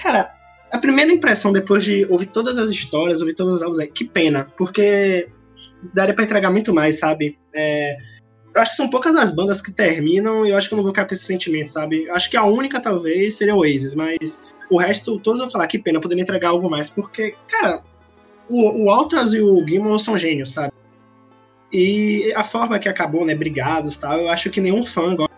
Cara, 0.00 0.34
a 0.72 0.78
primeira 0.78 1.12
impressão 1.12 1.52
depois 1.52 1.84
de 1.84 2.04
ouvir 2.10 2.26
todas 2.26 2.58
as 2.58 2.70
histórias, 2.70 3.20
ouvir 3.20 3.34
todos 3.34 3.54
os 3.54 3.62
álbuns, 3.62 3.78
é 3.78 3.86
que 3.86 4.04
pena, 4.04 4.46
porque 4.56 5.28
daria 5.92 6.14
pra 6.14 6.24
entregar 6.24 6.50
muito 6.50 6.74
mais, 6.74 6.98
sabe? 6.98 7.38
É, 7.54 7.96
eu 8.54 8.62
acho 8.62 8.70
que 8.72 8.76
são 8.76 8.88
poucas 8.88 9.16
as 9.16 9.30
bandas 9.30 9.60
que 9.60 9.72
terminam 9.72 10.46
e 10.46 10.50
eu 10.50 10.56
acho 10.56 10.68
que 10.68 10.74
eu 10.74 10.76
não 10.76 10.82
vou 10.84 10.92
ficar 10.92 11.06
com 11.06 11.14
esse 11.14 11.24
sentimento, 11.24 11.68
sabe? 11.68 12.04
Eu 12.04 12.14
acho 12.14 12.30
que 12.30 12.36
a 12.36 12.44
única, 12.44 12.80
talvez, 12.80 13.34
seria 13.34 13.54
o 13.54 13.58
Oasis, 13.58 13.94
mas 13.94 14.42
o 14.70 14.78
resto, 14.78 15.18
todos 15.18 15.40
vou 15.40 15.50
falar 15.50 15.66
que 15.66 15.78
pena, 15.78 15.98
eu 15.98 16.02
poderia 16.02 16.22
entregar 16.22 16.50
algo 16.50 16.70
mais, 16.70 16.88
porque, 16.88 17.34
cara, 17.48 17.82
o, 18.48 18.90
o 18.90 19.08
e 19.34 19.40
o 19.40 19.66
Gilmour 19.66 19.98
são 19.98 20.16
gênios, 20.16 20.52
sabe? 20.52 20.72
E 21.72 22.32
a 22.36 22.44
forma 22.44 22.78
que 22.78 22.88
acabou, 22.88 23.24
né, 23.26 23.34
brigados 23.34 23.98
tal, 23.98 24.18
eu 24.20 24.30
acho 24.30 24.50
que 24.50 24.60
nenhum 24.60 24.84
fã 24.84 25.16
gosta 25.16 25.34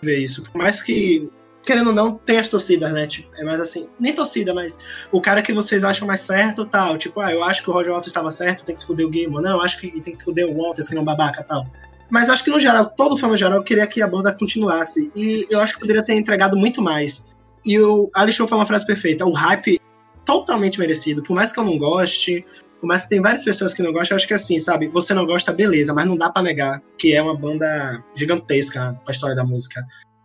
de 0.00 0.06
ver 0.06 0.18
isso. 0.18 0.42
Por 0.42 0.58
mais 0.58 0.82
que, 0.82 1.30
querendo 1.64 1.88
ou 1.88 1.94
não, 1.94 2.18
tem 2.18 2.38
as 2.38 2.50
torcidas, 2.50 2.92
né? 2.92 3.06
Tipo, 3.06 3.34
é 3.36 3.44
mais 3.44 3.60
assim, 3.62 3.88
nem 3.98 4.12
torcida, 4.12 4.52
mas 4.52 4.78
o 5.10 5.20
cara 5.22 5.40
que 5.40 5.54
vocês 5.54 5.82
acham 5.82 6.06
mais 6.06 6.20
certo 6.20 6.66
tal. 6.66 6.98
Tipo, 6.98 7.20
ah, 7.20 7.32
eu 7.32 7.42
acho 7.42 7.62
que 7.62 7.70
o 7.70 7.72
Roger 7.72 7.92
Waters 7.92 8.08
estava 8.08 8.30
certo, 8.30 8.64
tem 8.66 8.74
que 8.74 8.80
se 8.80 8.86
fuder 8.86 9.06
o 9.06 9.12
Gilmour. 9.12 9.40
Não, 9.40 9.52
eu 9.52 9.62
acho 9.62 9.80
que 9.80 9.90
tem 9.90 10.12
que 10.12 10.18
se 10.18 10.24
fuder 10.24 10.46
o 10.46 10.54
Walters, 10.54 10.88
que 10.88 10.94
não 10.94 11.00
é 11.00 11.02
um 11.02 11.06
babaca 11.06 11.42
tal. 11.42 11.66
Mas 12.10 12.28
acho 12.28 12.44
que 12.44 12.50
no 12.50 12.58
geral, 12.58 12.90
todo 12.90 13.16
fã 13.16 13.28
no 13.28 13.36
geral 13.36 13.62
queria 13.62 13.86
que 13.86 14.02
a 14.02 14.08
banda 14.08 14.32
continuasse. 14.32 15.12
E 15.14 15.46
eu 15.48 15.60
acho 15.60 15.74
que 15.74 15.80
poderia 15.80 16.04
ter 16.04 16.14
entregado 16.14 16.56
muito 16.56 16.82
mais. 16.82 17.30
E 17.64 17.78
o 17.78 18.10
Show 18.30 18.48
falou 18.48 18.60
uma 18.60 18.66
frase 18.66 18.84
perfeita: 18.86 19.24
o 19.24 19.32
hype 19.32 19.80
totalmente 20.24 20.78
merecido. 20.78 21.22
Por 21.22 21.34
mais 21.34 21.52
que 21.52 21.60
eu 21.60 21.64
não 21.64 21.78
goste, 21.78 22.44
por 22.80 22.86
mais 22.86 23.02
que 23.04 23.10
tem 23.10 23.20
várias 23.20 23.44
pessoas 23.44 23.74
que 23.74 23.82
não 23.82 23.92
gostam, 23.92 24.14
eu 24.14 24.16
acho 24.16 24.26
que 24.26 24.32
é 24.32 24.36
assim, 24.36 24.58
sabe? 24.58 24.88
Você 24.88 25.12
não 25.14 25.26
gosta, 25.26 25.52
beleza, 25.52 25.92
mas 25.92 26.06
não 26.06 26.16
dá 26.16 26.30
pra 26.30 26.42
negar 26.42 26.82
que 26.98 27.14
é 27.14 27.22
uma 27.22 27.36
banda 27.36 28.02
gigantesca 28.14 28.98
pra 29.04 29.12
história 29.12 29.36
da 29.36 29.44
música. 29.44 29.84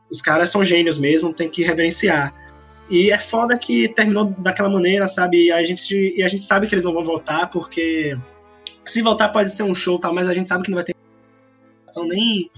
Os 0.10 0.22
caras 0.22 0.49
são 0.49 0.64
gênios 0.64 0.98
mesmo, 0.98 1.34
tem 1.34 1.49
que 1.49 1.64
reverenciar. 1.64 2.34
E 2.90 3.12
é 3.12 3.18
foda 3.18 3.57
que 3.57 3.90
terminou 3.90 4.26
daquela 4.38 4.70
maneira, 4.70 5.07
sabe? 5.07 5.45
E 5.45 5.52
a 5.52 5.64
gente, 5.66 6.14
e 6.16 6.24
a 6.24 6.28
gente 6.28 6.44
sabe 6.44 6.68
que 6.68 6.76
eles 6.76 6.84
não 6.84 6.94
vão 6.94 7.03
voltar, 7.03 7.49
porque 7.49 8.16
se 8.86 9.02
voltar 9.02 9.30
pode 9.30 9.52
ser 9.52 9.64
um 9.64 9.74
show, 9.74 9.99
tal, 9.99 10.14
mas 10.14 10.28
a 10.28 10.34
gente 10.34 10.48
sabe 10.48 10.64
que 10.64 10.70
não 10.70 10.76
vai 10.76 10.84
ter 10.84 10.95
nem, 12.07 12.49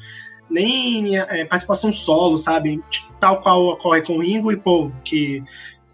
nem 0.50 1.18
é, 1.18 1.46
participação 1.46 1.92
solo, 1.92 2.38
sabe? 2.38 2.82
Tal 3.20 3.42
qual 3.42 3.68
ocorre 3.68 4.02
com 4.02 4.18
o 4.18 4.22
Ringo 4.22 4.52
e 4.52 4.58
Paul, 4.58 4.92
que 5.04 5.44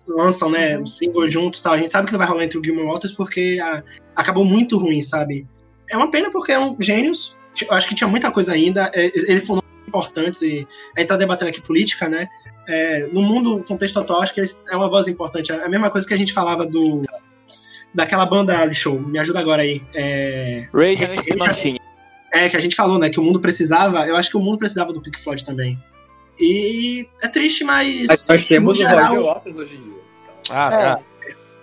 lançam, 0.07 0.49
né, 0.49 0.77
Uhum. 0.77 0.85
singles 0.85 1.31
juntos 1.31 1.61
tal. 1.61 1.73
A 1.73 1.77
gente 1.77 1.91
sabe 1.91 2.05
que 2.07 2.11
não 2.13 2.19
vai 2.19 2.27
rolar 2.27 2.43
entre 2.43 2.57
o 2.57 2.63
Gilmore 2.63 2.85
Walters 2.87 3.13
porque 3.13 3.59
a- 3.63 3.81
acabou 4.15 4.43
muito 4.45 4.77
ruim, 4.77 5.01
sabe? 5.01 5.47
É 5.89 5.95
uma 5.97 6.11
pena 6.11 6.29
porque 6.29 6.51
eram 6.51 6.75
gênios. 6.79 7.37
Eu 7.61 7.73
acho 7.75 7.87
que 7.87 7.95
tinha 7.95 8.07
muita 8.07 8.29
coisa 8.31 8.51
ainda. 8.53 8.91
é, 8.93 9.05
Eles 9.05 9.43
são 9.45 9.61
importantes 9.87 10.41
e 10.41 10.67
a 10.95 10.99
gente 10.99 11.07
tá 11.09 11.15
debatendo 11.15 11.49
aqui 11.49 11.61
política, 11.61 12.09
né? 12.09 12.27
É, 12.67 13.07
no 13.13 13.21
mundo, 13.21 13.57
no 13.57 13.63
contexto 13.63 13.99
atual, 13.99 14.21
acho 14.21 14.33
que 14.33 14.39
eles, 14.39 14.61
é 14.69 14.75
uma 14.75 14.89
voz 14.89 15.07
importante. 15.07 15.51
É 15.51 15.63
a 15.63 15.69
mesma 15.69 15.89
coisa 15.89 16.07
que 16.07 16.13
a 16.13 16.17
gente 16.17 16.33
falava 16.33 16.65
do 16.65 17.03
daquela 17.93 18.25
banda 18.25 18.57
Ali 18.59 18.73
Show. 18.73 18.99
Me 18.99 19.19
ajuda 19.19 19.39
agora 19.39 19.61
aí. 19.61 19.81
É, 19.93 20.65
Rage 20.73 21.03
Against 21.05 21.27
the 21.27 21.35
Machine. 21.47 21.79
É, 22.33 22.49
que 22.49 22.57
a 22.57 22.59
gente 22.59 22.75
falou, 22.75 22.97
né? 22.99 23.09
Que 23.09 23.19
o 23.19 23.23
mundo 23.23 23.39
precisava. 23.39 24.05
Eu 24.07 24.15
acho 24.15 24.29
que 24.29 24.37
o 24.37 24.41
mundo 24.41 24.57
precisava 24.57 24.91
do 24.91 25.01
Pink 25.01 25.19
Floyd 25.19 25.45
também. 25.45 25.81
E 26.39 27.07
é 27.21 27.27
triste, 27.27 27.63
mas. 27.63 28.07
Mas 28.07 28.25
nós 28.27 28.45
temos 28.47 28.77
o 28.77 28.81
geral- 28.81 29.15
Roger 29.15 29.23
Waters 29.33 29.55
hoje 29.55 29.75
em 29.77 29.81
dia. 29.81 29.93
Então, 30.43 30.55
Ah, 30.55 30.99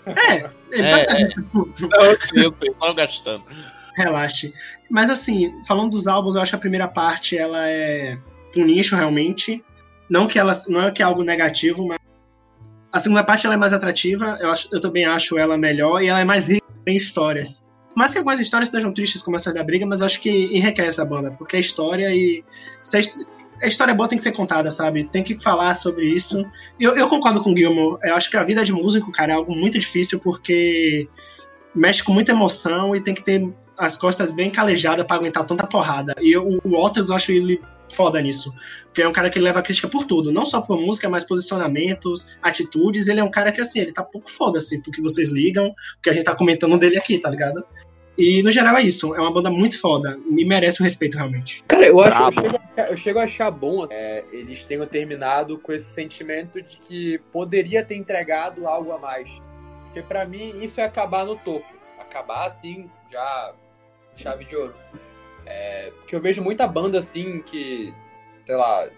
É. 0.07 0.13
tá. 0.13 0.21
É, 0.33 0.51
ele 0.73 0.87
É, 0.87 0.91
tá 0.91 1.01
certo. 1.01 1.45
Não, 1.53 1.69
eu 2.05 2.55
só 2.79 2.95
gastando. 2.95 3.45
Relaxe. 3.97 4.55
Mas 4.89 5.11
assim, 5.11 5.53
falando 5.67 5.91
dos 5.91 6.07
álbuns, 6.07 6.37
eu 6.37 6.41
acho 6.43 6.53
que 6.53 6.57
a 6.57 6.61
primeira 6.61 6.89
parte 6.89 7.37
ela 7.37 7.69
é 7.69 8.17
um 8.57 8.65
nicho 8.65 8.97
realmente. 8.97 9.63
Não 10.09 10.27
que 10.27 10.39
ela 10.39 10.53
não 10.69 10.83
é 10.85 10.91
que 10.91 11.03
é 11.03 11.05
algo 11.05 11.23
negativo, 11.23 11.87
mas 11.87 11.99
a 12.93 12.99
segunda 12.99 13.23
parte 13.23 13.45
ela 13.47 13.55
é 13.55 13.59
mais 13.59 13.73
atrativa. 13.73 14.39
Eu, 14.41 14.51
acho, 14.51 14.69
eu 14.73 14.81
também 14.81 15.05
acho 15.05 15.37
ela 15.37 15.59
melhor 15.59 16.03
e 16.03 16.09
ela 16.09 16.21
é 16.21 16.25
mais 16.25 16.49
rica 16.49 16.67
em 16.87 16.97
histórias. 16.97 17.70
Mais 17.95 18.13
que 18.13 18.19
algumas 18.19 18.39
histórias 18.41 18.71
sejam 18.71 18.93
tristes 18.93 19.23
como 19.23 19.37
essas 19.37 19.55
da 19.55 19.63
briga, 19.65 19.85
mas 19.85 20.01
acho 20.03 20.21
que 20.21 20.31
enriquece 20.57 21.01
a 21.01 21.05
banda, 21.05 21.33
porque 21.33 21.57
é 21.57 21.61
história 21.61 22.15
e 22.15 22.45
a, 22.95 22.99
his- 22.99 23.19
a 23.63 23.67
história 23.67 23.93
boa 23.93 24.09
tem 24.09 24.17
que 24.17 24.23
ser 24.23 24.33
contada, 24.33 24.71
sabe? 24.71 25.05
Tem 25.05 25.23
que 25.23 25.39
falar 25.39 25.75
sobre 25.75 26.07
isso. 26.07 26.45
Eu, 26.79 26.97
eu 26.97 27.09
concordo 27.09 27.41
com 27.43 27.53
o 27.53 27.57
Gilmore. 27.57 27.99
Eu 28.03 28.15
acho 28.15 28.31
que 28.31 28.37
a 28.37 28.45
vida 28.45 28.65
de 28.65 28.73
músico, 28.73 29.11
cara, 29.13 29.33
é 29.33 29.37
algo 29.37 29.55
muito 29.55 29.79
difícil 29.79 30.19
porque 30.21 31.07
mexe 31.75 32.03
com 32.03 32.13
muita 32.13 32.33
emoção 32.33 32.95
e 32.97 33.01
tem 33.01 33.13
que 33.15 33.23
ter 33.25 33.47
as 33.77 33.97
costas 33.97 34.33
bem 34.33 34.51
calejadas 34.51 35.07
pra 35.07 35.17
aguentar 35.17 35.45
tanta 35.45 35.67
porrada. 35.67 36.15
E 36.21 36.33
eu, 36.33 36.61
o 36.65 36.71
Waters, 36.71 37.11
eu 37.11 37.17
acho 37.17 37.33
ele 37.33 37.61
foda 37.95 38.21
nisso. 38.21 38.53
Porque 38.85 39.03
é 39.03 39.09
um 39.09 39.13
cara 39.13 39.31
que 39.31 39.39
leva 39.39 39.61
a 39.61 39.63
crítica 39.63 39.89
por 39.89 40.05
tudo. 40.05 40.33
Não 40.33 40.45
só 40.45 40.61
por 40.61 40.81
música, 40.81 41.09
mas 41.09 41.25
posicionamentos, 41.25 42.39
atitudes. 42.43 43.09
Ele 43.09 43.21
é 43.21 43.25
um 43.25 43.31
cara 43.31 43.53
que, 43.53 43.61
assim, 43.61 43.81
ele 43.81 43.93
tá 43.93 44.03
pouco 44.03 44.31
foda-se 44.31 44.83
porque 44.83 45.01
vocês 45.01 45.31
ligam, 45.31 45.75
porque 45.95 46.11
a 46.11 46.13
gente 46.13 46.25
tá 46.25 46.35
comentando 46.35 46.79
dele 46.79 46.99
aqui, 46.99 47.19
tá 47.19 47.31
ligado? 47.31 47.65
E, 48.17 48.43
no 48.43 48.51
geral, 48.51 48.77
é 48.77 48.83
isso. 48.83 49.15
É 49.15 49.21
uma 49.21 49.33
banda 49.33 49.51
muito 49.51 49.81
foda. 49.81 50.19
Me 50.29 50.45
merece 50.45 50.81
o 50.81 50.85
respeito, 50.85 51.17
realmente. 51.17 51.65
Cara, 51.67 51.87
eu 51.87 52.01
acho 52.01 52.23
eu 52.23 52.33
chego, 52.33 52.61
a, 52.77 52.81
eu 52.83 52.97
chego 52.97 53.19
a 53.19 53.25
achar 53.25 53.51
bom 53.51 53.87
é, 53.91 54.25
eles 54.31 54.63
tenham 54.65 54.87
terminado 54.87 55.59
com 55.59 55.73
esse 55.73 55.91
sentimento 55.95 56.61
de 56.61 56.79
que 56.79 57.19
poderia 57.33 57.83
ter 57.83 57.97
entregado 57.97 58.67
algo 58.67 58.93
a 58.93 58.99
mais. 58.99 59.41
Porque 59.85 60.03
pra 60.03 60.25
mim 60.25 60.63
isso 60.63 60.81
é 60.81 60.85
acabar 60.85 61.25
no 61.25 61.35
topo. 61.37 61.67
acabar 61.99 62.47
assim, 62.47 62.91
já 63.11 63.55
chave 64.15 64.45
de 64.45 64.55
ouro. 64.55 64.75
É, 65.51 65.91
porque 65.97 66.15
eu 66.15 66.21
vejo 66.21 66.45
muita 66.45 66.65
banda 66.65 67.01
assim 67.01 67.43
que, 67.43 67.93
sei 68.47 68.55
lá, 68.55 68.89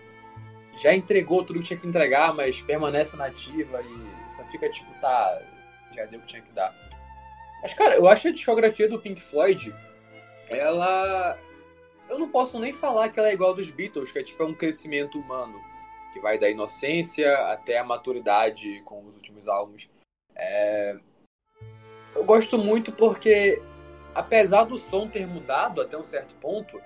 já 0.76 0.94
entregou 0.94 1.42
tudo 1.42 1.60
que 1.60 1.68
tinha 1.68 1.80
que 1.80 1.86
entregar, 1.86 2.34
mas 2.34 2.60
permanece 2.60 3.16
nativa 3.16 3.80
e 3.80 4.30
só 4.30 4.44
fica 4.48 4.68
tipo, 4.68 4.92
tá, 5.00 5.42
já 5.94 6.04
deu 6.04 6.18
o 6.18 6.22
que 6.22 6.28
tinha 6.28 6.42
que 6.42 6.52
dar. 6.52 6.74
Mas, 7.62 7.72
cara, 7.72 7.96
eu 7.96 8.06
acho 8.06 8.28
a 8.28 8.32
discografia 8.32 8.86
do 8.86 9.00
Pink 9.00 9.20
Floyd, 9.20 9.74
ela. 10.48 11.38
Eu 12.10 12.18
não 12.18 12.28
posso 12.28 12.58
nem 12.58 12.72
falar 12.72 13.08
que 13.08 13.18
ela 13.18 13.30
é 13.30 13.32
igual 13.32 13.52
a 13.52 13.54
dos 13.54 13.70
Beatles, 13.70 14.12
que 14.12 14.18
é 14.18 14.22
tipo 14.22 14.42
é 14.42 14.46
um 14.46 14.52
crescimento 14.52 15.18
humano, 15.18 15.58
que 16.12 16.20
vai 16.20 16.38
da 16.38 16.50
inocência 16.50 17.34
até 17.50 17.78
a 17.78 17.84
maturidade 17.84 18.82
com 18.84 19.06
os 19.06 19.16
últimos 19.16 19.48
álbuns. 19.48 19.88
É... 20.36 20.98
Eu 22.14 22.24
gosto 22.24 22.58
muito 22.58 22.92
porque, 22.92 23.62
apesar 24.14 24.64
do 24.64 24.78
som 24.78 25.08
ter 25.08 25.26
mudado 25.26 25.80
até 25.80 25.96
um 25.96 26.04
certo 26.04 26.34
ponto, 26.36 26.80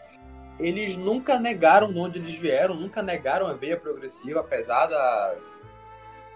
eles 0.59 0.97
nunca 0.97 1.39
negaram 1.39 1.93
de 1.93 1.99
onde 1.99 2.19
eles 2.19 2.35
vieram, 2.35 2.75
nunca 2.75 3.03
negaram 3.03 3.47
a 3.47 3.53
veia 3.53 3.77
progressiva, 3.77 4.41
apesar 4.41 4.87
da... 4.87 5.35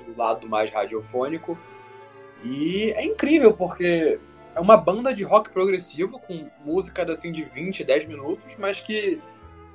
do 0.06 0.16
lado 0.16 0.48
mais 0.48 0.70
radiofônico. 0.70 1.58
E 2.44 2.92
é 2.92 3.04
incrível 3.04 3.52
porque 3.54 4.20
é 4.54 4.60
uma 4.60 4.76
banda 4.76 5.14
de 5.14 5.24
rock 5.24 5.50
progressivo 5.50 6.18
com 6.18 6.50
música 6.64 7.10
assim 7.10 7.32
de 7.32 7.44
20, 7.44 7.84
10 7.84 8.06
minutos, 8.06 8.56
mas 8.58 8.80
que 8.80 9.20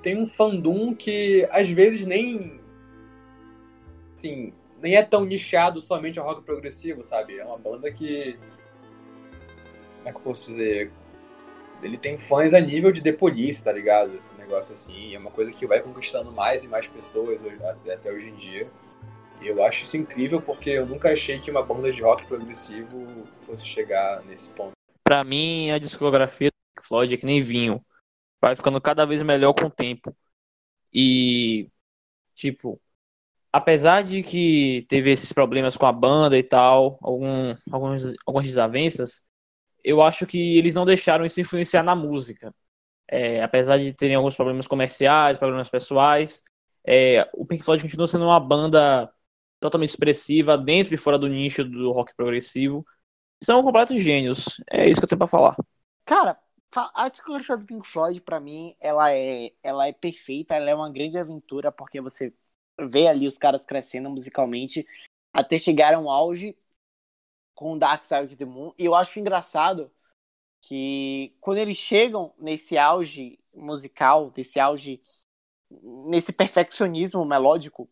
tem 0.02 0.20
um 0.20 0.26
fandom 0.26 0.94
que 0.94 1.48
às 1.52 1.70
vezes 1.70 2.06
nem 2.06 2.60
assim, 4.14 4.54
nem 4.82 4.96
é 4.96 5.04
tão 5.04 5.26
nichado 5.26 5.82
somente 5.82 6.20
ao 6.20 6.26
rock 6.26 6.44
progressivo, 6.44 7.04
sabe? 7.04 7.38
É 7.38 7.46
uma 7.46 7.58
banda 7.58 7.92
que 7.92 8.38
como 9.98 10.10
é 10.10 10.12
que 10.12 10.18
eu 10.18 10.22
posso 10.22 10.48
dizer? 10.52 10.92
Ele 11.82 11.98
tem 11.98 12.18
fãs 12.18 12.54
a 12.54 12.60
nível 12.60 12.92
de 12.92 13.02
The 13.02 13.12
Police, 13.12 13.64
tá 13.64 13.72
ligado? 13.72 14.16
Esse 14.16 14.34
negócio 14.36 14.74
assim. 14.74 15.14
É 15.14 15.20
uma 15.20 15.32
coisa 15.32 15.52
que 15.52 15.68
vai 15.68 15.82
conquistando 15.82 16.32
mais 16.32 16.64
e 16.64 16.70
mais 16.70 16.88
pessoas 16.88 17.44
até 17.88 18.12
hoje 18.12 18.30
em 18.30 18.36
dia. 18.36 18.70
E 19.42 19.48
eu 19.48 19.64
acho 19.64 19.84
isso 19.84 19.98
incrível 19.98 20.42
porque 20.42 20.72
eu 20.72 20.86
nunca 20.86 21.12
achei 21.12 21.40
que 21.40 21.52
uma 21.52 21.64
banda 21.64 21.92
de 21.92 22.02
rock 22.02 22.26
progressivo 22.26 23.28
fosse 23.40 23.66
chegar 23.66 24.24
nesse 24.26 24.50
ponto. 24.52 24.72
Pra 25.04 25.24
mim, 25.24 25.70
a 25.72 25.78
discografia 25.78 26.50
do 26.50 26.84
Floyd 26.84 27.14
é 27.14 27.18
que 27.18 27.26
nem 27.26 27.42
vinho. 27.42 27.84
Vai 28.42 28.56
ficando 28.56 28.82
cada 28.82 29.06
vez 29.06 29.22
melhor 29.22 29.54
com 29.54 29.66
o 29.66 29.72
tempo. 29.72 30.16
E, 30.92 31.70
tipo, 32.34 32.82
apesar 33.52 34.04
de 34.04 34.24
que 34.24 34.86
teve 34.90 35.12
esses 35.12 35.32
problemas 35.32 35.78
com 35.78 35.86
a 35.86 35.92
banda 35.92 36.38
e 36.38 36.44
tal, 36.44 36.98
algum, 37.02 37.56
alguns, 37.72 38.14
algumas 38.26 38.48
desavenças, 38.48 39.24
eu 39.86 40.02
acho 40.02 40.26
que 40.26 40.58
eles 40.58 40.74
não 40.74 40.84
deixaram 40.84 41.26
isso 41.26 41.40
influenciar 41.40 41.84
na 41.84 41.96
música. 41.96 42.54
É, 43.08 43.44
apesar 43.44 43.78
de 43.78 43.94
terem 43.94 44.16
alguns 44.16 44.36
problemas 44.36 44.68
comerciais, 44.68 45.38
problemas 45.38 45.70
pessoais, 45.70 46.44
é, 46.86 47.30
o 47.34 47.46
Pink 47.46 47.64
Floyd 47.64 47.84
continua 47.84 48.08
sendo 48.08 48.26
uma 48.26 48.40
banda 48.40 49.12
totalmente 49.60 49.90
expressiva 49.90 50.58
dentro 50.58 50.94
e 50.94 50.98
fora 50.98 51.20
do 51.20 51.28
nicho 51.28 51.64
do 51.64 51.92
rock 51.92 52.16
progressivo. 52.16 52.84
São 53.44 53.62
completos 53.64 54.02
gênios. 54.02 54.62
É 54.72 54.90
isso 54.90 55.00
que 55.00 55.06
eu 55.06 55.10
tenho 55.10 55.20
pra 55.20 55.28
falar. 55.28 55.56
Cara, 56.04 56.38
a 56.96 57.08
discografia 57.08 57.56
do 57.56 57.66
Pink 57.66 57.88
Floyd, 57.88 58.20
para 58.22 58.40
mim, 58.40 58.76
ela 58.80 59.14
é, 59.14 59.52
ela 59.62 59.88
é 59.88 59.94
perfeita, 59.94 60.56
ela 60.56 60.70
é 60.70 60.76
uma 60.76 60.92
grande 60.92 61.18
aventura, 61.18 61.72
porque 61.72 62.02
você 62.02 62.34
vê 62.90 63.08
ali 63.08 63.28
os 63.28 63.38
caras 63.38 63.64
crescendo 63.66 64.10
musicalmente 64.10 64.86
até 65.32 65.58
chegar 65.60 65.94
a 65.94 66.00
um 66.00 66.10
auge 66.10 66.58
com 67.56 67.78
Dark 67.78 68.06
Side 68.06 68.26
of 68.26 68.36
the 68.36 68.46
Moon. 68.46 68.74
E 68.78 68.86
eu 68.86 68.94
acho 68.94 69.20
engraçado 69.20 69.90
que 70.62 71.36
quando 71.40 71.58
eles 71.58 71.78
chegam 71.78 72.34
nesse 72.38 72.78
auge 72.78 73.40
musical, 73.54 74.32
nesse 74.36 74.60
auge, 74.60 75.02
nesse 75.72 76.34
perfeccionismo 76.34 77.24
melódico, 77.24 77.90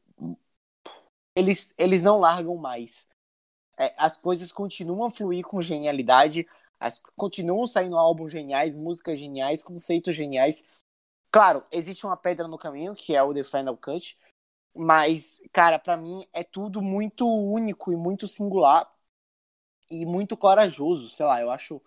eles, 1.35 1.73
eles 1.77 2.01
não 2.01 2.19
largam 2.19 2.57
mais. 2.57 3.07
É, 3.77 3.93
as 3.97 4.17
coisas 4.17 4.51
continuam 4.51 5.05
a 5.05 5.11
fluir 5.11 5.43
com 5.43 5.61
genialidade, 5.61 6.47
as, 6.79 6.99
continuam 7.15 7.65
saindo 7.65 7.97
álbuns 7.97 8.31
geniais, 8.31 8.75
músicas 8.75 9.17
geniais, 9.17 9.63
conceitos 9.63 10.15
geniais. 10.15 10.63
Claro, 11.31 11.63
existe 11.71 12.05
uma 12.05 12.17
pedra 12.17 12.47
no 12.47 12.57
caminho, 12.57 12.93
que 12.93 13.15
é 13.15 13.23
o 13.23 13.33
The 13.33 13.43
Final 13.43 13.77
Cut, 13.77 14.17
mas, 14.75 15.39
cara, 15.51 15.79
para 15.79 15.97
mim 15.97 16.27
é 16.33 16.43
tudo 16.43 16.81
muito 16.81 17.27
único 17.27 17.91
e 17.91 17.95
muito 17.95 18.27
singular 18.27 18.92
e 20.01 20.05
muito 20.05 20.35
corajoso, 20.35 21.09
sei 21.09 21.25
lá, 21.25 21.41
eu 21.41 21.51
acho 21.51 21.81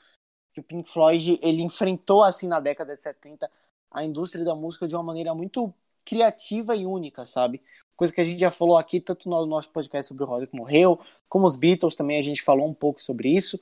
que 0.52 0.60
o 0.60 0.62
Pink 0.62 0.90
Floyd, 0.90 1.38
ele 1.42 1.62
enfrentou, 1.62 2.22
assim, 2.22 2.48
na 2.48 2.60
década 2.60 2.96
de 2.96 3.02
70, 3.02 3.50
a 3.90 4.04
indústria 4.04 4.44
da 4.44 4.54
música 4.54 4.88
de 4.88 4.94
uma 4.94 5.02
maneira 5.02 5.34
muito 5.34 5.72
criativa 6.04 6.74
e 6.76 6.86
única, 6.86 7.26
sabe? 7.26 7.62
coisa 7.96 8.12
que 8.12 8.20
a 8.20 8.24
gente 8.24 8.38
já 8.38 8.50
falou 8.50 8.76
aqui, 8.76 9.00
tanto 9.00 9.28
no 9.28 9.46
nosso 9.46 9.70
podcast 9.70 10.08
sobre 10.08 10.22
o 10.22 10.26
Roderick 10.26 10.54
morreu, 10.54 11.00
como 11.28 11.46
os 11.46 11.56
Beatles 11.56 11.96
também 11.96 12.18
a 12.18 12.22
gente 12.22 12.42
falou 12.42 12.68
um 12.68 12.74
pouco 12.74 13.00
sobre 13.00 13.30
isso. 13.30 13.58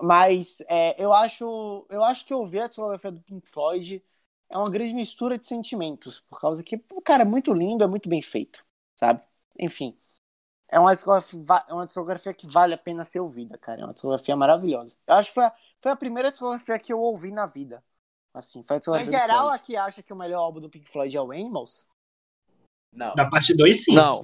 Mas 0.00 0.60
é, 0.68 1.02
eu 1.02 1.12
acho 1.12 1.86
eu 1.88 2.02
acho 2.02 2.26
que 2.26 2.34
ouvir 2.34 2.60
a 2.60 2.68
discografia 2.68 3.12
do 3.12 3.20
Pink 3.20 3.48
Floyd 3.48 4.02
é 4.48 4.58
uma 4.58 4.70
grande 4.70 4.94
mistura 4.94 5.38
de 5.38 5.46
sentimentos, 5.46 6.18
por 6.20 6.40
causa 6.40 6.62
que, 6.62 6.76
cara, 7.04 7.22
é 7.22 7.24
muito 7.24 7.52
lindo, 7.52 7.84
é 7.84 7.86
muito 7.86 8.08
bem 8.08 8.20
feito, 8.20 8.64
sabe? 8.98 9.22
Enfim, 9.58 9.96
é 10.70 10.78
uma 10.78 10.94
discografia, 10.94 11.40
é 11.68 11.74
uma 11.74 11.84
discografia 11.84 12.32
que 12.32 12.46
vale 12.46 12.74
a 12.74 12.78
pena 12.78 13.04
ser 13.04 13.20
ouvida, 13.20 13.58
cara. 13.58 13.82
É 13.82 13.84
uma 13.84 13.92
discografia 13.92 14.36
maravilhosa. 14.36 14.96
Eu 15.06 15.14
acho 15.14 15.28
que 15.30 15.34
foi 15.34 15.44
a, 15.44 15.52
foi 15.80 15.92
a 15.92 15.96
primeira 15.96 16.30
discografia 16.30 16.78
que 16.78 16.92
eu 16.92 17.00
ouvi 17.00 17.32
na 17.32 17.46
vida. 17.46 17.82
Assim, 18.32 18.62
foi 18.62 18.76
a 18.76 18.78
discografia 18.78 19.08
Em 19.08 19.20
geral, 19.20 19.48
aqui 19.48 19.76
acha 19.76 20.02
que 20.02 20.12
o 20.12 20.16
melhor 20.16 20.38
álbum 20.38 20.60
do 20.60 20.70
Pink 20.70 20.88
Floyd 20.88 21.16
é 21.16 21.20
o 21.20 21.32
Animals? 21.32 21.88
Não. 22.92 23.14
Da 23.14 23.28
parte 23.28 23.54
2, 23.54 23.84
sim. 23.84 23.94
Não. 23.94 24.22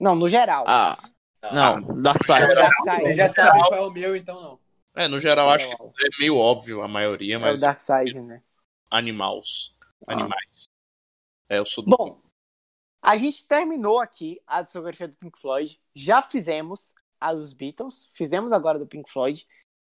Não, 0.00 0.14
no 0.14 0.28
geral. 0.28 0.64
Ah. 0.66 0.98
Não, 1.52 1.80
Dark 2.00 2.24
Side. 2.24 2.54
Dark 2.54 2.78
Side. 2.80 3.02
Você 3.02 3.12
já 3.14 3.28
sabe 3.28 3.58
qual 3.60 3.74
é 3.74 3.80
o 3.80 3.90
meu, 3.90 4.16
então 4.16 4.40
não. 4.40 4.58
É, 4.94 5.08
no 5.08 5.20
geral, 5.20 5.50
acho 5.50 5.66
que 5.66 5.72
é 5.74 6.08
meio 6.18 6.36
óbvio 6.36 6.82
a 6.82 6.88
maioria, 6.88 7.38
mas. 7.38 7.54
É 7.54 7.54
o 7.54 7.60
Dark 7.60 7.78
Side, 7.78 8.20
né? 8.20 8.42
Animals. 8.90 9.74
Animais. 10.06 10.64
É, 11.48 11.58
eu 11.58 11.66
sou 11.66 11.84
do. 11.84 11.96
Bom, 11.96 12.20
a 13.02 13.16
gente 13.16 13.44
terminou 13.46 14.00
aqui 14.00 14.40
a 14.46 14.62
discografia 14.62 15.08
do 15.08 15.16
Pink 15.16 15.38
Floyd. 15.38 15.78
Já 15.92 16.22
fizemos 16.22 16.94
a 17.20 17.34
dos 17.34 17.52
Beatles. 17.52 18.08
Fizemos 18.12 18.52
agora 18.52 18.78
do 18.78 18.86
Pink 18.86 19.10
Floyd. 19.10 19.44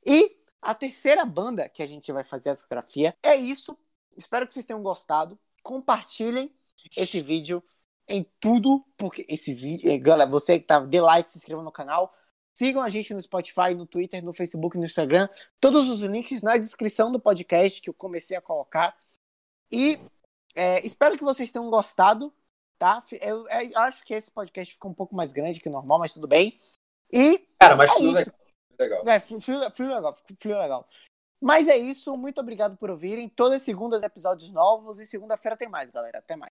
E 0.06 0.38
a 0.62 0.74
terceira 0.74 1.26
banda 1.26 1.68
que 1.68 1.84
a 1.84 1.88
gente 1.88 2.10
vai 2.12 2.24
fazer 2.24 2.52
a 2.52 2.54
discografia 2.54 3.16
é 3.22 3.36
isso. 3.36 3.78
Espero 4.16 4.48
que 4.48 4.54
vocês 4.54 4.66
tenham 4.66 4.82
gostado. 4.82 5.38
Compartilhem 5.62 6.56
esse 6.96 7.22
vídeo 7.22 7.62
em 8.08 8.26
tudo, 8.40 8.86
porque 8.98 9.26
esse 9.28 9.54
vídeo. 9.54 9.92
Eh, 9.92 9.98
galera, 9.98 10.30
você 10.30 10.58
que 10.58 10.66
tá, 10.66 10.80
dê 10.80 11.02
like, 11.02 11.30
se 11.30 11.38
inscreva 11.38 11.62
no 11.62 11.72
canal. 11.72 12.14
Sigam 12.54 12.82
a 12.82 12.90
gente 12.90 13.14
no 13.14 13.22
Spotify, 13.22 13.74
no 13.76 13.86
Twitter, 13.86 14.24
no 14.24 14.34
Facebook, 14.34 14.78
no 14.78 14.86
Instagram. 14.86 15.28
Todos 15.60 15.90
os 15.90 16.02
links 16.02 16.42
na 16.42 16.58
descrição 16.58 17.12
do 17.12 17.20
podcast 17.20 17.82
que 17.82 17.90
eu 17.90 17.94
comecei 17.94 18.38
a 18.38 18.42
colocar. 18.42 18.96
E 19.72 20.00
é, 20.56 20.86
espero 20.86 21.18
que 21.18 21.24
vocês 21.24 21.52
tenham 21.52 21.70
gostado, 21.70 22.34
tá? 22.82 23.04
Eu, 23.22 23.46
eu, 23.48 23.78
acho 23.82 24.04
que 24.04 24.12
esse 24.12 24.32
podcast 24.32 24.74
ficou 24.74 24.90
um 24.90 24.94
pouco 24.94 25.16
mais 25.16 25.32
grande 25.32 25.60
que 25.60 25.70
o 25.70 25.72
normal, 25.72 26.00
mas 26.00 26.14
tudo 26.14 26.28
bem. 26.28 26.60
E. 27.14 27.48
Cara, 27.60 27.76
mas 27.76 27.92
é 27.92 28.26
legal. 28.80 29.08
É, 29.08 29.20
fluiu, 29.20 29.70
fluiu 29.70 29.94
legal, 29.94 30.18
fluiu 30.40 30.58
legal. 30.58 30.90
Mas 31.40 31.68
é 31.68 31.78
isso, 31.78 32.12
muito 32.18 32.42
obrigado 32.42 32.76
por 32.78 32.90
ouvirem. 32.90 33.30
Todas 33.30 33.58
as 33.58 33.62
segundas 33.62 34.02
episódios 34.02 34.52
novos 34.52 34.98
e 34.98 35.06
segunda-feira 35.06 35.56
tem 35.56 35.70
mais, 35.70 35.92
galera. 35.92 36.18
Até 36.18 36.36
mais. 36.36 36.52